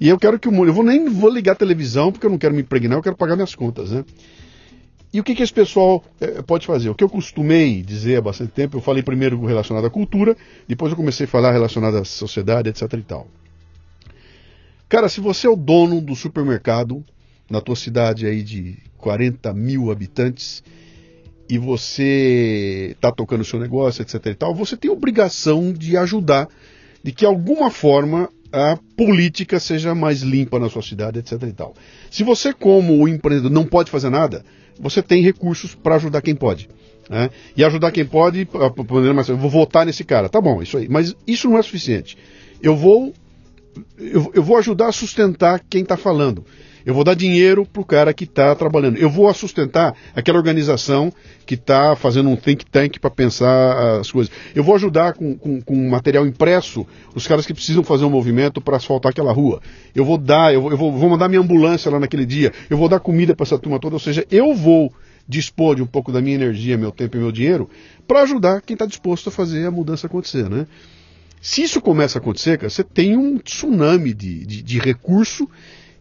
E 0.00 0.08
eu 0.08 0.16
quero 0.16 0.38
que 0.38 0.48
o 0.48 0.52
mundo, 0.52 0.68
eu 0.68 0.72
vou 0.72 0.84
nem 0.84 1.08
vou 1.08 1.28
ligar 1.28 1.52
a 1.52 1.56
televisão 1.56 2.12
porque 2.12 2.26
eu 2.26 2.30
não 2.30 2.38
quero 2.38 2.54
me 2.54 2.60
impregnar, 2.60 2.96
eu 2.96 3.02
quero 3.02 3.16
pagar 3.16 3.34
minhas 3.34 3.56
contas, 3.56 3.90
né? 3.90 4.04
E 5.12 5.18
o 5.18 5.24
que, 5.24 5.34
que 5.34 5.42
esse 5.42 5.52
pessoal 5.52 6.04
é, 6.20 6.42
pode 6.42 6.64
fazer? 6.64 6.90
O 6.90 6.94
que 6.94 7.02
eu 7.02 7.08
costumei 7.08 7.82
dizer 7.82 8.18
há 8.18 8.20
bastante 8.20 8.52
tempo, 8.52 8.76
eu 8.76 8.80
falei 8.80 9.02
primeiro 9.02 9.44
relacionado 9.44 9.84
à 9.84 9.90
cultura, 9.90 10.36
depois 10.68 10.92
eu 10.92 10.96
comecei 10.96 11.26
a 11.26 11.28
falar 11.28 11.50
relacionado 11.50 11.96
à 11.96 12.04
sociedade, 12.04 12.68
etc 12.68 12.92
e 12.92 13.02
tal. 13.02 13.26
Cara, 14.88 15.08
se 15.08 15.20
você 15.20 15.46
é 15.46 15.50
o 15.50 15.56
dono 15.56 16.00
do 16.00 16.14
supermercado 16.14 17.04
na 17.50 17.60
tua 17.60 17.76
cidade 17.76 18.26
aí 18.26 18.42
de 18.42 18.76
40 18.98 19.52
mil 19.52 19.90
habitantes 19.90 20.62
e 21.48 21.58
você 21.58 22.92
está 22.92 23.12
tocando 23.12 23.42
o 23.42 23.44
seu 23.44 23.58
negócio, 23.58 24.02
etc 24.02 24.26
e 24.26 24.34
tal, 24.34 24.54
você 24.54 24.76
tem 24.76 24.90
obrigação 24.90 25.72
de 25.72 25.96
ajudar 25.96 26.48
de 27.02 27.12
que 27.12 27.24
alguma 27.24 27.70
forma 27.70 28.30
a 28.50 28.78
política 28.96 29.58
seja 29.58 29.94
mais 29.94 30.22
limpa 30.22 30.58
na 30.58 30.70
sua 30.70 30.82
cidade, 30.82 31.18
etc 31.18 31.42
e 31.42 31.52
tal. 31.52 31.74
Se 32.10 32.22
você 32.22 32.52
como 32.52 33.06
empreendedor 33.08 33.50
não 33.50 33.64
pode 33.64 33.90
fazer 33.90 34.10
nada, 34.10 34.44
você 34.78 35.02
tem 35.02 35.22
recursos 35.22 35.74
para 35.74 35.96
ajudar 35.96 36.22
quem 36.22 36.34
pode. 36.34 36.68
Né? 37.10 37.30
E 37.56 37.64
ajudar 37.64 37.90
quem 37.90 38.04
pode, 38.04 38.48
eu 39.28 39.36
vou 39.36 39.50
votar 39.50 39.84
nesse 39.84 40.04
cara, 40.04 40.28
tá 40.28 40.40
bom, 40.40 40.62
isso 40.62 40.78
aí. 40.78 40.88
Mas 40.88 41.14
isso 41.26 41.50
não 41.50 41.58
é 41.58 41.62
suficiente. 41.62 42.16
Eu 42.62 42.76
vou 42.76 43.12
eu, 43.98 44.30
eu 44.34 44.42
vou 44.42 44.56
ajudar 44.58 44.88
a 44.88 44.92
sustentar 44.92 45.60
quem 45.68 45.82
está 45.82 45.96
falando. 45.96 46.44
Eu 46.84 46.92
vou 46.92 47.02
dar 47.02 47.14
dinheiro 47.14 47.64
para 47.64 47.80
o 47.80 47.84
cara 47.84 48.12
que 48.12 48.24
está 48.24 48.54
trabalhando. 48.54 48.98
Eu 48.98 49.08
vou 49.08 49.32
sustentar 49.32 49.96
aquela 50.14 50.36
organização 50.36 51.10
que 51.46 51.54
está 51.54 51.96
fazendo 51.96 52.28
um 52.28 52.36
think 52.36 52.66
tank 52.66 52.98
para 53.00 53.08
pensar 53.08 54.00
as 54.00 54.12
coisas. 54.12 54.30
Eu 54.54 54.62
vou 54.62 54.74
ajudar 54.74 55.14
com, 55.14 55.34
com, 55.34 55.62
com, 55.62 55.88
material 55.88 56.26
impresso 56.26 56.86
os 57.14 57.26
caras 57.26 57.46
que 57.46 57.54
precisam 57.54 57.82
fazer 57.82 58.04
um 58.04 58.10
movimento 58.10 58.60
para 58.60 58.76
asfaltar 58.76 59.10
aquela 59.10 59.32
rua. 59.32 59.62
Eu 59.94 60.04
vou 60.04 60.18
dar, 60.18 60.52
eu, 60.52 60.70
eu 60.70 60.76
vou, 60.76 60.92
vou, 60.92 61.08
mandar 61.08 61.26
minha 61.28 61.40
ambulância 61.40 61.90
lá 61.90 61.98
naquele 61.98 62.26
dia. 62.26 62.52
Eu 62.68 62.76
vou 62.76 62.88
dar 62.88 63.00
comida 63.00 63.34
para 63.34 63.44
essa 63.44 63.58
turma 63.58 63.80
toda. 63.80 63.96
Ou 63.96 64.00
seja, 64.00 64.26
eu 64.30 64.54
vou 64.54 64.92
dispor 65.26 65.76
de 65.76 65.82
um 65.82 65.86
pouco 65.86 66.12
da 66.12 66.20
minha 66.20 66.34
energia, 66.34 66.76
meu 66.76 66.92
tempo 66.92 67.16
e 67.16 67.20
meu 67.20 67.32
dinheiro 67.32 67.70
para 68.06 68.22
ajudar 68.22 68.60
quem 68.60 68.74
está 68.74 68.86
disposto 68.86 69.28
a 69.28 69.32
fazer 69.32 69.66
a 69.66 69.70
mudança 69.70 70.06
acontecer, 70.06 70.48
né? 70.48 70.66
Se 71.44 71.60
isso 71.60 71.78
começa 71.78 72.16
a 72.18 72.22
acontecer, 72.22 72.56
cara, 72.56 72.70
você 72.70 72.82
tem 72.82 73.18
um 73.18 73.36
tsunami 73.36 74.14
de, 74.14 74.46
de, 74.46 74.62
de 74.62 74.78
recurso 74.78 75.46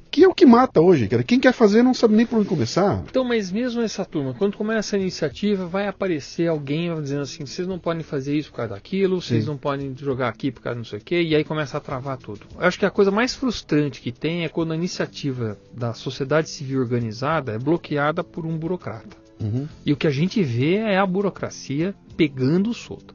que 0.10 0.24
é 0.24 0.28
o 0.28 0.34
que 0.34 0.46
mata 0.46 0.80
hoje, 0.80 1.06
cara. 1.06 1.22
Quem 1.22 1.38
quer 1.38 1.52
fazer 1.52 1.84
não 1.84 1.94
sabe 1.94 2.16
nem 2.16 2.26
por 2.26 2.40
onde 2.40 2.48
começar. 2.48 3.04
Então, 3.10 3.26
mas 3.26 3.52
mesmo 3.52 3.82
essa 3.82 4.06
turma, 4.06 4.34
quando 4.34 4.56
começa 4.56 4.96
a 4.96 5.00
iniciativa, 5.00 5.66
vai 5.66 5.86
aparecer 5.86 6.48
alguém 6.48 6.96
dizendo 7.02 7.24
assim: 7.24 7.46
vocês 7.46 7.68
não 7.68 7.78
podem 7.78 8.04
fazer 8.04 8.38
isso 8.38 8.52
por 8.52 8.58
causa 8.58 8.74
daquilo, 8.76 9.22
Sim. 9.22 9.28
vocês 9.28 9.46
não 9.46 9.58
podem 9.58 9.94
jogar 9.98 10.30
aqui 10.30 10.50
por 10.50 10.62
causa 10.62 10.78
não 10.78 10.86
sei 10.86 11.00
o 11.00 11.02
quê, 11.02 11.22
e 11.22 11.36
aí 11.36 11.44
começa 11.44 11.76
a 11.76 11.82
travar 11.82 12.18
tudo. 12.18 12.46
Eu 12.58 12.66
acho 12.66 12.80
que 12.80 12.86
a 12.86 12.92
coisa 12.92 13.12
mais 13.12 13.36
frustrante 13.36 14.00
que 14.00 14.14
tem 14.14 14.46
é 14.46 14.50
quando 14.50 14.72
a 14.72 14.78
iniciativa 14.78 15.58
da 15.76 15.94
sociedade 15.94 16.50
civil 16.50 16.80
organizada 16.80 17.52
é 17.52 17.60
bloqueada 17.60 18.24
por 18.24 18.46
um 18.46 18.58
burocrata. 18.58 19.18
Uhum. 19.42 19.68
E 19.86 19.92
o 19.92 19.98
que 19.98 20.08
a 20.08 20.12
gente 20.12 20.42
vê 20.42 20.76
é 20.76 20.98
a 20.98 21.06
burocracia 21.06 21.94
pegando 22.16 22.74
solto. 22.74 23.14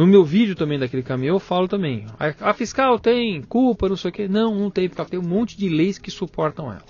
No 0.00 0.06
meu 0.06 0.24
vídeo 0.24 0.56
também 0.56 0.78
daquele 0.78 1.02
caminhão 1.02 1.36
eu 1.36 1.38
falo 1.38 1.68
também. 1.68 2.06
A, 2.18 2.48
a 2.48 2.54
fiscal 2.54 2.98
tem 2.98 3.42
culpa, 3.42 3.86
não 3.86 3.96
sei 3.96 4.08
o 4.08 4.14
quê. 4.14 4.26
Não, 4.26 4.54
não 4.54 4.70
tem, 4.70 4.88
porque 4.88 4.98
ela 4.98 5.10
tem 5.10 5.20
um 5.20 5.28
monte 5.28 5.58
de 5.58 5.68
leis 5.68 5.98
que 5.98 6.10
suportam 6.10 6.72
ela. 6.72 6.86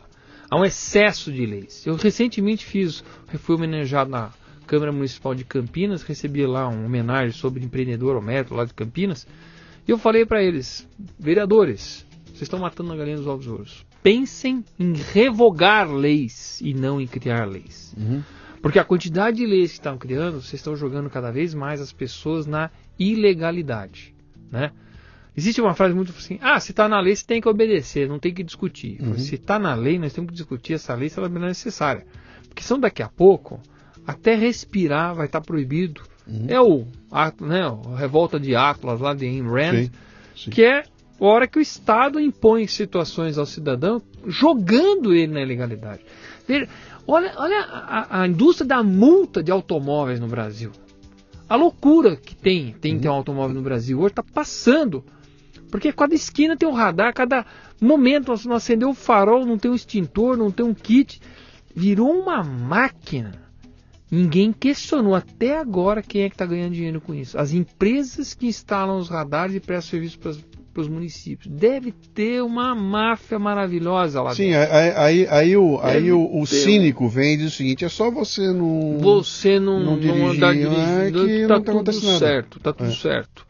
Há 0.48 0.56
um 0.56 0.64
excesso 0.64 1.32
de 1.32 1.44
leis. 1.44 1.84
Eu 1.84 1.96
recentemente 1.96 2.64
fiz, 2.64 3.02
fui 3.40 3.56
homenageado 3.56 4.08
na 4.08 4.30
Câmara 4.64 4.92
Municipal 4.92 5.34
de 5.34 5.42
Campinas, 5.42 6.04
recebi 6.04 6.46
lá 6.46 6.68
uma 6.68 6.86
homenagem 6.86 7.32
sobre 7.32 7.64
empreendedor 7.64 8.14
Homero 8.14 8.54
lá 8.54 8.64
de 8.64 8.74
Campinas. 8.74 9.26
E 9.88 9.90
eu 9.90 9.98
falei 9.98 10.24
para 10.24 10.40
eles, 10.40 10.88
vereadores, 11.18 12.06
vocês 12.26 12.42
estão 12.42 12.60
matando 12.60 12.92
a 12.92 12.96
galinha 12.96 13.16
dos 13.16 13.26
ovos 13.26 13.48
ouros. 13.48 13.84
Pensem 14.04 14.64
em 14.78 14.92
revogar 14.92 15.92
leis 15.92 16.60
e 16.60 16.72
não 16.72 17.00
em 17.00 17.08
criar 17.08 17.44
leis. 17.48 17.92
Uhum. 17.98 18.22
Porque 18.62 18.78
a 18.78 18.84
quantidade 18.84 19.38
de 19.38 19.46
leis 19.46 19.70
que 19.70 19.78
estão 19.78 19.96
criando, 19.96 20.42
vocês 20.42 20.54
estão 20.54 20.76
jogando 20.76 21.08
cada 21.08 21.30
vez 21.30 21.54
mais 21.54 21.80
as 21.80 21.92
pessoas 21.92 22.46
na 22.46 22.70
ilegalidade. 22.98 24.14
Né? 24.50 24.70
Existe 25.36 25.60
uma 25.60 25.74
frase 25.74 25.94
muito 25.94 26.12
assim: 26.16 26.38
ah, 26.42 26.60
se 26.60 26.72
está 26.72 26.88
na 26.88 27.00
lei, 27.00 27.16
você 27.16 27.24
tem 27.24 27.40
que 27.40 27.48
obedecer, 27.48 28.08
não 28.08 28.18
tem 28.18 28.34
que 28.34 28.42
discutir. 28.42 29.00
Uhum. 29.00 29.18
Se 29.18 29.36
está 29.36 29.58
na 29.58 29.74
lei, 29.74 29.98
nós 29.98 30.12
temos 30.12 30.30
que 30.30 30.36
discutir 30.36 30.74
essa 30.74 30.94
lei 30.94 31.08
se 31.08 31.18
ela 31.18 31.28
é 31.28 31.30
necessária. 31.30 32.04
Porque 32.48 32.62
senão 32.62 32.80
daqui 32.80 33.02
a 33.02 33.08
pouco, 33.08 33.60
até 34.06 34.34
respirar 34.34 35.14
vai 35.14 35.26
estar 35.26 35.40
tá 35.40 35.46
proibido. 35.46 36.02
Uhum. 36.26 36.46
É 36.48 36.60
o, 36.60 36.86
a, 37.10 37.32
né, 37.40 37.62
a 37.62 37.96
revolta 37.96 38.38
de 38.38 38.54
Atlas 38.54 39.00
lá 39.00 39.14
de 39.14 39.24
Ayn 39.24 39.42
Rand, 39.42 39.84
sim, 39.84 39.90
sim. 40.36 40.50
que 40.50 40.62
é 40.62 40.82
a 41.20 41.24
hora 41.24 41.46
que 41.46 41.58
o 41.58 41.62
Estado 41.62 42.20
impõe 42.20 42.66
situações 42.66 43.38
ao 43.38 43.46
cidadão, 43.46 44.02
jogando 44.26 45.14
ele 45.14 45.32
na 45.32 45.42
ilegalidade. 45.42 46.02
Veja, 46.46 46.68
olha, 47.10 47.32
olha 47.36 47.60
a, 47.60 48.22
a 48.22 48.28
indústria 48.28 48.66
da 48.66 48.82
multa 48.82 49.42
de 49.42 49.50
automóveis 49.50 50.20
no 50.20 50.28
Brasil. 50.28 50.70
A 51.48 51.56
loucura 51.56 52.16
que 52.16 52.34
tem, 52.34 52.72
tem 52.74 52.94
uhum. 52.94 53.00
ter 53.00 53.08
um 53.08 53.12
automóvel 53.12 53.56
no 53.56 53.62
Brasil 53.62 53.98
hoje 53.98 54.12
está 54.12 54.22
passando. 54.22 55.04
Porque 55.70 55.92
cada 55.92 56.14
esquina 56.14 56.56
tem 56.56 56.68
um 56.68 56.72
radar, 56.72 57.12
cada 57.12 57.44
momento 57.80 58.32
não 58.44 58.56
acendeu 58.56 58.90
o 58.90 58.94
farol, 58.94 59.44
não 59.44 59.58
tem 59.58 59.70
um 59.70 59.74
extintor, 59.74 60.36
não 60.36 60.50
tem 60.50 60.64
um 60.64 60.74
kit. 60.74 61.20
Virou 61.74 62.10
uma 62.10 62.42
máquina. 62.42 63.32
Ninguém 64.10 64.52
questionou 64.52 65.14
até 65.14 65.58
agora 65.58 66.02
quem 66.02 66.22
é 66.22 66.28
que 66.28 66.34
está 66.34 66.44
ganhando 66.44 66.74
dinheiro 66.74 67.00
com 67.00 67.14
isso. 67.14 67.38
As 67.38 67.52
empresas 67.52 68.34
que 68.34 68.46
instalam 68.46 68.98
os 68.98 69.08
radares 69.08 69.54
e 69.54 69.60
prestam 69.60 69.90
serviço 69.90 70.18
para 70.72 70.82
os 70.82 70.88
municípios. 70.88 71.52
Deve 71.52 71.92
ter 71.92 72.42
uma 72.42 72.74
máfia 72.74 73.38
maravilhosa 73.38 74.22
lá 74.22 74.34
Sim, 74.34 74.50
dentro. 74.50 74.74
aí, 74.74 74.90
aí, 74.90 75.26
aí, 75.28 75.56
o, 75.56 75.80
aí 75.82 76.12
o, 76.12 76.40
o 76.40 76.46
cínico 76.46 77.08
vem 77.08 77.34
e 77.34 77.36
diz 77.38 77.52
o 77.52 77.56
seguinte, 77.56 77.84
é 77.84 77.88
só 77.88 78.10
você 78.10 78.52
não 78.52 78.98
Você 78.98 79.58
não, 79.58 79.80
não, 79.80 79.98
dirigir, 79.98 80.18
não 80.18 80.30
andar 80.30 80.54
dirigindo, 80.54 81.30
é 81.30 81.46
tá, 81.46 81.60
tá 81.60 81.72
tudo 81.72 81.92
certo, 81.92 82.60
tá 82.60 82.72
tudo 82.72 82.90
é. 82.90 82.94
certo. 82.94 83.46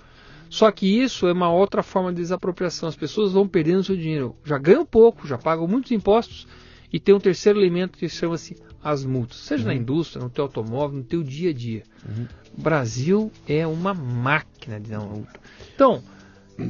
Só 0.48 0.70
que 0.72 0.84
isso 0.84 1.28
é 1.28 1.32
uma 1.32 1.52
outra 1.52 1.80
forma 1.80 2.10
de 2.10 2.16
desapropriação. 2.16 2.88
As 2.88 2.96
pessoas 2.96 3.32
vão 3.32 3.46
perdendo 3.46 3.84
seu 3.84 3.96
dinheiro. 3.96 4.34
Já 4.44 4.58
ganham 4.58 4.84
pouco, 4.84 5.26
já 5.26 5.38
pagam 5.38 5.68
muitos 5.68 5.92
impostos 5.92 6.46
e 6.92 6.98
tem 6.98 7.14
um 7.14 7.20
terceiro 7.20 7.60
elemento 7.60 7.96
que 7.96 8.08
chama-se 8.08 8.56
as 8.82 9.04
multas. 9.04 9.38
Seja 9.38 9.62
uhum. 9.62 9.68
na 9.68 9.74
indústria, 9.74 10.22
no 10.22 10.28
teu 10.28 10.44
automóvel, 10.44 10.98
no 10.98 11.04
teu 11.04 11.22
dia 11.22 11.50
a 11.50 11.52
dia. 11.52 11.84
Uhum. 12.04 12.26
O 12.58 12.62
Brasil 12.62 13.30
é 13.46 13.64
uma 13.64 13.94
máquina 13.94 14.80
de 14.80 14.90
dar 14.90 14.98
multa. 14.98 15.38
Então, 15.72 16.02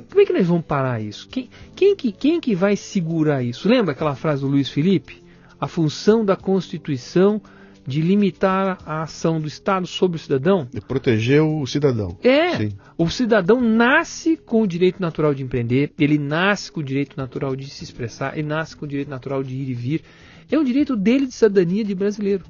como 0.08 0.20
é 0.20 0.24
que 0.24 0.32
nós 0.32 0.46
vamos 0.46 0.64
parar 0.64 1.00
isso? 1.00 1.28
Quem, 1.28 1.48
quem, 1.74 1.96
que, 1.96 2.12
quem 2.12 2.40
que 2.40 2.54
vai 2.54 2.76
segurar 2.76 3.42
isso? 3.42 3.68
Lembra 3.68 3.92
aquela 3.92 4.14
frase 4.14 4.42
do 4.42 4.48
Luiz 4.48 4.68
Felipe? 4.68 5.22
A 5.60 5.66
função 5.66 6.24
da 6.24 6.36
Constituição 6.36 7.40
de 7.86 8.00
limitar 8.00 8.78
a 8.86 9.02
ação 9.02 9.40
do 9.40 9.48
Estado 9.48 9.86
sobre 9.86 10.16
o 10.16 10.20
cidadão. 10.20 10.68
De 10.72 10.80
proteger 10.80 11.42
o 11.42 11.66
cidadão. 11.66 12.16
É. 12.22 12.56
Sim. 12.56 12.72
O 12.96 13.08
cidadão 13.08 13.60
nasce 13.60 14.36
com 14.36 14.62
o 14.62 14.66
direito 14.66 15.00
natural 15.00 15.34
de 15.34 15.42
empreender, 15.42 15.92
ele 15.98 16.18
nasce 16.18 16.70
com 16.70 16.80
o 16.80 16.84
direito 16.84 17.16
natural 17.16 17.56
de 17.56 17.68
se 17.68 17.82
expressar, 17.82 18.38
ele 18.38 18.46
nasce 18.46 18.76
com 18.76 18.84
o 18.84 18.88
direito 18.88 19.08
natural 19.08 19.42
de 19.42 19.54
ir 19.54 19.70
e 19.70 19.74
vir. 19.74 20.02
É 20.50 20.58
um 20.58 20.64
direito 20.64 20.96
dele 20.96 21.26
de 21.26 21.34
cidadania 21.34 21.84
de 21.84 21.94
brasileiro. 21.94 22.44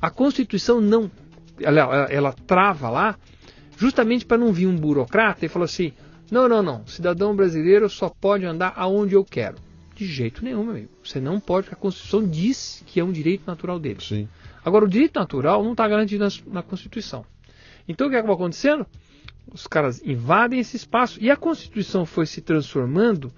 A 0.00 0.10
Constituição 0.10 0.80
não. 0.80 1.10
Ela, 1.60 1.80
ela, 1.80 2.04
ela 2.10 2.32
trava 2.32 2.88
lá 2.88 3.16
justamente 3.76 4.24
para 4.24 4.38
não 4.38 4.52
vir 4.52 4.66
um 4.66 4.76
burocrata 4.76 5.44
e 5.44 5.48
falar 5.48 5.64
assim: 5.64 5.92
não, 6.30 6.48
não, 6.48 6.62
não, 6.62 6.86
cidadão 6.86 7.34
brasileiro 7.34 7.88
só 7.88 8.08
pode 8.08 8.44
andar 8.44 8.72
aonde 8.76 9.14
eu 9.14 9.24
quero. 9.24 9.56
De 9.94 10.06
jeito 10.06 10.44
nenhum, 10.44 10.62
meu 10.62 10.72
amigo. 10.72 10.90
Você 11.02 11.20
não 11.20 11.40
pode, 11.40 11.64
porque 11.66 11.74
a 11.74 11.80
Constituição 11.80 12.26
diz 12.28 12.84
que 12.86 13.00
é 13.00 13.04
um 13.04 13.10
direito 13.10 13.44
natural 13.46 13.78
dele. 13.78 13.98
Sim. 14.00 14.28
Agora, 14.64 14.84
o 14.84 14.88
direito 14.88 15.18
natural 15.18 15.64
não 15.64 15.72
está 15.72 15.88
garantido 15.88 16.24
na, 16.24 16.30
na, 16.52 16.62
Constituição. 16.62 17.24
Então, 17.88 18.06
o 18.06 18.10
que 18.10 18.16
acabou 18.16 18.34
acontecendo? 18.34 18.86
Os 19.52 19.66
caras 19.66 20.00
invadem 20.04 20.60
esse 20.60 20.76
espaço 20.76 21.18
e 21.20 21.30
a 21.30 21.36
Constituição 21.36 22.04
foi 22.04 22.26
se 22.26 22.40
transformando 22.42 23.32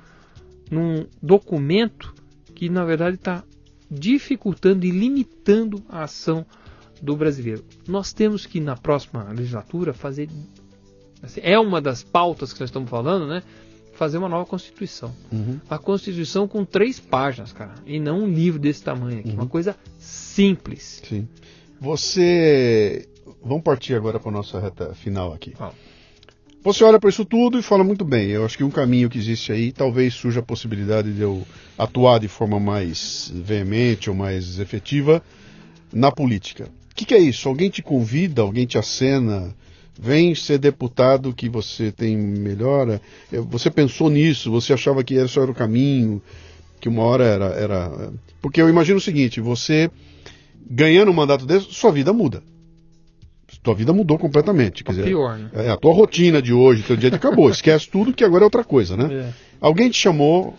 num 0.70 1.06
documento 1.22 2.12
que, 2.54 2.68
na 2.68 2.84
verdade, 2.84 3.16
está 3.16 3.44
dificultando 3.90 4.84
e 4.84 4.90
limitando 4.90 5.82
a 5.88 6.04
ação 6.04 6.44
do 7.00 7.16
brasileiro. 7.16 7.64
Nós 7.88 8.12
temos 8.12 8.44
que, 8.44 8.60
na 8.60 8.76
próxima 8.76 9.24
legislatura, 9.30 9.94
fazer. 9.94 10.28
Assim, 11.22 11.40
é 11.42 11.58
uma 11.58 11.80
das 11.80 12.02
pautas 12.02 12.52
que 12.52 12.60
nós 12.60 12.68
estamos 12.68 12.88
falando, 12.88 13.26
né? 13.26 13.42
Fazer 13.94 14.18
uma 14.18 14.28
nova 14.28 14.46
Constituição. 14.46 15.14
Uhum. 15.30 15.60
A 15.68 15.78
Constituição 15.78 16.48
com 16.48 16.64
três 16.64 16.98
páginas, 16.98 17.52
cara. 17.52 17.74
E 17.86 18.00
não 18.00 18.22
um 18.22 18.26
livro 18.26 18.58
desse 18.58 18.82
tamanho 18.82 19.20
aqui. 19.20 19.28
Uhum. 19.28 19.34
Uma 19.34 19.46
coisa 19.46 19.76
simples. 19.98 21.02
Sim. 21.06 21.28
Você. 21.80 23.06
Vamos 23.42 23.62
partir 23.62 23.94
agora 23.94 24.18
para 24.18 24.30
a 24.30 24.32
nossa 24.32 24.58
reta 24.58 24.94
final 24.94 25.32
aqui. 25.32 25.52
Fala. 25.52 25.74
Você 26.62 26.84
olha 26.84 27.00
para 27.00 27.08
isso 27.08 27.24
tudo 27.24 27.58
e 27.58 27.62
fala 27.62 27.82
muito 27.82 28.04
bem. 28.04 28.28
Eu 28.28 28.44
acho 28.44 28.56
que 28.56 28.64
um 28.64 28.70
caminho 28.70 29.08
que 29.08 29.16
existe 29.16 29.50
aí, 29.50 29.72
talvez 29.72 30.12
surja 30.12 30.40
a 30.40 30.42
possibilidade 30.42 31.10
de 31.10 31.22
eu 31.22 31.42
atuar 31.78 32.20
de 32.20 32.28
forma 32.28 32.60
mais 32.60 33.32
veemente 33.34 34.10
ou 34.10 34.16
mais 34.16 34.58
efetiva 34.58 35.22
na 35.90 36.12
política. 36.12 36.70
O 36.90 36.94
que, 36.94 37.06
que, 37.06 37.14
é 37.14 37.18
isso? 37.18 37.48
Alguém 37.48 37.70
te 37.70 37.82
convida, 37.82 38.42
alguém 38.42 38.66
te 38.66 38.76
acena, 38.76 39.54
vem 40.00 40.34
ser 40.34 40.58
deputado 40.58 41.34
que 41.34 41.48
você 41.48 41.92
tem 41.92 42.16
melhora. 42.16 43.02
Você 43.50 43.70
pensou 43.70 44.08
nisso? 44.08 44.50
Você 44.50 44.72
achava 44.72 45.04
que 45.04 45.14
esse 45.14 45.38
era 45.38 45.50
o 45.50 45.54
caminho? 45.54 46.22
Que 46.80 46.88
uma 46.88 47.02
hora 47.02 47.24
era, 47.24 47.44
era. 47.46 48.12
Porque 48.40 48.62
eu 48.62 48.68
imagino 48.68 48.96
o 48.96 49.02
seguinte: 49.02 49.40
você 49.40 49.90
ganhando 50.68 51.10
um 51.10 51.14
mandato 51.14 51.44
desse, 51.44 51.72
sua 51.74 51.92
vida 51.92 52.12
muda 52.12 52.42
tua 53.62 53.74
vida 53.74 53.92
mudou 53.92 54.18
completamente. 54.18 54.82
Quer 54.82 54.92
dizer, 54.92 55.04
pior, 55.04 55.36
né? 55.36 55.50
É, 55.52 55.70
a 55.70 55.76
tua 55.76 55.92
rotina 55.92 56.40
de 56.40 56.50
hoje, 56.50 56.82
teu 56.82 56.96
dia 56.96 57.10
de 57.10 57.16
acabou. 57.16 57.50
Esquece 57.50 57.90
tudo 57.90 58.12
que 58.12 58.24
agora 58.24 58.42
é 58.42 58.46
outra 58.46 58.64
coisa, 58.64 58.96
né? 58.96 59.12
É. 59.12 59.32
Alguém 59.60 59.90
te 59.90 59.98
chamou. 59.98 60.56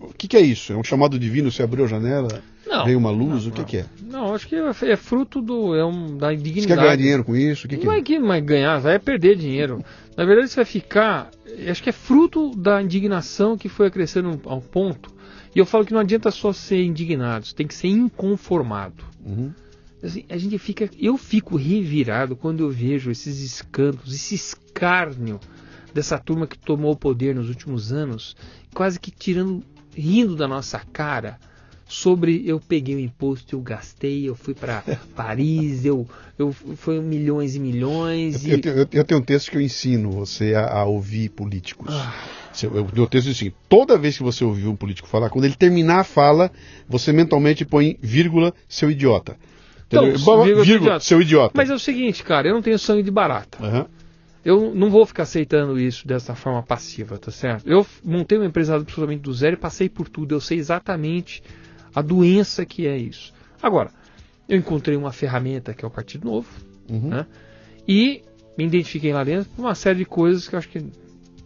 O 0.00 0.14
que, 0.14 0.26
que, 0.26 0.36
é 0.36 0.40
isso? 0.40 0.72
É 0.72 0.76
um 0.76 0.82
chamado 0.82 1.18
divino? 1.18 1.50
Você 1.50 1.62
abriu 1.62 1.84
a 1.84 1.88
janela? 1.88 2.42
Não. 2.66 2.84
Veio 2.84 2.98
uma 2.98 3.10
luz? 3.10 3.44
Não, 3.44 3.50
o 3.50 3.54
que, 3.54 3.60
não. 3.60 3.66
que 3.66 3.76
é? 3.78 3.86
Não, 4.02 4.34
acho 4.34 4.48
que 4.48 4.56
é 4.56 4.96
fruto 4.96 5.42
do, 5.42 5.74
é 5.74 5.84
um, 5.84 6.16
da 6.16 6.32
indignidade. 6.32 6.62
Você 6.62 6.74
quer 6.74 6.82
ganhar 6.82 6.96
dinheiro 6.96 7.24
com 7.24 7.36
isso? 7.36 7.66
O 7.66 7.68
que, 7.68 7.76
que 7.76 7.84
não 7.84 7.92
é? 7.92 7.98
é 7.98 8.02
que 8.02 8.18
vai 8.18 8.40
ganhar, 8.40 8.78
vai 8.78 8.98
perder 8.98 9.36
dinheiro. 9.36 9.84
Na 10.16 10.24
verdade, 10.24 10.48
você 10.48 10.56
vai 10.56 10.64
ficar. 10.64 11.30
Acho 11.68 11.82
que 11.82 11.90
é 11.90 11.92
fruto 11.92 12.50
da 12.56 12.82
indignação 12.82 13.58
que 13.58 13.68
foi 13.68 13.90
crescendo 13.90 14.40
ao 14.44 14.60
ponto. 14.60 15.10
E 15.54 15.58
eu 15.58 15.66
falo 15.66 15.84
que 15.84 15.92
não 15.92 16.00
adianta 16.00 16.30
só 16.30 16.52
ser 16.52 16.82
indignado, 16.82 17.46
você 17.46 17.54
tem 17.54 17.66
que 17.66 17.74
ser 17.74 17.88
inconformado. 17.88 19.04
Uhum. 19.24 19.52
Assim, 20.02 20.24
a 20.30 20.36
gente 20.36 20.56
fica, 20.58 20.88
eu 20.98 21.16
fico 21.18 21.56
revirado 21.56 22.36
quando 22.36 22.60
eu 22.60 22.70
vejo 22.70 23.10
esses 23.10 23.42
escândalos, 23.42 24.14
esse 24.14 24.34
escárnio 24.34 25.38
dessa 25.92 26.18
turma 26.18 26.46
que 26.46 26.58
tomou 26.58 26.92
o 26.92 26.96
poder 26.96 27.34
nos 27.34 27.48
últimos 27.48 27.92
anos, 27.92 28.36
quase 28.72 28.98
que 28.98 29.10
tirando, 29.10 29.62
rindo 29.96 30.36
da 30.36 30.48
nossa 30.48 30.80
cara 30.92 31.38
sobre 31.90 32.42
eu 32.46 32.60
peguei 32.60 32.94
o 32.94 33.00
imposto, 33.00 33.56
eu 33.56 33.60
gastei, 33.60 34.28
eu 34.28 34.34
fui 34.36 34.54
para 34.54 34.82
Paris, 35.16 35.84
eu, 35.84 36.06
eu 36.38 36.52
foi 36.52 37.00
milhões 37.00 37.56
e 37.56 37.58
milhões. 37.58 38.46
Eu, 38.46 38.58
e... 38.58 38.62
eu, 38.64 38.88
eu, 38.92 39.04
tenho 39.04 39.20
um 39.20 39.24
texto 39.24 39.50
que 39.50 39.56
eu 39.56 39.60
ensino 39.60 40.10
você 40.10 40.54
a, 40.54 40.68
a 40.68 40.84
ouvir 40.84 41.30
políticos. 41.30 41.92
Ah. 41.92 42.14
Eu, 42.62 42.88
meu 42.94 43.06
texto 43.06 43.26
diz 43.26 43.36
assim: 43.36 43.52
toda 43.68 43.98
vez 43.98 44.16
que 44.16 44.22
você 44.22 44.44
ouvir 44.44 44.68
um 44.68 44.76
político 44.76 45.08
falar, 45.08 45.30
quando 45.30 45.44
ele 45.44 45.54
terminar 45.54 46.00
a 46.00 46.04
fala, 46.04 46.50
você 46.88 47.12
mentalmente 47.12 47.64
põe 47.64 47.98
vírgula, 48.00 48.54
seu 48.68 48.90
idiota. 48.90 49.36
Então, 49.88 50.04
vírgula, 50.04 50.64
vírgula, 50.64 51.00
seu 51.00 51.20
idiota. 51.20 51.52
Mas 51.56 51.68
é 51.68 51.74
o 51.74 51.78
seguinte, 51.78 52.22
cara, 52.22 52.48
eu 52.48 52.54
não 52.54 52.62
tenho 52.62 52.78
sangue 52.78 53.02
de 53.02 53.10
barata. 53.10 53.58
Uhum. 53.60 53.86
Eu 54.44 54.74
não 54.74 54.90
vou 54.90 55.04
ficar 55.04 55.24
aceitando 55.24 55.78
isso 55.78 56.06
dessa 56.06 56.34
forma 56.34 56.62
passiva, 56.62 57.18
tá 57.18 57.30
certo? 57.30 57.68
Eu 57.68 57.86
montei 58.02 58.38
uma 58.38 58.46
empresa 58.46 58.74
absolutamente 58.74 59.20
do 59.20 59.32
zero 59.34 59.54
e 59.56 59.58
passei 59.58 59.88
por 59.88 60.08
tudo. 60.08 60.34
Eu 60.34 60.40
sei 60.40 60.58
exatamente 60.58 61.42
a 61.94 62.00
doença 62.00 62.64
que 62.64 62.86
é 62.86 62.96
isso. 62.96 63.32
Agora, 63.62 63.90
eu 64.48 64.56
encontrei 64.56 64.96
uma 64.96 65.12
ferramenta 65.12 65.74
que 65.74 65.84
é 65.84 65.88
o 65.88 65.90
Partido 65.90 66.24
Novo, 66.24 66.48
Uhum. 66.88 67.08
né? 67.10 67.26
E 67.86 68.22
me 68.56 68.64
identifiquei 68.64 69.12
lá 69.12 69.22
dentro 69.22 69.48
por 69.50 69.62
uma 69.62 69.74
série 69.74 69.98
de 69.98 70.04
coisas 70.04 70.48
que 70.48 70.54
eu 70.54 70.58
acho 70.58 70.68
que 70.68 70.84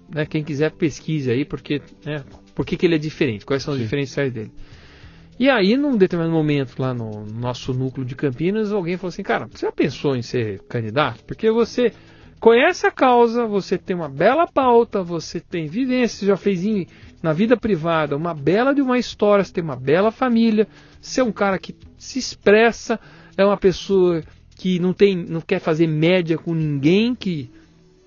né, 0.09 0.25
quem 0.27 0.45
quiser 0.45 0.71
pesquise 0.73 1.31
aí, 1.31 1.45
porque 1.45 1.83
né, 2.05 2.23
por 2.55 2.65
que, 2.65 2.77
que 2.77 2.87
ele 2.87 2.95
é 2.95 2.99
diferente, 2.99 3.45
quais 3.45 3.63
são 3.63 3.73
os 3.75 3.79
Sim. 3.79 3.85
diferenciais 3.85 4.33
dele. 4.33 4.53
E 5.39 5.51
aí, 5.51 5.77
num 5.77 5.97
determinado 5.97 6.33
momento, 6.33 6.81
lá 6.81 6.95
no 6.95 7.27
nosso 7.27 7.75
núcleo 7.75 8.07
de 8.07 8.15
Campinas, 8.15 8.71
alguém 8.73 8.97
falou 8.97 9.09
assim: 9.09 9.23
Cara, 9.25 9.49
você 9.53 9.67
já 9.67 9.73
pensou 9.73 10.15
em 10.15 10.23
ser 10.23 10.61
candidato? 10.69 11.25
Porque 11.25 11.51
você 11.51 11.93
conhece 12.45 12.87
a 12.87 12.91
causa, 12.91 13.47
você 13.47 13.79
tem 13.79 13.97
uma 13.97 14.07
bela 14.07 14.47
pauta, 14.47 15.03
você 15.03 15.41
tem 15.41 15.67
vivência, 15.67 16.19
você 16.19 16.27
já 16.27 16.37
fez 16.37 16.63
em, 16.63 16.87
na 17.23 17.33
vida 17.33 17.57
privada 17.57 18.15
uma 18.15 18.35
bela 18.35 18.75
de 18.75 18.83
uma 18.83 18.99
história, 18.99 19.43
você 19.43 19.51
tem 19.51 19.65
uma 19.65 19.77
bela 19.77 20.11
família, 20.11 20.69
você 21.01 21.23
é 21.23 21.25
um 21.25 21.33
cara 21.33 21.59
que 21.59 21.75
se 21.97 22.19
expressa, 22.19 23.01
é 23.35 23.43
uma 23.43 23.57
pessoa 23.57 24.23
que 24.59 24.79
não, 24.79 24.93
tem, 24.93 25.17
não 25.17 25.41
quer 25.41 25.59
fazer 25.59 25.87
média 25.87 26.37
com 26.37 26.53
ninguém, 26.53 27.15
que 27.15 27.51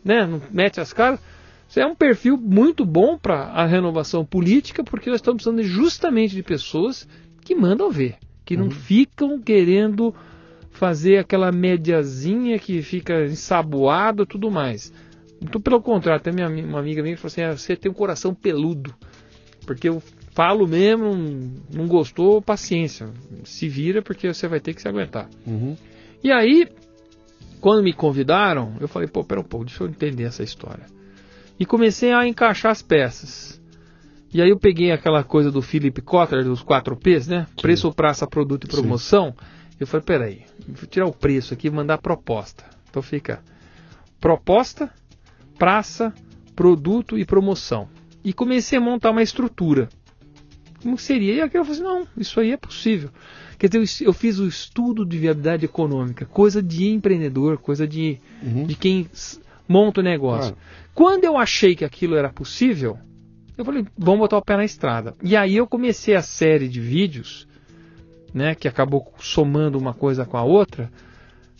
né, 0.05 0.27
não 0.27 0.39
mete 0.51 0.79
as 0.79 0.93
caras. 0.93 1.19
Você 1.67 1.81
é 1.81 1.87
um 1.87 1.95
perfil 1.95 2.37
muito 2.37 2.85
bom 2.85 3.17
para 3.17 3.45
a 3.45 3.65
renovação 3.65 4.23
política, 4.23 4.83
porque 4.83 5.09
nós 5.09 5.17
estamos 5.17 5.41
precisando 5.41 5.63
justamente 5.63 6.35
de 6.35 6.43
pessoas 6.43 7.09
que 7.41 7.55
mandam 7.55 7.89
ver, 7.89 8.17
que 8.45 8.55
não 8.55 8.65
Uhum. 8.65 8.71
ficam 8.71 9.41
querendo 9.41 10.13
fazer 10.77 11.17
aquela 11.17 11.51
médiazinha 11.51 12.59
que 12.59 12.81
fica 12.81 13.25
ensaboado 13.25 14.23
e 14.23 14.27
tudo 14.27 14.51
mais. 14.51 14.93
Então, 15.41 15.59
pelo 15.59 15.81
contrário, 15.81 16.19
até 16.19 16.31
minha, 16.31 16.47
uma 16.47 16.79
amiga 16.79 17.01
minha 17.01 17.17
falou 17.17 17.27
assim: 17.27 17.41
"Ah, 17.41 17.57
você 17.57 17.75
tem 17.75 17.91
um 17.91 17.95
coração 17.95 18.33
peludo. 18.33 18.93
Porque 19.65 19.89
eu 19.89 20.01
falo 20.31 20.67
mesmo, 20.67 21.13
não 21.73 21.87
gostou, 21.87 22.41
paciência. 22.41 23.09
Se 23.43 23.67
vira, 23.67 24.01
porque 24.01 24.31
você 24.31 24.47
vai 24.47 24.59
ter 24.59 24.73
que 24.73 24.81
se 24.81 24.87
aguentar. 24.87 25.27
Uhum. 25.45 25.75
E 26.23 26.31
aí, 26.31 26.67
quando 27.59 27.83
me 27.83 27.91
convidaram, 27.91 28.75
eu 28.79 28.87
falei, 28.87 29.07
pô, 29.07 29.23
pera 29.23 29.41
um 29.41 29.43
pouco, 29.43 29.65
deixa 29.65 29.83
eu 29.83 29.89
entender 29.89 30.23
essa 30.23 30.43
história. 30.43 30.85
E 31.59 31.65
comecei 31.65 32.13
a 32.13 32.25
encaixar 32.25 32.71
as 32.71 32.81
peças. 32.81 33.61
E 34.33 34.41
aí 34.41 34.49
eu 34.49 34.59
peguei 34.59 34.91
aquela 34.91 35.23
coisa 35.23 35.51
do 35.51 35.61
Philip 35.61 36.01
Kotler, 36.01 36.45
dos 36.45 36.61
4 36.61 36.95
P's, 36.95 37.27
né? 37.27 37.47
Preço, 37.61 37.91
praça, 37.91 38.27
produto 38.27 38.65
e 38.65 38.67
Sim. 39.31 39.33
Eu 39.79 39.85
falei, 39.87 40.03
peraí, 40.05 40.41
vou 40.67 40.87
tirar 40.87 41.05
o 41.05 41.13
preço 41.13 41.53
aqui 41.53 41.67
e 41.67 41.71
mandar 41.71 41.99
proposta. 41.99 42.65
Então 42.89 43.01
fica 43.01 43.41
proposta, 44.19 44.91
praça, 45.57 46.13
produto 46.55 47.17
e 47.17 47.25
promoção. 47.25 47.87
E 48.23 48.33
comecei 48.33 48.77
a 48.77 48.81
montar 48.81 49.11
uma 49.11 49.21
estrutura. 49.21 49.89
Como 50.81 50.97
seria? 50.97 51.33
E 51.33 51.41
aqui 51.41 51.57
eu 51.57 51.63
falei 51.65 51.79
assim, 51.79 51.87
não, 51.87 52.07
isso 52.17 52.39
aí 52.39 52.51
é 52.51 52.57
possível. 52.57 53.09
Quer 53.57 53.69
dizer, 53.69 54.05
eu 54.05 54.13
fiz 54.13 54.39
o 54.39 54.47
estudo 54.47 55.05
de 55.05 55.17
viabilidade 55.17 55.65
econômica, 55.65 56.25
coisa 56.25 56.61
de 56.61 56.87
empreendedor, 56.87 57.57
coisa 57.57 57.87
de, 57.87 58.19
Uhum. 58.43 58.65
de 58.65 58.75
quem 58.75 59.09
monta 59.67 60.01
o 60.01 60.03
negócio. 60.03 60.53
Claro. 60.53 60.67
Quando 60.93 61.23
eu 61.25 61.37
achei 61.37 61.75
que 61.75 61.83
aquilo 61.83 62.15
era 62.15 62.29
possível, 62.29 62.97
eu 63.57 63.65
falei, 63.65 63.85
vamos 63.97 64.19
botar 64.19 64.37
o 64.37 64.41
pé 64.45 64.55
na 64.55 64.65
estrada. 64.65 65.15
E 65.23 65.35
aí 65.35 65.55
eu 65.55 65.65
comecei 65.67 66.15
a 66.15 66.21
série 66.21 66.67
de 66.67 66.79
vídeos, 66.79 67.47
né, 68.37 68.55
que 68.55 68.67
acabou 68.67 69.13
somando 69.19 69.77
uma 69.77 69.93
coisa 69.93 70.25
com 70.25 70.37
a 70.37 70.43
outra, 70.43 70.89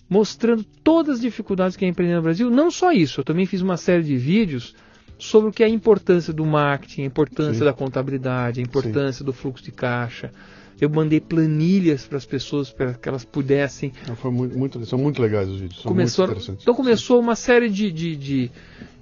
mostrando 0.10 0.64
todas 0.84 1.16
as 1.16 1.22
dificuldades 1.22 1.76
que 1.76 1.84
é 1.84 1.88
empreender 1.88 2.16
no 2.16 2.22
Brasil. 2.22 2.50
Não 2.50 2.72
só 2.72 2.92
isso, 2.92 3.20
eu 3.20 3.26
também 3.26 3.46
fiz 3.46 3.62
uma 3.62 3.76
série 3.78 4.04
de 4.04 4.16
vídeos 4.16 4.74
sobre 5.20 5.50
o 5.50 5.52
que 5.54 5.64
é 5.64 5.66
a 5.66 5.70
importância 5.70 6.32
do 6.32 6.46
marketing, 6.46 7.02
a 7.02 7.06
importância 7.06 7.56
Sim. 7.60 7.66
da 7.66 7.74
contabilidade, 7.74 8.60
a 8.60 8.64
importância 8.64 9.26
do 9.26 9.34
fluxo 9.34 9.64
de 9.64 9.72
caixa. 9.72 10.32
Eu 10.80 10.92
mandei 10.92 11.20
planilhas 11.20 12.06
para 12.06 12.20
as 12.20 12.26
pessoas 12.26 12.70
para 12.72 12.94
que 12.94 13.10
elas 13.10 13.26
pudessem 13.26 13.92
foi 14.18 14.30
muito, 14.32 14.56
muito- 14.58 14.86
são 14.86 15.00
muito 15.00 15.20
legais 15.22 15.50
os 15.50 15.60
vídeos. 15.60 15.82
São 15.82 15.92
começou, 15.92 16.26
muito 16.28 16.36
interessantes. 16.36 16.62
então 16.62 16.76
começou 16.76 17.20
uma 17.20 17.36
série 17.36 17.68
de, 17.68 17.92
de, 17.92 18.16
de- 18.16 18.52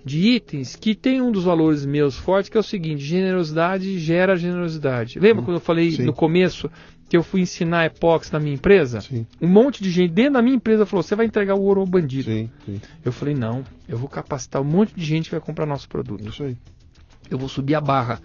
de 0.05 0.19
itens 0.35 0.75
que 0.77 0.95
tem 0.95 1.21
um 1.21 1.31
dos 1.33 1.43
valores 1.43 1.85
meus 1.85 2.15
fortes, 2.15 2.47
que 2.49 2.55
é 2.55 2.59
o 2.61 2.63
seguinte: 2.63 3.03
generosidade 3.03 3.99
gera 3.99 4.37
generosidade. 4.37 5.19
Lembra 5.19 5.41
Hum, 5.41 5.45
quando 5.45 5.57
eu 5.57 5.61
falei 5.61 5.91
sim. 5.91 6.03
no 6.03 6.13
começo 6.13 6.71
que 7.07 7.15
eu 7.15 7.23
fui 7.23 7.41
ensinar 7.41 7.85
epóxi 7.85 8.33
na 8.33 8.39
minha 8.39 8.55
empresa? 8.55 9.01
Sim. 9.01 9.25
Um 9.41 9.47
monte 9.47 9.83
de 9.83 9.91
gente 9.91 10.11
dentro 10.11 10.33
da 10.33 10.41
minha 10.41 10.55
empresa 10.55 10.85
falou: 10.85 11.03
você 11.03 11.15
vai 11.15 11.25
entregar 11.25 11.55
o 11.55 11.61
ouro 11.61 11.81
ao 11.81 11.87
bandido. 11.87 12.31
Sim, 12.31 12.49
sim. 12.65 12.81
Eu 13.03 13.11
falei: 13.11 13.33
não, 13.35 13.63
eu 13.87 13.97
vou 13.97 14.09
capacitar 14.09 14.61
um 14.61 14.65
monte 14.65 14.93
de 14.95 15.03
gente 15.05 15.25
que 15.25 15.31
vai 15.31 15.41
comprar 15.41 15.65
nosso 15.65 15.87
produto. 15.87 16.27
Isso 16.27 16.43
aí. 16.43 16.57
Eu 17.29 17.37
vou 17.37 17.49
subir 17.49 17.75
a 17.75 17.81
barra. 17.81 18.21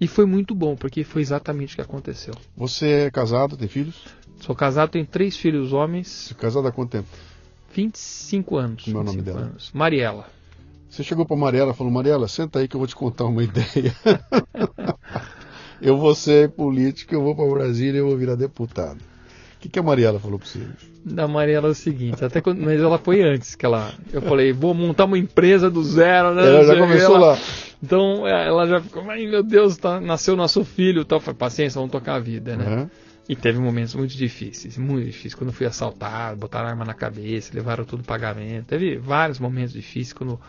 E 0.00 0.06
foi 0.08 0.26
muito 0.26 0.54
bom, 0.54 0.74
porque 0.74 1.04
foi 1.04 1.22
exatamente 1.22 1.74
o 1.74 1.76
que 1.76 1.80
aconteceu. 1.82 2.34
Você 2.56 2.86
é 3.06 3.10
casado, 3.10 3.56
tem 3.56 3.68
filhos? 3.68 4.04
Sou 4.40 4.54
casado, 4.56 4.90
tenho 4.90 5.06
três 5.06 5.36
filhos 5.36 5.72
homens, 5.72 6.08
Você 6.08 6.34
é 6.34 6.36
casado 6.36 6.66
há 6.66 6.72
quanto 6.72 6.90
tempo? 6.90 7.06
25 7.72 8.56
anos. 8.56 8.84
Como 8.84 8.96
é 8.98 9.04
nome 9.04 9.18
25 9.18 9.24
dela? 9.24 9.46
anos. 9.50 9.70
Mariela. 9.72 10.26
Você 10.90 11.04
chegou 11.04 11.24
pra 11.24 11.36
Mariela 11.36 11.70
e 11.72 11.74
falou, 11.74 11.92
Mariela, 11.92 12.26
senta 12.28 12.58
aí 12.58 12.66
que 12.68 12.74
eu 12.74 12.80
vou 12.80 12.86
te 12.88 12.96
contar 12.96 13.24
uma 13.26 13.42
ideia. 13.44 13.94
eu 15.82 15.96
vou 15.96 16.14
ser 16.14 16.50
político, 16.50 17.14
eu 17.14 17.22
vou 17.22 17.34
pra 17.34 17.44
Brasília 17.46 17.98
e 17.98 18.00
eu 18.00 18.06
vou 18.08 18.16
virar 18.16 18.34
deputado. 18.36 18.98
O 19.56 19.60
que, 19.60 19.68
que 19.68 19.78
a 19.78 19.82
Mariela 19.82 20.18
falou 20.18 20.38
pra 20.38 20.48
você? 20.48 20.60
Da 21.04 21.26
Mariela 21.28 21.68
é 21.68 21.70
o 21.70 21.74
seguinte, 21.74 22.24
até 22.24 22.40
quando, 22.40 22.60
mas 22.60 22.80
ela 22.80 22.98
foi 22.98 23.22
antes 23.22 23.54
que 23.54 23.66
ela. 23.66 23.92
Eu 24.12 24.22
falei, 24.22 24.52
vou 24.52 24.72
montar 24.74 25.04
uma 25.04 25.18
empresa 25.18 25.68
do 25.70 25.82
zero, 25.84 26.34
né? 26.34 26.46
Ela 26.46 26.64
já 26.64 26.74
o 26.74 26.78
começou 26.78 27.16
Ela- 27.16 27.26
lá. 27.32 27.38
Então 27.82 28.26
é, 28.26 28.46
ela 28.46 28.66
já 28.66 28.80
ficou, 28.80 29.08
ai 29.10 29.26
meu 29.26 29.42
Deus, 29.42 29.76
tá, 29.76 30.00
nasceu 30.00 30.36
nosso 30.36 30.64
filho 30.64 31.04
tal. 31.04 31.18
Falei, 31.20 31.36
paciência, 31.38 31.78
vamos 31.78 31.90
tocar 31.92 32.14
a 32.14 32.18
vida, 32.20 32.56
né? 32.56 32.64
Aham. 32.64 32.90
E 33.28 33.36
teve 33.36 33.58
momentos 33.60 33.94
muito 33.94 34.16
difíceis, 34.16 34.76
muito 34.76 35.06
difíceis. 35.06 35.34
Quando 35.34 35.52
fui 35.52 35.64
assaltado, 35.66 36.36
botaram 36.36 36.68
arma 36.68 36.84
na 36.84 36.92
cabeça, 36.94 37.52
levaram 37.54 37.84
tudo 37.84 38.02
pagamento. 38.02 38.66
Teve 38.66 38.96
vários 38.96 39.38
momentos 39.38 39.72
difíceis 39.72 40.12
quando 40.12 40.40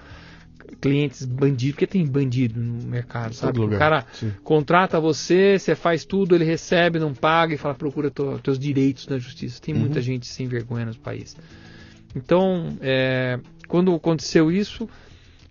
clientes 0.81 1.25
bandidos, 1.25 1.73
porque 1.75 1.87
tem 1.87 2.05
bandido 2.05 2.59
no 2.59 2.83
mercado, 2.87 3.33
sabe? 3.33 3.59
Lugar, 3.59 3.75
O 3.75 3.79
cara 3.79 4.05
sim. 4.13 4.31
contrata 4.43 4.99
você, 4.99 5.57
você 5.59 5.75
faz 5.75 6.05
tudo, 6.05 6.35
ele 6.35 6.43
recebe, 6.45 6.99
não 6.99 7.13
paga 7.13 7.53
e 7.53 7.57
fala 7.57 7.73
procura 7.75 8.09
teu, 8.11 8.37
teus 8.39 8.57
direitos 8.59 9.07
na 9.07 9.17
justiça. 9.17 9.61
Tem 9.61 9.73
muita 9.73 9.99
Uhum. 9.99 10.03
gente 10.03 10.27
sem 10.27 10.47
vergonha 10.47 10.85
no 10.85 10.95
país. 10.95 11.35
Então, 12.15 12.77
é, 12.81 13.39
quando 13.67 13.93
aconteceu 13.93 14.51
isso, 14.51 14.87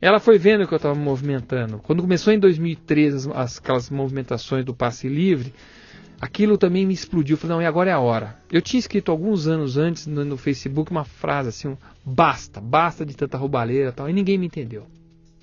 ela 0.01 0.21
foi 0.21 0.39
vendo 0.39 0.67
que 0.67 0.75
eu 0.75 0.77
estava 0.77 0.95
movimentando. 0.95 1.79
Quando 1.79 2.03
começou 2.03 2.33
em 2.33 2.39
2013 2.39 3.17
as, 3.17 3.37
as- 3.37 3.59
aquelas 3.59 3.91
movimentações 3.91 4.65
do 4.65 4.75
passe 4.75 5.09
livre, 5.09 5.53
aquilo 6.21 6.57
também 6.57 6.87
me 6.87 6.95
explodiu. 6.95 7.35
Eu 7.35 7.39
falei, 7.39 7.57
não, 7.57 7.63
e 7.63 7.67
agora 7.67 7.91
é 7.91 7.93
a 7.93 7.99
hora. 7.99 8.37
Eu 8.51 8.63
tinha 8.63 8.79
escrito 8.79 9.11
alguns 9.11 9.47
anos 9.49 9.77
antes 9.77 10.07
no, 10.07 10.25
no 10.25 10.37
Facebook 10.37 10.91
uma 10.91 11.05
frase 11.05 11.49
assim, 11.49 11.69
um, 11.69 11.77
basta, 12.05 12.61
basta 12.61 13.05
de 13.05 13.17
tanta 13.17 13.37
roubalheira 13.37 13.91
e 13.91 13.93
tal, 13.93 14.09
e 14.09 14.13
ninguém 14.13 14.39
me 14.39 14.47
entendeu. 14.47 14.87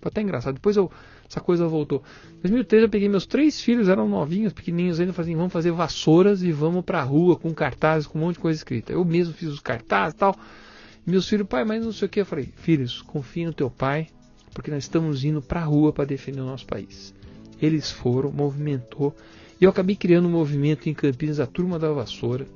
Foi 0.02 0.10
até 0.10 0.22
engraçado. 0.22 0.56
Depois 0.56 0.78
eu, 0.78 0.92
essa 1.28 1.40
coisa 1.40 1.68
voltou. 1.68 2.04
Em 2.38 2.42
2013 2.42 2.86
eu 2.86 2.90
peguei 2.90 3.10
meus 3.10 3.26
três 3.26 3.62
filhos, 3.62 3.88
eram 3.90 4.08
novinhos, 4.08 4.54
pequenininhos 4.54 5.00
ainda, 5.00 5.14
falei, 5.14 5.36
vamos 5.36 5.54
fazer 5.54 5.72
vassouras 5.72 6.42
e 6.42 6.52
vamos 6.52 6.84
pra 6.84 7.02
rua 7.02 7.36
com 7.36 7.54
cartazes, 7.54 8.08
com 8.08 8.18
um 8.18 8.22
monte 8.22 8.36
de 8.36 8.42
coisa 8.42 8.58
escrita. 8.58 8.94
Eu 8.94 9.04
mesmo 9.04 9.34
fiz 9.34 9.50
os 9.50 9.60
cartazes 9.60 10.16
e 10.16 10.18
tal. 10.18 10.36
Meus 11.06 11.28
filhos, 11.28 11.48
pai, 11.48 11.66
mas 11.66 11.84
não 11.84 11.92
sei 11.92 12.08
o 12.08 12.10
que. 12.10 12.22
Eu 12.22 12.26
falei, 12.26 12.50
filhos, 12.56 13.02
confie 13.02 13.46
no 13.46 13.54
teu 13.54 13.70
pai, 13.70 14.08
porque 14.54 14.72
nós 14.72 14.84
estamos 14.84 15.24
indo 15.24 15.42
pra 15.42 15.64
rua 15.64 15.92
para 15.92 16.06
defender 16.06 16.42
o 16.42 16.46
nosso 16.46 16.66
país. 16.66 17.14
Eles 17.62 17.92
foram, 17.92 18.32
movimentou. 18.32 19.16
E 19.60 19.66
eu 19.66 19.70
acabei 19.70 19.96
criando 19.96 20.28
um 20.28 20.32
movimento 20.32 20.88
em 20.88 20.94
Campinas, 20.94 21.40
a 21.40 21.46
Turma 21.46 21.78
da 21.78 21.92
Vassoura. 21.92 22.48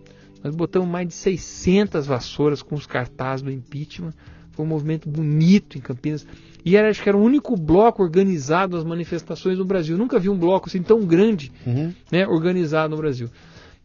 Nós 0.43 0.55
botamos 0.55 0.87
mais 0.87 1.07
de 1.07 1.13
600 1.13 2.05
vassouras 2.05 2.61
com 2.61 2.75
os 2.75 2.85
cartazes 2.85 3.41
do 3.41 3.51
impeachment. 3.51 4.13
Foi 4.53 4.65
um 4.65 4.67
movimento 4.67 5.09
bonito 5.09 5.77
em 5.77 5.81
Campinas. 5.81 6.25
E 6.63 6.77
era, 6.77 6.89
acho 6.89 7.01
que 7.03 7.09
era 7.09 7.17
o 7.17 7.21
único 7.21 7.55
bloco 7.57 8.01
organizado 8.01 8.77
das 8.77 8.85
manifestações 8.85 9.57
no 9.57 9.65
Brasil. 9.65 9.95
Eu 9.95 9.99
nunca 9.99 10.17
vi 10.19 10.29
um 10.29 10.37
bloco 10.37 10.69
assim 10.69 10.81
tão 10.81 11.05
grande 11.05 11.51
Uhum. 11.65 11.93
né, 12.11 12.25
organizado 12.27 12.91
no 12.95 13.01
Brasil. 13.01 13.29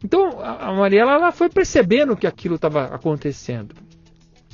Então 0.05 0.41
a 0.41 0.73
Mariela 0.75 1.13
ela 1.13 1.33
foi 1.33 1.49
percebendo 1.49 2.17
que 2.17 2.27
aquilo 2.27 2.55
estava 2.55 2.85
acontecendo. 2.85 3.75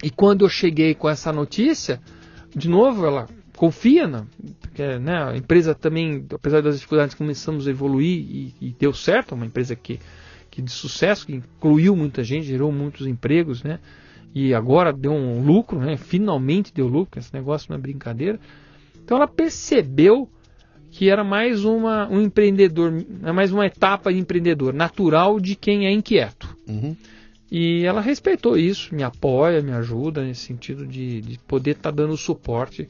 E 0.02 0.10
quando 0.10 0.44
eu 0.44 0.48
cheguei 0.48 0.94
com 0.94 1.08
essa 1.08 1.32
notícia, 1.32 2.00
de 2.54 2.68
novo 2.68 3.04
ela 3.06 3.26
confia 3.56 4.06
na, 4.06 4.24
porque, 4.60 4.98
né, 4.98 5.30
a 5.30 5.36
empresa 5.36 5.74
também, 5.74 6.26
apesar 6.32 6.62
das 6.62 6.76
dificuldades, 6.76 7.14
começamos 7.14 7.68
a 7.68 7.70
evoluir 7.70 8.18
e, 8.18 8.54
e 8.60 8.76
deu 8.78 8.92
certo, 8.92 9.34
uma 9.34 9.46
empresa 9.46 9.76
que, 9.76 10.00
que 10.50 10.60
de 10.60 10.70
sucesso, 10.70 11.26
que 11.26 11.34
incluiu 11.34 11.94
muita 11.94 12.24
gente, 12.24 12.46
gerou 12.46 12.72
muitos 12.72 13.06
empregos, 13.06 13.62
né? 13.62 13.78
E 14.34 14.52
agora 14.52 14.92
deu 14.92 15.12
um 15.12 15.44
lucro, 15.44 15.78
né? 15.78 15.96
Finalmente 15.96 16.72
deu 16.74 16.88
lucro, 16.88 17.20
esse 17.20 17.32
negócio 17.32 17.68
não 17.70 17.78
é 17.78 17.80
brincadeira. 17.80 18.40
Então 19.02 19.16
ela 19.16 19.28
percebeu 19.28 20.28
que 20.90 21.08
era 21.08 21.22
mais 21.22 21.64
uma, 21.64 22.08
um 22.08 22.20
empreendedor, 22.20 23.04
é 23.22 23.32
mais 23.32 23.52
uma 23.52 23.66
etapa 23.66 24.12
de 24.12 24.18
empreendedor 24.18 24.72
natural 24.72 25.40
de 25.40 25.54
quem 25.54 25.86
é 25.86 25.92
inquieto. 25.92 26.56
Uhum. 26.68 26.96
E 27.50 27.84
ela 27.84 28.00
respeitou 28.00 28.56
isso, 28.56 28.94
me 28.94 29.02
apoia, 29.02 29.60
me 29.60 29.72
ajuda 29.72 30.24
nesse 30.24 30.42
sentido 30.42 30.86
de, 30.86 31.20
de 31.20 31.38
poder 31.46 31.72
estar 31.72 31.90
dando 31.90 32.14
o 32.14 32.16
suporte 32.16 32.88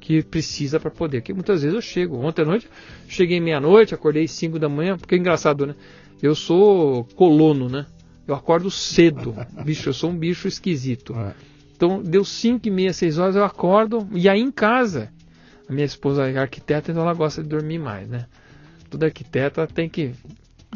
que 0.00 0.22
precisa 0.22 0.80
para 0.80 0.90
poder. 0.90 1.20
Porque 1.20 1.34
muitas 1.34 1.62
vezes 1.62 1.74
eu 1.74 1.82
chego, 1.82 2.16
ontem 2.16 2.42
à 2.42 2.44
noite, 2.44 2.68
cheguei 3.06 3.38
meia-noite, 3.38 3.94
acordei 3.94 4.26
5 4.26 4.58
da 4.58 4.68
manhã, 4.68 4.96
porque 4.96 5.14
é 5.14 5.18
engraçado, 5.18 5.66
né? 5.66 5.74
Eu 6.22 6.34
sou 6.34 7.04
colono, 7.14 7.68
né? 7.68 7.86
Eu 8.30 8.36
acordo 8.36 8.70
cedo, 8.70 9.34
bicho, 9.64 9.88
eu 9.88 9.92
sou 9.92 10.10
um 10.10 10.16
bicho 10.16 10.48
esquisito. 10.48 11.14
É. 11.16 11.34
Então 11.74 12.02
deu 12.02 12.24
5 12.24 12.68
e 12.68 12.70
meia, 12.70 12.92
6 12.92 13.18
horas, 13.18 13.36
eu 13.36 13.44
acordo, 13.44 14.06
e 14.12 14.28
aí 14.28 14.40
em 14.40 14.50
casa, 14.50 15.10
a 15.68 15.72
minha 15.72 15.86
esposa 15.86 16.28
é 16.28 16.38
arquiteta, 16.38 16.90
então 16.90 17.02
ela 17.02 17.14
gosta 17.14 17.42
de 17.42 17.48
dormir 17.48 17.78
mais, 17.78 18.08
né? 18.08 18.26
Toda 18.90 19.06
arquiteta 19.06 19.66
tem 19.66 19.88
que 19.88 20.12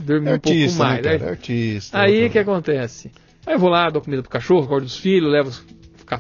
dormir 0.01 0.31
É 0.31 0.35
um 0.35 0.39
pouco 0.39 0.57
artista, 0.57 0.79
mais, 0.79 1.03
né, 1.03 1.13
né? 1.13 1.19
cara? 1.19 1.31
É 1.31 1.33
artista. 1.33 1.99
Aí 1.99 2.27
o 2.27 2.31
que 2.31 2.39
acontece? 2.39 3.11
Aí 3.47 3.55
eu 3.55 3.59
vou 3.59 3.69
lá, 3.69 3.91
dou 3.91 4.01
comida 4.01 4.23
pro 4.23 4.31
cachorro, 4.31 4.65
acordo 4.65 4.87
os 4.87 4.97
filhos, 4.97 5.31
levo, 5.31 5.53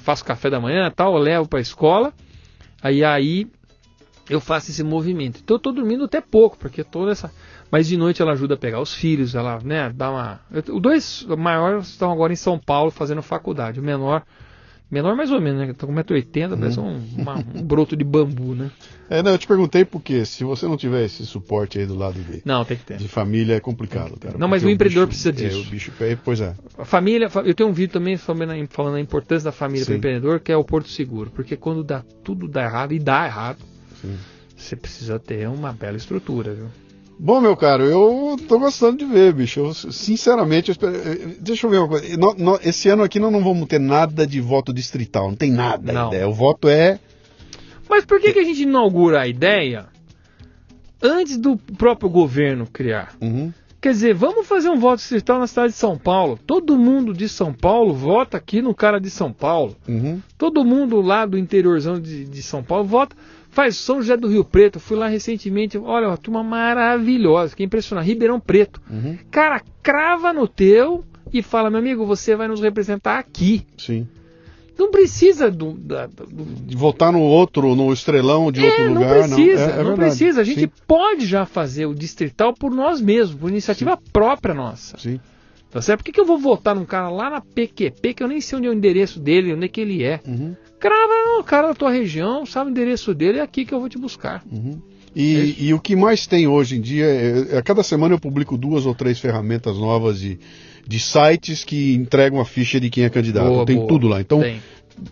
faço 0.00 0.24
café 0.24 0.50
da 0.50 0.60
manhã 0.60 0.90
tal, 0.90 1.16
levo 1.16 1.48
pra 1.48 1.60
escola. 1.60 2.12
Aí 2.82 3.02
aí 3.02 3.46
eu 4.28 4.40
faço 4.40 4.70
esse 4.70 4.82
movimento. 4.82 5.40
Então 5.42 5.56
eu 5.56 5.60
tô 5.60 5.72
dormindo 5.72 6.04
até 6.04 6.20
pouco, 6.20 6.58
porque 6.58 6.84
toda 6.84 7.12
essa. 7.12 7.32
Mas 7.74 7.88
de 7.88 7.96
noite 7.96 8.22
ela 8.22 8.30
ajuda 8.30 8.54
a 8.54 8.56
pegar 8.56 8.80
os 8.80 8.94
filhos, 8.94 9.34
ela, 9.34 9.58
né, 9.64 9.92
dá 9.92 10.08
uma. 10.08 10.40
Os 10.72 10.80
dois 10.80 11.26
maiores 11.36 11.88
estão 11.88 12.12
agora 12.12 12.32
em 12.32 12.36
São 12.36 12.56
Paulo 12.56 12.92
fazendo 12.92 13.20
faculdade. 13.20 13.80
O 13.80 13.82
menor. 13.82 14.22
Menor 14.88 15.16
mais 15.16 15.32
ou 15.32 15.40
menos, 15.40 15.66
né? 15.66 15.72
Tá 15.72 15.84
com 15.88 15.92
1,80m, 15.92 16.56
parece 16.56 16.78
um, 16.78 17.02
uma- 17.16 17.34
um 17.52 17.62
broto 17.62 17.96
de 17.96 18.04
bambu, 18.04 18.54
né? 18.54 18.70
É, 19.10 19.24
não, 19.24 19.32
eu 19.32 19.38
te 19.38 19.46
perguntei 19.48 19.84
porque 19.84 20.24
se 20.24 20.44
você 20.44 20.66
não 20.66 20.76
tiver 20.76 21.04
esse 21.04 21.26
suporte 21.26 21.80
aí 21.80 21.86
do 21.86 21.96
lado 21.96 22.20
de, 22.20 22.42
Não, 22.44 22.64
tem 22.64 22.76
que 22.76 22.84
ter. 22.84 22.98
de 22.98 23.08
família 23.08 23.56
é 23.56 23.60
complicado, 23.60 24.16
cara. 24.20 24.38
Não, 24.38 24.46
mas 24.46 24.62
Porque 24.62 24.72
o 24.72 24.74
empreendedor 24.74 25.08
bicho- 25.08 25.20
precisa 25.24 25.44
É, 25.46 25.48
disso. 25.48 25.66
o 25.66 25.70
bicho 25.70 25.90
pé, 25.98 26.16
pois 26.22 26.40
é. 26.40 26.54
A 26.78 26.84
família, 26.84 27.28
fa- 27.28 27.40
eu 27.40 27.54
tenho 27.54 27.68
um 27.70 27.72
vídeo 27.72 27.92
também 27.94 28.16
falando 28.16 28.52
a- 28.52 28.66
falando 28.70 28.94
a 28.94 29.00
importância 29.00 29.46
da 29.46 29.52
família 29.52 29.84
para 29.84 29.94
o 29.94 29.96
empreendedor, 29.96 30.38
que 30.38 30.52
é 30.52 30.56
o 30.56 30.62
Porto 30.62 30.88
Seguro. 30.88 31.28
Porque 31.30 31.56
quando 31.56 31.82
dá 31.82 32.04
tudo 32.22 32.46
dá 32.46 32.62
errado, 32.62 32.92
e 32.92 33.00
dá 33.00 33.26
errado, 33.26 33.58
Sim. 34.00 34.16
você 34.56 34.76
precisa 34.76 35.18
ter 35.18 35.48
uma 35.48 35.72
bela 35.72 35.96
estrutura, 35.96 36.54
viu? 36.54 36.66
Bom, 37.18 37.40
meu 37.40 37.56
caro, 37.56 37.84
eu 37.84 38.36
tô 38.48 38.58
gostando 38.58 38.98
de 38.98 39.04
ver, 39.04 39.32
bicho. 39.32 39.60
Eu, 39.60 39.72
sinceramente, 39.74 40.68
eu 40.68 40.72
espero- 40.72 40.96
eh, 40.96 41.36
deixa 41.40 41.66
eu 41.66 41.70
ver 41.70 41.78
uma 41.78 41.88
coisa. 41.88 42.16
No- 42.16 42.34
no- 42.34 42.58
esse 42.62 42.88
ano 42.88 43.02
aqui 43.02 43.18
nós 43.20 43.32
não 43.32 43.42
vamos 43.42 43.66
ter 43.68 43.78
nada 43.80 44.26
de 44.26 44.40
voto 44.40 44.72
distrital, 44.72 45.28
não 45.28 45.36
tem 45.36 45.50
nada 45.50 45.92
Não. 45.92 46.10
ainda. 46.10 46.28
O 46.28 46.32
voto 46.34 46.68
é. 46.68 46.98
Mas 47.88 48.04
por 48.04 48.20
que, 48.20 48.32
que 48.32 48.38
a 48.40 48.44
gente 48.44 48.62
inaugura 48.62 49.20
a 49.22 49.28
ideia 49.28 49.86
antes 51.02 51.36
do 51.38 51.56
próprio 51.56 52.08
governo 52.10 52.66
criar? 52.70 53.14
Uhum, 53.20 53.52
Quer 53.80 53.90
dizer, 53.92 54.14
vamos 54.14 54.46
fazer 54.46 54.70
um 54.70 54.78
voto 54.78 54.96
distrital 54.96 55.38
na 55.38 55.46
cidade 55.46 55.74
de 55.74 55.78
São 55.78 55.98
Paulo. 55.98 56.38
Todo 56.46 56.74
mundo 56.78 57.12
de 57.12 57.28
São 57.28 57.52
Paulo 57.52 57.92
vota 57.92 58.38
aqui 58.38 58.62
no 58.62 58.74
cara 58.74 58.98
de 58.98 59.10
São 59.10 59.30
Paulo. 59.30 59.76
uhum. 59.86 60.22
Todo 60.38 60.64
mundo 60.64 61.02
lá 61.02 61.26
do 61.26 61.36
interiorzão 61.36 62.00
de, 62.00 62.24
de 62.24 62.42
São 62.42 62.62
Paulo 62.62 62.84
vota. 62.84 63.14
Faz 63.54 63.76
São 63.76 64.00
José 64.02 64.16
do 64.16 64.28
Rio 64.28 64.44
Preto. 64.44 64.80
Fui 64.80 64.96
lá 64.96 65.06
recentemente. 65.08 65.78
Olha, 65.78 66.08
uma 66.08 66.16
turma 66.16 66.42
maravilhosa. 66.42 67.50
Fiquei 67.50 67.66
impressionado. 67.66 68.06
Ribeirão 68.06 68.40
Preto. 68.40 68.80
Uhum. 68.90 69.16
Cara, 69.30 69.62
crava 69.82 70.32
no 70.32 70.46
teu 70.48 71.04
e 71.32 71.40
fala, 71.42 71.70
meu 71.70 71.78
amigo, 71.78 72.04
você 72.04 72.34
vai 72.34 72.48
nos 72.48 72.60
representar 72.60 73.18
aqui. 73.18 73.64
Sim. 73.78 74.06
Não 74.76 74.90
precisa 74.90 75.52
do. 75.52 75.72
da- 75.74 76.06
do- 76.06 76.26
De 76.66 76.76
votar 76.76 77.12
no 77.12 77.20
outro, 77.20 77.76
no 77.76 77.92
estrelão 77.92 78.50
de 78.50 78.60
outro 78.64 78.82
é, 78.82 78.88
não 78.88 78.94
lugar, 79.02 79.18
precisa, 79.28 79.36
não. 79.36 79.44
É, 79.44 79.72
é 79.72 79.76
não 79.76 79.84
verdade. 79.84 80.00
precisa. 80.00 80.40
A 80.40 80.44
gente 80.44 80.60
Sim, 80.62 80.70
pode 80.84 81.24
já 81.26 81.46
fazer 81.46 81.86
o 81.86 81.94
distrital 81.94 82.52
por 82.52 82.72
nós 82.74 83.00
mesmos, 83.00 83.38
por 83.38 83.50
iniciativa 83.50 83.96
própria 84.12 84.52
nossa. 84.52 84.98
sim. 84.98 85.20
Tá 85.74 85.82
certo? 85.82 85.98
Por 85.98 86.04
que, 86.04 86.12
que 86.12 86.20
eu 86.20 86.24
vou 86.24 86.38
votar 86.38 86.72
num 86.72 86.84
cara 86.84 87.08
lá 87.08 87.28
na 87.28 87.40
PQP 87.40 88.14
que 88.14 88.22
eu 88.22 88.28
nem 88.28 88.40
sei 88.40 88.56
onde 88.56 88.68
é 88.68 88.70
o 88.70 88.72
endereço 88.72 89.18
dele, 89.18 89.52
onde 89.52 89.64
é 89.64 89.68
que 89.68 89.80
ele 89.80 90.04
é? 90.04 90.20
Uhum, 90.24 90.54
Crava 90.78 91.36
no 91.36 91.42
cara 91.42 91.66
da 91.66 91.74
tua 91.74 91.90
região, 91.90 92.46
sabe 92.46 92.70
o 92.70 92.70
endereço 92.70 93.12
dele, 93.12 93.40
é 93.40 93.42
aqui 93.42 93.64
que 93.64 93.74
eu 93.74 93.80
vou 93.80 93.88
te 93.88 93.98
buscar. 93.98 94.44
uhum. 94.52 94.80
É 95.16 95.20
E, 95.20 95.66
e 95.66 95.74
o 95.74 95.80
que 95.80 95.96
mais 95.96 96.28
tem 96.28 96.46
hoje 96.46 96.76
em 96.76 96.80
dia, 96.80 97.06
é, 97.06 97.58
a 97.58 97.62
cada 97.62 97.82
semana 97.82 98.14
eu 98.14 98.20
publico 98.20 98.56
duas 98.56 98.86
ou 98.86 98.94
três 98.94 99.18
ferramentas 99.18 99.76
novas 99.76 100.20
de, 100.20 100.38
de 100.86 101.00
sites 101.00 101.64
que 101.64 101.92
entregam 101.94 102.40
a 102.40 102.44
ficha 102.44 102.78
de 102.78 102.88
quem 102.88 103.02
é 103.02 103.10
candidato. 103.10 103.48
Boa, 103.48 103.66
tem 103.66 103.74
boa. 103.74 103.88
tudo 103.88 104.06
lá. 104.06 104.20
Então, 104.20 104.42
Tem. 104.42 104.62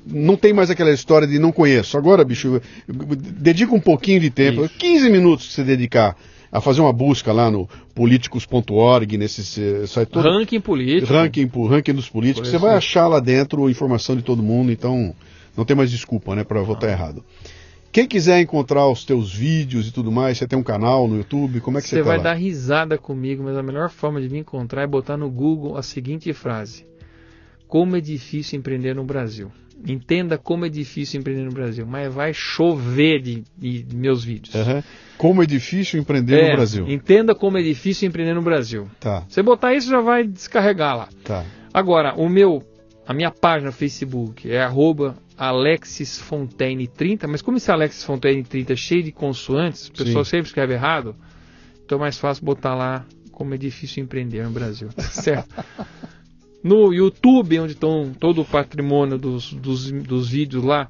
não 0.07 0.37
tem 0.37 0.53
mais 0.53 0.71
aquela 0.71 0.93
história 0.93 1.27
de 1.27 1.41
não 1.41 1.51
conheço. 1.51 1.99
Agora, 1.99 2.25
bicho, 2.25 2.61
dedica 2.87 3.75
um 3.75 3.81
pouquinho 3.81 4.21
de 4.21 4.31
tempo, 4.31 4.65
Isso. 4.65 4.75
15 4.79 5.11
minutos 5.11 5.49
que 5.49 5.55
você 5.55 5.65
dedicar 5.65 6.17
a 6.53 6.61
fazer 6.61 6.83
uma 6.83 6.93
busca 6.93 7.33
lá 7.33 7.51
no 7.51 7.67
políticos.org, 7.95 9.17
nesse 9.17 9.87
site 9.87 10.11
todo. 10.11 10.29
Ranking 10.29 10.61
político. 10.61 11.11
Ranking, 11.11 11.51
ranking 11.69 11.95
dos 11.95 12.11
políticos. 12.11 12.51
Você 12.51 12.59
vai 12.59 12.77
achar 12.77 13.09
lá 13.09 13.19
dentro 13.19 13.71
informação 13.71 14.15
de 14.15 14.23
todo 14.23 14.43
mundo, 14.43 14.71
então 14.71 15.15
não 15.57 15.65
tem 15.65 15.75
mais 15.75 15.91
desculpa, 15.91 16.35
né, 16.35 16.45
para 16.45 16.61
votar 16.61 16.91
ah. 16.91 16.93
errado. 16.93 17.25
Quem 17.91 18.07
quiser 18.07 18.41
encontrar 18.41 18.87
os 18.89 19.05
teus 19.05 19.35
vídeos 19.35 19.89
e 19.89 19.93
tudo 19.93 20.11
mais, 20.13 20.39
você 20.39 20.47
tem 20.47 20.59
um 20.59 20.63
canal 20.63 21.09
no 21.09 21.17
YouTube, 21.17 21.61
como 21.61 21.79
é 21.79 21.83
que 21.83 21.89
você, 21.89 21.97
você 21.97 22.03
tá 22.03 22.09
vai 22.09 22.17
lá? 22.19 22.25
dar 22.25 22.35
risada 22.35 22.97
comigo, 22.97 23.43
mas 23.43 23.57
a 23.57 23.63
melhor 23.63 23.91
forma 23.91 24.21
de 24.21 24.31
me 24.31 24.39
encontrar 24.39 24.83
é 24.83 24.87
botar 24.87 25.17
no 25.17 25.31
Google 25.31 25.77
a 25.77 25.83
seguinte 25.83 26.33
frase: 26.33 26.87
Como 27.67 27.97
é 27.97 28.01
difícil 28.01 28.59
empreender 28.59 28.95
no 28.95 29.05
Brasil. 29.05 29.51
Entenda 29.87 30.39
como 30.39 30.65
é 30.65 30.69
difícil 30.69 31.21
empreender 31.21 31.45
no 31.45 31.53
Brasil, 31.53 31.87
mas 31.87 32.13
vai 32.13 32.33
chover 32.33 33.21
de, 33.21 33.43
de, 33.57 33.83
de 33.83 33.97
meus 33.97 34.23
vídeos. 34.25 34.55
Uhum. 34.55 34.83
Como 35.19 35.43
é 35.43 35.47
difícil 35.47 36.01
empreender 36.01 36.39
é, 36.39 36.51
no 36.51 36.57
Brasil. 36.57 36.89
Entenda 36.89 37.35
como 37.35 37.59
é 37.59 37.63
difícil 37.63 38.09
empreender 38.09 38.35
no 38.35 38.43
Brasil. 38.43 38.89
Tá. 39.01 39.25
Você 39.29 39.43
botar 39.43 39.75
isso 39.75 39.89
já 39.89 40.01
vai 40.01 40.27
descarregar 40.27 40.97
lá. 40.97 41.09
Tá. 41.25 41.45
Agora, 41.73 42.15
o 42.15 42.29
meu, 42.29 42.63
a 43.07 43.15
minha 43.15 43.31
página 43.31 43.71
no 43.71 43.73
Facebook 43.73 44.51
é 44.51 44.63
arroba 44.63 45.17
AlexisFontaine30, 45.39 47.27
mas 47.27 47.43
como 47.43 47.57
esse 47.57 47.71
AlexisFontaine30 47.71 48.71
é 48.71 48.77
cheio 48.77 49.03
de 49.03 49.11
consoantes, 49.11 49.89
o 49.89 49.93
pessoal 49.93 50.25
sempre 50.25 50.49
escreve 50.49 50.75
errado, 50.75 51.17
então 51.85 51.99
é 51.99 52.01
mais 52.01 52.19
fácil 52.19 52.45
botar 52.45 52.75
lá 52.75 53.05
como 53.33 53.55
é 53.55 53.57
difícil 53.57 54.05
empreender 54.05 54.45
no 54.45 54.51
Brasil, 54.51 54.89
tá 54.95 55.03
certo? 55.11 55.53
No 56.63 56.93
YouTube, 56.93 57.59
onde 57.61 57.73
estão 57.73 58.13
todo 58.19 58.43
o 58.43 58.45
patrimônio 58.45 59.19
dos, 59.19 59.53
dos, 59.53 59.91
dos 59.91 60.29
vídeos 60.29 60.63
lá, 60.63 60.89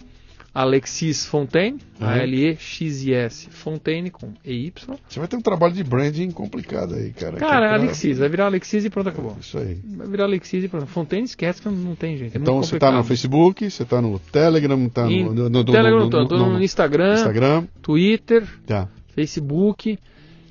Alexis 0.54 1.24
Fontaine, 1.24 1.78
uhum. 1.98 2.06
A-L-E-X-I-S, 2.06 3.48
Fontaine 3.50 4.10
com 4.10 4.34
E-Y. 4.44 4.72
Você 5.08 5.18
vai 5.18 5.26
ter 5.26 5.36
um 5.36 5.40
trabalho 5.40 5.72
de 5.72 5.82
branding 5.82 6.30
complicado 6.30 6.94
aí, 6.94 7.10
cara. 7.10 7.38
Cara, 7.38 7.66
é 7.66 7.74
Alexis, 7.74 8.18
vai 8.18 8.28
virar 8.28 8.46
Alexis 8.46 8.84
e 8.84 8.90
pronto, 8.90 9.08
acabou. 9.08 9.34
Isso 9.40 9.56
aí. 9.56 9.80
Vai 9.82 10.06
virar 10.08 10.24
Alexis 10.24 10.64
e 10.64 10.68
pronto. 10.68 10.86
Fontaine 10.86 11.24
esquece 11.24 11.62
que 11.62 11.68
não 11.70 11.94
tem 11.94 12.18
jeito. 12.18 12.36
É 12.36 12.40
então 12.40 12.62
você 12.62 12.74
está 12.74 12.92
no 12.92 13.02
Facebook, 13.02 13.70
você 13.70 13.82
está 13.82 14.02
no 14.02 14.18
Telegram, 14.18 14.84
está 14.84 15.06
no, 15.06 15.34
no, 15.34 15.48
no, 15.48 15.64
Telegram, 15.64 16.10
no, 16.10 16.24
no, 16.24 16.50
no, 16.50 16.62
Instagram, 16.62 17.14
Instagram, 17.14 17.64
Twitter, 17.80 18.46
tá. 18.66 18.88
Facebook. 19.14 19.98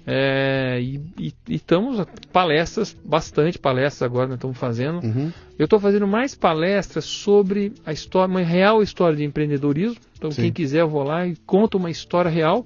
É, 0.06 0.80
e, 0.82 1.34
estamos 1.48 2.04
palestras, 2.32 2.98
bastante 3.06 3.60
palestras 3.60 4.02
agora 4.02 4.28
nós 4.28 4.36
estamos 4.36 4.58
fazendo. 4.58 5.00
Uhum. 5.04 5.32
Eu 5.58 5.66
estou 5.66 5.80
fazendo 5.80 6.08
mais 6.08 6.34
palestras 6.34 7.06
sobre 7.06 7.74
a 7.86 7.92
história, 7.92 8.30
uma 8.30 8.42
real 8.42 8.82
história 8.82 9.16
de 9.16 9.24
empreendedorismo. 9.24 9.98
Então, 10.18 10.32
Sim. 10.32 10.44
quem 10.44 10.52
quiser, 10.52 10.82
eu 10.82 10.90
vou 10.90 11.04
lá 11.04 11.28
e 11.28 11.36
conto 11.46 11.78
uma 11.78 11.90
história 11.90 12.32
real. 12.32 12.66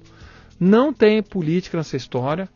Não 0.58 0.92
tem 0.92 1.22
política 1.22 1.76
nessa 1.76 1.96
história. 1.96 2.48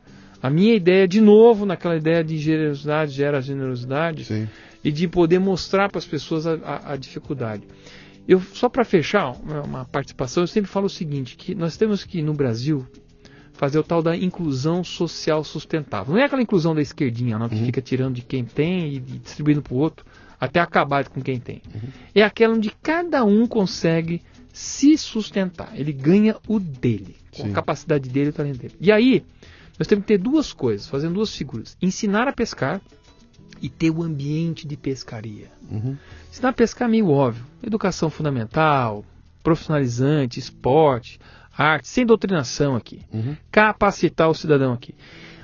A 0.43 0.49
minha 0.49 0.75
ideia, 0.75 1.07
de 1.07 1.21
novo, 1.21 1.67
naquela 1.67 1.97
ideia 1.97 2.25
de 2.25 2.39
generosidade 2.39 3.13
gera 3.13 3.43
generosidade 3.43 4.25
Sim. 4.25 4.49
e 4.83 4.91
de 4.91 5.07
poder 5.07 5.39
mostrar 5.39 5.91
para 5.91 5.99
as 5.99 6.07
pessoas 6.07 6.47
a, 6.47 6.55
a, 6.55 6.93
a 6.93 6.97
dificuldade. 6.97 7.65
Eu, 8.27 8.41
só 8.41 8.69
para 8.69 8.85
fechar 8.85 9.33
uma 9.65 9.85
participação, 9.85 10.43
eu 10.43 10.47
sempre 10.47 10.71
falo 10.71 10.87
o 10.87 10.91
seguinte, 10.91 11.37
que 11.37 11.55
nós 11.55 11.77
temos 11.77 12.05
que, 12.05 12.23
no 12.23 12.33
Brasil, 12.33 12.87
fazer 13.61 13.79
o 13.79 13.83
tal 13.83 14.03
da 14.03 14.17
inclusão 14.17 14.83
social 14.83 15.45
sustentável. 15.45 16.15
Não 16.15 16.21
é 16.23 16.25
aquela 16.25 16.41
inclusão 16.41 16.75
da 16.75 16.81
esquerdinha, 16.81 17.39
não, 17.39 17.47
que 17.47 17.57
uhum. 17.57 17.67
fica 17.67 17.83
tirando 17.83 18.15
de 18.15 18.23
quem 18.23 18.43
tem 18.43 18.95
e 18.95 18.99
distribuindo 18.99 19.61
para 19.61 19.75
o 19.75 19.77
outro 19.77 20.07
até 20.41 20.59
acabar 20.59 21.07
com 21.07 21.21
quem 21.21 21.39
tem. 21.39 21.61
Uhum. 21.75 21.91
É 22.15 22.23
aquela 22.23 22.55
onde 22.55 22.71
cada 22.83 23.23
um 23.23 23.47
consegue 23.47 24.23
se 24.51 24.97
sustentar. 24.97 25.73
Ele 25.75 25.93
ganha 25.93 26.39
o 26.49 26.59
dele, 26.59 27.15
com 27.37 27.43
Sim. 27.43 27.51
a 27.51 27.53
capacidade 27.53 28.09
dele 28.09 28.29
e 28.29 28.31
o 28.31 28.33
talento 28.33 28.59
dele. 28.61 28.75
E 28.81 28.91
aí, 28.91 29.23
nós 29.79 29.87
temos 29.87 30.05
que 30.05 30.09
ter 30.09 30.19
duas 30.19 30.55
coisas, 30.55 30.89
fazendo 30.89 31.13
duas 31.13 31.37
figuras. 31.37 31.77
Ensinar 31.83 32.29
a 32.29 32.33
pescar 32.33 32.81
e 33.61 33.69
ter 33.69 33.91
o 33.91 34.03
ambiente 34.03 34.67
de 34.67 34.75
pescaria. 34.75 35.49
Uhum. 35.71 35.99
Ensinar 36.31 36.49
a 36.49 36.55
pescar 36.55 36.89
é 36.89 36.93
meio 36.93 37.11
óbvio. 37.11 37.45
Educação 37.63 38.09
fundamental, 38.09 39.05
profissionalizante, 39.43 40.41
esporte, 40.41 41.21
arte, 41.57 41.89
sem 41.89 42.07
doutrinação 42.07 42.77
aqui. 42.77 43.03
Uhum. 43.13 43.37
Capacitar 43.51 44.29
o 44.29 44.35
cidadão 44.35 44.73
aqui. 44.73 44.95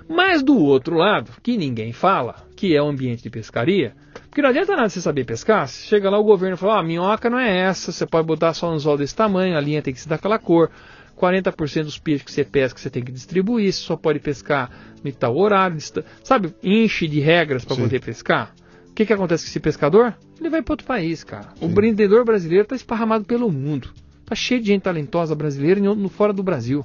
Mas 0.08 0.42
do 0.42 0.56
outro 0.56 0.96
lado, 0.96 1.32
que 1.42 1.56
ninguém 1.56 1.92
fala, 1.92 2.36
que 2.54 2.76
é 2.76 2.82
o 2.82 2.86
ambiente 2.86 3.22
de 3.22 3.30
pescaria, 3.30 3.92
porque 4.28 4.40
não 4.40 4.50
adianta 4.50 4.76
nada 4.76 4.88
você 4.88 5.00
saber 5.00 5.24
pescar, 5.24 5.66
você 5.66 5.86
chega 5.86 6.08
lá 6.08 6.18
o 6.18 6.24
governo 6.24 6.56
fala, 6.56 6.76
ah, 6.76 6.80
a 6.80 6.82
minhoca 6.82 7.28
não 7.28 7.38
é 7.38 7.58
essa, 7.58 7.90
você 7.90 8.06
pode 8.06 8.26
botar 8.26 8.54
só 8.54 8.70
um 8.70 8.74
anzol 8.74 8.96
desse 8.96 9.16
tamanho, 9.16 9.56
a 9.56 9.60
linha 9.60 9.82
tem 9.82 9.92
que 9.92 10.00
ser 10.00 10.08
daquela 10.08 10.38
cor, 10.38 10.70
40% 11.16 11.84
dos 11.84 11.98
peixes 11.98 12.22
que 12.22 12.30
você 12.30 12.44
pesca 12.44 12.78
você 12.78 12.90
tem 12.90 13.02
que 13.02 13.10
distribuir, 13.10 13.72
você 13.72 13.80
só 13.80 13.96
pode 13.96 14.20
pescar 14.20 14.70
no 15.02 15.10
tal 15.12 15.36
horário, 15.36 15.78
sabe, 16.22 16.54
enche 16.62 17.08
de 17.08 17.18
regras 17.18 17.64
para 17.64 17.76
poder 17.76 18.00
pescar. 18.00 18.54
O 18.88 18.94
que, 18.94 19.04
que 19.04 19.12
acontece 19.12 19.44
com 19.44 19.50
esse 19.50 19.60
pescador? 19.60 20.14
Ele 20.40 20.48
vai 20.48 20.62
para 20.62 20.72
outro 20.72 20.86
país, 20.86 21.22
cara. 21.22 21.50
Sim. 21.58 21.66
O 21.66 21.70
empreendedor 21.70 22.24
brasileiro 22.24 22.62
está 22.62 22.76
esparramado 22.76 23.24
pelo 23.24 23.50
mundo. 23.50 23.90
Está 24.26 24.34
cheio 24.34 24.60
de 24.60 24.66
gente 24.66 24.82
talentosa 24.82 25.36
brasileira 25.36 25.80
no 25.80 26.08
fora 26.08 26.32
do 26.32 26.42
Brasil. 26.42 26.84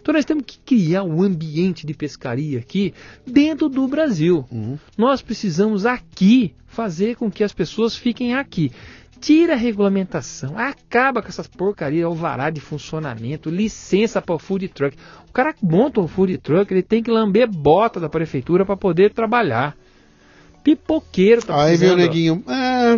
Então 0.00 0.12
nós 0.12 0.24
temos 0.24 0.42
que 0.44 0.58
criar 0.58 1.04
um 1.04 1.22
ambiente 1.22 1.86
de 1.86 1.94
pescaria 1.94 2.58
aqui 2.58 2.92
dentro 3.24 3.68
do 3.68 3.86
Brasil. 3.86 4.44
Uhum. 4.50 4.76
Nós 4.98 5.22
precisamos 5.22 5.86
aqui 5.86 6.56
fazer 6.66 7.14
com 7.14 7.30
que 7.30 7.44
as 7.44 7.52
pessoas 7.52 7.94
fiquem 7.94 8.34
aqui. 8.34 8.72
Tira 9.20 9.52
a 9.52 9.56
regulamentação, 9.56 10.58
acaba 10.58 11.22
com 11.22 11.28
essas 11.28 11.46
porcarias, 11.46 12.04
alvará 12.04 12.50
de 12.50 12.60
funcionamento, 12.60 13.48
licença 13.48 14.20
para 14.20 14.34
o 14.34 14.38
food 14.40 14.66
truck. 14.66 14.96
O 15.28 15.32
cara 15.32 15.54
monta 15.62 16.00
um 16.00 16.08
food 16.08 16.36
truck, 16.38 16.74
ele 16.74 16.82
tem 16.82 17.00
que 17.00 17.12
lamber 17.12 17.48
bota 17.48 18.00
da 18.00 18.08
prefeitura 18.08 18.66
para 18.66 18.76
poder 18.76 19.12
trabalhar 19.12 19.76
pipoqueiro 20.62 21.42
tá 21.42 21.64
Aí 21.64 21.76
vem 21.76 21.90
o 21.90 21.96
neguinho, 21.96 22.42
ah, 22.46 22.96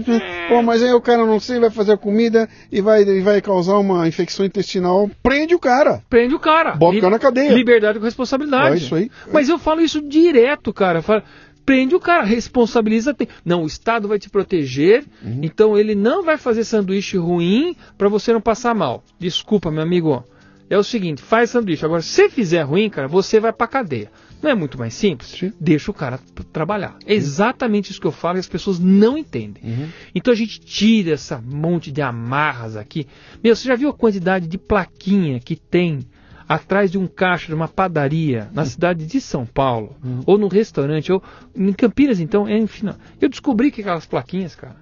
pô, 0.49 0.63
mas 0.63 0.83
aí 0.83 0.93
o 0.93 1.01
cara 1.01 1.25
não 1.25 1.41
sei, 1.41 1.59
vai 1.59 1.71
fazer 1.71 1.93
a 1.93 1.97
comida 1.97 2.49
e 2.71 2.81
vai, 2.81 3.03
e 3.03 3.21
vai 3.21 3.41
causar 3.41 3.79
uma 3.79 4.07
infecção 4.07 4.45
intestinal. 4.45 5.11
Prende 5.23 5.55
o 5.55 5.59
cara. 5.59 6.03
Prende 6.09 6.35
o 6.35 6.39
cara. 6.39 6.73
Bota 6.73 6.99
o 6.99 7.01
cara 7.01 7.11
na 7.11 7.19
cadeia. 7.19 7.53
Liberdade 7.53 7.99
com 7.99 8.05
responsabilidade. 8.05 8.75
É 8.75 8.79
isso 8.79 8.95
aí. 8.95 9.11
Mas 9.33 9.49
eu 9.49 9.59
falo 9.59 9.81
isso 9.81 10.01
direto, 10.01 10.73
cara. 10.73 11.03
Falo, 11.03 11.23
prende 11.65 11.95
o 11.95 12.01
cara, 12.01 12.23
responsabiliza. 12.23 13.17
Não, 13.45 13.63
o 13.63 13.67
Estado 13.67 14.09
vai 14.09 14.19
te 14.19 14.29
proteger, 14.29 15.05
uhum. 15.23 15.41
então 15.43 15.77
ele 15.79 15.95
não 15.95 16.23
vai 16.23 16.37
fazer 16.37 16.65
sanduíche 16.65 17.17
ruim 17.17 17.77
para 17.97 18.09
você 18.09 18.33
não 18.33 18.41
passar 18.41 18.75
mal. 18.75 19.03
Desculpa, 19.19 19.71
meu 19.71 19.83
amigo. 19.83 20.25
É 20.69 20.79
o 20.79 20.85
seguinte, 20.85 21.23
faz 21.23 21.51
sanduíche. 21.51 21.85
Agora, 21.85 22.01
se 22.01 22.29
fizer 22.29 22.63
ruim, 22.63 22.89
cara, 22.89 23.07
você 23.07 23.39
vai 23.39 23.53
pra 23.53 23.67
cadeia. 23.67 24.11
Não 24.45 24.51
é 24.51 24.55
muito 24.55 24.79
mais 24.79 24.93
simples? 24.93 25.31
Sim. 25.31 25.55
Deixa 25.59 25.91
o 25.91 25.95
cara 25.95 26.21
trabalhar. 26.53 26.99
É 27.07 27.15
exatamente 27.15 27.91
isso 27.91 27.99
que 27.99 28.07
eu 28.07 28.13
falo 28.13 28.37
e 28.37 28.41
as 28.41 28.47
pessoas 28.47 28.79
não 28.79 29.17
entendem. 29.17 29.63
Uhum. 29.65 29.89
Então 30.15 30.31
a 30.31 30.37
gente 30.37 30.61
tira 30.61 31.13
essa 31.15 31.41
monte 31.41 31.91
de 31.91 32.03
amarras 32.03 32.77
aqui. 32.77 33.07
Meu, 33.43 33.57
você 33.57 33.67
já 33.67 33.75
viu 33.75 33.89
a 33.89 33.95
quantidade 33.95 34.47
de 34.47 34.59
plaquinha 34.59 35.41
que 35.41 35.57
tem 35.57 36.01
atrás 36.47 36.91
de 36.91 36.99
um 36.99 37.07
caixa 37.07 37.47
de 37.47 37.55
uma 37.55 37.69
padaria 37.69 38.51
na 38.53 38.61
uhum. 38.61 38.69
cidade 38.69 39.07
de 39.07 39.19
São 39.19 39.47
Paulo, 39.47 39.97
uhum. 40.05 40.21
ou 40.27 40.37
no 40.37 40.49
restaurante, 40.49 41.11
ou 41.11 41.23
em 41.57 41.73
Campinas, 41.73 42.21
então, 42.21 42.47
enfim. 42.47 42.91
Eu 43.19 43.31
descobri 43.31 43.71
que 43.71 43.81
aquelas 43.81 44.05
plaquinhas, 44.05 44.55
cara, 44.55 44.77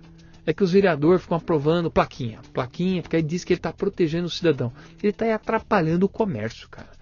é 0.44 0.52
que 0.52 0.64
os 0.64 0.72
vereadores 0.72 1.22
ficam 1.22 1.36
aprovando 1.36 1.88
plaquinha, 1.88 2.40
plaquinha, 2.52 3.00
porque 3.00 3.14
aí 3.14 3.22
diz 3.22 3.44
que 3.44 3.52
ele 3.52 3.60
está 3.60 3.72
protegendo 3.72 4.26
o 4.26 4.30
cidadão. 4.30 4.72
Ele 5.00 5.10
está 5.10 5.32
atrapalhando 5.32 6.06
o 6.06 6.08
comércio, 6.08 6.68
cara 6.68 7.00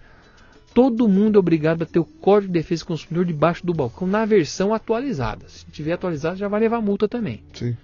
todo 0.73 1.07
mundo 1.07 1.37
é 1.37 1.39
obrigado 1.39 1.83
a 1.83 1.85
ter 1.85 1.99
o 1.99 2.05
Código 2.05 2.53
de 2.53 2.59
Defesa 2.59 2.83
do 2.83 2.87
Consumidor 2.87 3.25
debaixo 3.25 3.65
do 3.65 3.73
balcão 3.73 4.07
na 4.07 4.25
versão 4.25 4.73
atualizada. 4.73 5.45
Se 5.47 5.65
tiver 5.65 5.93
atualizado, 5.93 6.37
já 6.37 6.47
vai 6.47 6.59
levar 6.59 6.81
multa 6.81 7.07
também. 7.07 7.43
Sim. 7.53 7.75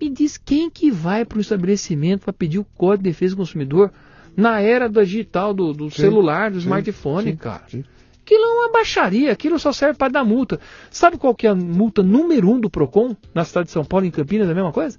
Me 0.00 0.08
diz 0.08 0.38
quem 0.38 0.70
que 0.70 0.90
vai 0.90 1.24
para 1.24 1.38
o 1.38 1.40
estabelecimento 1.40 2.22
para 2.22 2.32
pedir 2.32 2.58
o 2.58 2.64
Código 2.64 3.04
de 3.04 3.10
Defesa 3.10 3.34
do 3.34 3.38
Consumidor 3.38 3.92
na 4.36 4.60
era 4.60 4.88
do 4.88 5.04
digital, 5.04 5.52
do, 5.52 5.72
do 5.72 5.90
celular, 5.90 6.50
do 6.50 6.60
sim, 6.60 6.66
smartphone, 6.66 7.32
sim, 7.32 7.36
cara. 7.36 7.64
Sim. 7.68 7.84
Aquilo 8.22 8.42
é 8.44 8.64
uma 8.64 8.72
baixaria, 8.72 9.32
aquilo 9.32 9.58
só 9.58 9.72
serve 9.72 9.98
para 9.98 10.12
dar 10.12 10.24
multa. 10.24 10.60
Sabe 10.90 11.18
qual 11.18 11.34
que 11.34 11.46
é 11.46 11.50
a 11.50 11.54
multa 11.54 12.02
número 12.02 12.48
um 12.48 12.60
do 12.60 12.70
PROCON 12.70 13.16
na 13.34 13.44
cidade 13.44 13.66
de 13.66 13.72
São 13.72 13.84
Paulo, 13.84 14.06
em 14.06 14.10
Campinas, 14.10 14.48
é 14.48 14.52
a 14.52 14.54
mesma 14.54 14.72
coisa? 14.72 14.98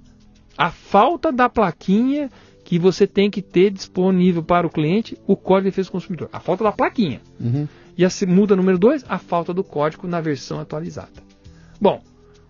A 0.56 0.70
falta 0.70 1.32
da 1.32 1.48
plaquinha 1.48 2.30
que 2.72 2.78
você 2.78 3.06
tem 3.06 3.30
que 3.30 3.42
ter 3.42 3.70
disponível 3.70 4.42
para 4.42 4.66
o 4.66 4.70
cliente 4.70 5.14
o 5.26 5.36
Código 5.36 5.64
de 5.64 5.70
Defesa 5.72 5.90
do 5.90 5.92
Consumidor. 5.92 6.30
A 6.32 6.40
falta 6.40 6.64
da 6.64 6.72
plaquinha. 6.72 7.20
Uhum. 7.38 7.68
E 7.98 8.02
a 8.02 8.08
muda 8.26 8.56
número 8.56 8.78
2, 8.78 9.04
a 9.10 9.18
falta 9.18 9.52
do 9.52 9.62
código 9.62 10.08
na 10.08 10.22
versão 10.22 10.58
atualizada. 10.58 11.22
Bom, 11.78 12.02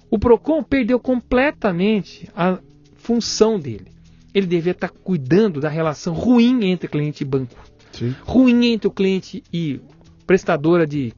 o 0.08 0.20
PROCON 0.20 0.62
perdeu 0.62 1.00
completamente 1.00 2.30
a 2.36 2.60
função 2.94 3.58
dele. 3.58 3.90
Ele 4.32 4.46
devia 4.46 4.70
estar 4.70 4.90
cuidando 4.90 5.60
da 5.60 5.68
relação 5.68 6.14
ruim 6.14 6.66
entre 6.66 6.86
cliente 6.86 7.22
e 7.22 7.26
banco. 7.26 7.56
Sim. 7.90 8.14
Ruim 8.22 8.66
entre 8.66 8.86
o 8.86 8.92
cliente 8.92 9.42
e 9.52 9.80
prestadora 10.24 10.86
de 10.86 11.12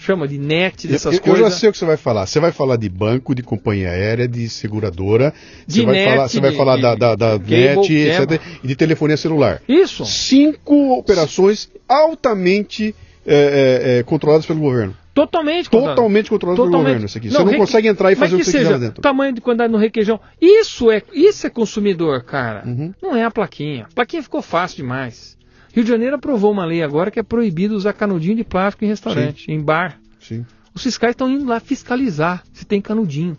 chama 0.00 0.26
de 0.26 0.38
net, 0.38 0.88
dessas 0.88 1.14
eu, 1.14 1.20
coisas. 1.20 1.40
Eu 1.40 1.50
já 1.50 1.56
sei 1.56 1.68
o 1.68 1.72
que 1.72 1.78
você 1.78 1.84
vai 1.84 1.96
falar. 1.96 2.26
Você 2.26 2.40
vai 2.40 2.52
falar 2.52 2.76
de 2.76 2.88
banco, 2.88 3.34
de 3.34 3.42
companhia 3.42 3.90
aérea, 3.90 4.26
de 4.26 4.48
seguradora. 4.48 5.32
De 5.66 5.80
você 5.80 5.86
vai 5.86 5.94
net, 5.94 6.10
falar, 6.10 6.28
você 6.28 6.40
vai 6.40 6.50
de- 6.50 6.56
falar 6.56 6.76
da, 6.78 6.94
da, 6.94 7.14
da 7.14 7.30
cable, 7.38 7.50
net, 7.76 7.92
etc. 7.94 8.40
E 8.64 8.66
de 8.66 8.74
telefonia 8.76 9.16
celular. 9.16 9.60
Isso. 9.68 10.04
Cinco 10.06 10.92
operações 10.98 11.68
altamente 11.88 12.94
é, 13.26 13.98
é, 13.98 14.02
controladas 14.02 14.46
pelo 14.46 14.60
governo. 14.60 14.96
Totalmente. 15.12 15.64
controlado. 15.68 15.96
Totalmente 15.96 16.30
controladas 16.30 16.64
pelo 16.64 16.78
governo. 16.78 17.06
Isso 17.06 17.18
aqui. 17.18 17.28
Você 17.30 17.38
não 17.38 17.44
reque- 17.46 17.58
consegue 17.58 17.88
entrar 17.88 18.10
e 18.12 18.14
Mas 18.14 18.18
fazer 18.20 18.34
o 18.34 18.38
que 18.38 18.44
que 18.44 18.50
você 18.50 18.58
seja, 18.58 18.64
quiser 18.70 18.78
lá 18.78 18.86
dentro. 18.86 19.02
tamanho 19.02 19.32
de 19.34 19.40
quantidade 19.40 19.72
no 19.72 19.78
requeijão. 19.78 20.20
Isso 20.40 20.90
é, 20.90 21.02
isso 21.12 21.46
é 21.46 21.50
consumidor, 21.50 22.22
cara. 22.22 22.62
Uhum. 22.66 22.94
Não 23.02 23.14
é 23.16 23.24
a 23.24 23.30
plaquinha. 23.30 23.86
A 23.90 23.94
plaquinha 23.94 24.22
ficou 24.22 24.40
fácil 24.40 24.76
demais. 24.78 25.36
Rio 25.72 25.84
de 25.84 25.90
Janeiro 25.90 26.16
aprovou 26.16 26.50
uma 26.50 26.64
lei 26.64 26.82
agora 26.82 27.10
que 27.10 27.20
é 27.20 27.22
proibido 27.22 27.76
usar 27.76 27.92
canudinho 27.92 28.36
de 28.36 28.44
plástico 28.44 28.84
em 28.84 28.88
restaurante, 28.88 29.50
em 29.50 29.60
bar. 29.60 30.00
Sim. 30.20 30.44
Os 30.74 30.82
fiscais 30.82 31.12
estão 31.12 31.30
indo 31.30 31.44
lá 31.44 31.60
fiscalizar 31.60 32.42
se 32.52 32.64
tem 32.64 32.80
canudinho. 32.80 33.36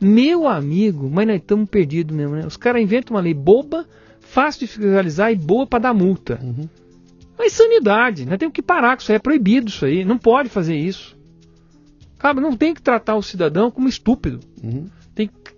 Meu 0.00 0.48
amigo, 0.48 1.08
mas 1.08 1.26
nós 1.26 1.36
estamos 1.36 1.68
perdidos 1.68 2.16
mesmo, 2.16 2.34
né? 2.34 2.44
Os 2.44 2.56
caras 2.56 2.82
inventam 2.82 3.14
uma 3.14 3.22
lei 3.22 3.34
boba, 3.34 3.86
fácil 4.20 4.60
de 4.60 4.66
fiscalizar 4.66 5.30
e 5.30 5.36
boa 5.36 5.66
para 5.66 5.78
dar 5.78 5.94
multa. 5.94 6.40
Uhum. 6.42 6.68
Mas 7.38 7.52
sanidade, 7.52 8.26
nós 8.26 8.38
temos 8.38 8.52
que 8.52 8.62
parar 8.62 8.96
com 8.96 9.02
isso 9.02 9.12
aí, 9.12 9.16
é 9.16 9.20
proibido 9.20 9.68
isso 9.68 9.84
aí, 9.84 10.04
não 10.04 10.18
pode 10.18 10.48
fazer 10.48 10.76
isso. 10.76 11.16
Cara, 12.18 12.40
não 12.40 12.56
tem 12.56 12.74
que 12.74 12.82
tratar 12.82 13.16
o 13.16 13.22
cidadão 13.22 13.70
como 13.70 13.88
estúpido. 13.88 14.40
Uhum. 14.62 14.86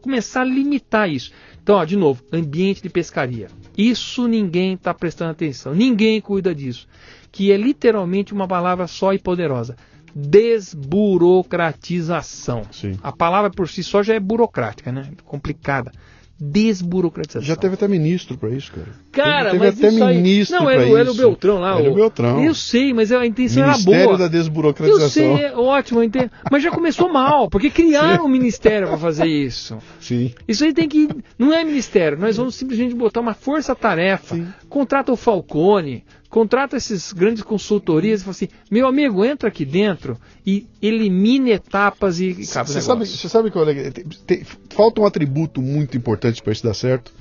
Começar 0.05 0.43
a 0.43 0.45
limitar 0.45 1.09
isso. 1.09 1.33
Então, 1.63 1.77
ó, 1.77 1.85
de 1.87 1.97
novo, 1.97 2.23
ambiente 2.31 2.83
de 2.83 2.91
pescaria. 2.91 3.49
Isso 3.75 4.29
ninguém 4.29 4.75
está 4.75 4.93
prestando 4.93 5.31
atenção, 5.31 5.75
ninguém 5.75 6.21
cuida 6.21 6.55
disso. 6.55 6.87
Que 7.33 7.51
é 7.51 7.57
literalmente 7.57 8.35
uma 8.35 8.47
palavra 8.47 8.87
só 8.87 9.15
e 9.15 9.19
poderosa: 9.19 9.75
desburocratização. 10.15 12.65
Sim. 12.71 12.99
A 13.03 13.11
palavra 13.11 13.51
por 13.51 13.67
si 13.67 13.83
só 13.83 14.03
já 14.03 14.13
é 14.13 14.21
burocrática, 14.21 14.93
né? 14.93 15.11
Complicada. 15.25 15.91
Desburocratização. 16.41 17.43
Já 17.47 17.57
teve 17.57 17.75
até 17.75 17.87
ministro 17.87 18.37
para 18.37 18.51
isso, 18.51 18.73
cara. 18.73 18.89
Cara, 19.13 19.51
teve 19.53 19.65
mas 19.65 19.79
até 19.79 19.89
isso 19.89 20.05
aí... 20.05 20.17
ministro 20.17 20.57
Não, 20.57 20.65
pra 20.65 20.75
era, 20.75 20.87
o- 20.87 20.97
era 20.99 21.11
o. 21.11 21.15
Beltrão 21.15 21.59
lá. 21.61 21.79
Era 21.79 21.91
o 21.91 21.95
Beltrão. 21.95 22.45
Eu 22.45 22.55
sei, 22.55 22.93
mas 22.93 23.13
a 23.13 23.25
intenção 23.27 23.63
Ministério 23.65 23.95
era 24.01 24.07
boa. 24.09 24.19
da 24.19 24.25
Eu 24.25 24.29
desburocratização. 24.31 25.09
sei, 25.11 25.45
é 25.45 25.53
ótimo, 25.57 26.01
eu 26.01 26.05
entendo. 26.05 26.31
Mas 26.51 26.63
já 26.63 26.71
começou 26.71 27.13
mal, 27.13 27.49
porque 27.49 27.71
criaram 27.71 28.25
um 28.27 28.29
ministério 28.29 28.89
para 28.89 28.99
fazer 28.99 29.27
isso. 29.27 29.79
Sim. 30.01 30.33
Isso 30.49 30.65
aí 30.65 30.73
tem 30.73 30.89
que. 30.89 31.09
Não 31.39 31.53
é 31.53 31.63
ministério, 31.65 32.19
nós 32.19 32.37
vamos 32.37 32.55
simplesmente 32.55 32.95
botar 32.95 33.21
uma 33.21 33.35
força-tarefa. 33.35 34.37
Contrata 34.69 35.13
o 35.13 35.17
Falcone, 35.17 36.05
contrata 36.35 36.77
esses 36.77 37.13
grandes 37.13 37.45
consultorias 37.45 38.21
e 38.21 38.25
fala 38.25 38.33
assim: 38.33 38.49
meu 38.69 38.89
amigo, 38.89 39.25
entra 39.25 39.49
aqui 39.49 39.65
dentro 39.65 40.19
e 40.45 40.67
elimine 40.83 41.53
etapas 41.53 42.19
e 42.19 42.33
Você 42.45 42.81
sabe, 42.81 43.07
você 43.07 43.29
sabe 43.29 43.53
é? 43.71 43.91
Tem- 43.93 44.05
tem- 44.27 44.43
falta 44.71 45.01
um 45.01 45.07
atributo 45.07 45.63
muito 45.63 45.97
importante 45.97 46.43
para 46.43 46.53
isso 46.53 46.65
dar 46.65 46.75
certo, 46.75 47.13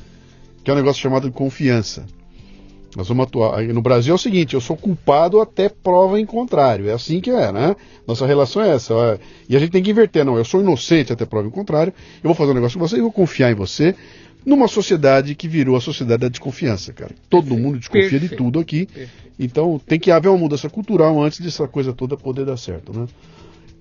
que 0.63 0.71
é 0.71 0.73
um 0.73 0.77
negócio 0.77 0.99
chamado 0.99 1.29
de 1.29 1.31
confiança. 1.35 2.07
Nós 2.95 3.07
vamos 3.07 3.25
atuar. 3.27 3.61
No 3.67 3.83
Brasil 3.83 4.13
é 4.13 4.15
o 4.15 4.19
seguinte: 4.19 4.55
eu 4.55 4.61
sou 4.61 4.75
culpado 4.75 5.39
até 5.39 5.69
prova 5.69 6.19
em 6.19 6.25
contrário. 6.25 6.89
É 6.89 6.93
assim 6.93 7.21
que 7.21 7.29
é, 7.29 7.51
né? 7.51 7.75
Nossa 8.07 8.25
relação 8.25 8.63
é 8.63 8.69
essa. 8.69 9.19
E 9.47 9.55
a 9.55 9.59
gente 9.59 9.71
tem 9.71 9.83
que 9.83 9.91
inverter. 9.91 10.25
Não, 10.25 10.37
eu 10.37 10.45
sou 10.45 10.59
inocente 10.59 11.13
até 11.13 11.23
prova 11.23 11.47
em 11.47 11.51
contrário. 11.51 11.93
Eu 12.23 12.29
vou 12.29 12.35
fazer 12.35 12.51
um 12.51 12.55
negócio 12.55 12.79
com 12.79 12.87
você 12.87 12.97
e 12.97 13.01
vou 13.01 13.11
confiar 13.11 13.51
em 13.51 13.55
você. 13.55 13.95
Numa 14.45 14.67
sociedade 14.67 15.35
que 15.35 15.47
virou 15.47 15.75
a 15.75 15.81
sociedade 15.81 16.21
da 16.21 16.27
desconfiança, 16.29 16.91
cara. 16.93 17.11
Todo 17.29 17.55
mundo 17.57 17.79
desconfia 17.79 18.09
de 18.09 18.19
Perfeito. 18.19 18.43
tudo 18.43 18.59
aqui. 18.59 18.85
Perfeito. 18.85 19.11
Então 19.39 19.79
tem 19.79 19.99
que 19.99 20.11
haver 20.11 20.29
uma 20.29 20.37
mudança 20.37 20.69
cultural 20.69 21.21
antes 21.21 21.39
dessa 21.39 21.67
coisa 21.67 21.93
toda 21.93 22.15
poder 22.17 22.45
dar 22.45 22.57
certo, 22.57 22.97
né? 22.97 23.07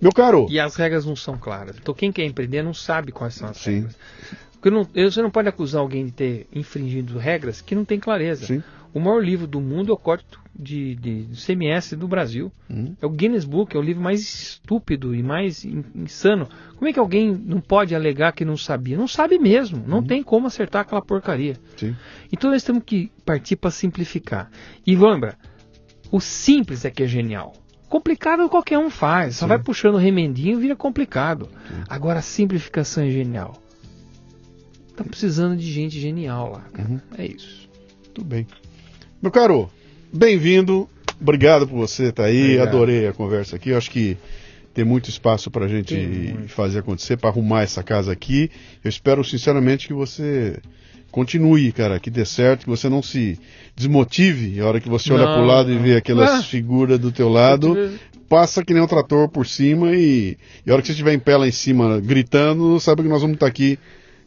Meu 0.00 0.12
caro. 0.12 0.46
E 0.50 0.58
as 0.58 0.74
regras 0.76 1.04
não 1.04 1.14
são 1.14 1.36
claras. 1.36 1.76
Então 1.80 1.94
quem 1.94 2.10
quer 2.10 2.24
empreender 2.24 2.62
não 2.62 2.74
sabe 2.74 3.12
quais 3.12 3.34
são 3.34 3.48
as 3.48 3.56
Sim. 3.58 3.74
regras. 3.74 3.96
Porque 4.52 4.70
não- 4.70 4.86
você 5.10 5.20
não 5.20 5.30
pode 5.30 5.48
acusar 5.48 5.80
alguém 5.80 6.06
de 6.06 6.12
ter 6.12 6.46
infringido 6.54 7.18
regras 7.18 7.60
que 7.60 7.74
não 7.74 7.84
tem 7.84 7.98
clareza. 7.98 8.46
Sim. 8.46 8.62
O 8.94 9.00
maior 9.00 9.24
livro 9.24 9.46
do 9.46 9.60
mundo 9.60 9.90
é 9.90 9.94
o 9.94 9.96
Código 9.96 10.28
de, 10.54 10.94
de, 10.96 11.24
de 11.24 11.46
CMS 11.46 11.94
do 11.96 12.06
Brasil. 12.06 12.52
Uhum. 12.68 12.94
É 13.00 13.06
o 13.06 13.10
Guinness 13.10 13.44
Book, 13.46 13.74
é 13.74 13.78
o 13.78 13.82
livro 13.82 14.02
mais 14.02 14.20
estúpido 14.20 15.14
e 15.14 15.22
mais 15.22 15.64
in- 15.64 15.82
insano. 15.94 16.46
Como 16.76 16.86
é 16.88 16.92
que 16.92 16.98
alguém 16.98 17.32
não 17.32 17.58
pode 17.60 17.94
alegar 17.94 18.32
que 18.32 18.44
não 18.44 18.56
sabia? 18.56 18.96
Não 18.96 19.08
sabe 19.08 19.38
mesmo. 19.38 19.82
Não 19.86 20.02
tem 20.02 20.22
como 20.22 20.46
acertar 20.46 20.82
aquela 20.82 21.00
porcaria. 21.00 21.56
Sim. 21.76 21.96
Então 22.30 22.50
nós 22.50 22.62
temos 22.62 22.82
que 22.84 23.10
partir 23.24 23.56
para 23.56 23.70
simplificar. 23.70 24.50
E 24.86 24.94
lembra, 24.94 25.38
o 26.10 26.20
simples 26.20 26.84
é 26.84 26.90
que 26.90 27.02
é 27.02 27.06
genial. 27.06 27.54
Complicado 27.88 28.46
qualquer 28.48 28.78
um 28.78 28.90
faz. 28.90 29.36
Só 29.36 29.46
Sim. 29.46 29.48
vai 29.50 29.58
puxando 29.58 29.94
o 29.94 29.98
remendinho 29.98 30.58
e 30.58 30.60
vira 30.60 30.76
complicado. 30.76 31.48
Agora 31.88 32.18
a 32.18 32.22
simplificação 32.22 33.04
é 33.04 33.10
genial. 33.10 33.56
Tá 34.96 35.02
precisando 35.04 35.56
de 35.56 35.70
gente 35.70 35.98
genial 35.98 36.52
lá. 36.52 36.64
Uhum. 36.78 37.00
É 37.16 37.24
isso. 37.26 37.68
Tudo 38.12 38.26
bem. 38.26 38.46
Meu 39.22 39.30
caro, 39.30 39.70
bem-vindo. 40.12 40.88
Obrigado 41.20 41.66
por 41.68 41.76
você 41.76 42.06
estar 42.08 42.24
aí. 42.24 42.42
Obrigado. 42.42 42.68
Adorei 42.68 43.06
a 43.06 43.12
conversa 43.12 43.54
aqui. 43.56 43.70
Eu 43.70 43.78
acho 43.78 43.88
que 43.90 44.16
tem 44.74 44.84
muito 44.84 45.08
espaço 45.08 45.50
para 45.50 45.66
a 45.66 45.68
gente 45.68 45.94
Tem 45.94 46.48
fazer 46.48 46.80
acontecer, 46.80 47.16
para 47.16 47.30
arrumar 47.30 47.62
essa 47.62 47.82
casa 47.82 48.10
aqui. 48.10 48.50
Eu 48.82 48.88
espero 48.88 49.22
sinceramente 49.22 49.86
que 49.86 49.92
você 49.94 50.58
continue, 51.12 51.70
cara, 51.72 52.00
que 52.00 52.10
dê 52.10 52.24
certo, 52.24 52.64
que 52.64 52.70
você 52.70 52.88
não 52.88 53.02
se 53.02 53.38
desmotive 53.76 54.58
a 54.60 54.66
hora 54.66 54.80
que 54.80 54.88
você 54.88 55.12
olha 55.12 55.24
para 55.24 55.42
o 55.42 55.46
lado 55.46 55.70
e 55.70 55.74
não. 55.76 55.82
vê 55.82 55.94
aquelas 55.96 56.30
Ah. 56.30 56.42
figuras 56.42 56.98
do 56.98 57.12
teu 57.12 57.28
lado. 57.28 57.76
Passa 58.28 58.64
que 58.64 58.72
nem 58.72 58.82
um 58.82 58.86
trator 58.86 59.28
por 59.28 59.46
cima 59.46 59.94
e, 59.94 60.38
e 60.66 60.70
a 60.70 60.72
hora 60.72 60.80
que 60.80 60.86
você 60.88 60.92
estiver 60.92 61.12
em 61.12 61.18
pé 61.18 61.36
lá 61.36 61.46
em 61.46 61.52
cima 61.52 62.00
gritando, 62.00 62.80
sabe 62.80 63.02
que 63.02 63.08
nós 63.08 63.20
vamos 63.20 63.34
estar 63.34 63.46
aqui 63.46 63.78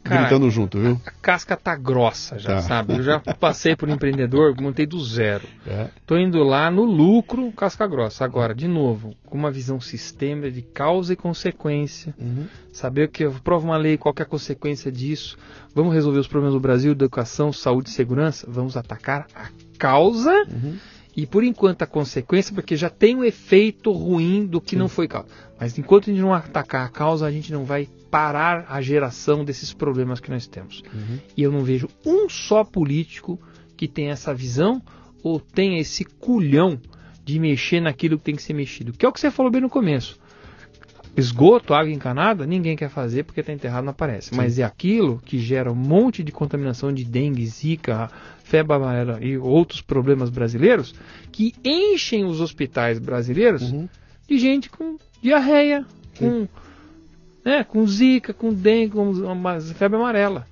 Cara, 0.08 0.20
gritando 0.22 0.50
junto, 0.50 0.78
viu? 0.78 1.00
A 1.06 1.10
casca 1.10 1.56
tá 1.56 1.74
grossa 1.76 2.38
já, 2.38 2.56
Tá. 2.56 2.62
sabe? 2.62 2.94
Eu 2.94 3.02
já 3.02 3.18
passei 3.20 3.74
por 3.76 3.88
empreendedor, 3.88 4.54
montei 4.60 4.86
do 4.86 5.02
zero. 5.04 5.46
É. 5.66 5.88
Tô 6.06 6.16
indo 6.16 6.42
lá 6.42 6.70
no 6.70 6.84
lucro, 6.84 7.50
casca 7.52 7.86
grossa. 7.86 8.24
Agora, 8.24 8.54
de 8.54 8.68
novo, 8.68 9.14
com 9.24 9.36
uma 9.36 9.50
visão 9.50 9.80
sistêmica 9.80 10.50
de 10.50 10.62
causa 10.62 11.12
e 11.12 11.16
consequência. 11.16 12.14
Uhum. 12.18 12.46
Saber 12.72 13.08
que 13.08 13.24
eu 13.24 13.32
provo 13.44 13.66
uma 13.66 13.76
lei, 13.76 13.96
qual 13.96 14.14
que 14.14 14.22
é 14.22 14.24
a 14.24 14.28
consequência 14.28 14.90
disso. 14.92 15.36
Vamos 15.74 15.92
resolver 15.94 16.18
os 16.18 16.28
problemas 16.28 16.54
do 16.54 16.60
Brasil, 16.60 16.92
educação, 16.92 17.52
saúde 17.52 17.88
e 17.88 17.92
segurança. 17.92 18.46
Vamos 18.50 18.76
atacar 18.76 19.26
a 19.34 19.48
causa 19.78 20.32
Uhum. 20.50 20.76
e, 21.16 21.26
por 21.26 21.44
enquanto, 21.44 21.82
a 21.82 21.86
consequência, 21.86 22.54
porque 22.54 22.76
já 22.76 22.88
tem 22.90 23.14
um 23.16 23.24
efeito 23.24 23.92
ruim 23.92 24.46
do 24.46 24.60
que 24.60 24.74
não 24.76 24.88
foi 24.88 25.06
causa. 25.08 25.28
Mas 25.58 25.78
enquanto 25.78 26.10
a 26.10 26.12
gente 26.12 26.22
não 26.22 26.34
atacar 26.34 26.86
a 26.86 26.88
causa, 26.90 27.26
a 27.26 27.30
gente 27.30 27.50
não 27.52 27.64
vai 27.64 27.88
parar 28.10 28.66
a 28.68 28.80
geração 28.80 29.44
desses 29.44 29.72
problemas 29.72 30.20
que 30.20 30.30
nós 30.30 30.46
temos. 30.46 30.82
Uhum. 30.92 31.18
E 31.36 31.42
eu 31.42 31.52
não 31.52 31.62
vejo 31.62 31.88
um 32.04 32.28
só 32.28 32.64
político 32.64 33.40
que 33.76 33.86
tenha 33.88 34.12
essa 34.12 34.32
visão 34.32 34.80
ou 35.22 35.40
tenha 35.40 35.80
esse 35.80 36.04
culhão 36.04 36.80
de 37.24 37.38
mexer 37.38 37.80
naquilo 37.80 38.16
que 38.18 38.24
tem 38.24 38.36
que 38.36 38.42
ser 38.42 38.54
mexido. 38.54 38.92
Que 38.92 39.04
é 39.04 39.08
o 39.08 39.12
que 39.12 39.20
você 39.20 39.30
falou 39.30 39.50
bem 39.50 39.60
no 39.60 39.68
começo. 39.68 40.18
Esgoto, 41.16 41.72
água 41.72 41.90
encanada, 41.90 42.46
ninguém 42.46 42.76
quer 42.76 42.90
fazer 42.90 43.24
porque 43.24 43.40
está 43.40 43.50
enterrado 43.52 43.84
não 43.84 43.90
aparece. 43.90 44.34
Mas 44.34 44.58
é 44.58 44.64
aquilo 44.64 45.18
que 45.24 45.38
gera 45.38 45.72
um 45.72 45.74
monte 45.74 46.22
de 46.22 46.30
contaminação 46.30 46.92
de 46.92 47.04
dengue, 47.04 47.46
zika, 47.46 48.10
febre 48.44 48.76
amarela 48.76 49.18
e 49.22 49.38
outros 49.38 49.80
problemas 49.80 50.28
brasileiros 50.28 50.94
que 51.32 51.54
enchem 51.64 52.24
os 52.26 52.40
hospitais 52.40 52.98
brasileiros 52.98 53.62
Uhum. 53.62 53.88
de 54.28 54.38
gente 54.38 54.68
com 54.68 54.98
diarreia, 55.22 55.86
com, 56.18 56.46
né, 57.46 57.62
com 57.62 57.86
zika, 57.86 58.34
com 58.34 58.52
dengue, 58.52 58.90
com 58.90 59.08
uma 59.08 59.60
febre 59.60 59.96
amarela. 59.96 60.44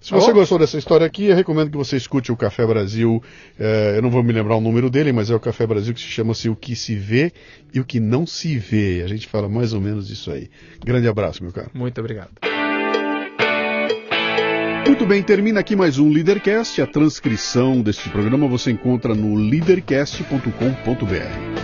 Se 0.00 0.12
você 0.12 0.32
gostou 0.34 0.58
dessa 0.58 0.76
história 0.76 1.06
aqui, 1.06 1.24
eu 1.24 1.34
recomendo 1.34 1.70
que 1.70 1.78
você 1.78 1.96
escute 1.96 2.30
o 2.30 2.36
Café 2.36 2.66
Brasil. 2.66 3.22
eh, 3.58 3.94
eu 3.96 4.02
não 4.02 4.10
vou 4.10 4.22
me 4.22 4.34
lembrar 4.34 4.54
o 4.54 4.60
número 4.60 4.90
dele, 4.90 5.12
mas 5.12 5.30
é 5.30 5.34
o 5.34 5.40
Café 5.40 5.66
Brasil 5.66 5.94
que 5.94 6.00
se 6.00 6.06
chama-se 6.06 6.50
O 6.50 6.54
que 6.54 6.76
se 6.76 6.94
vê 6.94 7.32
e 7.72 7.80
o 7.80 7.86
que 7.86 7.98
não 7.98 8.26
se 8.26 8.58
vê. 8.58 9.02
A 9.02 9.08
gente 9.08 9.26
fala 9.26 9.48
mais 9.48 9.72
ou 9.72 9.80
menos 9.80 10.10
isso 10.10 10.30
aí. 10.30 10.50
Grande 10.84 11.08
abraço, 11.08 11.42
meu 11.42 11.52
caro. 11.52 11.70
Muito 11.72 11.98
obrigado. 11.98 12.32
Muito 14.86 15.06
bem, 15.06 15.22
termina 15.22 15.60
aqui 15.60 15.74
mais 15.74 15.98
um 15.98 16.10
Leadercast. 16.10 16.82
A 16.82 16.86
transcrição 16.86 17.80
deste 17.80 18.10
programa 18.10 18.46
você 18.46 18.70
encontra 18.70 19.14
no 19.14 19.34
leadercast.com.br. 19.34 21.63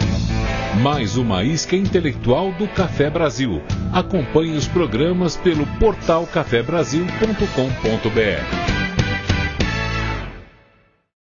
Mais 0.81 1.15
uma 1.15 1.43
isca 1.43 1.75
intelectual 1.75 2.51
do 2.53 2.67
Café 2.67 3.07
Brasil. 3.07 3.61
Acompanhe 3.93 4.57
os 4.57 4.67
programas 4.67 5.37
pelo 5.37 5.67
portal 5.77 6.25
cafebrasil.com.br. 6.25 8.82